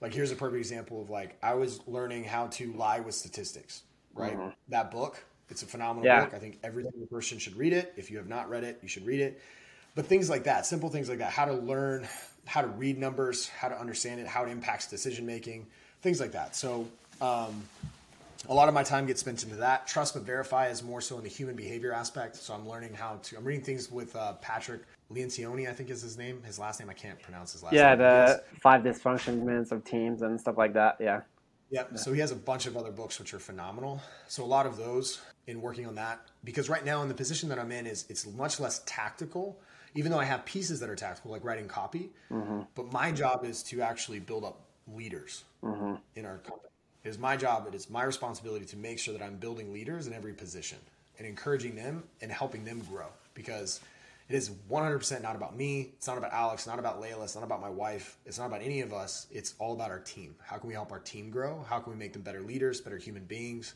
like, 0.00 0.14
here's 0.14 0.32
a 0.32 0.36
perfect 0.36 0.58
example 0.58 1.02
of 1.02 1.10
like, 1.10 1.36
I 1.42 1.54
was 1.54 1.80
learning 1.86 2.24
how 2.24 2.46
to 2.48 2.72
lie 2.72 3.00
with 3.00 3.14
statistics, 3.14 3.82
right? 4.14 4.38
Mm-hmm. 4.38 4.50
That 4.68 4.90
book, 4.90 5.22
it's 5.48 5.62
a 5.62 5.66
phenomenal 5.66 6.04
yeah. 6.04 6.24
book. 6.24 6.34
I 6.34 6.38
think 6.38 6.58
every 6.62 6.84
person 7.10 7.38
should 7.38 7.56
read 7.56 7.72
it. 7.72 7.92
If 7.96 8.10
you 8.10 8.18
have 8.18 8.28
not 8.28 8.50
read 8.50 8.64
it, 8.64 8.78
you 8.82 8.88
should 8.88 9.06
read 9.06 9.20
it. 9.20 9.40
But 9.94 10.06
things 10.06 10.28
like 10.28 10.44
that, 10.44 10.66
simple 10.66 10.90
things 10.90 11.08
like 11.08 11.18
that, 11.18 11.30
how 11.30 11.46
to 11.46 11.54
learn 11.54 12.06
how 12.46 12.60
to 12.60 12.68
read 12.68 12.98
numbers, 12.98 13.48
how 13.48 13.68
to 13.68 13.78
understand 13.78 14.20
it, 14.20 14.26
how 14.26 14.44
it 14.44 14.50
impacts 14.50 14.86
decision 14.86 15.26
making, 15.26 15.66
things 16.00 16.20
like 16.20 16.32
that. 16.32 16.54
So, 16.54 16.86
um, 17.20 17.62
a 18.48 18.54
lot 18.54 18.68
of 18.68 18.74
my 18.74 18.84
time 18.84 19.06
gets 19.06 19.20
spent 19.20 19.42
into 19.42 19.56
that. 19.56 19.88
Trust 19.88 20.14
but 20.14 20.22
verify 20.22 20.68
is 20.68 20.82
more 20.82 21.00
so 21.00 21.18
in 21.18 21.24
the 21.24 21.28
human 21.28 21.56
behavior 21.56 21.92
aspect. 21.92 22.36
So 22.36 22.54
I'm 22.54 22.68
learning 22.68 22.94
how 22.94 23.18
to. 23.24 23.36
I'm 23.36 23.44
reading 23.44 23.64
things 23.64 23.90
with 23.90 24.14
uh, 24.14 24.34
Patrick 24.34 24.82
Lencioni, 25.12 25.68
I 25.68 25.72
think 25.72 25.90
is 25.90 26.02
his 26.02 26.16
name. 26.16 26.42
His 26.44 26.58
last 26.58 26.78
name 26.78 26.88
I 26.88 26.92
can't 26.92 27.20
pronounce 27.20 27.52
his 27.52 27.64
last 27.64 27.74
yeah, 27.74 27.90
name. 27.90 28.00
Yeah, 28.00 28.26
the 28.26 28.42
five 28.60 28.82
dysfunctions 28.82 29.72
of 29.72 29.84
teams 29.84 30.22
and 30.22 30.40
stuff 30.40 30.58
like 30.58 30.74
that. 30.74 30.96
Yeah. 31.00 31.22
Yep. 31.70 31.88
Yeah. 31.92 31.96
So 31.96 32.12
he 32.12 32.20
has 32.20 32.30
a 32.30 32.36
bunch 32.36 32.66
of 32.66 32.76
other 32.76 32.92
books 32.92 33.18
which 33.18 33.34
are 33.34 33.40
phenomenal. 33.40 34.00
So 34.28 34.44
a 34.44 34.46
lot 34.46 34.66
of 34.66 34.76
those 34.76 35.20
in 35.46 35.60
working 35.60 35.86
on 35.86 35.94
that 35.94 36.20
because 36.44 36.68
right 36.68 36.84
now 36.84 37.02
in 37.02 37.08
the 37.08 37.14
position 37.14 37.48
that 37.48 37.58
I'm 37.58 37.72
in 37.72 37.86
is 37.86 38.04
it's 38.08 38.26
much 38.26 38.60
less 38.60 38.82
tactical. 38.86 39.58
Even 39.94 40.12
though 40.12 40.18
I 40.18 40.24
have 40.24 40.44
pieces 40.44 40.80
that 40.80 40.90
are 40.90 40.96
tactical, 40.96 41.30
like 41.30 41.42
writing 41.42 41.68
copy, 41.68 42.10
mm-hmm. 42.30 42.60
but 42.74 42.92
my 42.92 43.12
job 43.12 43.46
is 43.46 43.62
to 43.64 43.80
actually 43.80 44.18
build 44.18 44.44
up 44.44 44.60
leaders 44.94 45.44
mm-hmm. 45.64 45.94
in 46.14 46.26
our 46.26 46.36
company. 46.38 46.68
It 47.02 47.08
is 47.08 47.18
my 47.18 47.36
job, 47.36 47.66
it 47.66 47.74
is 47.74 47.88
my 47.88 48.02
responsibility 48.02 48.66
to 48.66 48.76
make 48.76 48.98
sure 48.98 49.16
that 49.16 49.22
I'm 49.22 49.36
building 49.36 49.72
leaders 49.72 50.06
in 50.06 50.12
every 50.12 50.34
position 50.34 50.78
and 51.18 51.26
encouraging 51.26 51.76
them 51.76 52.04
and 52.20 52.30
helping 52.30 52.64
them 52.64 52.82
grow 52.90 53.06
because 53.32 53.80
it 54.28 54.34
is 54.34 54.50
100% 54.70 55.22
not 55.22 55.36
about 55.36 55.56
me. 55.56 55.92
It's 55.96 56.08
not 56.08 56.18
about 56.18 56.32
Alex, 56.32 56.66
not 56.66 56.78
about 56.78 57.00
Leila, 57.00 57.24
it's 57.24 57.36
not 57.36 57.44
about 57.44 57.60
my 57.60 57.70
wife. 57.70 58.18
It's 58.26 58.38
not 58.38 58.46
about 58.46 58.60
any 58.60 58.80
of 58.80 58.92
us. 58.92 59.28
It's 59.30 59.54
all 59.58 59.72
about 59.72 59.90
our 59.90 60.00
team. 60.00 60.34
How 60.44 60.58
can 60.58 60.68
we 60.68 60.74
help 60.74 60.90
our 60.90 60.98
team 60.98 61.30
grow? 61.30 61.64
How 61.68 61.78
can 61.78 61.92
we 61.92 61.98
make 61.98 62.12
them 62.12 62.22
better 62.22 62.40
leaders, 62.40 62.80
better 62.80 62.98
human 62.98 63.24
beings, 63.24 63.74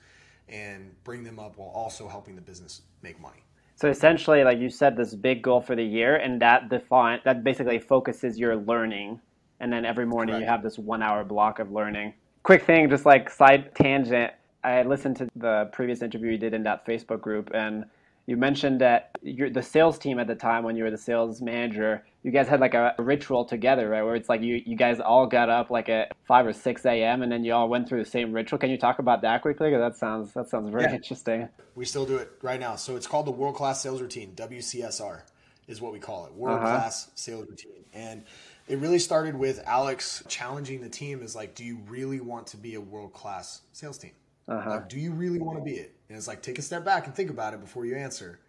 and 0.51 0.95
bring 1.05 1.25
them 1.25 1.39
up 1.39 1.57
while 1.57 1.69
also 1.69 2.09
helping 2.09 2.35
the 2.35 2.43
business 2.43 2.83
make 3.03 3.21
money? 3.21 3.43
So 3.77 3.89
essentially, 3.89 4.45
like 4.45 4.59
you 4.59 4.69
said, 4.69 4.97
this 4.97 5.15
big 5.15 5.43
goal 5.43 5.63
for 5.63 5.75
the 5.75 5.85
year, 5.85 6.17
and 6.17 6.41
that 6.43 6.69
define 6.69 7.21
that 7.25 7.43
basically 7.43 7.79
focuses 7.79 8.39
your 8.39 8.57
learning, 8.57 9.21
and 9.61 9.73
then 9.73 9.87
every 9.87 10.05
morning 10.05 10.35
Correct. 10.35 10.43
you 10.43 10.51
have 10.51 10.63
this 10.63 10.79
one 10.79 11.03
hour 11.03 11.25
block 11.25 11.59
of 11.61 11.73
learning 11.73 12.13
quick 12.43 12.65
thing, 12.65 12.89
just 12.89 13.07
like 13.07 13.31
side 13.31 13.75
tangent. 13.75 14.33
I 14.63 14.83
listened 14.83 15.17
to 15.17 15.29
the 15.37 15.71
previous 15.73 16.03
interview 16.03 16.33
you 16.33 16.39
did 16.39 16.55
in 16.55 16.63
that 16.65 16.87
Facebook 16.87 17.21
group, 17.21 17.51
and 17.55 17.85
you 18.27 18.37
mentioned 18.37 18.81
that 18.81 19.11
you're 19.23 19.51
the 19.51 19.63
sales 19.63 19.99
team 19.99 20.19
at 20.19 20.27
the 20.27 20.35
time 20.35 20.63
when 20.65 20.77
you 20.77 20.85
were 20.85 20.91
the 20.91 20.99
sales 20.99 21.41
manager. 21.41 22.05
You 22.23 22.31
guys 22.31 22.49
had 22.49 22.61
like 22.61 22.75
a 22.75 22.95
ritual 22.99 23.45
together, 23.45 23.89
right? 23.89 24.03
Where 24.03 24.15
it's 24.15 24.29
like 24.29 24.43
you, 24.43 24.63
you 24.65 24.77
guys 24.77 25.01
all 25.01 25.27
got 25.27 25.49
up 25.49 25.71
like 25.71 25.89
at 25.89 26.13
five 26.27 26.47
or 26.47 26.53
six 26.53 26.85
a.m. 26.85 27.23
and 27.23 27.33
then 27.33 27.45
you 27.45 27.55
all 27.55 27.69
went 27.69 27.89
through 27.89 28.05
the 28.05 28.11
same 28.11 28.33
ritual. 28.33 28.59
Can 28.59 28.71
you 28.71 28.79
talk 28.79 28.99
about 28.99 29.23
that 29.23 29.43
quickly? 29.43 29.71
Because 29.71 29.93
that 29.93 29.99
sounds 29.99 30.33
that 30.35 30.49
sounds 30.49 30.71
very 30.71 30.85
yeah. 30.85 30.95
interesting. 30.95 31.49
We 31.75 31.85
still 31.85 32.07
do 32.07 32.17
it 32.17 32.31
right 32.43 32.61
now. 32.61 32.77
So 32.77 32.97
it's 32.97 33.07
called 33.07 33.27
the 33.27 33.33
World 33.33 33.57
Class 33.57 33.83
Sales 33.83 34.01
Routine 34.01 34.33
(WCSR), 34.37 35.23
is 35.67 35.81
what 35.81 35.93
we 35.93 35.99
call 35.99 36.27
it. 36.27 36.35
World 36.35 36.59
uh-huh. 36.59 36.67
Class 36.67 37.11
Sales 37.15 37.49
Routine, 37.49 37.85
and 37.95 38.25
it 38.71 38.79
really 38.79 39.01
started 39.01 39.35
with 39.35 39.61
Alex 39.67 40.23
challenging 40.29 40.81
the 40.81 40.89
team 40.89 41.23
is 41.23 41.35
like, 41.35 41.57
do 41.57 41.65
you 41.65 41.79
really 41.89 42.21
want 42.21 42.47
to 42.49 42.57
be 42.57 42.77
a 42.77 42.81
world 42.81 43.13
class 43.13 43.63
sales 43.73 43.99
team? 43.99 44.13
Uh-huh. 44.47 44.71
Like, 44.71 44.89
do 44.89 44.99
you 45.01 45.11
really 45.11 45.41
want 45.41 45.59
to 45.59 45.65
be 45.65 45.73
it? 45.73 45.97
And 46.11 46.19
it's 46.19 46.27
like, 46.27 46.43
take 46.43 46.59
a 46.59 46.63
step 46.63 46.85
back 46.85 47.07
and 47.07 47.15
think 47.15 47.31
about 47.31 47.55
it 47.55 47.61
before 47.61 47.87
you 47.87 47.95
answer. 47.95 48.41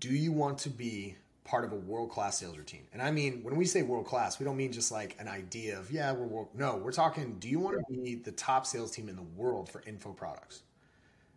Do 0.00 0.08
you 0.08 0.32
want 0.32 0.56
to 0.60 0.70
be 0.70 1.14
part 1.44 1.64
of 1.64 1.72
a 1.72 1.76
world 1.76 2.10
class 2.10 2.38
sales 2.38 2.56
routine? 2.56 2.86
And 2.94 3.02
I 3.02 3.10
mean, 3.10 3.42
when 3.42 3.56
we 3.56 3.66
say 3.66 3.82
world 3.82 4.06
class, 4.06 4.38
we 4.38 4.46
don't 4.46 4.56
mean 4.56 4.72
just 4.72 4.90
like 4.90 5.14
an 5.20 5.28
idea 5.28 5.78
of, 5.78 5.90
yeah, 5.90 6.10
we're 6.12 6.24
world. 6.24 6.48
No, 6.54 6.76
we're 6.76 6.90
talking, 6.90 7.36
do 7.38 7.50
you 7.50 7.60
want 7.60 7.76
to 7.76 7.94
be 7.94 8.14
the 8.14 8.32
top 8.32 8.64
sales 8.64 8.90
team 8.90 9.10
in 9.10 9.14
the 9.14 9.26
world 9.36 9.68
for 9.68 9.82
info 9.86 10.14
products? 10.14 10.62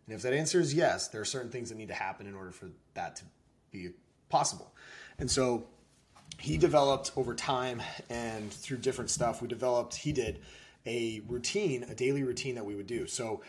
And 0.06 0.16
if 0.16 0.22
that 0.22 0.32
answer 0.32 0.60
is 0.60 0.72
yes, 0.72 1.08
there 1.08 1.20
are 1.20 1.26
certain 1.26 1.50
things 1.50 1.68
that 1.68 1.76
need 1.76 1.88
to 1.88 1.94
happen 1.94 2.26
in 2.26 2.34
order 2.34 2.50
for 2.50 2.70
that 2.94 3.16
to 3.16 3.24
be 3.70 3.90
possible. 4.30 4.72
And 5.18 5.30
so 5.30 5.66
he 6.38 6.56
developed 6.56 7.12
over 7.16 7.34
time 7.34 7.82
and 8.08 8.50
through 8.50 8.78
different 8.78 9.10
stuff 9.10 9.40
we 9.40 9.48
developed 9.48 9.94
he 9.94 10.12
did 10.12 10.40
a 10.86 11.22
routine 11.28 11.84
a 11.84 11.94
daily 11.94 12.22
routine 12.22 12.56
that 12.56 12.64
we 12.64 12.74
would 12.74 12.86
do 12.86 13.06
so 13.06 13.40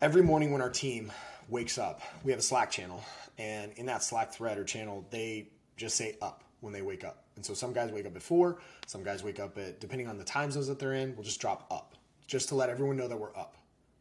every 0.00 0.22
morning 0.22 0.52
when 0.52 0.60
our 0.60 0.70
team 0.70 1.12
wakes 1.48 1.78
up 1.78 2.00
we 2.22 2.30
have 2.30 2.38
a 2.38 2.42
slack 2.42 2.70
channel 2.70 3.02
and 3.38 3.72
in 3.72 3.86
that 3.86 4.02
slack 4.02 4.32
thread 4.32 4.58
or 4.58 4.64
channel 4.64 5.04
they 5.10 5.48
just 5.76 5.96
say 5.96 6.16
up 6.22 6.44
when 6.60 6.72
they 6.72 6.82
wake 6.82 7.04
up 7.04 7.24
and 7.36 7.44
so 7.44 7.54
some 7.54 7.72
guys 7.72 7.90
wake 7.90 8.06
up 8.06 8.16
at 8.16 8.22
four 8.22 8.58
some 8.86 9.02
guys 9.02 9.22
wake 9.22 9.40
up 9.40 9.56
at 9.58 9.80
depending 9.80 10.08
on 10.08 10.18
the 10.18 10.24
time 10.24 10.50
zones 10.50 10.66
that 10.66 10.78
they're 10.78 10.94
in 10.94 11.14
we'll 11.16 11.24
just 11.24 11.40
drop 11.40 11.66
up 11.70 11.94
just 12.26 12.48
to 12.48 12.54
let 12.54 12.70
everyone 12.70 12.96
know 12.96 13.08
that 13.08 13.18
we're 13.18 13.36
up 13.36 13.56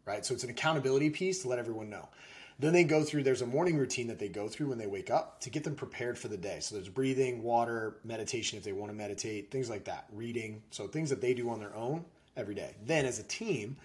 right 0.06 0.26
so 0.26 0.34
it's 0.34 0.44
an 0.44 0.50
accountability 0.50 1.10
piece 1.10 1.42
to 1.42 1.48
let 1.48 1.60
everyone 1.60 1.90
know 1.90 2.08
then 2.60 2.74
they 2.74 2.84
go 2.84 3.04
through, 3.04 3.24
there's 3.24 3.42
a 3.42 3.48
morning 3.48 3.78
routine 3.78 4.08
that 4.08 4.20
they 4.20 4.30
go 4.30 4.48
through 4.48 4.68
when 4.68 4.78
they 4.78 4.88
wake 4.88 5.10
up 5.10 5.42
to 5.42 5.50
get 5.50 5.64
them 5.64 5.76
prepared 5.76 6.18
for 6.18 6.28
the 6.28 6.38
day. 6.38 6.60
So 6.62 6.76
there's 6.76 6.90
breathing, 6.90 7.44
water, 7.44 7.98
meditation 8.04 8.58
if 8.58 8.64
they 8.64 8.74
want 8.74 8.92
to 8.92 8.98
meditate, 8.98 9.52
things 9.52 9.70
like 9.70 9.86
that, 9.86 10.06
reading. 10.14 10.62
So 10.72 10.88
things 10.88 11.10
that 11.10 11.20
they 11.20 11.34
do 11.34 11.50
on 11.50 11.60
their 11.60 11.76
own 11.76 12.06
every 12.38 12.56
day. 12.56 12.76
Then 12.86 13.06
as 13.06 13.20
a 13.20 13.24
team, 13.24 13.76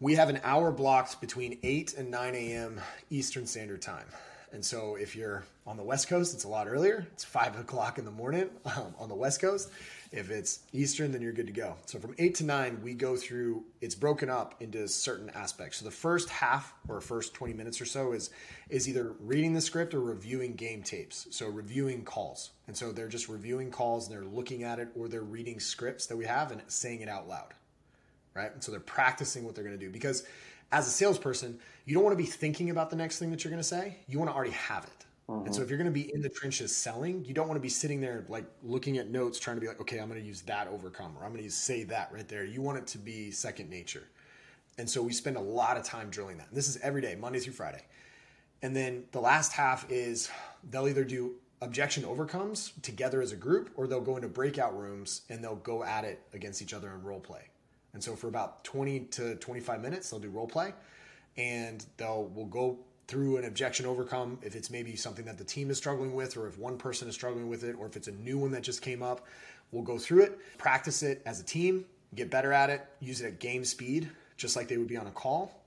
we 0.00 0.14
have 0.14 0.28
an 0.28 0.40
hour 0.44 0.70
blocked 0.70 1.20
between 1.20 1.58
8 1.62 1.94
and 1.94 2.10
9 2.10 2.34
a.m. 2.34 2.80
Eastern 3.10 3.46
Standard 3.46 3.80
Time. 3.80 4.06
And 4.52 4.64
so 4.64 4.96
if 4.96 5.16
you're 5.16 5.44
on 5.66 5.76
the 5.76 5.82
West 5.82 6.08
Coast, 6.08 6.34
it's 6.34 6.44
a 6.44 6.48
lot 6.48 6.68
earlier. 6.68 7.06
It's 7.12 7.24
5 7.24 7.58
o'clock 7.60 7.98
in 7.98 8.04
the 8.04 8.10
morning 8.10 8.50
um, 8.76 8.94
on 8.98 9.08
the 9.08 9.14
West 9.14 9.40
Coast. 9.40 9.70
If 10.12 10.30
it's 10.30 10.60
Eastern, 10.72 11.12
then 11.12 11.20
you're 11.20 11.32
good 11.32 11.48
to 11.48 11.52
go. 11.52 11.76
So 11.86 11.98
from 11.98 12.14
eight 12.18 12.36
to 12.36 12.44
nine, 12.44 12.80
we 12.82 12.94
go 12.94 13.16
through. 13.16 13.64
It's 13.80 13.94
broken 13.94 14.30
up 14.30 14.54
into 14.60 14.86
certain 14.86 15.30
aspects. 15.30 15.78
So 15.78 15.84
the 15.84 15.90
first 15.90 16.28
half 16.28 16.74
or 16.88 17.00
first 17.00 17.34
20 17.34 17.54
minutes 17.54 17.80
or 17.80 17.86
so 17.86 18.12
is 18.12 18.30
is 18.68 18.88
either 18.88 19.14
reading 19.20 19.52
the 19.52 19.60
script 19.60 19.94
or 19.94 20.00
reviewing 20.00 20.54
game 20.54 20.82
tapes. 20.82 21.26
So 21.30 21.48
reviewing 21.48 22.04
calls, 22.04 22.50
and 22.68 22.76
so 22.76 22.92
they're 22.92 23.08
just 23.08 23.28
reviewing 23.28 23.70
calls 23.70 24.06
and 24.06 24.16
they're 24.16 24.24
looking 24.24 24.62
at 24.62 24.78
it 24.78 24.88
or 24.94 25.08
they're 25.08 25.22
reading 25.22 25.58
scripts 25.58 26.06
that 26.06 26.16
we 26.16 26.24
have 26.24 26.52
and 26.52 26.62
saying 26.68 27.00
it 27.00 27.08
out 27.08 27.28
loud, 27.28 27.52
right? 28.36 28.52
And 28.52 28.62
so 28.62 28.70
they're 28.70 28.80
practicing 28.80 29.44
what 29.44 29.54
they're 29.54 29.64
going 29.64 29.78
to 29.78 29.84
do 29.84 29.90
because 29.90 30.24
as 30.72 30.86
a 30.86 30.90
salesperson, 30.90 31.58
you 31.84 31.94
don't 31.94 32.04
want 32.04 32.16
to 32.16 32.22
be 32.22 32.28
thinking 32.28 32.70
about 32.70 32.90
the 32.90 32.96
next 32.96 33.18
thing 33.18 33.30
that 33.30 33.42
you're 33.44 33.50
going 33.50 33.62
to 33.62 33.68
say. 33.68 33.98
You 34.08 34.18
want 34.18 34.30
to 34.30 34.34
already 34.34 34.52
have 34.52 34.84
it. 34.84 35.06
And 35.28 35.52
so 35.52 35.58
uh-huh. 35.58 35.64
if 35.64 35.70
you're 35.70 35.78
going 35.78 35.92
to 35.92 35.94
be 35.94 36.14
in 36.14 36.22
the 36.22 36.28
trenches 36.28 36.74
selling, 36.74 37.24
you 37.24 37.34
don't 37.34 37.48
want 37.48 37.56
to 37.56 37.62
be 37.62 37.68
sitting 37.68 38.00
there 38.00 38.24
like 38.28 38.44
looking 38.62 38.98
at 38.98 39.08
notes 39.08 39.40
trying 39.40 39.56
to 39.56 39.60
be 39.60 39.66
like, 39.66 39.80
okay, 39.80 39.98
I'm 39.98 40.08
going 40.08 40.20
to 40.20 40.26
use 40.26 40.42
that 40.42 40.68
overcome 40.68 41.16
or 41.18 41.24
I'm 41.24 41.32
going 41.32 41.42
to 41.42 41.50
say 41.50 41.82
that 41.84 42.12
right 42.12 42.28
there. 42.28 42.44
You 42.44 42.62
want 42.62 42.78
it 42.78 42.86
to 42.88 42.98
be 42.98 43.32
second 43.32 43.68
nature. 43.68 44.04
And 44.78 44.88
so 44.88 45.02
we 45.02 45.12
spend 45.12 45.36
a 45.36 45.40
lot 45.40 45.76
of 45.76 45.82
time 45.82 46.10
drilling 46.10 46.38
that. 46.38 46.48
And 46.48 46.56
this 46.56 46.68
is 46.68 46.76
every 46.76 47.00
day, 47.00 47.16
Monday 47.16 47.40
through 47.40 47.54
Friday. 47.54 47.82
And 48.62 48.74
then 48.76 49.04
the 49.10 49.20
last 49.20 49.52
half 49.52 49.90
is 49.90 50.30
they'll 50.70 50.86
either 50.86 51.04
do 51.04 51.34
objection 51.60 52.04
overcomes 52.04 52.72
together 52.82 53.20
as 53.20 53.32
a 53.32 53.36
group 53.36 53.70
or 53.74 53.88
they'll 53.88 54.00
go 54.00 54.16
into 54.16 54.28
breakout 54.28 54.78
rooms 54.78 55.22
and 55.28 55.42
they'll 55.42 55.56
go 55.56 55.82
at 55.82 56.04
it 56.04 56.20
against 56.34 56.62
each 56.62 56.74
other 56.74 56.92
in 56.92 57.02
role 57.02 57.20
play. 57.20 57.48
And 57.96 58.04
so 58.04 58.14
for 58.14 58.28
about 58.28 58.62
20 58.62 59.00
to 59.00 59.36
25 59.36 59.80
minutes, 59.80 60.10
they'll 60.10 60.20
do 60.20 60.28
role 60.28 60.46
play 60.46 60.74
and 61.38 61.82
they'll 61.96 62.24
we'll 62.34 62.44
go 62.44 62.78
through 63.08 63.38
an 63.38 63.46
objection 63.46 63.86
overcome 63.86 64.38
if 64.42 64.54
it's 64.54 64.68
maybe 64.68 64.94
something 64.96 65.24
that 65.24 65.38
the 65.38 65.44
team 65.44 65.70
is 65.70 65.78
struggling 65.78 66.14
with 66.14 66.36
or 66.36 66.46
if 66.46 66.58
one 66.58 66.76
person 66.76 67.08
is 67.08 67.14
struggling 67.14 67.48
with 67.48 67.64
it 67.64 67.74
or 67.78 67.86
if 67.86 67.96
it's 67.96 68.06
a 68.06 68.12
new 68.12 68.36
one 68.36 68.50
that 68.50 68.62
just 68.62 68.82
came 68.82 69.02
up. 69.02 69.24
We'll 69.72 69.82
go 69.82 69.96
through 69.96 70.24
it 70.24 70.38
practice 70.58 71.02
it 71.02 71.22
as 71.24 71.40
a 71.40 71.42
team 71.42 71.86
get 72.14 72.30
better 72.30 72.52
at 72.52 72.68
it 72.68 72.84
use 73.00 73.22
it 73.22 73.28
at 73.28 73.40
game 73.40 73.64
speed 73.64 74.10
just 74.36 74.56
like 74.56 74.68
they 74.68 74.76
would 74.76 74.88
be 74.88 74.98
on 74.98 75.06
a 75.06 75.10
call. 75.10 75.62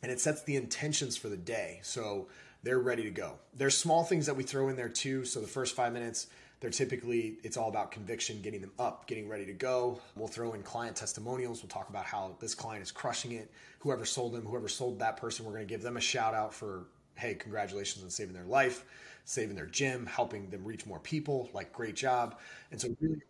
And 0.00 0.12
it 0.12 0.20
sets 0.20 0.44
the 0.44 0.54
intentions 0.54 1.16
for 1.16 1.28
the 1.28 1.36
day 1.36 1.80
so 1.82 2.28
they're 2.62 2.78
ready 2.78 3.02
to 3.02 3.10
go. 3.10 3.32
There's 3.52 3.76
small 3.76 4.04
things 4.04 4.26
that 4.26 4.36
we 4.36 4.44
throw 4.44 4.68
in 4.68 4.76
there 4.76 4.88
too 4.88 5.24
so 5.24 5.40
the 5.40 5.48
first 5.48 5.74
five 5.74 5.92
minutes 5.92 6.28
they're 6.64 6.70
typically 6.70 7.36
it's 7.42 7.58
all 7.58 7.68
about 7.68 7.90
conviction 7.90 8.40
getting 8.40 8.62
them 8.62 8.72
up 8.78 9.06
getting 9.06 9.28
ready 9.28 9.44
to 9.44 9.52
go. 9.52 10.00
We'll 10.16 10.28
throw 10.28 10.54
in 10.54 10.62
client 10.62 10.96
testimonials. 10.96 11.62
We'll 11.62 11.68
talk 11.68 11.90
about 11.90 12.06
how 12.06 12.36
this 12.40 12.54
client 12.54 12.82
is 12.82 12.90
crushing 12.90 13.32
it. 13.32 13.50
Whoever 13.80 14.06
sold 14.06 14.32
them 14.32 14.46
whoever 14.46 14.66
sold 14.66 14.98
that 15.00 15.18
person 15.18 15.44
we're 15.44 15.52
going 15.52 15.66
to 15.66 15.68
give 15.68 15.82
them 15.82 15.98
a 15.98 16.00
shout 16.00 16.32
out 16.32 16.54
for 16.54 16.86
hey 17.16 17.34
congratulations 17.34 18.02
on 18.02 18.08
saving 18.08 18.32
their 18.32 18.46
life 18.46 18.86
saving 19.26 19.54
their 19.54 19.66
gym 19.66 20.06
helping 20.06 20.48
them 20.48 20.64
reach 20.64 20.86
more 20.86 20.98
people 21.00 21.50
like 21.52 21.70
great 21.70 21.96
job. 21.96 22.38
And 22.70 22.80
so 22.80 22.88
really 22.98 23.20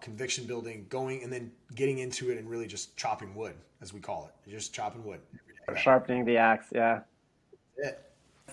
conviction 0.00 0.46
building 0.46 0.86
going 0.88 1.24
and 1.24 1.32
then 1.32 1.50
getting 1.74 1.98
into 1.98 2.30
it 2.30 2.38
and 2.38 2.48
really 2.48 2.68
just 2.68 2.96
chopping 2.96 3.34
wood 3.34 3.54
as 3.80 3.92
we 3.92 3.98
call 3.98 4.30
it. 4.30 4.48
Just 4.48 4.72
chopping 4.72 5.04
wood. 5.04 5.18
Sharpening 5.76 6.24
the 6.24 6.36
axe 6.36 6.68
yeah. 6.72 7.00
It 7.78 8.05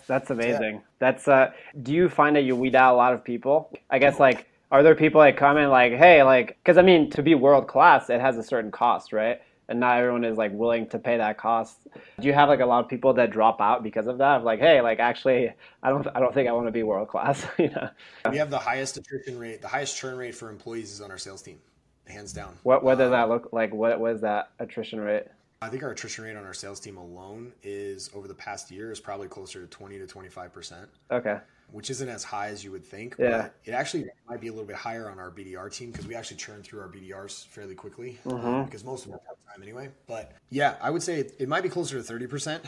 that's 0.08 0.30
amazing. 0.30 0.76
Yeah. 0.76 0.82
That's 1.00 1.28
uh 1.28 1.52
do 1.82 1.94
you 1.94 2.10
find 2.10 2.36
that 2.36 2.44
you 2.44 2.56
weed 2.56 2.76
out 2.76 2.94
a 2.94 2.98
lot 2.98 3.14
of 3.14 3.24
people? 3.24 3.72
I 3.90 4.00
guess 4.00 4.20
like 4.20 4.48
are 4.72 4.84
there 4.84 4.96
people 4.96 5.22
that 5.22 5.38
come 5.38 5.58
in 5.58 5.70
like, 5.70 5.94
hey, 5.94 6.24
like 6.24 6.58
cuz 6.64 6.78
I 6.78 6.82
mean 6.82 7.10
to 7.12 7.24
be 7.24 7.36
world 7.36 7.68
class 7.68 8.10
it 8.10 8.22
has 8.22 8.38
a 8.38 8.44
certain 8.44 8.72
cost, 8.72 9.14
right? 9.14 9.42
And 9.70 9.80
not 9.80 9.98
everyone 9.98 10.26
is 10.26 10.38
like 10.38 10.52
willing 10.54 10.88
to 10.90 11.00
pay 11.00 11.18
that 11.18 11.38
cost. 11.38 11.88
Do 12.20 12.28
you 12.28 12.34
have 12.34 12.50
like 12.50 12.60
a 12.60 12.66
lot 12.66 12.84
of 12.84 12.90
people 12.90 13.14
that 13.14 13.32
drop 13.32 13.62
out 13.62 13.82
because 13.82 14.08
of 14.08 14.18
that? 14.18 14.38
Of 14.38 14.44
like, 14.44 14.60
hey, 14.60 14.82
like 14.82 15.00
actually 15.00 15.52
I 15.82 15.90
don't 15.90 16.08
I 16.14 16.20
don't 16.20 16.34
think 16.34 16.50
I 16.50 16.52
want 16.52 16.68
to 16.68 16.72
be 16.72 16.84
world 16.84 17.08
class, 17.08 17.46
you 17.58 17.70
know. 17.70 17.90
We 18.30 18.38
have 18.38 18.50
the 18.50 18.60
highest 18.60 18.98
attrition 18.98 19.40
rate, 19.40 19.62
the 19.62 19.70
highest 19.70 19.96
churn 19.98 20.18
rate 20.18 20.36
for 20.36 20.50
employees 20.50 20.92
is 20.92 21.02
on 21.02 21.12
our 21.12 21.18
sales 21.18 21.42
team. 21.42 21.60
Hands 22.06 22.32
down. 22.34 22.58
What 22.64 22.84
what 22.84 22.98
does 22.98 23.08
um, 23.08 23.12
that 23.12 23.30
look 23.30 23.54
like? 23.54 23.74
What 23.74 24.00
was 24.00 24.22
that 24.22 24.50
attrition 24.60 25.00
rate? 25.00 25.24
I 25.64 25.70
think 25.70 25.84
our 25.84 25.92
attrition 25.92 26.26
rate 26.26 26.36
on 26.36 26.46
our 26.46 26.54
sales 26.54 26.80
team 26.80 26.98
alone 26.98 27.54
is 27.64 28.10
over 28.14 28.28
the 28.28 28.34
past 28.34 28.70
year 28.70 28.92
is 28.92 29.00
probably 29.00 29.28
closer 29.28 29.62
to 29.62 29.68
20 29.68 29.98
to 30.00 30.06
25%. 30.06 30.88
Okay. 31.12 31.38
Which 31.72 31.90
isn't 31.90 32.10
as 32.10 32.24
high 32.24 32.50
as 32.50 32.64
you 32.64 32.72
would 32.72 32.86
think. 32.86 33.16
Yeah. 33.18 33.44
But 33.44 33.56
it 33.66 33.72
actually 33.72 34.06
might 34.30 34.42
be 34.42 34.48
a 34.48 34.52
little 34.52 34.68
bit 34.68 34.76
higher 34.76 35.10
on 35.10 35.20
our 35.20 35.32
BDR 35.32 35.74
team 35.74 35.92
because 35.92 36.06
we 36.06 36.16
actually 36.16 36.38
churn 36.38 36.62
through 36.62 36.82
our 36.82 36.90
BDRs 36.90 37.48
fairly 37.48 37.76
quickly 37.76 38.20
mm-hmm. 38.26 38.46
um, 38.46 38.66
because 38.66 38.84
most 38.84 39.06
of 39.06 39.12
them 39.12 39.16
are 39.16 39.26
part 39.26 39.38
time 39.54 39.64
anyway. 39.64 39.90
But 40.06 40.34
yeah, 40.50 40.76
I 40.82 40.92
would 40.92 41.02
say 41.02 41.22
it, 41.22 41.36
it, 41.40 41.48
might 41.48 41.62
be 41.62 41.70
closer 41.70 42.02
to 42.02 42.14
30%. 42.14 42.60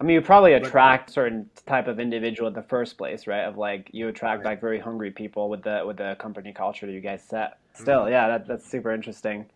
I 0.00 0.04
mean, 0.04 0.14
you 0.14 0.20
probably 0.20 0.52
attract 0.52 1.10
certain 1.10 1.50
type 1.66 1.88
of 1.88 1.98
individual 1.98 2.48
in 2.48 2.54
the 2.54 2.62
first 2.62 2.96
place, 2.96 3.26
right? 3.26 3.44
Of 3.44 3.56
like 3.56 3.90
you 3.92 4.08
attract 4.08 4.44
right. 4.44 4.52
like 4.52 4.60
very 4.60 4.78
hungry 4.78 5.10
people 5.10 5.48
with 5.48 5.62
the 5.62 5.82
with 5.86 5.96
the 5.96 6.16
company 6.18 6.52
culture 6.52 6.86
that 6.86 6.92
you 6.92 7.00
guys 7.00 7.22
set. 7.22 7.58
Still, 7.74 8.02
mm-hmm. 8.02 8.12
yeah, 8.12 8.28
that, 8.28 8.46
that's 8.46 8.70
super 8.70 8.92
interesting 8.92 9.46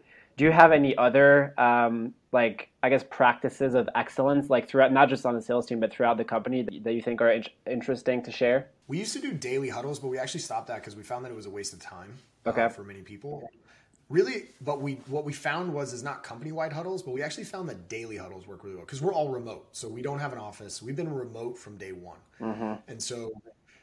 do 0.41 0.47
you 0.47 0.53
have 0.53 0.73
any 0.73 0.97
other 0.97 1.53
um, 1.59 2.15
like 2.33 2.71
i 2.83 2.89
guess 2.89 3.05
practices 3.11 3.75
of 3.75 3.87
excellence 3.95 4.49
like 4.49 4.67
throughout 4.67 4.91
not 4.91 5.07
just 5.11 5.27
on 5.27 5.35
the 5.35 5.43
sales 5.43 5.67
team 5.67 5.79
but 5.79 5.93
throughout 5.93 6.17
the 6.17 6.25
company 6.25 6.63
that 6.83 6.95
you 6.95 7.03
think 7.03 7.21
are 7.21 7.31
in- 7.31 7.45
interesting 7.67 8.23
to 8.23 8.33
share 8.33 8.67
we 8.89 8.99
used 8.99 9.13
to 9.13 9.21
do 9.21 9.33
daily 9.33 9.69
huddles 9.69 9.99
but 9.99 10.09
we 10.09 10.19
actually 10.19 10.41
stopped 10.41 10.67
that 10.67 10.77
because 10.77 10.97
we 10.97 11.03
found 11.03 11.27
that 11.27 11.31
it 11.31 11.35
was 11.35 11.45
a 11.45 11.51
waste 11.51 11.75
of 11.75 11.79
time 11.79 12.17
uh, 12.47 12.51
okay. 12.51 12.63
Uh, 12.63 12.69
for 12.71 12.83
many 12.83 13.03
people 13.03 13.47
really 14.09 14.45
but 14.63 14.81
we 14.81 14.95
what 15.09 15.27
we 15.27 15.33
found 15.35 15.71
was 15.71 15.93
is 15.93 16.03
not 16.03 16.23
company 16.23 16.53
wide 16.53 16.73
huddles 16.73 17.03
but 17.03 17.13
we 17.13 17.23
actually 17.23 17.45
found 17.45 17.69
that 17.69 17.91
daily 17.91 18.17
huddles 18.17 18.47
work 18.47 18.65
really 18.65 18.77
well 18.77 18.87
because 18.87 19.03
we're 19.03 19.13
all 19.13 19.29
remote 19.29 19.69
so 19.73 19.89
we 19.89 20.01
don't 20.01 20.21
have 20.21 20.33
an 20.33 20.39
office 20.39 20.81
we've 20.81 20.97
been 20.97 21.13
remote 21.13 21.59
from 21.59 21.77
day 21.77 21.93
one 21.93 22.19
mm-hmm. 22.41 22.73
and 22.89 23.03
so 23.03 23.31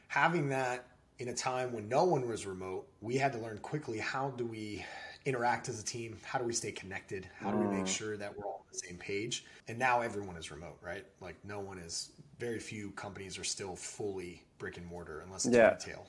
having 0.08 0.48
that 0.48 0.88
in 1.20 1.28
a 1.28 1.34
time 1.34 1.72
when 1.72 1.88
no 1.88 2.02
one 2.02 2.28
was 2.28 2.46
remote 2.46 2.84
we 3.00 3.16
had 3.16 3.32
to 3.32 3.38
learn 3.38 3.58
quickly 3.58 3.98
how 3.98 4.30
do 4.30 4.44
we 4.44 4.84
interact 5.28 5.68
as 5.68 5.80
a 5.80 5.84
team? 5.84 6.16
How 6.22 6.38
do 6.38 6.44
we 6.44 6.52
stay 6.52 6.72
connected? 6.72 7.28
How 7.38 7.50
do 7.50 7.58
we 7.58 7.66
make 7.66 7.84
mm. 7.84 7.88
sure 7.88 8.16
that 8.16 8.36
we're 8.36 8.44
all 8.44 8.64
on 8.64 8.72
the 8.72 8.78
same 8.78 8.96
page? 8.96 9.44
And 9.68 9.78
now 9.78 10.00
everyone 10.00 10.36
is 10.36 10.50
remote, 10.50 10.78
right? 10.82 11.04
Like 11.20 11.36
no 11.44 11.60
one 11.60 11.78
is. 11.78 12.10
Very 12.38 12.60
few 12.60 12.92
companies 12.92 13.36
are 13.38 13.44
still 13.44 13.74
fully 13.74 14.42
brick 14.58 14.76
and 14.76 14.86
mortar 14.86 15.22
unless 15.26 15.44
it's 15.44 15.56
yeah. 15.56 15.72
retail. 15.72 16.06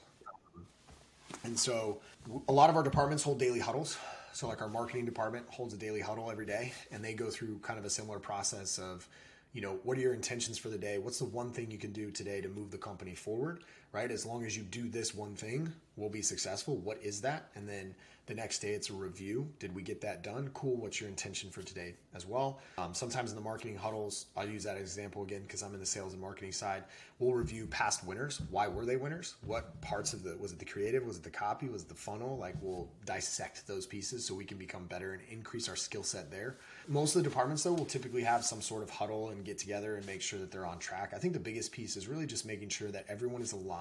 And 1.43 1.57
so 1.57 1.99
a 2.47 2.51
lot 2.51 2.69
of 2.69 2.75
our 2.75 2.83
departments 2.83 3.23
hold 3.23 3.39
daily 3.39 3.59
huddles. 3.59 3.97
So 4.31 4.47
like 4.47 4.61
our 4.61 4.69
marketing 4.69 5.05
department 5.05 5.47
holds 5.49 5.73
a 5.73 5.77
daily 5.77 6.01
huddle 6.01 6.29
every 6.29 6.45
day 6.45 6.73
and 6.91 7.03
they 7.03 7.13
go 7.13 7.29
through 7.29 7.59
kind 7.59 7.79
of 7.79 7.85
a 7.85 7.89
similar 7.89 8.19
process 8.19 8.77
of 8.77 9.07
you 9.53 9.61
know 9.61 9.79
what 9.83 9.97
are 9.97 10.01
your 10.01 10.13
intentions 10.13 10.59
for 10.59 10.69
the 10.69 10.77
day 10.77 10.99
what's 10.99 11.17
the 11.17 11.25
one 11.25 11.51
thing 11.51 11.71
you 11.71 11.77
can 11.79 11.91
do 11.91 12.11
today 12.11 12.39
to 12.39 12.47
move 12.49 12.69
the 12.69 12.77
company 12.77 13.15
forward 13.15 13.63
right 13.91 14.11
as 14.11 14.25
long 14.25 14.45
as 14.45 14.55
you 14.55 14.63
do 14.63 14.87
this 14.89 15.13
one 15.13 15.35
thing 15.35 15.71
we'll 15.95 16.09
be 16.09 16.21
successful 16.21 16.77
what 16.77 17.01
is 17.03 17.21
that 17.21 17.49
and 17.55 17.67
then 17.67 17.93
the 18.29 18.35
next 18.35 18.59
day, 18.59 18.73
it's 18.73 18.91
a 18.91 18.93
review. 18.93 19.49
Did 19.57 19.73
we 19.73 19.81
get 19.81 20.01
that 20.01 20.21
done? 20.21 20.51
Cool. 20.53 20.75
What's 20.75 21.01
your 21.01 21.09
intention 21.09 21.49
for 21.49 21.63
today 21.63 21.95
as 22.13 22.27
well? 22.27 22.59
Um, 22.77 22.93
sometimes 22.93 23.31
in 23.31 23.35
the 23.35 23.41
marketing 23.41 23.75
huddles, 23.75 24.27
I'll 24.37 24.47
use 24.47 24.63
that 24.65 24.77
example 24.77 25.23
again 25.23 25.41
because 25.41 25.63
I'm 25.63 25.73
in 25.73 25.79
the 25.79 25.85
sales 25.85 26.13
and 26.13 26.21
marketing 26.21 26.51
side. 26.51 26.83
We'll 27.17 27.33
review 27.33 27.65
past 27.65 28.05
winners. 28.05 28.39
Why 28.51 28.67
were 28.67 28.85
they 28.85 28.97
winners? 28.97 29.33
What 29.47 29.81
parts 29.81 30.13
of 30.13 30.21
the 30.21 30.37
was 30.37 30.51
it 30.51 30.59
the 30.59 30.65
creative? 30.65 31.07
Was 31.07 31.17
it 31.17 31.23
the 31.23 31.31
copy? 31.31 31.69
Was 31.69 31.81
it 31.81 31.89
the 31.89 31.95
funnel? 31.95 32.37
Like 32.37 32.53
we'll 32.61 32.87
dissect 33.03 33.65
those 33.65 33.87
pieces 33.87 34.23
so 34.25 34.35
we 34.35 34.45
can 34.45 34.59
become 34.59 34.85
better 34.85 35.13
and 35.13 35.23
increase 35.31 35.67
our 35.67 35.75
skill 35.75 36.03
set 36.03 36.29
there. 36.29 36.57
Most 36.87 37.15
of 37.15 37.23
the 37.23 37.29
departments 37.29 37.63
though 37.63 37.73
will 37.73 37.85
typically 37.85 38.21
have 38.21 38.45
some 38.45 38.61
sort 38.61 38.83
of 38.83 38.91
huddle 38.91 39.29
and 39.29 39.43
get 39.43 39.57
together 39.57 39.95
and 39.95 40.05
make 40.05 40.21
sure 40.21 40.37
that 40.37 40.51
they're 40.51 40.67
on 40.67 40.77
track. 40.77 41.13
I 41.15 41.17
think 41.17 41.33
the 41.33 41.39
biggest 41.39 41.71
piece 41.71 41.97
is 41.97 42.07
really 42.07 42.27
just 42.27 42.45
making 42.45 42.69
sure 42.69 42.91
that 42.91 43.05
everyone 43.09 43.41
is 43.41 43.53
aligned 43.53 43.78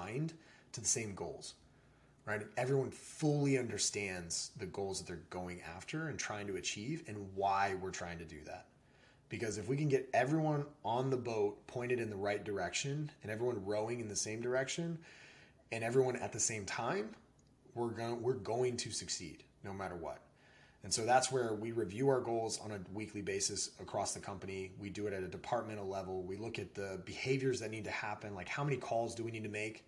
to 0.71 0.81
the 0.81 0.87
same 0.87 1.15
goals 1.15 1.55
right? 2.29 2.45
Everyone 2.57 2.91
fully 2.91 3.57
understands 3.57 4.51
the 4.57 4.67
goals 4.67 4.99
that 4.99 5.07
they're 5.07 5.23
going 5.31 5.61
after 5.75 6.09
and 6.09 6.19
trying 6.19 6.45
to 6.45 6.57
achieve 6.57 7.03
and 7.07 7.17
why 7.33 7.75
we're 7.81 7.89
trying 7.89 8.19
to 8.19 8.25
do 8.25 8.37
that. 8.45 8.67
Because 9.29 9.57
if 9.57 9.67
we 9.67 9.75
can 9.75 9.89
get 9.89 10.07
everyone 10.13 10.65
on 10.85 11.09
the 11.09 11.17
boat 11.17 11.65
pointed 11.65 11.99
in 11.99 12.09
the 12.09 12.15
right 12.15 12.43
direction 12.43 13.09
and 13.23 13.31
everyone 13.31 13.65
rowing 13.65 13.99
in 13.99 14.07
the 14.07 14.15
same 14.15 14.41
direction 14.41 14.99
and 15.71 15.83
everyone 15.83 16.15
at 16.17 16.31
the 16.31 16.39
same 16.39 16.65
time, 16.65 17.09
we're 17.73 17.89
going 17.89 18.21
we're 18.21 18.33
going 18.33 18.77
to 18.77 18.91
succeed 18.91 19.43
no 19.63 19.73
matter 19.73 19.95
what. 19.95 20.21
And 20.83 20.93
so 20.93 21.05
that's 21.05 21.31
where 21.31 21.53
we 21.55 21.71
review 21.71 22.09
our 22.09 22.21
goals 22.21 22.59
on 22.63 22.71
a 22.71 22.79
weekly 22.93 23.21
basis 23.21 23.71
across 23.81 24.13
the 24.13 24.19
company. 24.19 24.71
We 24.79 24.89
do 24.89 25.07
it 25.07 25.13
at 25.13 25.23
a 25.23 25.27
departmental 25.27 25.87
level. 25.87 26.23
We 26.23 26.37
look 26.37 26.57
at 26.57 26.73
the 26.73 27.01
behaviors 27.05 27.59
that 27.59 27.69
need 27.69 27.83
to 27.85 27.91
happen, 27.91 28.33
like 28.33 28.47
how 28.47 28.63
many 28.63 28.77
calls 28.77 29.13
do 29.13 29.23
we 29.23 29.31
need 29.31 29.43
to 29.43 29.49
make 29.49 29.83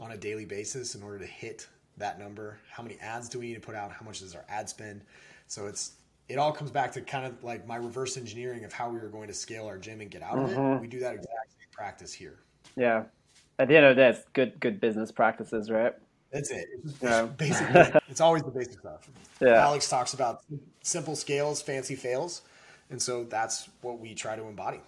on 0.00 0.12
a 0.12 0.16
daily 0.16 0.44
basis 0.44 0.94
in 0.94 1.02
order 1.02 1.18
to 1.18 1.26
hit 1.26 1.68
that 1.98 2.18
number? 2.18 2.58
How 2.70 2.82
many 2.82 2.98
ads 3.00 3.28
do 3.28 3.38
we 3.38 3.46
need 3.46 3.54
to 3.54 3.60
put 3.60 3.74
out? 3.74 3.92
How 3.92 4.04
much 4.04 4.22
is 4.22 4.34
our 4.34 4.44
ad 4.48 4.68
spend? 4.68 5.02
So 5.46 5.66
it's 5.66 5.92
it 6.28 6.38
all 6.38 6.52
comes 6.52 6.70
back 6.70 6.92
to 6.92 7.00
kind 7.00 7.26
of 7.26 7.42
like 7.42 7.66
my 7.66 7.76
reverse 7.76 8.16
engineering 8.16 8.64
of 8.64 8.72
how 8.72 8.88
we 8.88 8.98
were 8.98 9.08
going 9.08 9.28
to 9.28 9.34
scale 9.34 9.66
our 9.66 9.78
gym 9.78 10.00
and 10.00 10.10
get 10.10 10.22
out 10.22 10.36
mm-hmm. 10.36 10.44
of 10.44 10.52
it. 10.52 10.56
Mm-hmm. 10.56 10.80
We 10.80 10.86
do 10.86 11.00
that 11.00 11.14
exact 11.14 11.50
same 11.50 11.68
practice 11.72 12.12
here. 12.12 12.38
Yeah. 12.76 13.04
At 13.58 13.68
the 13.68 13.76
end 13.76 13.86
of 13.86 13.96
the 13.96 14.02
day, 14.02 14.08
it's 14.10 14.24
good 14.32 14.58
good 14.60 14.80
business 14.80 15.12
practices, 15.12 15.70
right? 15.70 15.94
That's 16.32 16.50
it. 16.50 16.68
It's 16.84 17.02
yeah. 17.02 17.24
basic. 17.24 17.66
it's 18.08 18.20
always 18.20 18.42
the 18.42 18.50
basic 18.50 18.78
stuff. 18.78 19.08
Yeah. 19.40 19.64
Alex 19.64 19.88
talks 19.88 20.14
about 20.14 20.42
simple 20.82 21.16
scales, 21.16 21.60
fancy 21.60 21.96
fails, 21.96 22.42
and 22.90 23.02
so 23.02 23.24
that's 23.24 23.68
what 23.82 23.98
we 23.98 24.14
try 24.14 24.36
to 24.36 24.44
embody. 24.44 24.80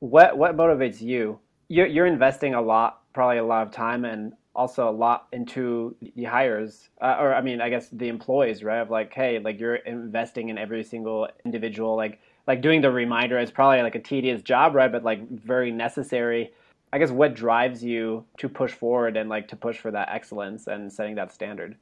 What 0.00 0.36
what 0.36 0.56
motivates 0.56 1.00
you? 1.00 1.40
You're, 1.68 1.86
you're 1.86 2.06
investing 2.06 2.54
a 2.54 2.60
lot, 2.60 3.02
probably 3.12 3.38
a 3.38 3.44
lot 3.44 3.66
of 3.66 3.72
time 3.72 4.04
and 4.04 4.32
also 4.60 4.88
a 4.88 4.96
lot 5.06 5.26
into 5.32 5.96
the 6.16 6.24
hires 6.24 6.90
uh, 7.00 7.16
or 7.18 7.34
i 7.34 7.40
mean 7.40 7.62
i 7.62 7.68
guess 7.70 7.88
the 7.88 8.08
employees 8.08 8.62
right? 8.62 8.80
Of 8.80 8.90
like 8.90 9.12
hey 9.14 9.38
like 9.38 9.58
you're 9.58 9.76
investing 9.76 10.48
in 10.48 10.58
every 10.58 10.84
single 10.84 11.28
individual. 11.44 11.96
Like 11.96 12.20
like 12.46 12.60
doing 12.60 12.80
the 12.80 12.90
reminder 12.90 13.38
is 13.38 13.50
probably 13.50 13.82
like 13.82 13.94
a 13.94 14.00
tedious 14.00 14.42
job 14.42 14.74
right? 14.74 14.90
But 14.90 15.04
like 15.04 15.28
very 15.28 15.70
necessary. 15.70 16.52
I 16.92 16.98
guess 16.98 17.10
what 17.10 17.34
drives 17.34 17.84
you 17.84 18.24
to 18.38 18.48
push 18.48 18.72
forward 18.72 19.16
and 19.16 19.30
like 19.30 19.46
to 19.48 19.56
push 19.56 19.78
for 19.78 19.90
that 19.92 20.08
excellence 20.10 20.66
and 20.66 20.92
setting 20.92 21.14
that 21.14 21.32
standard? 21.32 21.76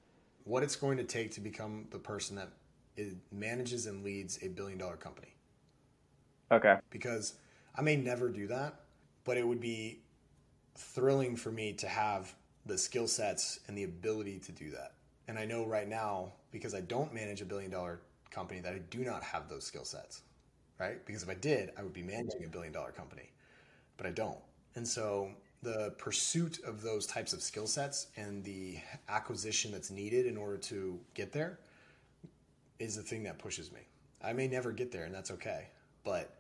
What 0.44 0.62
it's 0.62 0.76
going 0.76 0.98
to 0.98 1.04
take 1.04 1.30
to 1.32 1.40
become 1.40 1.86
the 1.90 1.98
person 1.98 2.36
that 2.36 2.50
manages 3.32 3.86
and 3.86 4.04
leads 4.04 4.38
a 4.42 4.48
billion 4.48 4.78
dollar 4.78 4.96
company. 4.96 5.34
Okay. 6.52 6.76
Because 6.90 7.34
i 7.74 7.82
may 7.82 7.96
never 7.96 8.28
do 8.28 8.46
that 8.48 8.80
but 9.24 9.36
it 9.36 9.46
would 9.46 9.60
be 9.60 10.00
thrilling 10.74 11.36
for 11.36 11.52
me 11.52 11.72
to 11.74 11.86
have 11.86 12.34
the 12.68 12.78
skill 12.78 13.08
sets 13.08 13.60
and 13.68 13.78
the 13.78 13.84
ability 13.84 14.40
to 14.40 14.52
do 14.52 14.70
that. 14.72 14.94
And 15.28 15.38
I 15.38 15.46
know 15.46 15.66
right 15.66 15.88
now, 15.88 16.34
because 16.52 16.74
I 16.74 16.82
don't 16.82 17.14
manage 17.14 17.42
a 17.42 17.46
billion 17.46 17.72
dollar 17.72 18.00
company, 18.30 18.60
that 18.62 18.74
I 18.74 18.80
do 18.90 19.00
not 19.00 19.24
have 19.24 19.48
those 19.50 19.64
skill 19.66 19.84
sets, 19.84 20.22
right? 20.80 21.04
Because 21.06 21.22
if 21.24 21.30
I 21.30 21.34
did, 21.34 21.72
I 21.78 21.84
would 21.84 21.94
be 21.94 22.02
managing 22.02 22.44
a 22.44 22.48
billion 22.48 22.72
dollar 22.72 22.92
company, 22.92 23.30
but 23.96 24.06
I 24.06 24.10
don't. 24.10 24.38
And 24.76 24.86
so 24.86 25.30
the 25.62 25.94
pursuit 25.98 26.60
of 26.66 26.82
those 26.82 27.06
types 27.06 27.32
of 27.32 27.42
skill 27.42 27.66
sets 27.66 28.08
and 28.16 28.44
the 28.44 28.78
acquisition 29.08 29.72
that's 29.72 29.90
needed 29.90 30.26
in 30.26 30.36
order 30.36 30.58
to 30.58 31.00
get 31.14 31.32
there 31.32 31.58
is 32.78 32.96
the 32.96 33.02
thing 33.02 33.22
that 33.24 33.38
pushes 33.38 33.72
me. 33.72 33.80
I 34.22 34.32
may 34.32 34.48
never 34.48 34.72
get 34.72 34.92
there, 34.92 35.04
and 35.04 35.14
that's 35.14 35.30
okay. 35.32 35.68
But 36.04 36.37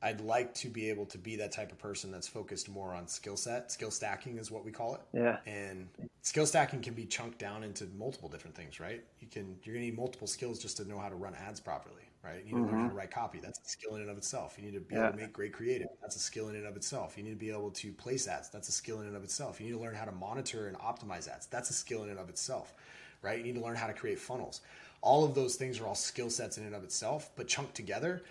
I'd 0.00 0.20
like 0.20 0.54
to 0.54 0.68
be 0.68 0.88
able 0.90 1.06
to 1.06 1.18
be 1.18 1.34
that 1.36 1.50
type 1.50 1.72
of 1.72 1.78
person 1.78 2.12
that's 2.12 2.28
focused 2.28 2.68
more 2.68 2.94
on 2.94 3.08
skill 3.08 3.36
set. 3.36 3.72
Skill 3.72 3.90
stacking 3.90 4.38
is 4.38 4.50
what 4.50 4.64
we 4.64 4.70
call 4.70 4.94
it. 4.94 5.00
Yeah. 5.12 5.38
And 5.44 5.88
skill 6.22 6.46
stacking 6.46 6.82
can 6.82 6.94
be 6.94 7.04
chunked 7.04 7.38
down 7.38 7.64
into 7.64 7.86
multiple 7.98 8.28
different 8.28 8.54
things, 8.54 8.78
right? 8.78 9.02
You 9.18 9.26
can 9.26 9.56
you're 9.64 9.74
gonna 9.74 9.86
need 9.86 9.98
multiple 9.98 10.28
skills 10.28 10.60
just 10.60 10.76
to 10.76 10.88
know 10.88 10.98
how 10.98 11.08
to 11.08 11.16
run 11.16 11.34
ads 11.34 11.58
properly, 11.58 12.02
right? 12.22 12.44
You 12.46 12.54
need 12.54 12.62
mm-hmm. 12.62 12.66
to 12.66 12.70
learn 12.70 12.76
how 12.76 12.82
to 12.84 12.88
mm-hmm. 12.90 12.96
write 12.96 13.10
copy. 13.10 13.40
That's 13.42 13.58
a 13.58 13.68
skill 13.68 13.96
in 13.96 14.02
and 14.02 14.10
of 14.10 14.16
itself. 14.16 14.54
You 14.56 14.64
need 14.66 14.74
to 14.74 14.80
be 14.80 14.94
yeah. 14.94 15.08
able 15.08 15.16
to 15.16 15.18
make 15.18 15.32
great 15.32 15.52
creative. 15.52 15.88
That's 16.00 16.14
a 16.14 16.20
skill 16.20 16.48
in 16.48 16.54
and 16.54 16.66
of 16.66 16.76
itself. 16.76 17.18
You 17.18 17.24
need 17.24 17.30
to 17.30 17.36
be 17.36 17.50
able 17.50 17.70
to 17.70 17.92
place 17.92 18.28
ads. 18.28 18.50
That's 18.50 18.68
a 18.68 18.72
skill 18.72 19.00
in 19.00 19.08
and 19.08 19.16
of 19.16 19.24
itself. 19.24 19.60
You 19.60 19.66
need 19.66 19.72
to 19.72 19.80
learn 19.80 19.96
how 19.96 20.04
to 20.04 20.12
monitor 20.12 20.68
and 20.68 20.78
optimize 20.78 21.28
ads. 21.28 21.46
That's 21.46 21.70
a 21.70 21.74
skill 21.74 22.04
in 22.04 22.10
and 22.10 22.20
of 22.20 22.28
itself, 22.28 22.72
right? 23.20 23.36
You 23.36 23.44
need 23.44 23.56
to 23.56 23.64
learn 23.64 23.76
how 23.76 23.88
to 23.88 23.94
create 23.94 24.20
funnels. 24.20 24.60
All 25.00 25.24
of 25.24 25.34
those 25.34 25.56
things 25.56 25.80
are 25.80 25.86
all 25.86 25.94
skill 25.96 26.30
sets 26.30 26.56
in 26.58 26.64
and 26.64 26.74
of 26.74 26.84
itself, 26.84 27.30
but 27.34 27.48
chunked 27.48 27.74
together 27.74 28.22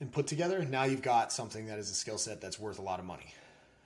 and 0.00 0.12
put 0.12 0.26
together, 0.26 0.64
now 0.64 0.84
you've 0.84 1.02
got 1.02 1.32
something 1.32 1.66
that 1.66 1.78
is 1.78 1.90
a 1.90 1.94
skill 1.94 2.18
set 2.18 2.40
that's 2.40 2.58
worth 2.58 2.78
a 2.78 2.82
lot 2.82 2.98
of 2.98 3.06
money, 3.06 3.32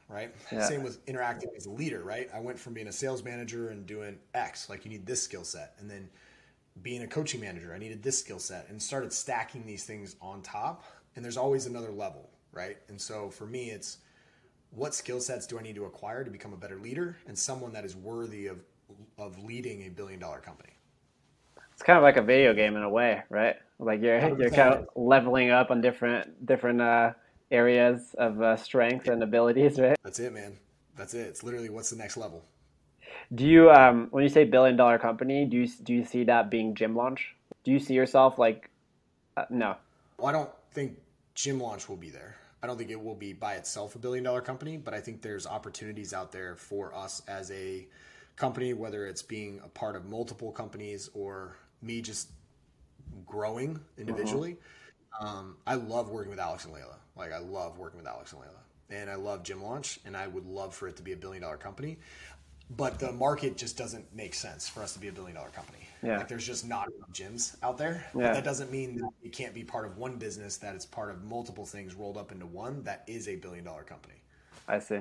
right? 0.08 0.34
Yeah. 0.50 0.64
Same 0.64 0.82
with 0.82 0.98
interacting 1.06 1.50
as 1.56 1.66
a 1.66 1.70
leader, 1.70 2.02
right? 2.02 2.28
I 2.34 2.40
went 2.40 2.58
from 2.58 2.74
being 2.74 2.88
a 2.88 2.92
sales 2.92 3.22
manager 3.22 3.68
and 3.68 3.86
doing 3.86 4.18
X, 4.34 4.68
like 4.68 4.84
you 4.84 4.90
need 4.90 5.06
this 5.06 5.22
skill 5.22 5.44
set, 5.44 5.74
and 5.78 5.90
then 5.90 6.08
being 6.82 7.02
a 7.02 7.06
coaching 7.06 7.40
manager, 7.40 7.74
I 7.74 7.78
needed 7.78 8.02
this 8.02 8.18
skill 8.18 8.38
set, 8.38 8.68
and 8.68 8.80
started 8.80 9.12
stacking 9.12 9.66
these 9.66 9.84
things 9.84 10.16
on 10.20 10.42
top. 10.42 10.84
And 11.16 11.24
there's 11.24 11.36
always 11.36 11.66
another 11.66 11.90
level, 11.90 12.30
right? 12.52 12.78
And 12.88 13.00
so 13.00 13.30
for 13.30 13.46
me, 13.46 13.70
it's 13.70 13.98
what 14.70 14.94
skill 14.94 15.20
sets 15.20 15.46
do 15.46 15.58
I 15.58 15.62
need 15.62 15.74
to 15.74 15.84
acquire 15.84 16.24
to 16.24 16.30
become 16.30 16.52
a 16.52 16.56
better 16.56 16.78
leader 16.78 17.16
and 17.26 17.36
someone 17.36 17.72
that 17.72 17.84
is 17.84 17.96
worthy 17.96 18.46
of 18.46 18.60
of 19.18 19.42
leading 19.44 19.86
a 19.86 19.88
billion 19.88 20.18
dollar 20.18 20.38
company. 20.38 20.70
It's 21.72 21.82
kind 21.82 21.96
of 21.96 22.02
like 22.02 22.16
a 22.16 22.22
video 22.22 22.52
game 22.54 22.76
in 22.76 22.82
a 22.82 22.88
way, 22.88 23.22
right? 23.30 23.56
Like 23.80 24.02
you're 24.02 24.38
you're 24.38 24.50
kind 24.50 24.74
of 24.74 24.88
leveling 24.94 25.50
up 25.50 25.70
on 25.70 25.80
different 25.80 26.44
different 26.44 26.80
uh, 26.82 27.12
areas 27.50 28.14
of 28.18 28.40
uh, 28.40 28.56
strength 28.56 29.08
and 29.08 29.22
abilities, 29.22 29.80
right? 29.80 29.96
That's 30.04 30.20
it, 30.20 30.32
man. 30.32 30.58
That's 30.96 31.14
it. 31.14 31.26
It's 31.26 31.42
literally 31.42 31.70
what's 31.70 31.90
the 31.90 31.96
next 31.96 32.16
level. 32.16 32.44
Do 33.34 33.46
you 33.46 33.70
um, 33.70 34.08
when 34.10 34.22
you 34.22 34.28
say 34.28 34.44
billion 34.44 34.76
dollar 34.76 34.98
company, 34.98 35.46
do 35.46 35.56
you 35.56 35.68
do 35.82 35.94
you 35.94 36.04
see 36.04 36.24
that 36.24 36.50
being 36.50 36.74
gym 36.74 36.94
launch? 36.94 37.34
Do 37.64 37.70
you 37.70 37.78
see 37.78 37.94
yourself 37.94 38.38
like 38.38 38.68
uh, 39.36 39.44
no? 39.48 39.76
Well, 40.18 40.26
I 40.26 40.32
don't 40.32 40.50
think 40.72 40.98
gym 41.34 41.58
launch 41.58 41.88
will 41.88 41.96
be 41.96 42.10
there. 42.10 42.36
I 42.62 42.66
don't 42.66 42.76
think 42.76 42.90
it 42.90 43.02
will 43.02 43.14
be 43.14 43.32
by 43.32 43.54
itself 43.54 43.94
a 43.94 43.98
billion 43.98 44.24
dollar 44.24 44.42
company, 44.42 44.76
but 44.76 44.92
I 44.92 45.00
think 45.00 45.22
there's 45.22 45.46
opportunities 45.46 46.12
out 46.12 46.32
there 46.32 46.56
for 46.56 46.94
us 46.94 47.22
as 47.26 47.50
a 47.50 47.86
company, 48.36 48.74
whether 48.74 49.06
it's 49.06 49.22
being 49.22 49.60
a 49.64 49.68
part 49.68 49.96
of 49.96 50.04
multiple 50.04 50.52
companies 50.52 51.08
or 51.14 51.56
me 51.80 52.02
just 52.02 52.28
growing 53.26 53.80
individually. 53.98 54.56
Uh-huh. 55.20 55.38
Um, 55.38 55.56
I 55.66 55.74
love 55.74 56.10
working 56.10 56.30
with 56.30 56.40
Alex 56.40 56.64
and 56.64 56.74
Leila. 56.74 56.96
Like 57.16 57.32
I 57.32 57.38
love 57.38 57.78
working 57.78 57.98
with 57.98 58.06
Alex 58.06 58.32
and 58.32 58.40
Leila, 58.40 59.00
and 59.02 59.10
I 59.10 59.16
love 59.16 59.42
Gym 59.42 59.62
Launch, 59.62 60.00
and 60.04 60.16
I 60.16 60.26
would 60.26 60.46
love 60.46 60.74
for 60.74 60.88
it 60.88 60.96
to 60.96 61.02
be 61.02 61.12
a 61.12 61.16
billion 61.16 61.42
dollar 61.42 61.56
company 61.56 61.98
but 62.76 62.98
the 62.98 63.10
market 63.12 63.56
just 63.56 63.76
doesn't 63.76 64.14
make 64.14 64.34
sense 64.34 64.68
for 64.68 64.82
us 64.82 64.92
to 64.92 65.00
be 65.00 65.08
a 65.08 65.12
billion 65.12 65.34
dollar 65.34 65.48
company. 65.50 65.78
Yeah. 66.02 66.18
Like 66.18 66.28
there's 66.28 66.46
just 66.46 66.68
not 66.68 66.88
enough 66.88 67.10
gyms 67.12 67.56
out 67.62 67.76
there. 67.76 68.06
Yeah. 68.14 68.28
But 68.28 68.34
that 68.34 68.44
doesn't 68.44 68.70
mean 68.70 68.96
that 68.98 69.10
it 69.22 69.32
can't 69.32 69.52
be 69.52 69.64
part 69.64 69.86
of 69.86 69.98
one 69.98 70.16
business 70.16 70.56
that 70.58 70.74
it's 70.74 70.86
part 70.86 71.10
of 71.10 71.24
multiple 71.24 71.66
things 71.66 71.94
rolled 71.94 72.16
up 72.16 72.30
into 72.30 72.46
one 72.46 72.82
that 72.84 73.02
is 73.06 73.28
a 73.28 73.36
billion 73.36 73.64
dollar 73.64 73.82
company. 73.82 74.22
I 74.68 74.78
see. 74.78 75.00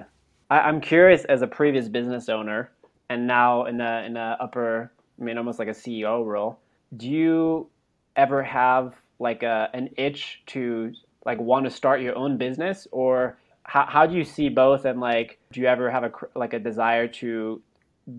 I, 0.49 0.68
am 0.68 0.81
curious 0.81 1.26
as 1.26 1.44
a 1.44 1.48
previous 1.48 1.88
business 1.88 2.27
owner 2.27 2.72
and 3.10 3.27
now 3.27 3.65
in 3.65 3.80
a 3.81 4.03
in 4.03 4.18
a 4.18 4.38
upper 4.40 4.91
I 5.19 5.23
mean 5.23 5.38
almost 5.38 5.60
like 5.60 5.68
a 5.68 5.72
CEO 5.72 6.26
role, 6.26 6.60
do 6.98 7.07
you 7.07 7.69
ever 8.15 8.44
have 8.44 8.94
like 9.19 9.44
a 9.44 9.69
an 9.73 9.90
itch 9.98 10.41
to 10.48 10.94
like 11.26 11.40
want 11.40 11.65
to 11.65 11.72
start 11.72 12.02
your 12.02 12.15
own 12.15 12.38
business? 12.38 12.88
Or 12.91 13.38
how, 13.64 13.86
how 13.86 14.06
do 14.06 14.15
you 14.15 14.23
see 14.23 14.49
both? 14.49 14.86
And 14.86 14.99
like 14.99 15.40
do 15.52 15.61
you 15.61 15.68
ever 15.68 15.90
have 15.90 16.03
a 16.03 16.11
like 16.36 16.53
a 16.53 16.60
desire 16.60 17.07
to 17.07 17.61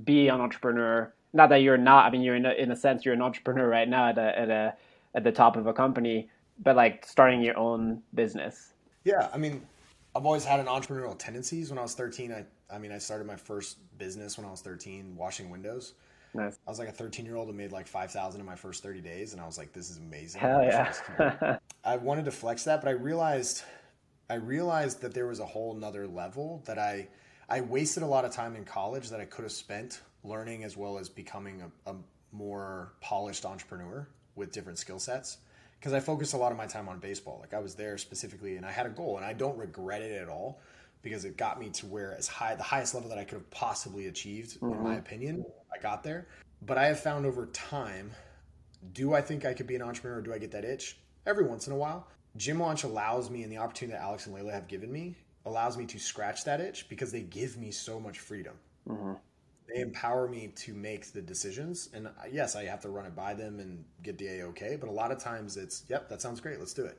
be 0.05 0.29
an 0.29 0.41
entrepreneur? 0.41 1.13
Not 1.33 1.49
that 1.51 1.59
you're 1.59 1.79
not 1.79 2.07
i 2.07 2.11
mean 2.11 2.23
you're 2.23 2.37
in 2.37 2.47
a, 2.47 2.53
in 2.53 2.73
a 2.73 2.77
sense 2.77 3.05
you're 3.05 3.15
an 3.15 3.23
entrepreneur 3.23 3.69
right 3.69 3.89
now 3.89 4.09
at 4.09 4.19
a, 4.19 4.39
at 4.39 4.51
a 4.51 4.75
at 5.15 5.25
the 5.25 5.33
top 5.33 5.57
of 5.57 5.67
a 5.67 5.73
company 5.73 6.29
but 6.63 6.77
like 6.77 7.07
starting 7.07 7.41
your 7.43 7.57
own 7.57 8.03
business. 8.15 8.75
Yeah 9.05 9.29
i 9.33 9.39
mean 9.39 9.63
i've 10.15 10.27
always 10.27 10.45
had 10.45 10.61
an 10.61 10.67
entrepreneurial 10.67 11.17
tendencies. 11.19 11.71
When 11.71 11.79
i 11.79 11.83
was 11.83 11.95
13 11.95 12.33
i 12.33 12.45
i 12.75 12.79
mean 12.79 12.93
i 12.93 12.99
started 12.99 13.27
my 13.27 13.37
first 13.37 13.79
business 13.99 14.37
when 14.37 14.47
i 14.47 14.51
was 14.51 14.61
13 14.61 15.17
washing 15.17 15.51
windows 15.51 15.95
Nice. 16.35 16.59
I 16.67 16.71
was 16.71 16.79
like 16.79 16.89
a 16.89 16.93
13 16.93 17.27
year 17.27 17.37
old 17.37 17.49
and 17.49 17.57
made 17.57 17.73
like 17.73 17.87
5,000 17.87 18.41
in 18.41 18.47
my 18.47 18.55
first 18.55 18.83
30 18.83 19.01
days. 19.01 19.33
And 19.33 19.41
I 19.41 19.47
was 19.47 19.59
like, 19.59 19.73
this 19.73 19.91
is 19.91 19.99
amazing. 19.99 20.41
Hell 20.41 20.63
yeah. 20.63 21.59
I 21.85 21.97
wanted 21.97 22.25
to 22.27 22.31
flex 22.31 22.65
that, 22.65 22.81
but 22.81 22.89
I 22.89 22.93
realized 22.93 23.63
I 24.29 24.35
realized 24.35 25.01
that 25.01 25.13
there 25.13 25.27
was 25.27 25.41
a 25.41 25.47
whole 25.47 25.75
nother 25.75 26.07
level 26.07 26.63
that 26.67 26.79
I 26.79 27.09
I 27.49 27.63
wasted 27.63 28.05
a 28.05 28.07
lot 28.07 28.25
of 28.25 28.31
time 28.31 28.55
in 28.55 28.65
college 28.65 29.09
that 29.11 29.21
I 29.21 29.25
could 29.25 29.43
have 29.43 29.53
spent 29.53 30.03
learning 30.23 30.63
as 30.63 30.77
well 30.77 30.99
as 30.99 31.09
becoming 31.09 31.63
a, 31.63 31.91
a 31.91 31.97
more 32.31 32.93
polished 33.01 33.45
entrepreneur 33.45 34.07
with 34.37 34.53
different 34.53 34.79
skill 34.79 35.01
sets 35.01 35.39
because 35.81 35.93
I 35.93 36.01
focused 36.01 36.35
a 36.35 36.37
lot 36.37 36.53
of 36.53 36.59
my 36.59 36.67
time 36.67 36.89
on 36.89 36.99
baseball. 36.99 37.39
Like 37.41 37.55
I 37.55 37.59
was 37.59 37.75
there 37.75 37.99
specifically 37.99 38.57
and 38.57 38.65
I 38.65 38.71
had 38.71 38.87
a 38.87 38.91
goal 38.91 39.17
and 39.17 39.27
I 39.27 39.33
don't 39.33 39.59
regret 39.59 40.03
it 40.03 40.13
at 40.21 40.29
all 40.29 40.61
because 41.03 41.25
it 41.25 41.37
got 41.37 41.59
me 41.59 41.71
to 41.71 41.87
where 41.87 42.15
as 42.15 42.29
high 42.29 42.55
the 42.55 42.63
highest 42.63 42.95
level 42.95 43.09
that 43.09 43.19
I 43.19 43.25
could 43.25 43.39
have 43.39 43.51
possibly 43.51 44.07
achieved 44.07 44.61
mm-hmm. 44.61 44.73
in 44.73 44.83
my 44.85 44.97
opinion. 44.97 45.45
I 45.73 45.81
got 45.81 46.03
there. 46.03 46.27
But 46.63 46.79
I 46.79 46.87
have 46.87 47.01
found 47.01 47.27
over 47.27 47.47
time, 47.47 48.11
do 48.93 49.15
I 49.15 49.21
think 49.21 49.45
I 49.45 49.55
could 49.55 49.67
be 49.67 49.77
an 49.77 49.83
intrapreneur? 49.83 50.19
Or 50.19 50.23
do 50.23 50.33
I 50.33 50.39
get 50.39 50.51
that 50.53 50.65
itch? 50.65 50.99
Every 51.27 51.45
once 51.45 51.67
in 51.67 51.73
a 51.73 51.77
while. 51.77 52.07
Gym 52.37 52.61
Launch 52.61 52.85
allows 52.85 53.29
me, 53.31 53.43
and 53.43 53.51
the 53.51 53.59
opportunity 53.59 53.97
that 53.97 54.05
Alex 54.05 54.27
and 54.27 54.35
Leila 54.35 54.53
have 54.53 54.69
given 54.69 54.93
me 54.93 55.17
allows 55.47 55.77
me 55.77 55.87
to 55.87 55.99
scratch 55.99 56.45
that 56.45 56.61
itch 56.61 56.89
because 56.89 57.11
they 57.11 57.23
give 57.23 57.57
me 57.57 57.71
so 57.71 57.99
much 57.99 58.19
freedom. 58.19 58.55
Mm-hmm. 58.89 59.13
They 59.73 59.81
empower 59.81 60.29
me 60.29 60.53
to 60.57 60.75
make 60.75 61.13
the 61.13 61.23
decisions. 61.23 61.89
And 61.95 62.09
uh, 62.09 62.11
yes, 62.31 62.57
I 62.57 62.65
have 62.65 62.81
to 62.83 62.89
run 62.89 63.07
it 63.07 63.15
by 63.17 63.35
them 63.35 63.59
and 63.61 63.85
get 64.03 64.19
the 64.19 64.29
A 64.29 64.43
OK, 64.43 64.77
but 64.77 64.89
a 64.89 64.93
lot 64.93 65.13
of 65.13 65.19
times 65.19 65.57
it's, 65.57 65.85
yep, 65.89 66.09
that 66.09 66.21
sounds 66.21 66.41
great. 66.41 66.59
Let's 66.59 66.75
do 66.75 66.85
it. 66.85 66.99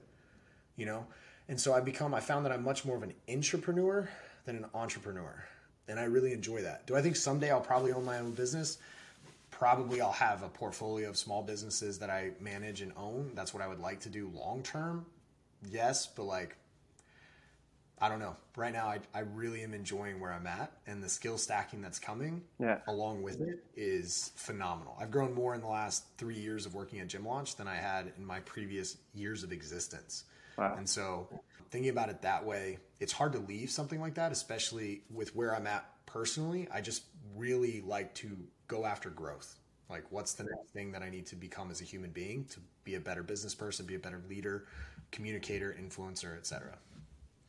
You 0.76 0.86
know? 0.86 1.06
And 1.50 1.60
so 1.60 1.74
I 1.74 1.82
become, 1.82 2.14
I 2.14 2.20
found 2.20 2.46
that 2.46 2.52
I'm 2.52 2.64
much 2.64 2.86
more 2.86 2.96
of 2.96 3.04
an 3.04 3.14
entrepreneur 3.30 4.10
than 4.46 4.56
an 4.56 4.66
entrepreneur. 4.74 5.44
And 5.92 6.00
I 6.00 6.06
really 6.06 6.34
enjoy 6.34 6.64
that. 6.64 6.88
Do 6.88 6.96
I 6.96 7.02
think 7.02 7.16
someday 7.16 7.52
I'll 7.52 7.62
probably 7.62 7.92
own 7.92 8.06
my 8.06 8.18
own 8.18 8.32
business? 8.32 8.80
Probably 9.52 10.02
I'll 10.02 10.12
have 10.12 10.42
a 10.42 10.50
portfolio 10.50 11.10
of 11.10 11.18
small 11.18 11.44
businesses 11.44 12.00
that 12.00 12.10
I 12.10 12.32
manage 12.40 12.82
and 12.82 12.92
own. 12.98 13.32
That's 13.36 13.54
what 13.54 13.62
I 13.62 13.68
would 13.68 13.80
like 13.80 14.00
to 14.02 14.10
do 14.10 14.32
long 14.34 14.64
term 14.64 15.06
yes, 15.70 16.08
but 16.08 16.24
like 16.24 16.56
I 18.04 18.10
don't 18.10 18.18
know. 18.18 18.36
Right 18.56 18.74
now, 18.74 18.88
I, 18.88 19.00
I 19.14 19.20
really 19.20 19.62
am 19.62 19.76
enjoying 19.76 20.20
where 20.20 20.34
I'm 20.34 20.48
at, 20.48 20.72
and 20.88 21.04
the 21.04 21.10
skill 21.10 21.38
stacking 21.38 21.84
that's 21.84 22.00
coming 22.00 22.42
yeah. 22.60 22.80
along 22.88 23.22
with 23.22 23.42
it 23.42 23.64
is 23.76 24.32
phenomenal. 24.36 24.98
I've 25.00 25.12
grown 25.12 25.36
more 25.36 25.54
in 25.54 25.62
the 25.62 25.68
last 25.68 26.06
three 26.18 26.40
years 26.40 26.66
of 26.66 26.74
working 26.74 27.00
at 27.00 27.10
Gym 27.10 27.28
Launch 27.28 27.58
than 27.58 27.68
I 27.68 27.76
had 27.76 28.12
in 28.18 28.26
my 28.26 28.40
previous 28.40 28.98
years 29.14 29.44
of 29.44 29.52
existence. 29.52 30.24
Wow. 30.58 30.74
And 30.78 30.90
so, 30.90 31.28
thinking 31.72 31.90
about 31.90 32.10
it 32.10 32.22
that 32.22 32.46
way, 32.46 32.78
it's 33.00 33.14
hard 33.14 33.34
to 33.34 33.40
leave 33.40 33.72
something 33.72 34.00
like 34.00 34.14
that, 34.16 34.32
especially 34.32 35.04
with 35.10 35.36
where 35.36 35.56
I'm 35.56 35.66
at 35.66 35.86
personally. 36.06 36.68
I 36.72 36.82
just 36.82 37.04
really 37.36 37.82
like 37.82 38.14
to 38.16 38.30
go 38.68 38.86
after 38.86 39.10
growth. 39.10 39.56
Like, 39.90 40.04
what's 40.10 40.34
the 40.34 40.44
next 40.44 40.72
thing 40.74 40.92
that 40.92 41.02
I 41.02 41.10
need 41.10 41.26
to 41.28 41.36
become 41.36 41.72
as 41.72 41.82
a 41.82 41.84
human 41.84 42.12
being 42.12 42.46
to 42.46 42.60
be 42.84 42.96
a 42.96 43.00
better 43.00 43.24
business 43.24 43.56
person, 43.56 43.86
be 43.86 43.96
a 43.96 44.00
better 44.00 44.22
leader, 44.30 44.68
communicator, 45.12 45.76
influencer, 45.82 46.38
etc. 46.38 46.78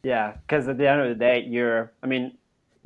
Yeah, 0.03 0.35
because 0.47 0.66
at 0.66 0.78
the 0.78 0.89
end 0.89 1.01
of 1.01 1.09
the 1.09 1.15
day, 1.15 1.44
you're. 1.49 1.93
I 2.03 2.07
mean, 2.07 2.36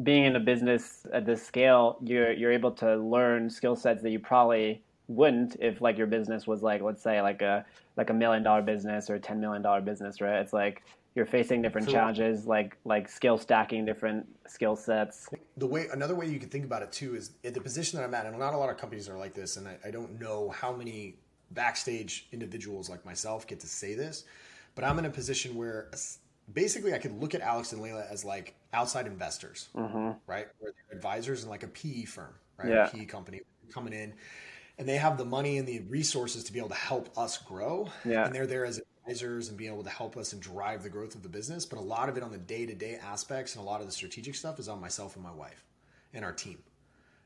being 0.02 0.24
in 0.24 0.36
a 0.36 0.40
business 0.40 1.06
at 1.12 1.24
this 1.24 1.42
scale, 1.42 1.96
you're 2.02 2.32
you're 2.32 2.52
able 2.52 2.70
to 2.72 2.96
learn 2.96 3.48
skill 3.48 3.76
sets 3.76 4.02
that 4.02 4.10
you 4.10 4.18
probably 4.18 4.82
wouldn't 5.08 5.56
if 5.60 5.80
like 5.80 5.96
your 5.96 6.06
business 6.08 6.48
was 6.48 6.62
like 6.62 6.82
let's 6.82 7.00
say 7.00 7.22
like 7.22 7.40
a 7.40 7.64
like 7.96 8.10
a 8.10 8.12
million 8.12 8.42
dollar 8.42 8.60
business 8.60 9.08
or 9.08 9.14
a 9.14 9.20
ten 9.20 9.40
million 9.40 9.62
dollar 9.62 9.80
business, 9.80 10.20
right? 10.20 10.40
It's 10.40 10.52
like 10.52 10.82
you're 11.16 11.26
facing 11.26 11.62
different 11.62 11.88
challenges 11.88 12.46
like 12.46 12.76
like 12.84 13.08
skill 13.08 13.36
stacking 13.36 13.84
different 13.84 14.24
skill 14.46 14.76
sets 14.76 15.28
the 15.56 15.66
way 15.66 15.88
another 15.92 16.14
way 16.14 16.28
you 16.28 16.38
can 16.38 16.48
think 16.48 16.64
about 16.64 16.82
it 16.82 16.92
too 16.92 17.16
is 17.16 17.32
at 17.44 17.54
the 17.54 17.60
position 17.60 17.98
that 17.98 18.04
i'm 18.04 18.14
at 18.14 18.26
and 18.26 18.38
not 18.38 18.54
a 18.54 18.56
lot 18.56 18.70
of 18.70 18.76
companies 18.76 19.08
are 19.08 19.18
like 19.18 19.34
this 19.34 19.56
and 19.56 19.66
I, 19.66 19.78
I 19.84 19.90
don't 19.90 20.20
know 20.20 20.50
how 20.50 20.72
many 20.72 21.16
backstage 21.50 22.28
individuals 22.30 22.88
like 22.88 23.04
myself 23.04 23.46
get 23.46 23.58
to 23.60 23.66
say 23.66 23.94
this 23.94 24.24
but 24.76 24.84
I'm 24.84 24.98
in 25.00 25.06
a 25.06 25.10
position 25.10 25.56
where 25.56 25.90
basically 26.52 26.94
I 26.94 26.98
could 26.98 27.20
look 27.20 27.34
at 27.34 27.40
Alex 27.40 27.72
and 27.72 27.82
Leila 27.82 28.04
as 28.08 28.24
like 28.24 28.54
outside 28.72 29.06
investors, 29.06 29.68
mm-hmm. 29.74 30.10
right? 30.28 30.46
Or 30.60 30.72
advisors 30.92 31.42
in 31.42 31.50
like 31.50 31.64
a 31.64 31.68
PE 31.68 32.04
firm, 32.04 32.32
right? 32.58 32.68
Yeah. 32.68 32.86
A 32.86 32.90
PE 32.90 33.06
company 33.06 33.40
coming 33.72 33.92
in 33.92 34.14
and 34.78 34.86
they 34.86 34.98
have 34.98 35.16
the 35.16 35.24
money 35.24 35.56
and 35.56 35.66
the 35.66 35.80
resources 35.88 36.44
to 36.44 36.52
be 36.52 36.58
able 36.58 36.68
to 36.68 36.74
help 36.74 37.08
us 37.18 37.38
grow. 37.38 37.88
Yeah. 38.04 38.26
And 38.26 38.34
they're 38.34 38.46
there 38.46 38.66
as 38.66 38.80
advisors 39.06 39.48
and 39.48 39.56
being 39.56 39.72
able 39.72 39.84
to 39.84 39.90
help 39.90 40.16
us 40.16 40.32
and 40.32 40.42
drive 40.42 40.82
the 40.82 40.88
growth 40.88 41.14
of 41.14 41.22
the 41.22 41.28
business. 41.28 41.64
But 41.64 41.78
a 41.78 41.82
lot 41.82 42.08
of 42.08 42.16
it 42.16 42.22
on 42.22 42.32
the 42.32 42.38
day 42.38 42.66
to 42.66 42.74
day 42.74 42.98
aspects 43.02 43.54
and 43.54 43.62
a 43.62 43.66
lot 43.66 43.80
of 43.80 43.86
the 43.86 43.92
strategic 43.92 44.34
stuff 44.34 44.58
is 44.58 44.68
on 44.68 44.80
myself 44.80 45.14
and 45.14 45.24
my 45.24 45.32
wife 45.32 45.64
and 46.12 46.24
our 46.24 46.32
team. 46.32 46.58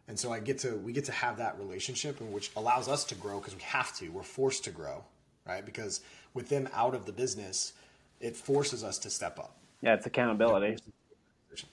And 0.08 0.18
so 0.18 0.32
I 0.32 0.40
get 0.40 0.58
to 0.58 0.76
we 0.76 0.92
get 0.92 1.04
to 1.06 1.12
have 1.12 1.38
that 1.38 1.58
relationship, 1.58 2.20
which 2.20 2.50
allows 2.56 2.88
us 2.88 3.04
to 3.04 3.14
grow 3.14 3.38
because 3.38 3.54
we 3.54 3.62
have 3.62 3.96
to. 3.98 4.08
We're 4.08 4.22
forced 4.22 4.64
to 4.64 4.70
grow, 4.70 5.04
right? 5.46 5.64
Because 5.64 6.00
with 6.34 6.48
them 6.48 6.68
out 6.74 6.94
of 6.94 7.06
the 7.06 7.12
business, 7.12 7.72
it 8.20 8.36
forces 8.36 8.84
us 8.84 8.98
to 8.98 9.10
step 9.10 9.38
up. 9.38 9.56
Yeah, 9.82 9.94
it's 9.94 10.06
accountability. 10.06 10.82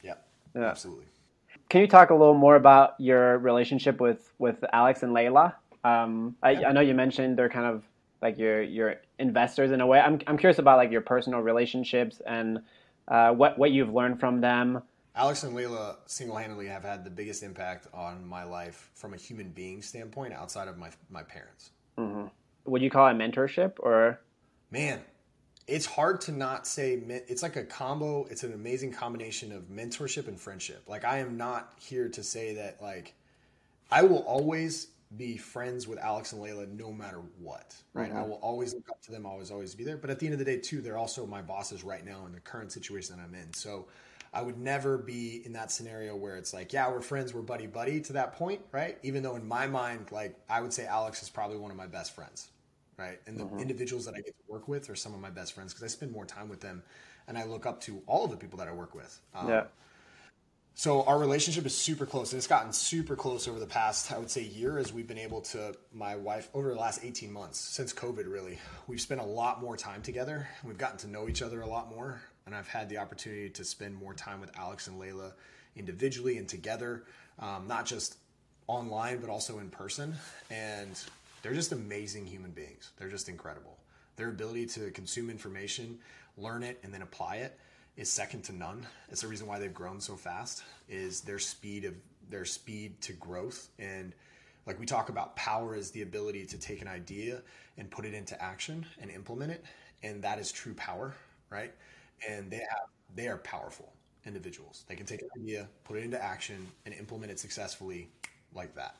Yeah, 0.01 0.13
yeah. 0.55 0.65
absolutely. 0.65 1.05
Can 1.69 1.81
you 1.81 1.87
talk 1.87 2.11
a 2.11 2.15
little 2.15 2.33
more 2.33 2.55
about 2.55 2.93
your 2.99 3.39
relationship 3.39 3.99
with 3.99 4.31
with 4.37 4.63
Alex 4.71 5.03
and 5.03 5.13
Leila? 5.13 5.55
Um, 5.83 6.35
I, 6.43 6.51
yeah. 6.51 6.69
I 6.69 6.71
know 6.71 6.81
you 6.81 6.93
mentioned 6.93 7.37
they're 7.37 7.49
kind 7.49 7.65
of 7.65 7.83
like 8.21 8.37
your 8.37 8.61
your 8.61 8.95
investors 9.19 9.71
in 9.71 9.81
a 9.81 9.87
way. 9.87 9.99
I'm 9.99 10.19
I'm 10.27 10.37
curious 10.37 10.59
about 10.59 10.77
like 10.77 10.91
your 10.91 11.01
personal 11.01 11.39
relationships 11.41 12.21
and 12.25 12.59
uh, 13.07 13.31
what 13.31 13.57
what 13.57 13.71
you've 13.71 13.93
learned 13.93 14.19
from 14.19 14.41
them. 14.41 14.81
Alex 15.15 15.43
and 15.43 15.55
Leila 15.55 15.97
single 16.05 16.37
handedly 16.37 16.67
have 16.67 16.83
had 16.83 17.03
the 17.03 17.09
biggest 17.09 17.41
impact 17.41 17.87
on 17.93 18.25
my 18.25 18.43
life 18.43 18.91
from 18.93 19.13
a 19.13 19.17
human 19.17 19.49
being 19.49 19.81
standpoint 19.81 20.33
outside 20.33 20.67
of 20.67 20.77
my 20.77 20.89
my 21.09 21.23
parents. 21.23 21.71
Mm-hmm. 21.97 22.27
Would 22.65 22.81
you 22.81 22.89
call 22.89 23.07
it 23.07 23.13
mentorship 23.13 23.73
or? 23.79 24.19
man, 24.69 25.01
it's 25.67 25.85
hard 25.85 26.21
to 26.21 26.31
not 26.31 26.65
say 26.65 26.93
it's 27.27 27.43
like 27.43 27.57
a 27.57 27.63
combo 27.63 28.25
it's 28.29 28.43
an 28.43 28.53
amazing 28.53 28.91
combination 28.91 29.51
of 29.51 29.63
mentorship 29.63 30.27
and 30.27 30.39
friendship 30.39 30.81
like 30.87 31.03
i 31.03 31.17
am 31.17 31.35
not 31.35 31.73
here 31.77 32.07
to 32.07 32.23
say 32.23 32.55
that 32.55 32.81
like 32.81 33.13
i 33.91 34.01
will 34.01 34.19
always 34.19 34.87
be 35.15 35.37
friends 35.37 35.87
with 35.87 35.97
alex 35.99 36.33
and 36.33 36.41
leila 36.41 36.65
no 36.67 36.91
matter 36.91 37.21
what 37.39 37.73
right 37.93 38.09
mm-hmm. 38.09 38.17
i 38.17 38.21
will 38.21 38.39
always 38.41 38.73
look 38.73 38.89
up 38.89 39.01
to 39.01 39.11
them 39.11 39.25
I 39.25 39.29
always 39.29 39.51
always 39.51 39.73
be 39.73 39.83
there 39.83 39.97
but 39.97 40.09
at 40.09 40.19
the 40.19 40.25
end 40.25 40.33
of 40.33 40.39
the 40.39 40.45
day 40.45 40.57
too 40.57 40.81
they're 40.81 40.97
also 40.97 41.25
my 41.25 41.41
bosses 41.41 41.83
right 41.83 42.05
now 42.05 42.25
in 42.25 42.33
the 42.33 42.39
current 42.39 42.71
situation 42.71 43.15
that 43.15 43.23
i'm 43.23 43.33
in 43.33 43.53
so 43.53 43.87
I 44.33 44.41
would 44.41 44.57
never 44.57 44.97
be 44.97 45.41
in 45.45 45.53
that 45.53 45.71
scenario 45.71 46.15
where 46.15 46.35
it's 46.35 46.53
like, 46.53 46.73
yeah, 46.73 46.89
we're 46.89 47.01
friends, 47.01 47.33
we're 47.33 47.41
buddy 47.41 47.67
buddy 47.67 48.01
to 48.01 48.13
that 48.13 48.33
point, 48.33 48.61
right? 48.71 48.97
Even 49.03 49.23
though 49.23 49.35
in 49.35 49.47
my 49.47 49.67
mind, 49.67 50.11
like 50.11 50.35
I 50.49 50.61
would 50.61 50.73
say 50.73 50.85
Alex 50.85 51.23
is 51.23 51.29
probably 51.29 51.57
one 51.57 51.71
of 51.71 51.77
my 51.77 51.87
best 51.87 52.13
friends, 52.13 52.49
right? 52.97 53.19
And 53.25 53.37
the 53.39 53.45
mm-hmm. 53.45 53.59
individuals 53.59 54.05
that 54.05 54.15
I 54.15 54.17
get 54.17 54.37
to 54.37 54.43
work 54.47 54.67
with 54.67 54.89
are 54.89 54.95
some 54.95 55.13
of 55.13 55.19
my 55.19 55.29
best 55.29 55.53
friends 55.53 55.73
because 55.73 55.83
I 55.83 55.87
spend 55.87 56.11
more 56.11 56.25
time 56.25 56.49
with 56.49 56.59
them, 56.59 56.83
and 57.27 57.37
I 57.37 57.45
look 57.45 57.65
up 57.65 57.81
to 57.81 58.01
all 58.05 58.25
of 58.25 58.31
the 58.31 58.37
people 58.37 58.59
that 58.59 58.67
I 58.67 58.73
work 58.73 58.93
with. 58.93 59.19
Um, 59.33 59.49
yeah. 59.49 59.63
So 60.79 61.01
our 61.05 61.17
relationship 61.17 61.65
is 61.65 61.75
super 61.75 62.05
close, 62.05 62.33
and 62.33 62.37
it's 62.37 62.45
gotten 62.45 62.71
super 62.71 63.15
close 63.15 63.47
over 63.47 63.59
the 63.59 63.65
past, 63.65 64.11
I 64.11 64.19
would 64.19 64.29
say, 64.29 64.43
year 64.43 64.77
as 64.77 64.93
we've 64.93 65.07
been 65.07 65.17
able 65.17 65.41
to. 65.41 65.73
My 65.91 66.15
wife 66.15 66.51
over 66.53 66.69
the 66.71 66.79
last 66.79 67.03
eighteen 67.03 67.33
months 67.33 67.59
since 67.59 67.91
COVID, 67.91 68.31
really, 68.31 68.59
we've 68.85 69.01
spent 69.01 69.19
a 69.19 69.23
lot 69.23 69.59
more 69.59 69.75
time 69.75 70.03
together. 70.03 70.47
We've 70.63 70.77
gotten 70.77 70.99
to 70.99 71.07
know 71.07 71.27
each 71.27 71.41
other 71.41 71.61
a 71.61 71.67
lot 71.67 71.89
more, 71.89 72.21
and 72.45 72.53
I've 72.53 72.67
had 72.67 72.89
the 72.89 72.99
opportunity 72.99 73.49
to 73.49 73.65
spend 73.65 73.95
more 73.95 74.13
time 74.13 74.39
with 74.39 74.55
Alex 74.55 74.85
and 74.85 74.99
Leila 74.99 75.33
individually 75.75 76.37
and 76.37 76.47
together, 76.47 77.05
um, 77.39 77.67
not 77.67 77.87
just 77.87 78.17
online 78.67 79.17
but 79.19 79.31
also 79.31 79.57
in 79.57 79.71
person. 79.71 80.13
And 80.51 80.91
they're 81.41 81.55
just 81.55 81.71
amazing 81.71 82.27
human 82.27 82.51
beings. 82.51 82.91
They're 82.97 83.09
just 83.09 83.29
incredible. 83.29 83.79
Their 84.15 84.29
ability 84.29 84.67
to 84.67 84.91
consume 84.91 85.31
information, 85.31 85.97
learn 86.37 86.61
it, 86.61 86.77
and 86.83 86.93
then 86.93 87.01
apply 87.01 87.37
it 87.37 87.57
is 87.97 88.09
second 88.09 88.43
to 88.43 88.53
none. 88.53 88.85
It's 89.09 89.21
the 89.21 89.27
reason 89.27 89.47
why 89.47 89.59
they've 89.59 89.73
grown 89.73 89.99
so 89.99 90.15
fast. 90.15 90.63
Is 90.87 91.21
their 91.21 91.39
speed 91.39 91.83
of 91.83 91.93
their 92.29 92.45
speed 92.45 92.99
to 93.01 93.13
growth. 93.13 93.69
And 93.79 94.13
like 94.65 94.79
we 94.79 94.85
talk 94.85 95.09
about 95.09 95.35
power 95.35 95.75
is 95.75 95.91
the 95.91 96.01
ability 96.01 96.45
to 96.45 96.57
take 96.57 96.81
an 96.81 96.87
idea 96.87 97.41
and 97.77 97.89
put 97.89 98.05
it 98.05 98.13
into 98.13 98.41
action 98.41 98.85
and 99.01 99.09
implement 99.11 99.51
it. 99.51 99.65
And 100.03 100.23
that 100.23 100.39
is 100.39 100.51
true 100.51 100.73
power 100.73 101.15
right? 101.49 101.73
And 102.27 102.49
they 102.51 102.57
have 102.57 102.89
they 103.15 103.27
are 103.27 103.37
powerful 103.37 103.93
individuals. 104.25 104.83
They 104.87 104.95
can 104.95 105.05
take 105.05 105.21
an 105.21 105.29
idea 105.41 105.67
put 105.83 105.97
it 105.97 106.03
into 106.03 106.21
action 106.21 106.67
and 106.85 106.93
implement 106.93 107.31
it 107.31 107.39
successfully 107.39 108.09
like 108.53 108.75
that. 108.75 108.95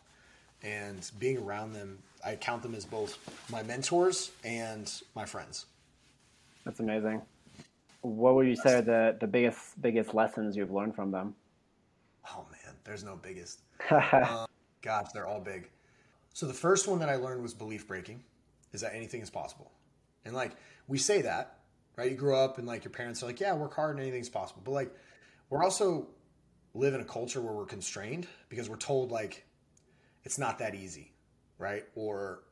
And 0.64 1.10
being 1.20 1.38
around 1.38 1.74
them 1.74 2.00
i 2.26 2.36
count 2.36 2.64
them 2.64 2.74
as 2.74 2.86
both 2.86 3.18
my 3.52 3.64
mentors 3.64 4.32
and 4.44 4.92
my 5.16 5.26
friends. 5.26 5.66
That's 6.66 6.80
amazing 6.80 7.22
what 8.02 8.36
would 8.36 8.48
you 8.48 8.56
say 8.56 8.76
are 8.76 8.82
the, 8.82 9.18
the 9.20 9.28
biggest 9.28 9.82
biggest 9.82 10.14
lessons 10.14 10.56
you've 10.56 10.72
learned 10.72 10.96
from 10.96 11.12
them? 11.12 11.36
Oh 12.30 12.46
man, 12.52 12.76
there's 12.84 13.04
no 13.04 13.16
biggest. 13.16 13.62
um, 13.92 14.48
gosh, 14.82 15.08
they're 15.14 15.28
all 15.28 15.40
big. 15.40 15.70
So 16.34 16.46
the 16.46 16.54
first 16.54 16.88
one 16.88 17.00
that 17.00 17.10
I 17.10 17.16
learned 17.16 17.42
was 17.42 17.54
belief 17.54 17.88
breaking, 17.88 18.24
is 18.72 18.82
that 18.82 18.94
anything 18.94 19.22
is 19.22 19.30
possible. 19.30 19.72
And 20.26 20.36
like 20.36 20.52
we 20.88 20.98
say 20.98 21.22
that, 21.24 21.60
right? 21.96 22.12
You 22.12 22.18
grow 22.18 22.44
up 22.44 22.58
and 22.58 22.68
like 22.68 22.84
your 22.84 22.92
parents 22.92 23.24
are 23.24 23.26
like, 23.26 23.40
yeah, 23.40 23.54
work 23.54 23.74
hard 23.74 23.96
and 23.96 24.02
anything's 24.02 24.30
possible. 24.30 24.62
But 24.64 24.72
like 24.72 24.96
we're 25.50 25.64
also 25.64 26.08
live 26.74 26.94
in 26.94 27.02
a 27.02 27.06
culture 27.06 27.42
where 27.42 27.54
we're 27.54 27.66
constrained 27.66 28.28
because 28.50 28.70
we're 28.70 28.78
told 28.78 29.12
like 29.12 29.46
it's 30.24 30.38
not 30.38 30.60
that 30.60 30.76
easy, 30.76 31.14
right? 31.58 31.86
Or 31.96 32.44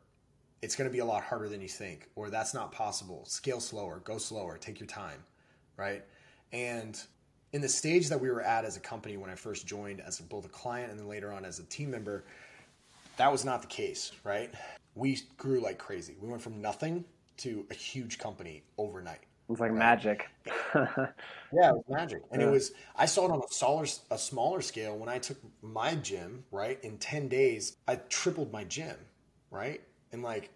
it's 0.62 0.76
going 0.76 0.90
to 0.90 0.94
be 0.94 1.00
a 1.00 1.06
lot 1.06 1.24
harder 1.24 1.48
than 1.50 1.62
you 1.62 1.68
think, 1.68 2.10
or 2.16 2.30
that's 2.30 2.54
not 2.54 2.72
possible. 2.72 3.26
Scale 3.26 3.60
slower, 3.60 4.02
go 4.04 4.18
slower, 4.18 4.58
take 4.58 4.80
your 4.80 4.88
time 4.88 5.24
right? 5.77 6.03
And 6.52 6.99
in 7.53 7.61
the 7.61 7.69
stage 7.69 8.10
that 8.10 8.19
we 8.19 8.30
were 8.30 8.41
at 8.41 8.65
as 8.65 8.77
a 8.77 8.80
company 8.80 9.18
when 9.18 9.30
I 9.30 9.35
first 9.35 9.65
joined 9.65 10.02
as 10.02 10.19
both 10.19 10.45
a 10.45 10.49
client 10.49 10.91
and 10.91 10.99
then 10.99 11.07
later 11.07 11.31
on 11.31 11.45
as 11.45 11.60
a 11.60 11.64
team 11.64 11.91
member, 11.91 12.23
that 13.18 13.31
was 13.31 13.45
not 13.45 13.61
the 13.61 13.68
case, 13.68 14.11
right? 14.23 14.53
We 14.95 15.19
grew 15.38 15.60
like 15.60 15.77
crazy. 15.77 16.15
We 16.22 16.27
went 16.27 16.41
from 16.41 16.61
nothing 16.61 17.06
to 17.38 17.65
a 17.69 17.73
huge 17.73 18.18
company 18.18 18.64
overnight. 18.77 19.22
It 19.47 19.52
was 19.52 19.60
like 19.60 19.72
right? 19.72 19.77
magic. 19.77 20.27
yeah, 20.76 21.69
it 21.69 21.76
was 21.76 21.84
magic. 21.88 22.23
And 22.31 22.41
yeah. 22.41 22.47
it 22.47 22.52
was 22.52 22.72
I 22.95 23.06
saw 23.06 23.26
it 23.26 23.31
on 23.31 23.39
a 23.39 23.53
smaller 23.53 23.85
a 24.11 24.18
smaller 24.18 24.61
scale 24.61 24.97
when 24.97 25.10
I 25.10 25.19
took 25.19 25.38
my 25.61 25.95
gym, 25.95 26.43
right? 26.52 26.80
In 26.84 26.97
10 26.97 27.27
days, 27.27 27.77
I 27.88 27.97
tripled 28.10 28.52
my 28.52 28.64
gym, 28.64 28.95
right? 29.52 29.81
And 30.11 30.23
like 30.23 30.49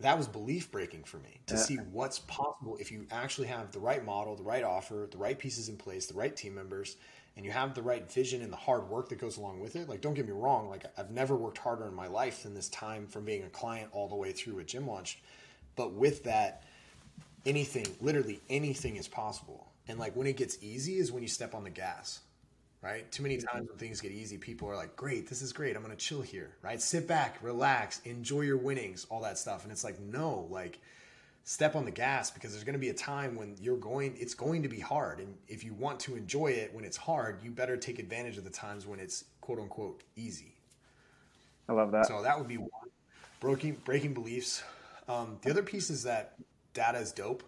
that 0.00 0.18
was 0.18 0.28
belief 0.28 0.70
breaking 0.70 1.04
for 1.04 1.18
me 1.18 1.40
to 1.46 1.54
yeah. 1.54 1.60
see 1.60 1.76
what's 1.76 2.18
possible 2.20 2.76
if 2.78 2.92
you 2.92 3.06
actually 3.10 3.46
have 3.48 3.72
the 3.72 3.78
right 3.78 4.04
model, 4.04 4.36
the 4.36 4.42
right 4.42 4.64
offer, 4.64 5.08
the 5.10 5.16
right 5.16 5.38
pieces 5.38 5.68
in 5.68 5.76
place, 5.76 6.06
the 6.06 6.14
right 6.14 6.36
team 6.36 6.54
members, 6.54 6.96
and 7.36 7.44
you 7.44 7.50
have 7.50 7.74
the 7.74 7.82
right 7.82 8.10
vision 8.10 8.42
and 8.42 8.52
the 8.52 8.56
hard 8.56 8.88
work 8.88 9.08
that 9.08 9.18
goes 9.18 9.36
along 9.38 9.60
with 9.60 9.76
it. 9.76 9.88
Like, 9.88 10.00
don't 10.00 10.14
get 10.14 10.26
me 10.26 10.32
wrong, 10.32 10.68
like 10.68 10.84
I've 10.98 11.10
never 11.10 11.34
worked 11.34 11.58
harder 11.58 11.86
in 11.86 11.94
my 11.94 12.08
life 12.08 12.42
than 12.42 12.54
this 12.54 12.68
time 12.68 13.06
from 13.06 13.24
being 13.24 13.44
a 13.44 13.48
client 13.48 13.88
all 13.92 14.08
the 14.08 14.16
way 14.16 14.32
through 14.32 14.58
a 14.58 14.64
gym 14.64 14.86
launch. 14.86 15.18
But 15.76 15.92
with 15.92 16.24
that, 16.24 16.64
anything, 17.46 17.86
literally 18.00 18.40
anything 18.50 18.96
is 18.96 19.08
possible. 19.08 19.66
And 19.88 19.98
like 19.98 20.16
when 20.16 20.26
it 20.26 20.36
gets 20.36 20.58
easy 20.62 20.96
is 20.96 21.12
when 21.12 21.22
you 21.22 21.28
step 21.28 21.54
on 21.54 21.64
the 21.64 21.70
gas 21.70 22.20
right? 22.86 23.10
Too 23.10 23.22
many 23.24 23.36
times 23.38 23.68
when 23.68 23.76
things 23.78 24.00
get 24.00 24.12
easy, 24.12 24.38
people 24.38 24.68
are 24.68 24.76
like, 24.76 24.94
great, 24.94 25.28
this 25.28 25.42
is 25.42 25.52
great. 25.52 25.74
I'm 25.74 25.82
going 25.82 25.94
to 25.94 26.02
chill 26.02 26.22
here, 26.22 26.50
right? 26.62 26.80
Sit 26.80 27.08
back, 27.08 27.38
relax, 27.42 28.00
enjoy 28.04 28.42
your 28.42 28.58
winnings, 28.58 29.06
all 29.10 29.20
that 29.22 29.38
stuff. 29.38 29.64
And 29.64 29.72
it's 29.72 29.82
like, 29.82 29.98
no, 29.98 30.46
like, 30.50 30.78
step 31.42 31.74
on 31.74 31.84
the 31.84 31.90
gas 31.90 32.30
because 32.30 32.52
there's 32.52 32.62
going 32.62 32.74
to 32.74 32.78
be 32.78 32.90
a 32.90 32.94
time 32.94 33.34
when 33.34 33.56
you're 33.60 33.76
going, 33.76 34.14
it's 34.16 34.34
going 34.34 34.62
to 34.62 34.68
be 34.68 34.78
hard. 34.78 35.18
And 35.18 35.34
if 35.48 35.64
you 35.64 35.74
want 35.74 35.98
to 36.00 36.14
enjoy 36.14 36.48
it 36.48 36.72
when 36.72 36.84
it's 36.84 36.96
hard, 36.96 37.42
you 37.42 37.50
better 37.50 37.76
take 37.76 37.98
advantage 37.98 38.38
of 38.38 38.44
the 38.44 38.50
times 38.50 38.86
when 38.86 39.00
it's 39.00 39.24
quote 39.40 39.58
unquote 39.58 40.02
easy. 40.14 40.54
I 41.68 41.72
love 41.72 41.90
that. 41.90 42.06
So 42.06 42.22
that 42.22 42.38
would 42.38 42.48
be 42.48 42.58
one. 42.58 42.70
Breaking, 43.40 43.76
breaking 43.84 44.14
beliefs. 44.14 44.62
Um, 45.08 45.38
the 45.42 45.50
other 45.50 45.62
piece 45.62 45.90
is 45.90 46.04
that 46.04 46.34
data 46.72 46.98
is 46.98 47.10
dope 47.10 47.42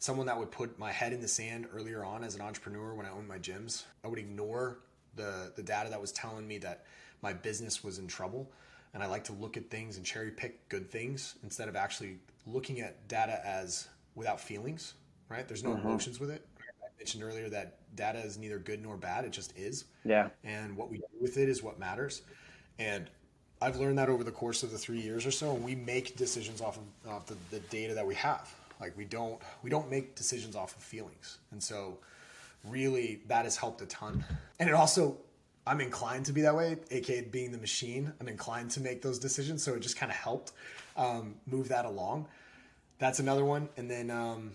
someone 0.00 0.26
that 0.26 0.38
would 0.38 0.50
put 0.50 0.76
my 0.78 0.90
head 0.90 1.12
in 1.12 1.20
the 1.20 1.28
sand 1.28 1.68
earlier 1.72 2.04
on 2.04 2.24
as 2.24 2.34
an 2.34 2.40
entrepreneur 2.40 2.94
when 2.94 3.06
I 3.06 3.10
owned 3.10 3.28
my 3.28 3.38
gyms. 3.38 3.84
I 4.04 4.08
would 4.08 4.18
ignore 4.18 4.78
the 5.14 5.52
the 5.54 5.62
data 5.62 5.90
that 5.90 6.00
was 6.00 6.10
telling 6.10 6.48
me 6.48 6.58
that 6.58 6.84
my 7.22 7.32
business 7.32 7.84
was 7.84 7.98
in 7.98 8.08
trouble. 8.08 8.50
And 8.92 9.04
I 9.04 9.06
like 9.06 9.22
to 9.24 9.32
look 9.34 9.56
at 9.56 9.70
things 9.70 9.98
and 9.98 10.04
cherry 10.04 10.32
pick 10.32 10.68
good 10.68 10.90
things 10.90 11.36
instead 11.44 11.68
of 11.68 11.76
actually 11.76 12.18
looking 12.44 12.80
at 12.80 13.06
data 13.06 13.40
as 13.46 13.88
without 14.16 14.40
feelings, 14.40 14.94
right? 15.28 15.46
There's 15.46 15.62
no 15.62 15.70
mm-hmm. 15.70 15.86
emotions 15.86 16.18
with 16.18 16.30
it. 16.30 16.44
I 16.58 16.88
mentioned 16.98 17.22
earlier 17.22 17.48
that 17.50 17.78
data 17.94 18.18
is 18.18 18.36
neither 18.36 18.58
good 18.58 18.82
nor 18.82 18.96
bad, 18.96 19.24
it 19.24 19.30
just 19.30 19.56
is. 19.56 19.84
Yeah. 20.04 20.30
And 20.42 20.76
what 20.76 20.90
we 20.90 20.98
do 20.98 21.04
with 21.20 21.38
it 21.38 21.48
is 21.48 21.62
what 21.62 21.78
matters. 21.78 22.22
And 22.80 23.08
I've 23.62 23.76
learned 23.76 23.98
that 23.98 24.08
over 24.08 24.24
the 24.24 24.32
course 24.32 24.64
of 24.64 24.72
the 24.72 24.78
three 24.78 25.00
years 25.00 25.24
or 25.24 25.30
so, 25.30 25.54
and 25.54 25.62
we 25.62 25.76
make 25.76 26.16
decisions 26.16 26.60
off 26.60 26.78
of 26.78 27.12
off 27.12 27.26
the, 27.26 27.36
the 27.50 27.60
data 27.60 27.94
that 27.94 28.06
we 28.06 28.14
have. 28.16 28.52
Like 28.80 28.96
we 28.96 29.04
don't 29.04 29.40
we 29.62 29.70
don't 29.70 29.90
make 29.90 30.14
decisions 30.14 30.56
off 30.56 30.76
of 30.76 30.82
feelings, 30.82 31.38
and 31.50 31.62
so 31.62 31.98
really 32.64 33.20
that 33.28 33.44
has 33.44 33.56
helped 33.56 33.82
a 33.82 33.86
ton. 33.86 34.24
And 34.58 34.68
it 34.68 34.74
also 34.74 35.18
I'm 35.66 35.80
inclined 35.80 36.26
to 36.26 36.32
be 36.32 36.40
that 36.42 36.56
way, 36.56 36.76
aka 36.90 37.22
being 37.22 37.52
the 37.52 37.58
machine. 37.58 38.12
I'm 38.20 38.28
inclined 38.28 38.70
to 38.72 38.80
make 38.80 39.02
those 39.02 39.18
decisions, 39.18 39.62
so 39.62 39.74
it 39.74 39.80
just 39.80 39.96
kind 39.96 40.10
of 40.10 40.16
helped 40.16 40.52
um, 40.96 41.36
move 41.46 41.68
that 41.68 41.84
along. 41.84 42.26
That's 42.98 43.18
another 43.18 43.44
one, 43.44 43.68
and 43.76 43.90
then 43.90 44.10
um, 44.10 44.52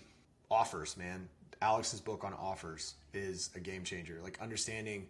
offers, 0.50 0.96
man. 0.96 1.28
Alex's 1.62 2.00
book 2.00 2.22
on 2.22 2.34
offers 2.34 2.94
is 3.14 3.50
a 3.54 3.60
game 3.60 3.82
changer. 3.82 4.20
Like 4.22 4.38
understanding 4.40 5.06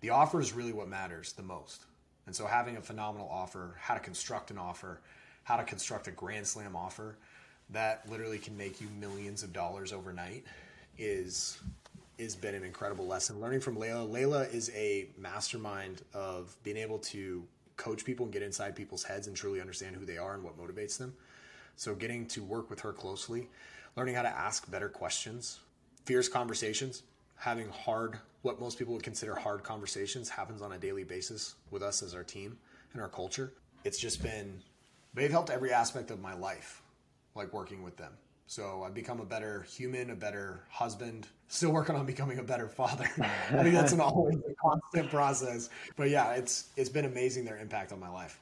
the 0.00 0.10
offer 0.10 0.40
is 0.40 0.52
really 0.52 0.72
what 0.72 0.88
matters 0.88 1.32
the 1.32 1.42
most. 1.42 1.84
And 2.26 2.34
so 2.34 2.46
having 2.46 2.76
a 2.76 2.80
phenomenal 2.80 3.28
offer, 3.30 3.76
how 3.78 3.94
to 3.94 4.00
construct 4.00 4.50
an 4.50 4.58
offer, 4.58 5.00
how 5.44 5.56
to 5.56 5.64
construct 5.64 6.08
a 6.08 6.10
grand 6.10 6.46
slam 6.46 6.74
offer, 6.74 7.18
that 7.72 8.08
literally 8.10 8.38
can 8.38 8.56
make 8.56 8.80
you 8.80 8.88
millions 8.98 9.42
of 9.42 9.52
dollars 9.52 9.92
overnight 9.92 10.44
is 10.98 11.58
has 12.18 12.36
been 12.36 12.54
an 12.54 12.64
incredible 12.64 13.06
lesson. 13.06 13.40
Learning 13.40 13.60
from 13.60 13.78
Leila. 13.78 14.04
Leila 14.04 14.42
is 14.42 14.70
a 14.74 15.08
mastermind 15.16 16.02
of 16.12 16.54
being 16.62 16.76
able 16.76 16.98
to 16.98 17.42
coach 17.76 18.04
people 18.04 18.26
and 18.26 18.32
get 18.32 18.42
inside 18.42 18.76
people's 18.76 19.02
heads 19.02 19.26
and 19.26 19.34
truly 19.34 19.58
understand 19.58 19.96
who 19.96 20.04
they 20.04 20.18
are 20.18 20.34
and 20.34 20.42
what 20.42 20.58
motivates 20.58 20.98
them. 20.98 21.14
So 21.76 21.94
getting 21.94 22.26
to 22.26 22.42
work 22.42 22.68
with 22.68 22.80
her 22.80 22.92
closely, 22.92 23.48
learning 23.96 24.14
how 24.14 24.22
to 24.22 24.28
ask 24.28 24.70
better 24.70 24.90
questions, 24.90 25.60
fierce 26.04 26.28
conversations, 26.28 27.04
having 27.36 27.70
hard 27.70 28.18
what 28.42 28.60
most 28.60 28.78
people 28.78 28.92
would 28.92 29.02
consider 29.02 29.34
hard 29.34 29.62
conversations 29.62 30.28
happens 30.28 30.60
on 30.60 30.72
a 30.72 30.78
daily 30.78 31.04
basis 31.04 31.54
with 31.70 31.82
us 31.82 32.02
as 32.02 32.14
our 32.14 32.24
team 32.24 32.58
and 32.92 33.00
our 33.00 33.08
culture. 33.08 33.52
It's 33.84 33.98
just 33.98 34.22
been 34.22 34.60
they've 35.14 35.30
helped 35.30 35.48
every 35.48 35.72
aspect 35.72 36.10
of 36.10 36.20
my 36.20 36.34
life 36.34 36.82
like 37.34 37.52
working 37.52 37.82
with 37.82 37.96
them. 37.96 38.12
So 38.50 38.82
I've 38.84 38.94
become 38.94 39.20
a 39.20 39.24
better 39.24 39.62
human, 39.62 40.10
a 40.10 40.16
better 40.16 40.64
husband, 40.70 41.28
still 41.46 41.70
working 41.70 41.94
on 41.94 42.04
becoming 42.04 42.38
a 42.40 42.42
better 42.42 42.68
father. 42.68 43.08
I 43.20 43.62
think 43.62 43.74
that's 43.74 43.92
an 43.92 44.00
always 44.00 44.38
a 44.38 44.54
constant 44.60 45.08
process. 45.08 45.70
But 45.96 46.10
yeah, 46.10 46.32
it's 46.32 46.70
it's 46.76 46.88
been 46.88 47.04
amazing 47.04 47.44
their 47.44 47.58
impact 47.58 47.92
on 47.92 48.00
my 48.00 48.08
life. 48.08 48.40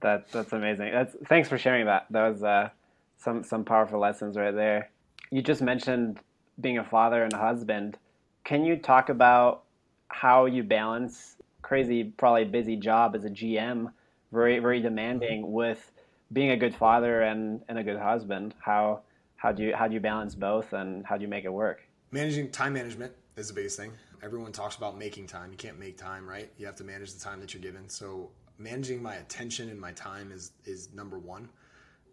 That 0.00 0.32
that's 0.32 0.54
amazing. 0.54 0.92
That's 0.92 1.14
thanks 1.26 1.50
for 1.50 1.58
sharing 1.58 1.84
that. 1.84 2.06
That 2.08 2.30
was 2.30 2.42
uh, 2.42 2.70
some 3.18 3.44
some 3.44 3.62
powerful 3.62 4.00
lessons 4.00 4.38
right 4.38 4.54
there. 4.54 4.88
You 5.30 5.42
just 5.42 5.60
mentioned 5.60 6.20
being 6.58 6.78
a 6.78 6.84
father 6.84 7.22
and 7.22 7.34
a 7.34 7.38
husband. 7.38 7.98
Can 8.44 8.64
you 8.64 8.76
talk 8.76 9.10
about 9.10 9.64
how 10.08 10.46
you 10.46 10.62
balance 10.62 11.36
crazy, 11.60 12.04
probably 12.04 12.44
busy 12.46 12.76
job 12.76 13.14
as 13.14 13.26
a 13.26 13.30
GM, 13.30 13.92
very 14.32 14.60
very 14.60 14.80
demanding, 14.80 15.52
with 15.52 15.92
being 16.32 16.50
a 16.50 16.56
good 16.56 16.74
father 16.74 17.22
and, 17.22 17.62
and 17.68 17.78
a 17.78 17.82
good 17.82 17.98
husband, 17.98 18.54
how 18.58 19.02
how 19.36 19.50
do 19.50 19.64
you 19.64 19.74
how 19.74 19.88
do 19.88 19.94
you 19.94 20.00
balance 20.00 20.34
both 20.34 20.72
and 20.72 21.04
how 21.04 21.16
do 21.16 21.22
you 21.22 21.28
make 21.28 21.44
it 21.44 21.52
work? 21.52 21.82
Managing 22.10 22.50
time 22.50 22.74
management 22.74 23.12
is 23.36 23.48
the 23.48 23.54
biggest 23.54 23.76
thing. 23.76 23.92
Everyone 24.22 24.52
talks 24.52 24.76
about 24.76 24.96
making 24.96 25.26
time. 25.26 25.50
You 25.50 25.56
can't 25.56 25.78
make 25.78 25.98
time, 25.98 26.28
right? 26.28 26.48
You 26.58 26.66
have 26.66 26.76
to 26.76 26.84
manage 26.84 27.12
the 27.12 27.20
time 27.20 27.40
that 27.40 27.52
you're 27.52 27.62
given. 27.62 27.88
So 27.88 28.30
managing 28.58 29.02
my 29.02 29.16
attention 29.16 29.68
and 29.68 29.80
my 29.80 29.92
time 29.92 30.30
is 30.30 30.52
is 30.64 30.92
number 30.94 31.18
one. 31.18 31.48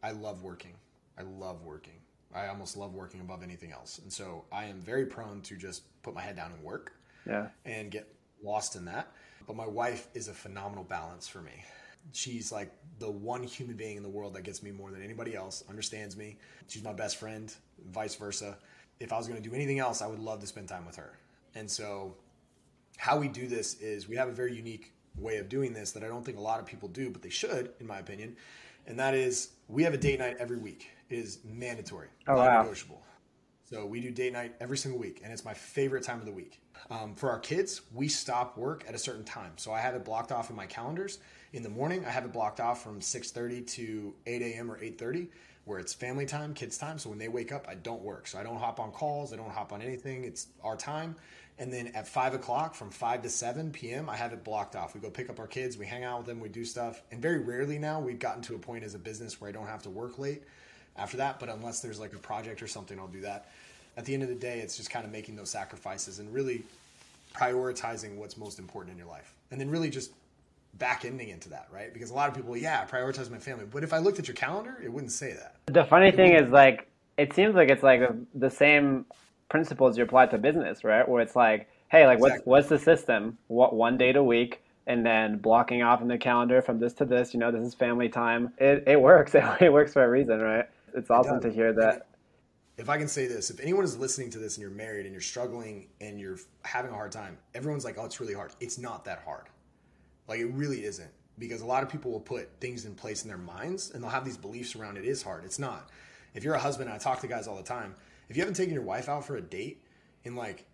I 0.02 0.12
love 0.12 0.44
working. 0.44 0.74
I 1.18 1.24
love 1.24 1.64
working. 1.64 2.02
I 2.34 2.48
almost 2.48 2.78
love 2.78 2.94
working 2.94 3.22
above 3.22 3.44
anything 3.44 3.72
else. 3.72 4.00
And 4.00 4.12
so 4.12 4.46
I 4.52 4.66
am 4.66 4.82
very 4.82 5.06
prone 5.06 5.41
to 5.41 5.56
just 5.56 5.84
put 6.04 6.14
my 6.14 6.22
head 6.22 6.36
down 6.36 6.52
and 6.52 6.64
work. 6.64 6.94
Yeah. 7.28 7.48
And 7.66 7.91
get 7.91 8.08
lost 8.41 8.76
in 8.76 8.86
that. 8.86 9.12
But 9.46 9.56
my 9.56 9.68
wife 9.68 10.08
is 10.14 10.28
a 10.28 10.34
phenomenal 10.34 10.84
balance 10.84 11.28
for 11.28 11.41
me. 11.41 11.64
She's 12.14 12.52
like 12.52 12.72
the 12.99 13.09
one 13.09 13.43
human 13.43 13.76
being 13.76 13.97
in 13.97 14.03
the 14.03 14.09
world 14.09 14.34
that 14.34 14.43
gets 14.43 14.61
me 14.61 14.71
more 14.71 14.91
than 14.91 15.01
anybody 15.01 15.35
else, 15.35 15.63
understands 15.69 16.15
me. 16.15 16.38
She's 16.67 16.84
my 16.84 16.93
best 16.93 17.17
friend, 17.17 17.53
vice 17.91 18.15
versa. 18.15 18.57
If 18.99 19.13
I 19.13 19.17
was 19.17 19.27
going 19.27 19.41
to 19.41 19.49
do 19.49 19.55
anything 19.55 19.80
else, 19.80 20.01
I 20.01 20.07
would 20.07 20.19
love 20.19 20.41
to 20.41 20.47
spend 20.47 20.67
time 20.67 20.85
with 20.85 20.97
her. 20.97 21.17
And 21.55 21.69
so, 21.69 22.15
how 22.97 23.17
we 23.17 23.30
do 23.30 23.47
this 23.47 23.80
is 23.80 24.09
we 24.09 24.17
have 24.17 24.27
a 24.27 24.34
very 24.34 24.53
unique 24.53 24.93
way 25.17 25.38
of 25.38 25.49
doing 25.49 25.73
this 25.73 25.91
that 25.93 26.03
I 26.03 26.07
don't 26.07 26.23
think 26.23 26.38
a 26.38 26.41
lot 26.41 26.59
of 26.59 26.65
people 26.65 26.89
do, 26.89 27.09
but 27.09 27.21
they 27.21 27.30
should, 27.30 27.71
in 27.80 27.88
my 27.88 27.99
opinion. 27.99 28.35
And 28.88 28.99
that 28.99 29.13
is 29.13 29.51
we 29.67 29.84
have 29.84 29.93
a 29.93 29.97
date 29.97 30.19
night 30.19 30.38
every 30.39 30.57
week. 30.57 30.89
It 31.09 31.17
is 31.17 31.39
mandatory, 31.45 32.09
oh, 32.27 32.35
non-negotiable. 32.35 33.01
So 33.63 33.85
we 33.85 34.01
do 34.01 34.11
date 34.11 34.34
night 34.34 34.55
every 34.59 34.77
single 34.77 34.99
week, 34.99 35.21
and 35.23 35.31
it's 35.31 35.45
my 35.45 35.53
favorite 35.53 36.03
time 36.03 36.19
of 36.19 36.26
the 36.26 36.31
week. 36.31 36.59
Um, 36.89 37.13
for 37.13 37.30
our 37.30 37.39
kids, 37.39 37.81
we 37.93 38.07
stop 38.07 38.57
work 38.57 38.84
at 38.88 38.95
a 38.95 38.97
certain 38.97 39.23
time. 39.23 39.51
So 39.57 39.71
I 39.71 39.80
have 39.80 39.93
it 39.93 40.03
blocked 40.03 40.31
off 40.31 40.49
in 40.49 40.55
my 40.55 40.65
calendars. 40.65 41.19
In 41.51 41.63
the 41.63 41.69
morning, 41.69 42.05
I 42.05 42.11
have 42.11 42.26
it 42.26 42.31
blocked 42.31 42.59
off 42.59 42.84
from 42.84 42.99
6:30 42.99 43.65
to 43.67 44.13
8 44.27 44.41
a.m. 44.41 44.71
or 44.71 44.77
8:30, 44.77 45.30
where 45.65 45.80
it's 45.80 45.93
family 45.93 46.27
time, 46.27 46.53
kids 46.53 46.77
time. 46.77 46.99
So 46.99 47.09
when 47.09 47.17
they 47.17 47.27
wake 47.27 47.51
up, 47.51 47.65
I 47.67 47.73
don't 47.73 48.03
work. 48.03 48.27
So 48.27 48.38
I 48.38 48.43
don't 48.43 48.57
hop 48.57 48.80
on 48.80 48.91
calls. 48.91 49.34
I 49.34 49.38
don't 49.38 49.49
hop 49.49 49.73
on 49.73 49.81
anything. 49.81 50.26
It's 50.26 50.47
our 50.63 50.77
time. 50.77 51.15
And 51.57 51.73
then 51.73 51.88
at 51.88 52.07
five 52.07 52.35
o'clock, 52.35 52.76
from 52.76 52.91
five 52.91 53.23
to 53.23 53.30
seven 53.30 53.71
p.m., 53.71 54.09
I 54.09 54.15
have 54.15 54.31
it 54.31 54.43
blocked 54.43 54.76
off. 54.76 54.93
We 54.93 55.01
go 55.01 55.09
pick 55.09 55.30
up 55.30 55.39
our 55.39 55.47
kids, 55.47 55.76
we 55.76 55.88
hang 55.88 56.03
out 56.03 56.19
with 56.19 56.27
them, 56.27 56.39
we 56.39 56.49
do 56.49 56.63
stuff. 56.63 57.01
And 57.11 57.19
very 57.19 57.39
rarely 57.39 57.80
now, 57.80 57.99
we've 57.99 58.19
gotten 58.19 58.43
to 58.43 58.55
a 58.55 58.59
point 58.59 58.84
as 58.84 58.93
a 58.93 58.99
business 58.99 59.41
where 59.41 59.49
I 59.49 59.51
don't 59.51 59.67
have 59.67 59.81
to 59.84 59.89
work 59.89 60.19
late 60.19 60.43
after 60.95 61.17
that. 61.17 61.39
But 61.39 61.49
unless 61.49 61.80
there's 61.81 61.99
like 61.99 62.13
a 62.13 62.19
project 62.19 62.61
or 62.61 62.67
something, 62.67 62.99
I'll 62.99 63.07
do 63.07 63.21
that. 63.21 63.49
At 63.97 64.05
the 64.05 64.13
end 64.13 64.21
of 64.21 64.30
the 64.30 64.35
day, 64.35 64.59
it's 64.59 64.77
just 64.77 64.91
kind 64.91 65.03
of 65.03 65.11
making 65.11 65.35
those 65.35 65.49
sacrifices 65.49 66.19
and 66.19 66.31
really 66.31 66.63
prioritizing 67.34 68.15
what's 68.17 68.38
most 68.38 68.59
important 68.59 68.93
in 68.93 68.97
your 68.97 69.07
life. 69.07 69.34
And 69.51 69.59
then 69.59 69.69
really 69.69 69.89
just 69.89 70.11
back 70.78 71.06
ending 71.06 71.30
into 71.30 71.50
that, 71.50 71.68
right? 71.72 71.94
Because 71.94 72.12
a 72.12 72.14
lot 72.14 72.30
of 72.30 72.36
people, 72.36 72.56
yeah, 72.56 72.82
I 72.82 72.90
prioritize 72.90 73.30
my 73.30 73.38
family. 73.38 73.66
But 73.70 73.84
if 73.84 73.94
I 73.94 73.98
looked 73.98 74.20
at 74.20 74.28
your 74.28 74.36
calendar, 74.36 74.78
it 74.84 74.91
wouldn't 74.91 75.12
say 75.12 75.34
that. 75.34 75.56
The 75.66 75.84
funny 75.84 76.12
thing 76.12 76.34
is, 76.34 76.50
like, 76.50 76.88
it 77.18 77.34
seems 77.34 77.56
like 77.56 77.70
it's 77.70 77.84
like 77.84 78.02
the 78.34 78.50
same 78.50 79.06
principles 79.50 79.98
you 79.98 80.04
apply 80.04 80.28
to 80.28 80.38
business, 80.38 80.84
right? 80.84 81.08
Where 81.08 81.22
it's 81.22 81.36
like, 81.36 81.70
hey, 81.90 82.06
like 82.06 82.20
exactly. 82.20 82.41
what's 82.46 82.70
what's 82.70 82.70
the 82.70 82.80
system? 82.80 83.38
What 83.48 83.76
one 83.76 83.98
date 83.98 84.16
a 84.16 84.24
week, 84.24 84.64
and 84.88 85.06
then 85.06 85.38
blocking 85.38 85.84
off 85.84 86.02
in 86.02 86.08
the 86.08 86.18
calendar 86.18 86.62
from 86.62 86.80
this 86.80 86.94
to 86.94 87.06
this. 87.06 87.34
You 87.34 87.40
know, 87.40 87.52
this 87.52 87.66
is 87.66 87.74
family 87.74 88.10
time. 88.10 88.54
It 88.58 88.86
it 88.88 89.02
works. 89.02 89.36
It 89.62 89.74
works 89.74 89.94
for 89.94 90.04
a 90.04 90.10
reason, 90.10 90.40
right? 90.40 90.66
It's 90.96 91.10
awesome 91.10 91.38
it 91.38 91.41
to 91.41 91.52
hear 91.52 91.74
that. 91.74 92.08
If 92.78 92.88
I 92.88 92.98
can 92.98 93.10
say 93.10 93.28
this, 93.28 93.50
if 93.50 93.60
anyone 93.60 93.84
is 93.84 93.98
listening 93.98 94.30
to 94.32 94.40
this 94.40 94.56
and 94.56 94.62
you're 94.62 94.72
married 94.72 95.06
and 95.06 95.14
you're 95.14 95.22
struggling 95.22 95.90
and 96.00 96.18
you're 96.18 96.40
having 96.64 96.91
a 96.91 96.94
hard 96.94 97.12
time, 97.12 97.38
everyone's 97.54 97.84
like, 97.84 97.98
"Oh, 97.98 98.06
it's 98.06 98.22
really 98.22 98.34
hard." 98.34 98.54
It's 98.62 98.78
not 98.78 99.04
that 99.06 99.24
hard. 99.26 99.48
Like 100.30 100.39
it 100.39 100.45
really 100.53 100.85
isn't 100.85 101.11
because 101.38 101.61
a 101.61 101.65
lot 101.65 101.84
of 101.84 101.89
people 101.89 102.11
will 102.11 102.19
put 102.19 102.49
things 102.61 102.85
in 102.85 102.95
place 102.95 103.23
in 103.23 103.27
their 103.27 103.38
minds 103.38 103.91
and 103.91 104.01
they'll 104.01 104.11
have 104.11 104.23
these 104.23 104.38
beliefs 104.38 104.76
around 104.76 104.97
it 104.97 105.03
is 105.03 105.22
hard. 105.22 105.43
It's 105.43 105.60
not. 105.60 105.89
If 106.34 106.43
you're 106.43 106.53
a 106.53 106.60
husband, 106.60 106.89
I 106.89 106.97
talk 106.97 107.19
to 107.22 107.27
guys 107.27 107.47
all 107.47 107.57
the 107.57 107.64
time 107.64 107.95
if 108.30 108.38
you 108.38 108.41
haven't 108.41 108.56
taken 108.56 108.73
your 108.73 108.84
wife 108.84 109.10
out 109.10 109.26
for 109.26 109.35
a 109.35 109.41
date 109.41 109.84
in 110.23 110.35
like 110.35 110.65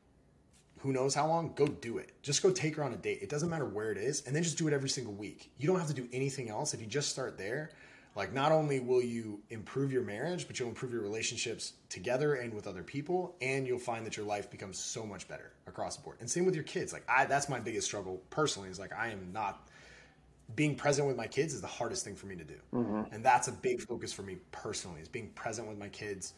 who 0.79 0.91
knows 0.91 1.15
how 1.15 1.25
long, 1.25 1.53
go 1.55 1.65
do 1.65 1.97
it. 1.97 2.11
Just 2.21 2.43
go 2.43 2.51
take 2.51 2.75
her 2.75 2.83
on 2.83 2.93
a 2.93 2.97
date. 2.97 3.19
It 3.21 3.29
doesn't 3.29 3.49
matter 3.49 3.65
where 3.65 3.91
it 3.91 3.97
is, 3.97 4.21
and 4.27 4.35
then 4.35 4.43
just 4.43 4.57
do 4.57 4.67
it 4.67 4.73
every 4.73 4.89
single 4.89 5.13
week. 5.13 5.51
You 5.57 5.67
don't 5.67 5.79
have 5.79 5.87
to 5.87 5.95
do 5.95 6.07
anything 6.13 6.49
else. 6.49 6.75
If 6.75 6.81
you 6.81 6.85
just 6.85 7.09
start 7.09 7.39
there, 7.39 7.71
like 8.15 8.33
not 8.33 8.53
only 8.53 8.79
will 8.79 9.01
you 9.01 9.41
improve 9.49 9.91
your 9.91 10.01
marriage, 10.01 10.47
but 10.47 10.57
you'll 10.57 10.69
improve 10.69 10.93
your 10.93 11.01
relationships 11.01 11.73
together 11.89 12.35
and 12.35 12.53
with 12.53 12.65
other 12.65 12.81
people, 12.81 13.35
and 13.41 13.67
you'll 13.67 13.77
find 13.77 14.05
that 14.05 14.15
your 14.15 14.25
life 14.25 14.49
becomes 14.49 14.79
so 14.79 15.05
much 15.05 15.27
better 15.27 15.51
across 15.67 15.97
the 15.97 16.03
board. 16.03 16.17
And 16.21 16.29
same 16.29 16.45
with 16.45 16.55
your 16.55 16.63
kids. 16.63 16.93
Like 16.93 17.03
I, 17.09 17.25
that's 17.25 17.49
my 17.49 17.59
biggest 17.59 17.87
struggle 17.87 18.21
personally. 18.29 18.69
Is 18.69 18.79
like 18.79 18.93
I 18.93 19.09
am 19.09 19.31
not 19.33 19.67
being 20.55 20.75
present 20.75 21.07
with 21.07 21.17
my 21.17 21.27
kids 21.27 21.53
is 21.53 21.61
the 21.61 21.67
hardest 21.67 22.05
thing 22.05 22.15
for 22.15 22.27
me 22.27 22.35
to 22.37 22.45
do, 22.45 22.55
mm-hmm. 22.73 23.13
and 23.13 23.23
that's 23.23 23.49
a 23.49 23.51
big 23.51 23.81
focus 23.81 24.13
for 24.13 24.23
me 24.23 24.37
personally. 24.51 25.01
Is 25.01 25.09
being 25.09 25.29
present 25.29 25.67
with 25.67 25.77
my 25.77 25.89
kids 25.89 26.33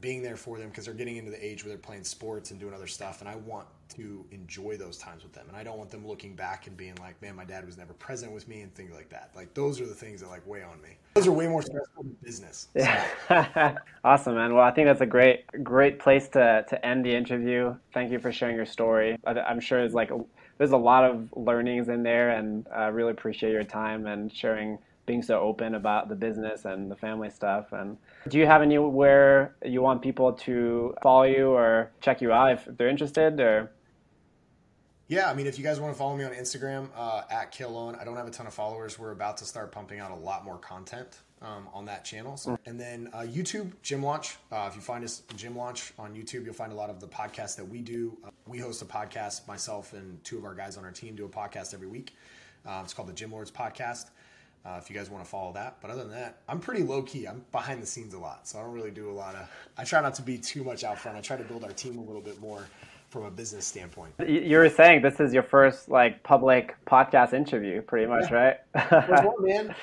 being 0.00 0.22
there 0.22 0.36
for 0.36 0.58
them 0.58 0.68
because 0.68 0.86
they're 0.86 0.94
getting 0.94 1.16
into 1.16 1.30
the 1.30 1.44
age 1.44 1.62
where 1.62 1.68
they're 1.68 1.78
playing 1.78 2.04
sports 2.04 2.50
and 2.50 2.58
doing 2.58 2.74
other 2.74 2.86
stuff 2.86 3.20
and 3.20 3.28
i 3.28 3.36
want 3.36 3.66
to 3.94 4.24
enjoy 4.30 4.76
those 4.76 4.98
times 4.98 5.22
with 5.22 5.32
them 5.32 5.44
and 5.48 5.56
i 5.56 5.62
don't 5.62 5.78
want 5.78 5.90
them 5.90 6.06
looking 6.06 6.34
back 6.34 6.66
and 6.66 6.76
being 6.76 6.94
like 7.00 7.20
man 7.22 7.34
my 7.34 7.44
dad 7.44 7.64
was 7.64 7.76
never 7.76 7.92
present 7.94 8.32
with 8.32 8.46
me 8.48 8.60
and 8.60 8.74
things 8.74 8.92
like 8.94 9.08
that 9.08 9.30
like 9.34 9.52
those 9.54 9.80
are 9.80 9.86
the 9.86 9.94
things 9.94 10.20
that 10.20 10.28
like 10.28 10.46
weigh 10.46 10.62
on 10.62 10.80
me 10.82 10.90
those 11.14 11.26
are 11.26 11.32
way 11.32 11.46
more 11.46 11.62
stressful 11.62 12.02
than 12.02 12.16
business 12.22 12.68
so. 12.72 12.80
yeah 12.84 13.76
awesome 14.04 14.34
man 14.34 14.54
well 14.54 14.64
i 14.64 14.70
think 14.70 14.86
that's 14.86 15.00
a 15.00 15.06
great 15.06 15.44
great 15.62 15.98
place 15.98 16.28
to 16.28 16.64
to 16.68 16.84
end 16.84 17.04
the 17.04 17.14
interview 17.14 17.74
thank 17.92 18.10
you 18.10 18.18
for 18.18 18.32
sharing 18.32 18.56
your 18.56 18.66
story 18.66 19.18
i'm 19.26 19.60
sure 19.60 19.80
there's 19.80 19.94
like 19.94 20.10
a, 20.10 20.20
there's 20.58 20.72
a 20.72 20.76
lot 20.76 21.04
of 21.04 21.28
learnings 21.36 21.88
in 21.88 22.02
there 22.02 22.30
and 22.30 22.66
i 22.74 22.86
really 22.86 23.12
appreciate 23.12 23.52
your 23.52 23.64
time 23.64 24.06
and 24.06 24.32
sharing 24.32 24.78
being 25.06 25.22
so 25.22 25.40
open 25.40 25.74
about 25.74 26.08
the 26.08 26.14
business 26.14 26.64
and 26.64 26.90
the 26.90 26.96
family 26.96 27.30
stuff. 27.30 27.72
And 27.72 27.96
do 28.28 28.38
you 28.38 28.46
have 28.46 28.62
anywhere 28.62 29.54
you 29.64 29.82
want 29.82 30.02
people 30.02 30.32
to 30.32 30.94
follow 31.02 31.24
you 31.24 31.48
or 31.48 31.90
check 32.00 32.20
you 32.20 32.32
out 32.32 32.52
if 32.52 32.68
they're 32.76 32.88
interested 32.88 33.38
or? 33.40 33.70
Yeah, 35.14 35.30
I 35.30 35.34
mean, 35.34 35.46
if 35.46 35.58
you 35.58 35.62
guys 35.62 35.78
want 35.78 35.94
to 35.94 35.96
follow 35.96 36.16
me 36.16 36.24
on 36.24 36.32
Instagram 36.32 36.88
uh, 36.96 37.22
at 37.30 37.52
Cale 37.52 37.78
Owen, 37.78 37.94
I 37.94 38.02
don't 38.02 38.16
have 38.16 38.26
a 38.26 38.32
ton 38.32 38.48
of 38.48 38.52
followers. 38.52 38.98
We're 38.98 39.12
about 39.12 39.36
to 39.36 39.44
start 39.44 39.70
pumping 39.70 40.00
out 40.00 40.10
a 40.10 40.16
lot 40.16 40.44
more 40.44 40.58
content 40.58 41.20
um, 41.40 41.68
on 41.72 41.84
that 41.84 42.04
channel. 42.04 42.36
So, 42.36 42.58
and 42.66 42.80
then 42.80 43.10
uh, 43.12 43.20
YouTube, 43.20 43.70
Gym 43.80 44.02
Launch. 44.02 44.38
Uh, 44.50 44.66
if 44.68 44.74
you 44.74 44.82
find 44.82 45.04
us 45.04 45.22
Gym 45.36 45.56
Launch 45.56 45.92
on 46.00 46.16
YouTube, 46.16 46.44
you'll 46.44 46.52
find 46.52 46.72
a 46.72 46.74
lot 46.74 46.90
of 46.90 46.98
the 46.98 47.06
podcasts 47.06 47.54
that 47.54 47.64
we 47.64 47.80
do. 47.80 48.18
Uh, 48.26 48.30
we 48.48 48.58
host 48.58 48.82
a 48.82 48.86
podcast. 48.86 49.46
Myself 49.46 49.92
and 49.92 50.18
two 50.24 50.36
of 50.36 50.44
our 50.44 50.52
guys 50.52 50.76
on 50.76 50.84
our 50.84 50.90
team 50.90 51.14
do 51.14 51.24
a 51.26 51.28
podcast 51.28 51.74
every 51.74 51.86
week. 51.86 52.16
Uh, 52.66 52.80
it's 52.82 52.92
called 52.92 53.06
the 53.06 53.12
Gym 53.12 53.30
Lords 53.30 53.52
Podcast 53.52 54.06
uh, 54.66 54.80
if 54.82 54.90
you 54.90 54.96
guys 54.96 55.10
want 55.10 55.22
to 55.22 55.30
follow 55.30 55.52
that. 55.52 55.76
But 55.80 55.92
other 55.92 56.02
than 56.02 56.12
that, 56.12 56.38
I'm 56.48 56.58
pretty 56.58 56.82
low 56.82 57.02
key. 57.02 57.26
I'm 57.26 57.44
behind 57.52 57.80
the 57.80 57.86
scenes 57.86 58.14
a 58.14 58.18
lot, 58.18 58.48
so 58.48 58.58
I 58.58 58.62
don't 58.62 58.72
really 58.72 58.90
do 58.90 59.10
a 59.10 59.12
lot 59.12 59.36
of. 59.36 59.48
I 59.78 59.84
try 59.84 60.00
not 60.00 60.14
to 60.16 60.22
be 60.22 60.38
too 60.38 60.64
much 60.64 60.82
out 60.82 60.98
front. 60.98 61.16
I 61.16 61.20
try 61.20 61.36
to 61.36 61.44
build 61.44 61.62
our 61.62 61.70
team 61.70 61.98
a 61.98 62.02
little 62.02 62.20
bit 62.20 62.40
more 62.40 62.66
from 63.14 63.24
a 63.26 63.30
business 63.30 63.64
standpoint. 63.64 64.12
You 64.26 64.58
were 64.58 64.68
saying 64.68 65.02
this 65.02 65.20
is 65.20 65.32
your 65.32 65.44
first 65.44 65.88
like 65.88 66.24
public 66.24 66.74
podcast 66.84 67.32
interview, 67.32 67.80
pretty 67.80 68.06
much, 68.06 68.28
yeah. 68.28 68.56
right? 68.74 69.38
man. 69.38 69.74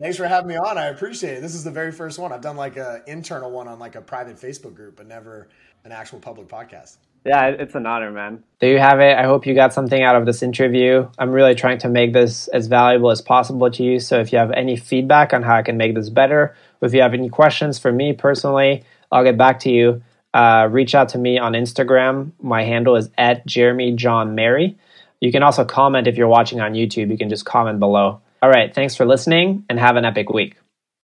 Thanks 0.00 0.16
for 0.16 0.26
having 0.26 0.48
me 0.48 0.56
on. 0.56 0.76
I 0.76 0.86
appreciate 0.86 1.38
it. 1.38 1.40
This 1.40 1.54
is 1.54 1.62
the 1.62 1.70
very 1.70 1.92
first 1.92 2.18
one. 2.18 2.32
I've 2.32 2.40
done 2.40 2.56
like 2.56 2.76
an 2.76 3.02
internal 3.06 3.50
one 3.52 3.68
on 3.68 3.78
like 3.78 3.94
a 3.94 4.00
private 4.00 4.36
Facebook 4.36 4.74
group, 4.74 4.96
but 4.96 5.06
never 5.06 5.48
an 5.84 5.92
actual 5.92 6.18
public 6.18 6.48
podcast. 6.48 6.96
Yeah, 7.24 7.46
it's 7.46 7.76
an 7.76 7.86
honor, 7.86 8.10
man. 8.10 8.42
There 8.58 8.72
you 8.72 8.78
have 8.78 8.98
it. 8.98 9.16
I 9.16 9.24
hope 9.24 9.46
you 9.46 9.54
got 9.54 9.72
something 9.72 10.02
out 10.02 10.16
of 10.16 10.26
this 10.26 10.42
interview. 10.42 11.08
I'm 11.16 11.30
really 11.30 11.54
trying 11.54 11.78
to 11.80 11.88
make 11.88 12.12
this 12.12 12.48
as 12.48 12.66
valuable 12.66 13.12
as 13.12 13.20
possible 13.20 13.70
to 13.70 13.82
you. 13.84 14.00
So 14.00 14.18
if 14.18 14.32
you 14.32 14.38
have 14.38 14.50
any 14.50 14.76
feedback 14.76 15.32
on 15.32 15.44
how 15.44 15.54
I 15.54 15.62
can 15.62 15.76
make 15.76 15.94
this 15.94 16.08
better, 16.08 16.56
if 16.82 16.92
you 16.92 17.02
have 17.02 17.14
any 17.14 17.28
questions 17.28 17.78
for 17.78 17.92
me 17.92 18.14
personally, 18.14 18.82
I'll 19.12 19.22
get 19.22 19.38
back 19.38 19.60
to 19.60 19.70
you. 19.70 20.02
Uh, 20.32 20.68
reach 20.70 20.94
out 20.94 21.10
to 21.10 21.18
me 21.18 21.38
on 21.38 21.52
Instagram. 21.52 22.32
My 22.40 22.62
handle 22.62 22.96
is 22.96 23.10
at 23.18 23.46
Jeremy 23.46 23.92
John 23.92 24.34
Mary. 24.34 24.78
You 25.20 25.32
can 25.32 25.42
also 25.42 25.64
comment 25.64 26.06
if 26.06 26.16
you're 26.16 26.28
watching 26.28 26.60
on 26.60 26.72
YouTube. 26.72 27.10
You 27.10 27.18
can 27.18 27.28
just 27.28 27.44
comment 27.44 27.78
below. 27.78 28.20
All 28.42 28.48
right. 28.48 28.74
Thanks 28.74 28.96
for 28.96 29.04
listening 29.04 29.64
and 29.68 29.78
have 29.78 29.96
an 29.96 30.04
epic 30.04 30.30
week. 30.30 30.59